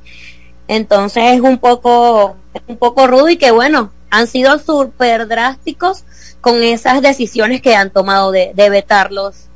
Entonces 0.68 1.24
es 1.34 1.40
un 1.40 1.58
poco, 1.58 2.36
un 2.66 2.76
poco 2.76 3.06
rudo 3.06 3.28
y 3.28 3.36
que 3.36 3.50
bueno, 3.50 3.92
han 4.10 4.26
sido 4.26 4.58
súper 4.58 5.28
drásticos 5.28 6.04
con 6.40 6.62
esas 6.62 7.02
decisiones 7.02 7.60
que 7.60 7.74
han 7.74 7.90
tomado 7.90 8.30
de, 8.30 8.52
de 8.54 8.70
vetarlos 8.70 9.49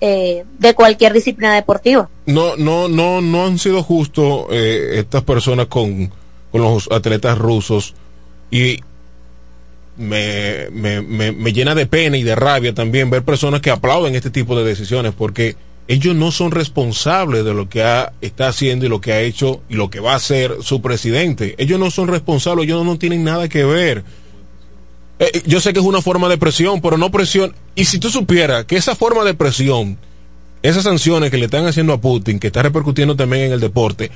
eh, 0.00 0.44
de 0.58 0.74
cualquier 0.74 1.12
disciplina 1.12 1.54
deportiva. 1.54 2.08
No, 2.26 2.56
no, 2.56 2.88
no, 2.88 3.20
no 3.20 3.46
han 3.46 3.58
sido 3.58 3.82
justos 3.82 4.46
eh, 4.50 4.94
estas 4.94 5.22
personas 5.22 5.66
con, 5.66 6.10
con 6.52 6.62
los 6.62 6.90
atletas 6.90 7.38
rusos 7.38 7.94
y 8.50 8.80
me, 9.96 10.68
me, 10.70 11.00
me, 11.00 11.32
me, 11.32 11.52
llena 11.52 11.74
de 11.74 11.86
pena 11.86 12.16
y 12.16 12.22
de 12.22 12.34
rabia 12.34 12.74
también 12.74 13.08
ver 13.08 13.22
personas 13.22 13.60
que 13.60 13.70
aplauden 13.70 14.14
este 14.14 14.30
tipo 14.30 14.56
de 14.56 14.64
decisiones 14.64 15.14
porque 15.16 15.56
ellos 15.88 16.14
no 16.14 16.32
son 16.32 16.50
responsables 16.50 17.44
de 17.44 17.54
lo 17.54 17.68
que 17.68 17.82
ha, 17.82 18.12
está 18.20 18.48
haciendo 18.48 18.86
y 18.86 18.88
lo 18.88 19.00
que 19.00 19.12
ha 19.12 19.20
hecho 19.20 19.62
y 19.68 19.74
lo 19.74 19.88
que 19.88 20.00
va 20.00 20.12
a 20.12 20.16
hacer 20.16 20.56
su 20.60 20.82
presidente. 20.82 21.54
Ellos 21.58 21.78
no 21.78 21.90
son 21.90 22.08
responsables, 22.08 22.66
ellos 22.66 22.84
no 22.84 22.98
tienen 22.98 23.24
nada 23.24 23.48
que 23.48 23.64
ver. 23.64 24.02
Eh, 25.18 25.42
yo 25.46 25.60
sé 25.60 25.72
que 25.72 25.80
es 25.80 25.86
una 25.86 26.02
forma 26.02 26.28
de 26.28 26.38
presión, 26.38 26.80
pero 26.80 26.98
no 26.98 27.10
presión. 27.10 27.54
Y 27.74 27.86
si 27.86 27.98
tú 27.98 28.10
supieras 28.10 28.64
que 28.64 28.76
esa 28.76 28.94
forma 28.94 29.24
de 29.24 29.34
presión 29.34 29.98
esas 30.62 30.84
sanciones 30.84 31.30
que 31.30 31.38
le 31.38 31.44
están 31.44 31.66
haciendo 31.66 31.92
a 31.92 32.00
Putin, 32.00 32.38
que 32.38 32.48
está 32.48 32.62
repercutiendo 32.62 33.14
también 33.14 33.44
en 33.44 33.52
el 33.52 33.60
deporte, 33.60 34.10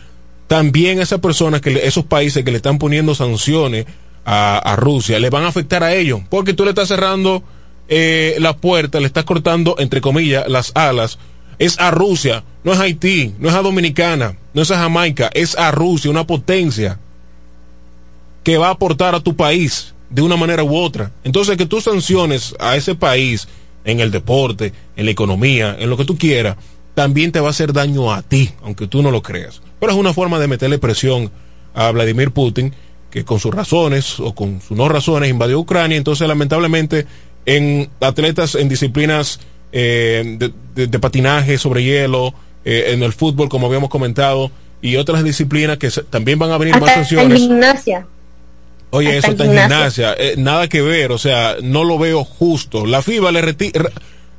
también 0.47 1.01
esas 1.01 1.20
personas, 1.20 1.60
que 1.60 1.86
esos 1.86 2.05
países 2.05 2.44
que 2.44 2.51
le 2.51 2.56
están 2.56 2.78
poniendo 2.78 3.14
sanciones 3.14 3.86
a, 4.24 4.74
Rusia, 4.77 5.18
le 5.18 5.31
van 5.31 5.44
a 5.44 5.48
afectar 5.48 5.82
a 5.82 5.94
ellos, 5.94 6.20
porque 6.28 6.55
tú 6.55 6.64
le 6.64 6.70
estás 6.70 6.89
cerrando 6.89 7.43
eh, 7.89 8.36
la 8.39 8.56
puerta, 8.56 9.01
le 9.01 9.06
estás 9.06 9.24
cortando, 9.24 9.77
entre 9.78 10.01
comillas, 10.01 10.48
las 10.48 10.72
alas. 10.74 11.18
Es 11.59 11.78
a 11.78 11.90
Rusia, 11.90 12.43
no 12.64 12.72
es 12.72 12.78
Haití, 12.78 13.35
no 13.39 13.48
es 13.48 13.55
a 13.55 13.62
Dominicana, 13.62 14.36
no 14.55 14.62
es 14.62 14.70
a 14.70 14.78
Jamaica, 14.78 15.31
es 15.35 15.56
a 15.56 15.70
Rusia, 15.70 16.10
una 16.10 16.27
potencia 16.27 16.98
que 18.43 18.56
va 18.56 18.68
a 18.68 18.72
aportar 18.72 19.14
a 19.14 19.20
tu 19.20 19.36
país 19.36 19.94
de 20.11 20.23
una 20.23 20.37
manera 20.37 20.62
u 20.62 20.77
otra. 20.77 21.12
Entonces, 21.24 21.57
que 21.57 21.66
tú 21.66 21.81
sanciones 21.81 22.55
a 22.59 22.77
ese 22.77 22.95
país 22.95 23.49
en 23.85 24.01
el 24.01 24.11
deporte, 24.11 24.73
en 24.97 25.05
la 25.07 25.11
economía, 25.11 25.77
en 25.78 25.89
lo 25.89 25.97
que 25.97 26.05
tú 26.05 26.19
quieras, 26.19 26.57
también 26.95 27.32
te 27.32 27.41
va 27.41 27.49
a 27.49 27.51
hacer 27.51 27.73
daño 27.73 28.12
a 28.12 28.23
ti, 28.23 28.51
aunque 28.62 28.87
tú 28.87 29.03
no 29.03 29.11
lo 29.11 29.23
creas. 29.23 29.62
Pero 29.78 29.93
es 29.93 29.99
una 29.99 30.12
forma 30.12 30.39
de 30.39 30.49
meterle 30.49 30.78
presión 30.78 31.31
a 31.74 31.91
Vladimir 31.93 32.32
Putin, 32.32 32.74
que 33.11 33.24
con 33.24 33.41
sus 33.41 33.55
razones 33.55 34.20
o 34.20 34.35
con 34.35 34.61
sus 34.61 34.77
no 34.77 34.89
razones 34.89 35.31
invadió 35.31 35.59
Ucrania. 35.59 35.97
Entonces, 35.97 36.28
lamentablemente, 36.28 37.07
en 37.47 37.89
atletas 38.01 38.55
en 38.55 38.69
disciplinas 38.69 39.41
eh, 39.73 40.39
de, 40.74 40.99
patinaje 40.99 41.59
sobre 41.59 41.85
hielo, 41.85 42.35
eh, 42.65 42.87
en 42.89 43.03
el 43.03 43.12
fútbol, 43.12 43.49
como 43.49 43.66
habíamos 43.66 43.89
comentado, 43.89 44.51
y 44.82 44.97
otras 44.97 45.24
disciplinas 45.24 45.78
que 45.78 45.91
también 46.11 46.39
van 46.39 46.51
a 46.51 46.59
venir 46.59 46.78
más 46.81 46.93
sanciones. 46.95 47.41
En 47.41 47.49
gimnasia. 47.49 48.07
Oye, 48.91 49.17
eso 49.17 49.31
está 49.31 49.45
en 49.45 49.53
gimnasia. 49.53 50.15
Eh, 50.19 50.35
nada 50.37 50.69
que 50.69 50.83
ver, 50.83 51.12
o 51.12 51.19
sea, 51.19 51.57
no 51.62 51.85
lo 51.85 51.99
veo 51.99 52.25
justo. 52.25 52.87
La 52.87 53.03
FIBA 53.03 53.33
le 53.33 53.41
retira. 53.41 53.91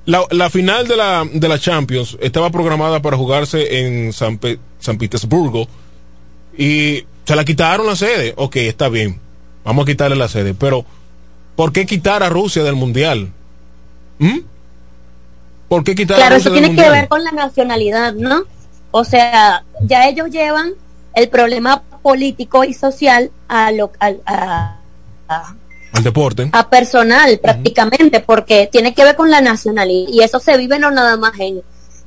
La, 0.06 0.50
final 0.50 0.88
de 0.88 0.98
la, 0.98 1.26
de 1.32 1.48
la 1.48 1.60
Champions 1.60 2.18
estaba 2.22 2.50
programada 2.50 3.02
para 3.02 3.18
jugarse 3.18 3.80
en 3.80 4.12
San, 4.12 4.40
San 4.80 4.98
Petersburgo 4.98 5.68
y 6.58 7.06
se 7.24 7.36
la 7.36 7.46
quitaron 7.46 7.88
la 7.88 7.96
sede. 7.96 8.34
Ok, 8.36 8.58
está 8.58 8.90
bien. 8.90 9.20
Vamos 9.64 9.84
a 9.84 9.86
quitarle 9.86 10.16
la 10.16 10.28
sede. 10.28 10.54
Pero, 10.54 10.86
¿por 11.56 11.72
qué 11.72 11.86
quitar 11.86 12.24
a 12.24 12.30
Rusia 12.30 12.64
del 12.64 12.76
Mundial? 12.76 13.32
¿Mm? 14.20 14.40
¿Por 15.70 15.84
qué 15.84 15.96
quitar 15.96 16.18
claro, 16.18 16.36
a 16.36 16.38
Rusia 16.40 16.52
eso 16.52 16.60
tiene 16.60 16.76
que 16.76 16.90
ver 16.90 17.08
con 17.08 17.24
la 17.24 17.32
nacionalidad, 17.32 18.14
¿no? 18.14 18.44
O 18.90 19.06
sea, 19.06 19.64
ya 19.82 20.10
ellos 20.10 20.30
llevan 20.30 20.74
el 21.14 21.30
problema 21.30 21.84
político 22.02 22.64
y 22.64 22.74
social 22.74 23.32
a 23.48 23.72
lo 23.72 23.92
a, 24.00 24.78
al 25.94 26.04
deporte. 26.04 26.50
a 26.52 26.70
personal 26.70 27.40
prácticamente 27.40 28.20
porque 28.20 28.70
tiene 28.72 28.94
que 28.94 29.04
ver 29.04 29.16
con 29.16 29.30
la 29.30 29.42
nacionalidad 29.42 30.10
y 30.12 30.22
eso 30.22 30.40
se 30.40 30.58
vive 30.58 30.80
no 30.80 30.92
nada 30.92 31.18
más 31.18 31.34
en 31.40 31.62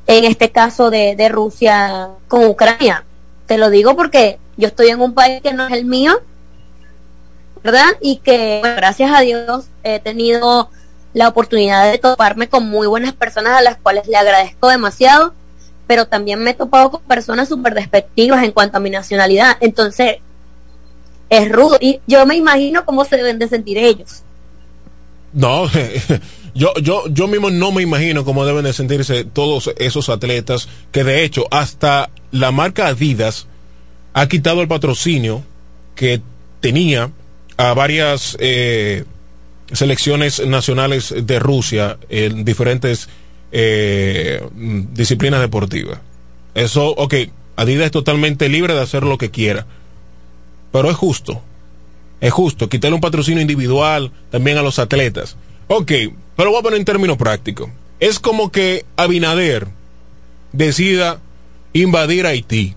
en 0.07 0.25
este 0.25 0.51
caso 0.51 0.91
de, 0.91 1.17
de 1.17 1.31
Rusia 1.31 2.11
con 2.29 2.45
Ucrania. 2.45 3.05
Te 3.47 3.57
lo 3.57 3.71
digo 3.71 3.97
porque 3.97 4.39
yo 4.57 4.69
estoy 4.69 4.89
en 4.89 5.01
un 5.01 5.15
país 5.15 5.41
que 5.41 5.55
no 5.55 5.67
es 5.67 5.73
el 5.73 5.87
mío 5.87 6.21
verdad 7.65 7.97
y 8.01 8.17
que 8.17 8.61
gracias 8.63 9.11
a 9.13 9.21
Dios 9.21 9.67
he 9.83 9.99
tenido 9.99 10.69
la 11.15 11.29
oportunidad 11.29 11.91
de 11.91 11.99
toparme 11.99 12.49
con 12.49 12.69
muy 12.69 12.87
buenas 12.87 13.15
personas 13.15 13.59
a 13.59 13.63
las 13.63 13.79
cuales 13.79 14.07
le 14.07 14.17
agradezco 14.17 14.69
demasiado 14.69 15.33
pero 15.87 16.07
también 16.07 16.43
me 16.43 16.51
he 16.51 16.55
topado 16.55 16.91
con 16.91 17.03
personas 17.03 17.49
súper 17.49 17.75
despectivas 17.75 18.43
en 18.45 18.53
cuanto 18.53 18.79
a 18.79 18.81
mi 18.81 18.91
nacionalidad. 18.91 19.57
Entonces, 19.61 20.17
es 21.31 21.51
rudo. 21.51 21.77
Y 21.81 22.01
yo 22.07 22.25
me 22.27 22.37
imagino 22.37 22.85
cómo 22.85 23.05
se 23.05 23.17
deben 23.17 23.39
de 23.39 23.49
sentir 23.49 23.79
ellos. 23.79 24.23
No, 25.33 25.69
yo, 26.55 26.73
yo, 26.81 27.05
yo 27.09 27.27
mismo 27.27 27.51
no 27.51 27.73
me 27.73 27.83
imagino 27.83 28.25
cómo 28.25 28.47
deben 28.47 28.65
de 28.65 28.73
sentirse 28.73 29.25
todos 29.25 29.71
esos 29.79 30.09
atletas 30.09 30.69
que 30.93 31.03
de 31.03 31.25
hecho 31.25 31.47
hasta 31.51 32.11
la 32.31 32.53
marca 32.53 32.87
Adidas 32.87 33.49
ha 34.13 34.29
quitado 34.29 34.63
el 34.63 34.69
patrocinio 34.69 35.43
que 35.97 36.23
tenía 36.61 37.11
a 37.57 37.75
varias 37.75 38.37
eh, 38.41 39.05
selecciones 39.73 40.45
nacionales 40.47 41.13
de 41.17 41.39
Rusia 41.39 41.99
en 42.09 42.45
diferentes 42.45 43.09
eh, 43.57 44.43
disciplinas 44.93 45.41
deportivas. 45.41 46.01
Eso, 46.55 46.89
ok, 46.89 47.15
Adidas 47.55 47.87
es 47.87 47.93
totalmente 47.93 48.49
libre 48.49 48.75
de 48.75 48.81
hacer 48.81 49.05
lo 49.05 49.17
que 49.17 49.31
quiera, 49.31 49.65
pero 50.73 50.91
es 50.91 50.97
justo, 50.97 51.41
es 52.21 52.33
justo, 52.33 52.69
quitarle 52.69 52.97
un 52.97 53.01
patrocinio 53.01 53.41
individual 53.41 54.11
también 54.31 54.59
a 54.59 54.63
los 54.63 54.81
atletas. 54.81 55.37
Ok, 55.69 55.93
pero 56.37 56.51
voy 56.51 56.59
a 56.59 56.63
poner 56.63 56.81
en 56.81 56.85
términos 56.85 57.17
prácticos. 57.17 57.71
Es 58.01 58.19
como 58.19 58.51
que 58.51 58.85
Abinader 58.97 59.69
decida 60.51 61.21
invadir 61.73 62.27
Haití 62.27 62.75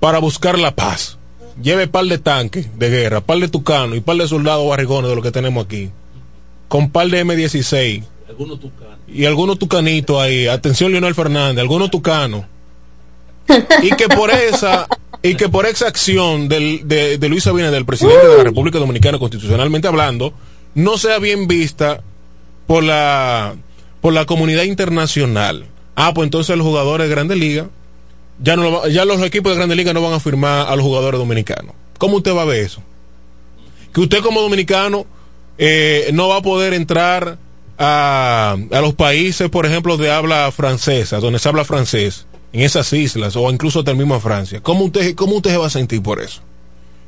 para 0.00 0.18
buscar 0.18 0.58
la 0.58 0.74
paz. 0.74 1.18
Lleve 1.62 1.88
par 1.88 2.06
de 2.06 2.18
tanques 2.18 2.78
de 2.78 2.88
guerra, 2.88 3.20
par 3.20 3.38
de 3.38 3.48
tucanos 3.48 3.98
y 3.98 4.00
par 4.00 4.16
de 4.16 4.28
soldados 4.28 4.66
barrigones 4.66 5.10
de 5.10 5.16
lo 5.16 5.22
que 5.22 5.30
tenemos 5.30 5.66
aquí. 5.66 5.90
Con 6.68 6.90
par 6.90 7.08
de 7.08 7.22
M16. 7.22 8.15
Algunos 8.28 8.58
tucanos 8.60 8.98
y 9.06 9.24
algunos 9.24 9.58
tucanitos 9.58 10.20
ahí, 10.20 10.46
atención 10.48 10.90
Leonel 10.90 11.14
Fernández, 11.14 11.60
algunos 11.60 11.90
tucanos, 11.90 12.44
y 13.82 13.90
que 13.90 14.08
por 14.08 14.30
esa 14.30 14.88
y 15.22 15.34
que 15.36 15.48
por 15.48 15.66
esa 15.66 15.86
acción 15.86 16.48
del, 16.48 16.86
de, 16.86 17.28
Luis 17.28 17.46
Abinader, 17.46 17.74
del 17.74 17.86
presidente 17.86 18.26
de 18.26 18.36
la 18.38 18.44
República 18.44 18.78
Dominicana, 18.78 19.18
constitucionalmente 19.18 19.88
hablando, 19.88 20.32
no 20.74 20.98
sea 20.98 21.18
bien 21.18 21.46
vista 21.46 22.02
por 22.66 22.82
la 22.82 23.54
por 24.00 24.12
la 24.12 24.24
comunidad 24.24 24.64
internacional. 24.64 25.66
Ah, 25.94 26.12
pues 26.12 26.26
entonces 26.26 26.56
los 26.56 26.66
jugadores 26.66 27.08
de 27.08 27.14
Grandes 27.14 27.38
Ligas, 27.38 27.66
ya 28.42 28.56
no 28.56 28.86
ya 28.88 29.04
los 29.04 29.22
equipos 29.22 29.52
de 29.52 29.56
Grandes 29.56 29.76
Ligas 29.76 29.94
no 29.94 30.02
van 30.02 30.14
a 30.14 30.20
firmar 30.20 30.68
a 30.68 30.74
los 30.76 30.84
jugadores 30.84 31.18
dominicanos. 31.18 31.74
¿Cómo 31.98 32.16
usted 32.16 32.34
va 32.34 32.42
a 32.42 32.46
ver 32.46 32.64
eso? 32.64 32.82
Que 33.94 34.00
usted 34.00 34.20
como 34.20 34.42
dominicano 34.42 35.06
eh, 35.58 36.10
no 36.12 36.28
va 36.28 36.36
a 36.38 36.42
poder 36.42 36.74
entrar 36.74 37.38
a, 37.78 38.56
a 38.70 38.80
los 38.80 38.94
países, 38.94 39.48
por 39.48 39.66
ejemplo, 39.66 39.96
de 39.96 40.10
habla 40.10 40.50
francesa, 40.52 41.20
donde 41.20 41.38
se 41.38 41.48
habla 41.48 41.64
francés, 41.64 42.26
en 42.56 42.62
esas 42.62 42.90
islas 42.94 43.36
o 43.36 43.50
incluso 43.50 43.80
hasta 43.80 43.90
el 43.90 43.98
mismo 43.98 44.18
Francia, 44.18 44.60
¿cómo 44.62 44.84
usted, 44.84 45.14
¿cómo 45.14 45.36
usted 45.36 45.50
se 45.50 45.56
va 45.58 45.66
a 45.66 45.70
sentir 45.70 46.02
por 46.02 46.20
eso? 46.22 46.40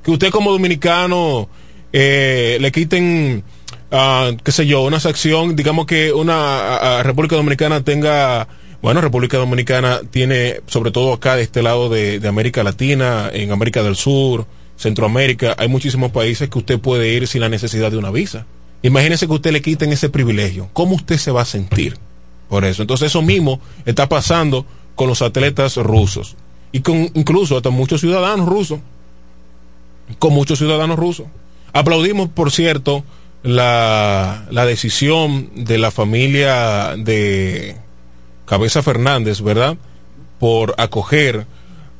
Que 0.02 0.10
usted 0.10 0.30
como 0.30 0.52
dominicano 0.52 1.48
eh, 1.92 2.58
le 2.60 2.70
quiten, 2.70 3.42
uh, 3.90 4.36
qué 4.44 4.52
sé 4.52 4.66
yo, 4.66 4.82
una 4.82 5.00
sección, 5.00 5.56
digamos 5.56 5.86
que 5.86 6.12
una 6.12 7.02
República 7.02 7.36
Dominicana 7.36 7.82
tenga, 7.82 8.46
bueno, 8.82 9.00
República 9.00 9.38
Dominicana 9.38 10.02
tiene, 10.10 10.60
sobre 10.66 10.90
todo 10.90 11.14
acá 11.14 11.36
de 11.36 11.44
este 11.44 11.62
lado 11.62 11.88
de, 11.88 12.20
de 12.20 12.28
América 12.28 12.62
Latina, 12.62 13.30
en 13.32 13.50
América 13.50 13.82
del 13.82 13.96
Sur, 13.96 14.46
Centroamérica, 14.76 15.56
hay 15.58 15.68
muchísimos 15.68 16.12
países 16.12 16.50
que 16.50 16.58
usted 16.58 16.78
puede 16.78 17.08
ir 17.08 17.26
sin 17.26 17.40
la 17.40 17.48
necesidad 17.48 17.90
de 17.90 17.96
una 17.96 18.10
visa. 18.10 18.44
Imagínese 18.82 19.26
que 19.26 19.32
usted 19.32 19.52
le 19.52 19.62
quiten 19.62 19.92
ese 19.92 20.08
privilegio. 20.08 20.68
¿Cómo 20.72 20.94
usted 20.94 21.16
se 21.16 21.30
va 21.30 21.42
a 21.42 21.46
sentir 21.46 21.96
por 22.48 22.64
eso? 22.64 22.82
Entonces 22.82 23.08
eso 23.08 23.22
mismo 23.22 23.60
está 23.84 24.08
pasando 24.08 24.64
con 24.94 25.08
los 25.08 25.22
atletas 25.22 25.76
rusos 25.76 26.36
y 26.72 26.80
con 26.80 27.10
incluso 27.14 27.56
hasta 27.56 27.70
muchos 27.70 28.00
ciudadanos 28.00 28.48
rusos. 28.48 28.80
Con 30.18 30.32
muchos 30.32 30.58
ciudadanos 30.58 30.98
rusos. 30.98 31.26
Aplaudimos, 31.72 32.28
por 32.30 32.50
cierto, 32.50 33.04
la, 33.42 34.46
la 34.50 34.64
decisión 34.64 35.50
de 35.54 35.78
la 35.78 35.90
familia 35.90 36.96
de 36.96 37.76
Cabeza 38.46 38.82
Fernández, 38.82 39.42
¿verdad? 39.42 39.76
Por 40.38 40.74
acoger 40.78 41.46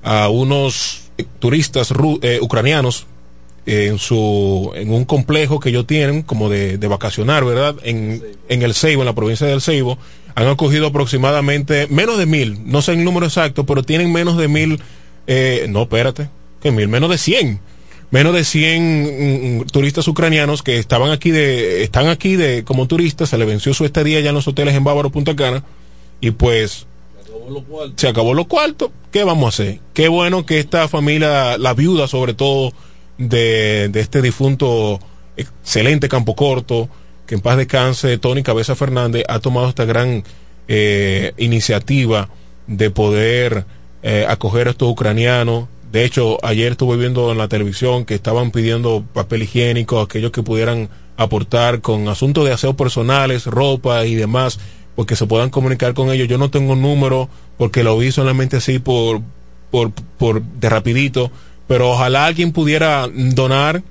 a 0.03 0.29
unos 0.29 1.11
turistas 1.39 1.93
eh, 2.23 2.39
ucranianos 2.41 3.07
en 3.69 3.99
su 3.99 4.73
en 4.75 4.91
un 4.91 5.05
complejo 5.05 5.61
que 5.61 5.69
ellos 5.69 5.87
tienen 5.87 6.23
como 6.23 6.49
de, 6.49 6.79
de 6.79 6.89
vacacionar, 6.89 7.45
¿verdad? 7.45 7.77
En, 7.83 8.23
en 8.49 8.63
el 8.63 8.73
Ceibo, 8.73 9.03
en 9.03 9.07
la 9.07 9.15
provincia 9.15 9.47
del 9.47 9.61
Ceibo, 9.61 9.99
han 10.35 10.47
acogido 10.47 10.87
aproximadamente 10.87 11.87
menos 11.89 12.17
de 12.17 12.25
mil, 12.25 12.61
no 12.65 12.81
sé 12.81 12.93
el 12.93 13.05
número 13.05 13.27
exacto, 13.27 13.67
pero 13.67 13.83
tienen 13.83 14.11
menos 14.11 14.39
de 14.39 14.49
mil, 14.49 14.81
eh, 15.27 15.67
no, 15.69 15.83
espérate, 15.83 16.31
que 16.63 16.71
mil, 16.71 16.89
menos 16.89 17.11
de 17.11 17.19
cien, 17.19 17.61
menos 18.11 18.33
de 18.33 18.45
cien 18.45 19.59
mm, 19.61 19.67
turistas 19.67 20.09
ucranianos 20.09 20.63
que 20.63 20.79
estaban 20.79 21.11
aquí 21.11 21.31
de, 21.31 21.83
están 21.83 22.07
aquí 22.07 22.37
de 22.37 22.65
como 22.65 22.87
turistas, 22.87 23.29
se 23.29 23.37
le 23.37 23.45
venció 23.45 23.75
su 23.75 23.85
estadía 23.85 24.21
ya 24.21 24.31
en 24.31 24.37
los 24.37 24.49
hoteles 24.49 24.75
en 24.75 24.85
Bávaro, 24.85 25.11
Punta 25.11 25.37
Cana, 25.37 25.63
y 26.23 26.31
pues 26.31 26.87
se 27.97 28.09
acabó 28.09 28.33
los 28.33 28.47
cuartos, 28.47 28.91
¿qué 29.13 29.25
vamos 29.25 29.45
a 29.45 29.49
hacer? 29.49 29.81
Qué 29.93 30.09
bueno 30.09 30.47
que 30.47 30.59
esta 30.59 30.89
familia, 30.89 31.59
la 31.59 31.75
viuda 31.75 32.09
sobre 32.09 32.33
todo, 32.33 32.73
de, 33.19 33.89
de 33.89 34.01
este 34.01 34.23
difunto 34.23 35.01
excelente 35.37 36.09
campo 36.09 36.35
corto, 36.35 36.89
que 37.27 37.35
en 37.35 37.41
paz 37.41 37.57
descanse, 37.57 38.19
Tony 38.19 38.43
Cabeza 38.43 38.75
Fernández 38.75 39.25
ha 39.29 39.39
tomado 39.39 39.69
esta 39.69 39.85
gran 39.85 40.25
eh, 40.67 41.33
iniciativa 41.37 42.29
de 42.67 42.91
poder 42.91 43.67
eh, 44.03 44.27
acoger 44.29 44.69
a 44.69 44.71
estos 44.71 44.91
ucranianos. 44.91 45.69
De 45.93 46.05
hecho, 46.05 46.39
ayer 46.45 46.73
estuve 46.73 46.97
viendo 46.97 47.33
en 47.33 47.39
la 47.39 47.49
televisión 47.49 48.05
que 48.05 48.15
estaban 48.15 48.51
pidiendo 48.51 49.05
papel 49.13 49.43
higiénico, 49.43 50.01
aquellos 50.01 50.31
que 50.31 50.43
pudieran 50.43 50.89
aportar 51.17 51.81
con 51.81 52.09
asuntos 52.09 52.45
de 52.45 52.53
aseo 52.53 52.77
personales, 52.77 53.47
ropa 53.47 54.05
y 54.05 54.15
demás, 54.15 54.59
porque 54.95 55.17
se 55.17 55.27
puedan 55.27 55.51
comunicar 55.51 55.95
con 55.95 56.11
ellos. 56.11 56.29
Yo 56.29 56.39
no 56.39 56.51
tengo 56.51 56.77
número 56.77 57.29
porque 57.57 57.83
lo 57.83 57.97
vi 57.99 58.13
solamente 58.13 58.59
así 58.59 58.79
por, 58.79 59.21
por, 59.71 59.93
por 59.93 60.43
de 60.43 60.69
rapidito, 60.69 61.31
pero 61.69 61.91
ojalá 61.91 62.27
alguien 62.27 62.51
pudiera 62.53 63.07
donar 63.13 63.83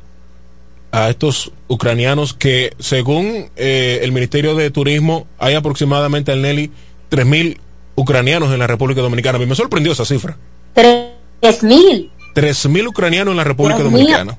a 0.92 1.10
estos 1.10 1.52
ucranianos 1.68 2.34
que 2.34 2.74
según 2.80 3.50
eh, 3.56 4.00
el 4.02 4.12
Ministerio 4.12 4.56
de 4.56 4.72
Turismo 4.72 5.28
hay 5.38 5.54
aproximadamente 5.54 6.32
al 6.32 6.42
Nelly 6.42 6.72
3.000 7.12 7.58
ucranianos 7.96 8.52
en 8.52 8.60
la 8.60 8.68
República 8.68 9.02
Dominicana. 9.02 9.38
A 9.38 9.40
mí 9.40 9.46
me 9.46 9.56
sorprendió 9.56 9.92
esa 9.92 10.06
cifra. 10.06 10.38
Tres 10.74 11.64
mil. 11.64 12.12
3.000 12.36 12.88
ucranianos 12.88 13.32
en 13.32 13.38
la 13.38 13.44
República 13.44 13.80
Dios 13.80 13.92
Dominicana. 13.92 14.38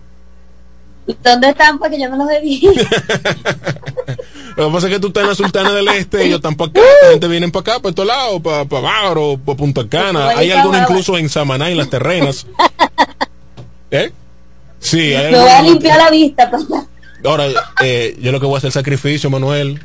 ¿Y 1.06 1.16
¿Dónde 1.24 1.48
están? 1.48 1.78
Porque 1.78 1.98
yo 1.98 2.08
no 2.08 2.16
los 2.18 2.28
debí. 2.28 2.60
Lo 4.56 4.66
que 4.66 4.72
pasa 4.72 4.88
es 4.88 4.92
que 4.92 5.00
tú 5.00 5.06
estás 5.08 5.22
en 5.22 5.28
la 5.28 5.34
Sultana 5.34 5.72
del 5.72 5.88
Este, 5.88 6.24
ellos 6.24 6.36
están 6.36 6.54
para 6.56 6.70
acá, 6.70 6.80
la 7.02 7.10
gente 7.12 7.28
viene 7.28 7.48
para 7.48 7.60
acá, 7.60 7.80
para 7.80 7.90
estos 7.90 8.06
lados, 8.06 8.40
para, 8.42 8.64
para 8.64 8.82
Bávaro, 8.82 9.40
para 9.44 9.56
Punta 9.56 9.88
Cana. 9.88 10.26
Pues 10.26 10.38
Hay 10.38 10.50
algunos 10.50 10.82
incluso 10.82 11.16
en 11.16 11.28
Samaná, 11.28 11.70
en 11.70 11.78
las 11.78 11.88
terrenas. 11.88 12.46
¿Eh? 13.90 14.12
Sí, 14.80 15.12
Me 15.16 15.38
voy 15.38 15.48
a 15.50 15.62
limpiar 15.62 15.98
la 15.98 16.10
vista. 16.10 16.50
pues. 16.50 16.64
Ahora, 17.24 17.46
eh, 17.82 18.16
yo 18.20 18.30
lo 18.32 18.38
que 18.40 18.46
voy 18.46 18.54
a 18.54 18.58
hacer 18.58 18.70
sacrificio, 18.72 19.28
Manuel. 19.30 19.80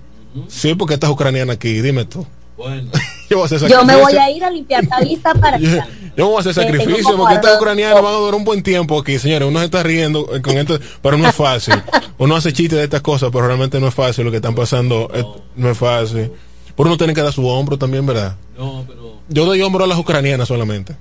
Sí, 0.47 0.75
porque 0.75 0.95
estás 0.95 1.09
ucraniana 1.09 1.53
aquí, 1.53 1.81
dime 1.81 2.05
tú. 2.05 2.25
Bueno. 2.57 2.91
Yo 3.29 3.37
voy 3.37 3.43
a 3.43 3.45
hacer 3.45 3.59
Yo 3.61 3.67
sacrificio. 3.67 3.85
me 3.97 4.01
voy 4.03 4.15
a 4.15 4.29
ir 4.29 4.43
a 4.43 4.49
limpiar 4.51 4.83
la 4.85 4.99
vista 4.99 5.33
para 5.33 5.57
Yo, 5.57 5.69
yo 6.15 6.27
voy 6.27 6.37
a 6.37 6.39
hacer 6.41 6.53
sacrificio 6.53 7.17
porque 7.17 7.33
estas 7.35 7.57
ucranianas 7.57 7.95
van 8.03 8.13
a 8.13 8.17
durar 8.17 8.35
un 8.35 8.43
buen 8.43 8.61
tiempo 8.61 8.99
aquí, 8.99 9.17
señores. 9.17 9.47
Uno 9.47 9.57
se 9.59 9.65
está 9.65 9.81
riendo 9.81 10.27
con 10.43 10.57
esto, 10.57 10.79
pero 11.01 11.17
no 11.17 11.27
es 11.27 11.33
fácil. 11.35 11.73
Uno 12.19 12.35
hace 12.35 12.53
chistes 12.53 12.77
de 12.77 12.83
estas 12.83 13.01
cosas, 13.01 13.29
pero 13.33 13.47
realmente 13.47 13.79
no 13.79 13.87
es 13.87 13.93
fácil 13.95 14.25
lo 14.25 14.29
que 14.31 14.37
están 14.37 14.53
pasando. 14.53 15.09
eh, 15.15 15.23
No, 15.55 15.71
es 15.71 15.77
fácil. 15.77 16.31
Por 16.75 16.85
uno 16.85 16.95
tiene 16.97 17.13
que 17.15 17.21
dar 17.23 17.33
su 17.33 17.47
hombro 17.47 17.77
también, 17.79 18.05
¿verdad? 18.05 18.35
No, 18.55 18.83
pero. 18.87 19.17
Yo 19.29 19.45
doy 19.45 19.61
hombro 19.63 19.85
a 19.85 19.87
las 19.87 19.97
ucranianas 19.97 20.47
solamente. 20.47 20.95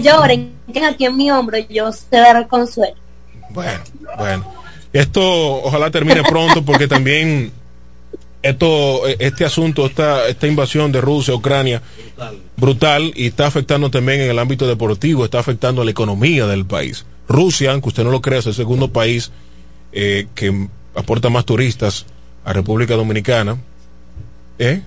Lloren, 0.00 0.52
que 0.72 0.84
aquí 0.84 1.04
en 1.04 1.16
mi 1.16 1.30
hombro 1.30 1.58
yo 1.68 1.92
sé 1.92 2.06
dar 2.10 2.46
consuelo. 2.48 2.96
Bueno, 3.50 3.80
bueno. 4.18 4.54
Esto 4.92 5.20
ojalá 5.64 5.90
termine 5.90 6.22
pronto 6.22 6.64
porque 6.64 6.86
también 6.86 7.52
esto, 8.42 9.06
este 9.06 9.44
asunto, 9.44 9.86
esta, 9.86 10.28
esta 10.28 10.46
invasión 10.46 10.92
de 10.92 11.00
Rusia 11.00 11.34
a 11.34 11.36
Ucrania, 11.36 11.82
brutal 12.56 13.12
y 13.16 13.28
está 13.28 13.46
afectando 13.46 13.90
también 13.90 14.20
en 14.20 14.30
el 14.30 14.38
ámbito 14.38 14.66
deportivo, 14.66 15.24
está 15.24 15.38
afectando 15.38 15.82
a 15.82 15.84
la 15.84 15.90
economía 15.90 16.46
del 16.46 16.64
país. 16.66 17.06
Rusia, 17.26 17.72
aunque 17.72 17.88
usted 17.88 18.04
no 18.04 18.10
lo 18.10 18.20
crea, 18.20 18.40
es 18.40 18.46
el 18.46 18.54
segundo 18.54 18.92
país 18.92 19.32
eh, 19.92 20.28
que 20.34 20.68
aporta 20.94 21.30
más 21.30 21.44
turistas 21.44 22.06
a 22.44 22.52
República 22.52 22.94
Dominicana. 22.94 23.56
¿eh? 24.58 24.82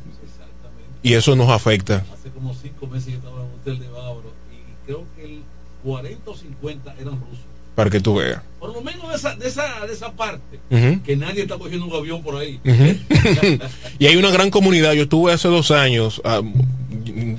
Y 1.01 1.13
eso 1.13 1.35
nos 1.35 1.49
afecta. 1.49 2.05
Hace 2.13 2.29
como 2.29 2.53
cinco 2.53 2.87
meses 2.87 3.13
yo 3.13 3.17
estaba 3.17 3.37
en 3.37 3.47
un 3.47 3.53
hotel 3.59 3.79
de 3.79 3.87
Bávaro 3.89 4.33
y 4.51 4.85
creo 4.85 5.05
que 5.15 5.25
el 5.25 5.41
40 5.87 6.29
o 6.31 6.35
50 6.35 6.93
eran 6.99 7.13
rusos. 7.19 7.45
Para 7.75 7.89
que 7.91 7.99
tú 7.99 8.15
veas. 8.15 8.41
Por 8.59 8.73
lo 8.73 8.81
menos 8.81 9.07
de 9.09 9.15
esa, 9.15 9.35
de 9.35 9.47
esa, 9.47 9.85
de 9.85 9.93
esa 9.93 10.11
parte. 10.13 10.59
Que 11.05 11.15
nadie 11.15 11.43
está 11.43 11.57
cogiendo 11.57 11.85
un 11.85 11.93
avión 11.93 12.23
por 12.23 12.35
ahí. 12.35 12.59
Y 13.99 14.07
hay 14.07 14.15
una 14.15 14.31
gran 14.31 14.49
comunidad. 14.49 14.93
Yo 14.93 15.03
estuve 15.03 15.31
hace 15.31 15.47
dos 15.47 15.69
años, 15.71 16.19
ah, 16.25 16.41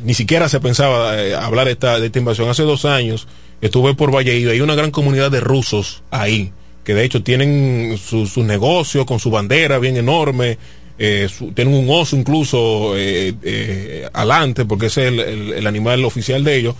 ni 0.05 0.15
siquiera 0.15 0.49
se 0.49 0.61
pensaba 0.61 1.20
eh, 1.20 1.35
hablar 1.35 1.66
de 1.66 1.73
esta, 1.73 1.99
de 2.01 2.07
esta 2.07 2.19
invasión. 2.20 2.49
Hace 2.49 2.62
dos 2.62 2.85
años 2.85 3.27
estuve 3.61 3.95
por 3.95 4.12
Valleído. 4.15 4.53
Hay 4.53 4.61
una 4.61 4.77
gran 4.77 4.91
comunidad 4.93 5.31
de 5.33 5.41
rusos 5.41 6.03
ahí, 6.12 6.53
que 6.85 6.95
de 6.95 7.05
hecho 7.05 7.23
tienen 7.25 7.99
sus 7.99 8.31
su 8.31 8.45
negocios 8.45 9.05
con 9.07 9.19
su 9.19 9.31
bandera 9.31 9.79
bien 9.81 9.97
enorme. 9.97 10.57
eh, 11.01 11.29
su- 11.29 11.53
tienen 11.53 11.75
un 11.75 11.89
oso 11.91 12.16
incluso 12.16 12.97
eh, 12.97 13.35
eh, 13.43 14.09
alante, 14.12 14.65
porque 14.65 14.87
ese 14.87 15.03
es 15.07 15.12
el, 15.12 15.20
el- 15.20 15.53
el 15.53 15.66
animal 15.66 16.05
oficial 16.05 16.43
de 16.45 16.57
ellos. 16.57 16.75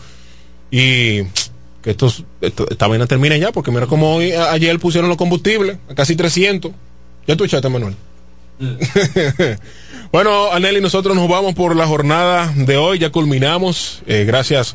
Y 0.70 1.23
que 1.82 1.90
estos, 1.90 2.24
esto- 2.40 2.66
esta 2.70 2.86
vaina 2.88 3.06
termine 3.06 3.38
ya, 3.38 3.52
porque 3.52 3.70
mira 3.70 3.86
como 3.86 4.14
hoy, 4.16 4.32
a- 4.32 4.52
ayer 4.52 4.78
pusieron 4.78 5.09
los 5.09 5.16
combustibles 5.18 5.78
a 5.90 5.94
casi 5.94 6.16
300. 6.16 6.72
Ya 7.26 7.36
tú 7.36 7.44
echaste, 7.44 7.68
Manuel. 7.68 7.94
bueno, 10.12 10.50
Aneli, 10.52 10.80
nosotros 10.80 11.14
nos 11.14 11.28
vamos 11.28 11.55
por 11.55 11.76
la 11.76 11.86
jornada 11.86 12.52
de 12.56 12.76
hoy, 12.76 12.98
ya 12.98 13.10
culminamos. 13.10 14.02
Eh, 14.06 14.24
gracias 14.26 14.74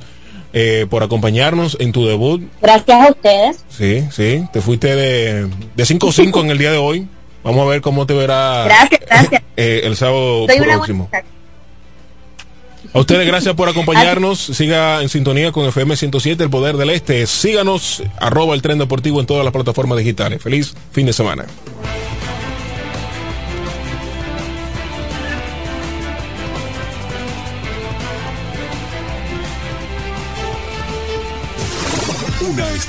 eh, 0.54 0.86
por 0.90 1.04
acompañarnos 1.04 1.78
en 1.80 1.92
tu 1.92 2.06
debut. 2.06 2.42
Gracias 2.62 3.08
a 3.08 3.10
ustedes. 3.12 3.66
Sí, 3.70 4.04
sí, 4.12 4.46
te 4.54 4.62
fuiste 4.62 4.96
de, 4.96 5.48
de 5.76 5.84
5-5 5.84 6.42
en 6.42 6.50
el 6.52 6.58
día 6.58 6.72
de 6.72 6.78
hoy. 6.78 7.08
Vamos 7.44 7.66
a 7.66 7.70
ver 7.70 7.82
cómo 7.82 8.06
te 8.06 8.14
verá 8.14 8.64
Gracias, 8.66 9.02
gracias. 9.06 9.42
eh, 9.58 9.82
el 9.84 9.98
sábado 9.98 10.46
Soy 10.48 10.60
una 10.60 10.74
próximo. 10.76 11.10
buena 11.12 11.28
A 12.92 13.00
ustedes 13.00 13.26
gracias 13.26 13.56
por 13.56 13.70
acompañarnos. 13.70 14.40
Siga 14.40 15.02
en 15.02 15.10
sintonía 15.10 15.52
con 15.52 15.66
FM 15.66 15.96
107, 15.96 16.44
El 16.44 16.50
Poder 16.50 16.78
del 16.78 16.90
Este. 16.90 17.26
Síganos, 17.28 18.04
arroba 18.20 18.56
el 18.56 18.62
tren 18.62 18.78
deportivo 18.78 19.20
en 19.20 19.26
todas 19.26 19.44
las 19.44 19.54
plataformas 19.54 19.98
digitales. 19.98 20.42
Feliz 20.42 20.74
fin 20.92 21.06
de 21.06 21.14
semana. 21.14 21.46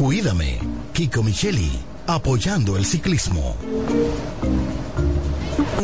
Cuídame. 0.00 0.58
Kiko 0.94 1.22
Micheli, 1.22 1.78
apoyando 2.06 2.78
el 2.78 2.86
ciclismo. 2.86 3.54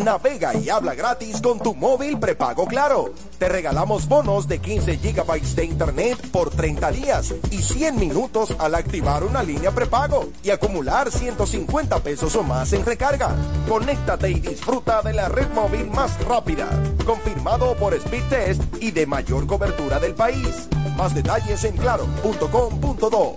Navega 0.02 0.55
y 0.55 0.70
habla 0.70 0.94
gratis 0.94 1.43
con 1.43 1.59
tu 1.59 1.74
móvil 1.74 2.18
prepago 2.18 2.64
Claro. 2.66 3.12
Te 3.38 3.51
regalamos 3.51 4.09
bonos 4.09 4.48
de 4.48 4.59
15 4.59 4.97
gigabytes 4.97 5.55
de 5.55 5.66
internet 5.66 6.16
por 6.30 6.48
30 6.48 6.93
días 6.93 7.34
y 7.51 7.59
100 7.59 7.97
minutos 7.97 8.56
al 8.59 8.74
activar 8.74 9.22
una 9.22 9.43
línea 9.43 9.70
prepago 9.72 10.30
y 10.43 10.48
acumular 10.48 11.12
150 11.12 11.98
pesos 12.01 12.34
o 12.36 12.43
más 12.43 12.72
en 12.72 12.86
recarga. 12.86 13.36
Conéctate 13.68 14.30
y 14.30 14.40
disfruta 14.40 15.02
de 15.02 15.12
la 15.12 15.28
red 15.28 15.51
móvil 15.51 15.90
más 15.90 16.18
rápida, 16.24 16.70
confirmado 17.05 17.74
por 17.76 17.93
Speedtest 18.01 18.62
y 18.80 18.93
de 18.93 19.06
mayor 19.06 19.47
cobertura 19.47 20.01
del 20.01 20.14
país. 20.14 20.70
Más 20.97 21.14
detalles 21.14 21.64
en 21.64 21.76
claro.com.do. 21.76 23.36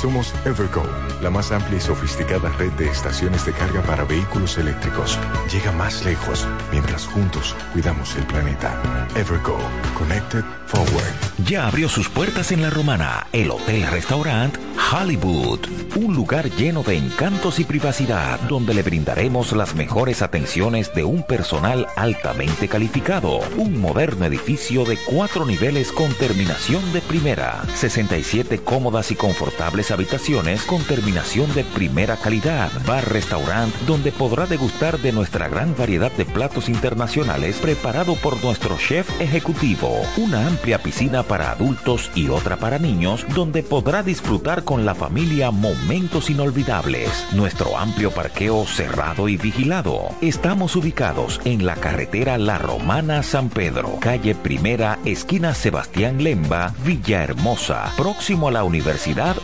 Somos 0.00 0.32
Evergo, 0.44 0.84
la 1.20 1.28
más 1.28 1.50
amplia 1.50 1.78
y 1.78 1.80
sofisticada 1.80 2.50
red 2.50 2.70
de 2.74 2.88
estaciones 2.88 3.44
de 3.44 3.52
carga 3.52 3.82
para 3.82 4.04
vehículos 4.04 4.56
eléctricos. 4.56 5.18
Llega 5.52 5.72
más 5.72 6.04
lejos 6.04 6.46
mientras 6.70 7.04
juntos 7.04 7.56
cuidamos 7.72 8.14
el 8.14 8.24
planeta. 8.24 8.80
Evergo, 9.16 9.58
Connected 9.98 10.44
Forward. 10.66 11.14
Ya 11.44 11.66
abrió 11.66 11.88
sus 11.88 12.08
puertas 12.08 12.52
en 12.52 12.62
La 12.62 12.70
Romana, 12.70 13.26
el 13.32 13.50
Hotel 13.50 13.88
Restaurant 13.88 14.56
Hollywood, 14.90 15.60
un 15.96 16.14
lugar 16.14 16.48
lleno 16.50 16.82
de 16.82 16.96
encantos 16.96 17.58
y 17.58 17.64
privacidad, 17.64 18.40
donde 18.48 18.72
le 18.72 18.82
brindaremos 18.82 19.52
las 19.52 19.74
mejores 19.74 20.22
atenciones 20.22 20.94
de 20.94 21.04
un 21.04 21.24
personal 21.24 21.86
altamente 21.94 22.68
calificado. 22.68 23.40
Un 23.58 23.78
moderno 23.78 24.24
edificio 24.24 24.86
de 24.86 24.96
cuatro 24.96 25.44
niveles 25.44 25.92
con 25.92 26.14
terminación 26.14 26.90
de 26.94 27.02
primera, 27.02 27.64
67 27.74 28.60
cómodas 28.60 29.10
y 29.10 29.16
confortables 29.16 29.87
habitaciones 29.90 30.62
con 30.62 30.82
terminación 30.82 31.52
de 31.54 31.64
primera 31.64 32.16
calidad. 32.16 32.70
Bar-restaurant 32.86 33.74
donde 33.86 34.12
podrá 34.12 34.46
degustar 34.46 34.98
de 34.98 35.12
nuestra 35.12 35.48
gran 35.48 35.76
variedad 35.76 36.12
de 36.12 36.24
platos 36.24 36.68
internacionales 36.68 37.56
preparado 37.56 38.14
por 38.16 38.42
nuestro 38.42 38.76
chef 38.78 39.08
ejecutivo. 39.20 40.00
Una 40.16 40.46
amplia 40.46 40.82
piscina 40.82 41.22
para 41.22 41.50
adultos 41.50 42.10
y 42.14 42.28
otra 42.28 42.56
para 42.56 42.78
niños 42.78 43.24
donde 43.34 43.62
podrá 43.62 44.02
disfrutar 44.02 44.64
con 44.64 44.84
la 44.84 44.94
familia 44.94 45.50
momentos 45.50 46.30
inolvidables. 46.30 47.10
Nuestro 47.32 47.76
amplio 47.76 48.10
parqueo 48.10 48.66
cerrado 48.66 49.28
y 49.28 49.36
vigilado. 49.36 50.10
Estamos 50.20 50.76
ubicados 50.76 51.40
en 51.44 51.64
la 51.64 51.76
carretera 51.76 52.38
La 52.38 52.58
Romana 52.58 53.22
San 53.22 53.48
Pedro, 53.48 53.98
calle 54.00 54.34
Primera, 54.34 54.98
esquina 55.04 55.54
Sebastián 55.54 56.22
Lemba, 56.22 56.74
Villahermosa, 56.84 57.92
próximo 57.96 58.48
a 58.48 58.52
la 58.52 58.64
Universidad 58.64 59.36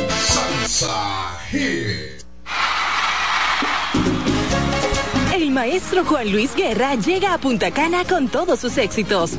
Salsa 0.08 1.38
El 5.34 5.50
maestro 5.50 6.04
Juan 6.04 6.30
Luis 6.30 6.54
Guerra 6.54 6.94
llega 6.94 7.32
a 7.32 7.38
Punta 7.38 7.70
Cana 7.70 8.04
con 8.04 8.28
todos 8.28 8.60
sus 8.60 8.76
éxitos. 8.76 9.32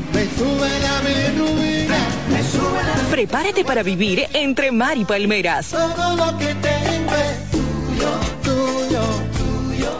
Prepárate 3.11 3.63
para 3.63 3.83
vivir 3.83 4.25
entre 4.33 4.71
mar 4.71 4.97
y 4.97 5.05
palmeras. 5.05 5.75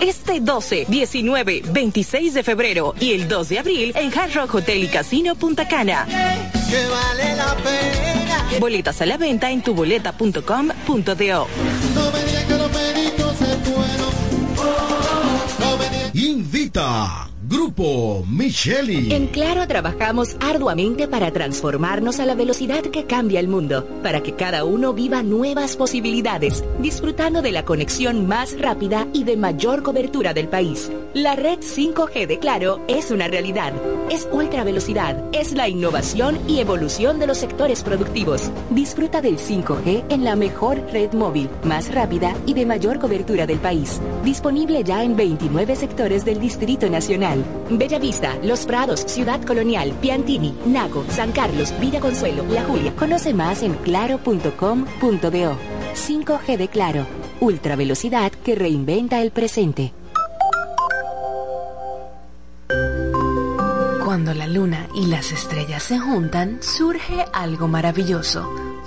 Este 0.02 0.40
12, 0.40 0.86
19, 0.88 1.64
26 1.72 2.34
de 2.34 2.44
febrero 2.44 2.96
y 3.00 3.14
el 3.14 3.28
2 3.28 3.50
de 3.50 3.60
abril 3.60 3.92
en 3.96 4.18
Hard 4.18 4.34
Rock 4.34 4.56
Hotel 4.56 4.84
y 4.84 4.88
Casino 4.88 5.36
Punta 5.36 5.68
Cana. 5.68 6.08
Boletas 8.60 9.02
a 9.02 9.06
la 9.06 9.18
venta 9.18 9.52
en 9.52 9.62
tuboleta.com.do. 9.62 11.48
Invita. 16.14 17.29
Grupo 17.50 18.24
Micheli. 18.30 19.12
En 19.12 19.26
Claro 19.26 19.68
trabajamos 19.68 20.38
arduamente 20.40 21.08
para 21.08 21.32
transformarnos 21.32 22.20
a 22.20 22.28
la 22.28 22.36
velocidad 22.36 22.84
que 22.84 23.06
cambia 23.06 23.40
el 23.40 23.48
mundo, 23.48 23.88
para 24.04 24.22
que 24.22 24.36
cada 24.36 24.66
uno 24.66 24.94
viva 24.94 25.24
nuevas 25.24 25.76
posibilidades, 25.76 26.64
disfrutando 26.80 27.42
de 27.42 27.52
la 27.52 27.66
conexión 27.66 28.28
más 28.28 28.56
rápida 28.62 29.08
y 29.14 29.24
de 29.24 29.36
mayor 29.36 29.82
cobertura 29.82 30.36
del 30.36 30.48
país. 30.48 30.92
La 31.16 31.36
red 31.36 31.58
5G 31.62 32.28
de 32.28 32.38
Claro 32.38 32.86
es 32.88 33.10
una 33.10 33.28
realidad. 33.28 33.74
Es 34.10 34.28
ultra 34.32 34.64
velocidad, 34.64 35.24
es 35.34 35.52
la 35.52 35.68
innovación 35.68 36.40
y 36.48 36.60
evolución 36.60 37.20
de 37.20 37.28
los 37.28 37.38
sectores 37.38 37.84
productivos. 37.84 38.50
Disfruta 38.72 39.22
del 39.22 39.38
5G 39.38 40.06
en 40.10 40.24
la 40.24 40.36
mejor 40.36 40.82
red 40.92 41.14
móvil, 41.14 41.48
más 41.64 41.94
rápida 41.94 42.36
y 42.48 42.56
de 42.56 42.66
mayor 42.66 42.98
cobertura 42.98 43.46
del 43.46 43.60
país. 43.60 44.02
Disponible 44.24 44.84
ya 44.84 45.04
en 45.04 45.16
29 45.16 45.76
sectores 45.76 46.26
del 46.26 46.40
Distrito 46.40 46.90
Nacional. 46.90 47.46
Bellavista, 47.70 48.36
Los 48.42 48.66
Prados, 48.66 49.02
Ciudad 49.02 49.44
Colonial, 49.44 49.94
Piantini, 50.02 50.56
Naco, 50.66 51.06
San 51.10 51.32
Carlos, 51.32 51.72
Villa 51.80 52.00
Consuelo, 52.00 52.44
La 52.50 52.64
Julia. 52.64 52.96
Conoce 52.96 53.36
más 53.36 53.62
en 53.62 53.76
claro.com.do. 53.76 55.58
5G 55.94 56.58
de 56.58 56.68
Claro. 56.68 57.06
Ultra 57.42 57.76
velocidad 57.76 58.32
que 58.32 58.56
reinventa 58.56 59.22
el 59.22 59.30
presente. 59.30 59.94
Cuando 64.20 64.34
la 64.34 64.48
luna 64.48 64.90
y 64.94 65.06
las 65.06 65.32
estrellas 65.32 65.82
se 65.82 65.98
juntan, 65.98 66.58
surge 66.62 67.24
algo 67.32 67.70
maravilloso. 67.70 68.69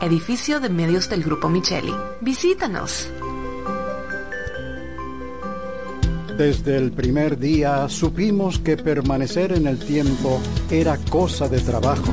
edificio 0.00 0.60
de 0.60 0.68
medios 0.68 1.08
del 1.08 1.22
Grupo 1.22 1.48
Micheli. 1.48 1.94
Visítanos. 2.20 3.08
Desde 6.36 6.76
el 6.76 6.92
primer 6.92 7.38
día 7.38 7.88
supimos 7.88 8.60
que 8.60 8.76
permanecer 8.76 9.52
en 9.52 9.66
el 9.66 9.78
tiempo 9.78 10.40
era 10.70 10.96
cosa 11.10 11.48
de 11.48 11.58
trabajo. 11.58 12.12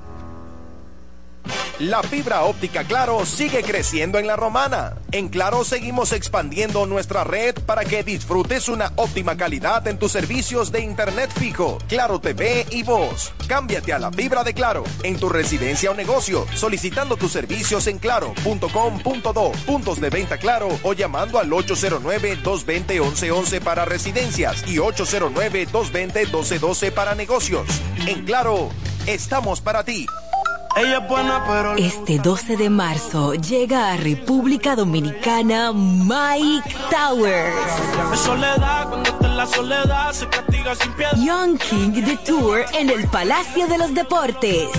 La 1.81 2.01
fibra 2.03 2.43
óptica 2.43 2.83
Claro 2.83 3.25
sigue 3.25 3.63
creciendo 3.63 4.19
en 4.19 4.27
la 4.27 4.35
romana. 4.35 4.97
En 5.11 5.29
Claro 5.29 5.63
seguimos 5.63 6.13
expandiendo 6.13 6.85
nuestra 6.85 7.23
red 7.23 7.55
para 7.65 7.85
que 7.85 8.03
disfrutes 8.03 8.69
una 8.69 8.93
óptima 8.97 9.35
calidad 9.35 9.87
en 9.87 9.97
tus 9.97 10.11
servicios 10.11 10.71
de 10.71 10.81
Internet 10.81 11.31
fijo, 11.33 11.79
Claro 11.87 12.21
TV 12.21 12.67
y 12.69 12.83
voz. 12.83 13.33
Cámbiate 13.47 13.93
a 13.93 13.99
la 13.99 14.11
fibra 14.11 14.43
de 14.43 14.53
Claro 14.53 14.83
en 15.01 15.17
tu 15.17 15.27
residencia 15.27 15.89
o 15.89 15.95
negocio, 15.95 16.45
solicitando 16.53 17.17
tus 17.17 17.31
servicios 17.31 17.87
en 17.87 17.97
claro.com.do, 17.97 19.51
puntos 19.65 19.99
de 19.99 20.11
venta 20.11 20.37
Claro 20.37 20.69
o 20.83 20.93
llamando 20.93 21.39
al 21.39 21.49
809-220-1111 21.49 23.59
para 23.59 23.85
residencias 23.85 24.63
y 24.67 24.75
809-220-1212 24.75 26.91
para 26.91 27.15
negocios. 27.15 27.65
En 28.05 28.23
Claro, 28.23 28.69
estamos 29.07 29.61
para 29.61 29.83
ti. 29.83 30.05
Este 31.77 32.19
12 32.19 32.57
de 32.57 32.69
marzo 32.69 33.33
llega 33.33 33.91
a 33.91 33.97
República 33.97 34.75
Dominicana 34.75 35.73
Mike 35.73 36.75
Towers. 36.89 37.55
Young 41.17 41.57
King 41.57 42.03
The 42.03 42.17
Tour 42.25 42.65
en 42.73 42.89
el 42.89 43.07
Palacio 43.09 43.67
de 43.67 43.77
los 43.77 43.93
Deportes. 43.93 44.69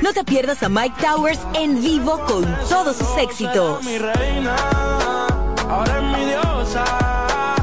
No 0.00 0.12
No 0.12 0.12
te 0.12 0.24
pierdas 0.24 0.62
a 0.62 0.68
Mike 0.68 1.00
Towers 1.00 1.40
en 1.54 1.80
vivo 1.80 2.18
con 2.26 2.44
todos 2.68 2.96
sus 2.96 3.16
éxitos. 3.18 3.84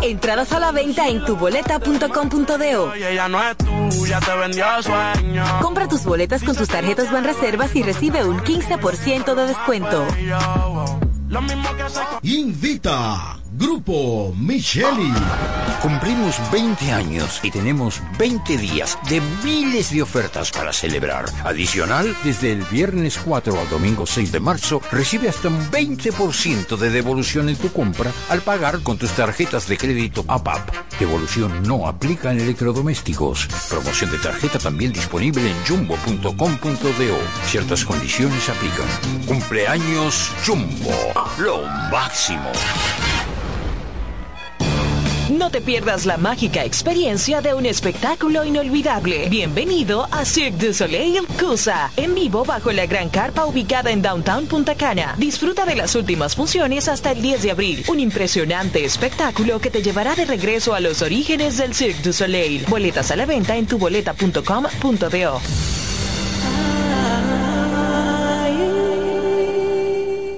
Entradas 0.02 0.52
a 0.54 0.60
la 0.60 0.72
venta 0.72 1.08
en 1.08 1.24
tuboleta.com.do. 1.26 2.94
Compra 5.62 5.88
tus 5.88 6.04
boletas 6.04 6.44
con 6.44 6.56
tus 6.56 6.68
tarjetas 6.68 7.12
Banreservas 7.12 7.76
y 7.76 7.84
recibe 7.84 8.24
un 8.24 8.40
15% 8.40 9.36
de 9.36 9.46
descuento. 9.46 10.08
Invita 12.24 13.40
Grupo 13.60 14.34
Micheli. 14.38 15.12
Cumplimos 15.82 16.40
20 16.50 16.94
años 16.94 17.42
y 17.44 17.52
tenemos 17.52 18.02
20 18.18 18.56
días 18.56 18.98
de 19.10 19.22
miles 19.44 19.92
de 19.92 20.02
ofertas 20.02 20.50
para 20.50 20.72
celebrar. 20.72 21.26
Adicional, 21.44 22.16
desde 22.24 22.54
el 22.54 22.64
viernes 22.64 23.18
4 23.18 23.60
al 23.60 23.70
domingo 23.70 24.06
6 24.06 24.32
de 24.32 24.40
marzo, 24.40 24.82
recibe 24.94 25.28
hasta 25.28 25.50
un 25.50 25.70
20% 25.72 26.78
de 26.78 26.90
devolución 26.90 27.50
en 27.50 27.58
tu 27.58 27.70
compra 27.74 28.14
al 28.30 28.40
pagar 28.40 28.82
con 28.82 28.98
tus 28.98 29.12
tarjetas 29.12 29.68
de 29.68 29.78
crédito 29.78 30.24
APAP. 30.30 30.70
Devolución 30.98 31.62
no 31.64 31.86
aplica 31.86 32.32
en 32.32 32.40
electrodomésticos. 32.40 33.48
Promoción 33.70 34.10
de 34.12 34.20
tarjeta 34.20 34.58
también 34.58 34.94
disponible 34.94 35.52
en 35.52 35.66
jumbo.com.do. 35.66 37.18
Ciertas 37.46 37.84
condiciones 37.84 38.48
aplican. 38.48 38.88
Cumpleaños 39.28 40.32
Jumbo. 40.46 41.14
Lo 41.38 41.66
máximo. 41.92 42.52
No 45.30 45.52
te 45.52 45.62
pierdas 45.62 46.08
la 46.08 46.18
mágica 46.18 46.66
experiencia 46.66 47.40
de 47.42 47.54
un 47.54 47.68
espectáculo 47.68 48.44
inolvidable. 48.44 49.30
Bienvenido 49.30 50.08
a 50.10 50.26
Cirque 50.26 50.68
du 50.68 50.74
Soleil 50.74 51.20
Cusa, 51.40 51.92
en 51.98 52.16
vivo 52.16 52.44
bajo 52.44 52.72
la 52.72 52.88
gran 52.88 53.10
carpa 53.10 53.46
ubicada 53.46 53.92
en 53.92 54.02
Downtown 54.02 54.48
Punta 54.48 54.74
Cana. 54.74 55.14
Disfruta 55.20 55.66
de 55.66 55.76
las 55.76 55.94
últimas 55.94 56.36
funciones 56.36 56.88
hasta 56.88 57.12
el 57.12 57.22
10 57.22 57.44
de 57.44 57.52
abril. 57.52 57.84
Un 57.90 58.00
impresionante 58.00 58.84
espectáculo 58.84 59.60
que 59.60 59.70
te 59.70 59.84
llevará 59.84 60.16
de 60.16 60.26
regreso 60.26 60.74
a 60.74 60.80
los 60.80 61.04
orígenes 61.04 61.58
del 61.58 61.76
Cirque 61.76 62.02
du 62.02 62.12
Soleil. 62.12 62.66
Boletas 62.68 63.12
a 63.12 63.16
la 63.16 63.28
venta 63.28 63.56
en 63.56 63.68
tuboleta.com.do. 63.68 65.42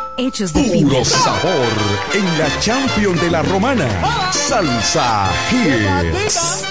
hechos 0.21 0.53
de 0.53 0.61
Puro 0.63 1.03
fibra. 1.03 1.05
sabor 1.05 1.67
en 2.13 2.37
la 2.37 2.59
Champion 2.59 3.15
de 3.17 3.31
la 3.31 3.41
Romana. 3.41 3.87
Salsa 4.31 5.29
Hits. 5.51 6.70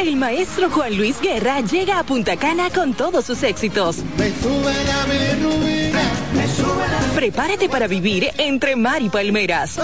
El 0.00 0.16
maestro 0.16 0.68
Juan 0.70 0.96
Luis 0.96 1.20
Guerra 1.20 1.60
llega 1.60 2.00
a 2.00 2.04
Punta 2.04 2.36
Cana 2.36 2.68
con 2.70 2.94
todos 2.94 3.24
sus 3.24 3.44
éxitos. 3.44 3.98
Prepárate 7.14 7.68
para 7.68 7.86
vivir 7.86 8.30
entre 8.38 8.74
mar 8.74 9.02
y 9.02 9.08
palmeras. 9.08 9.78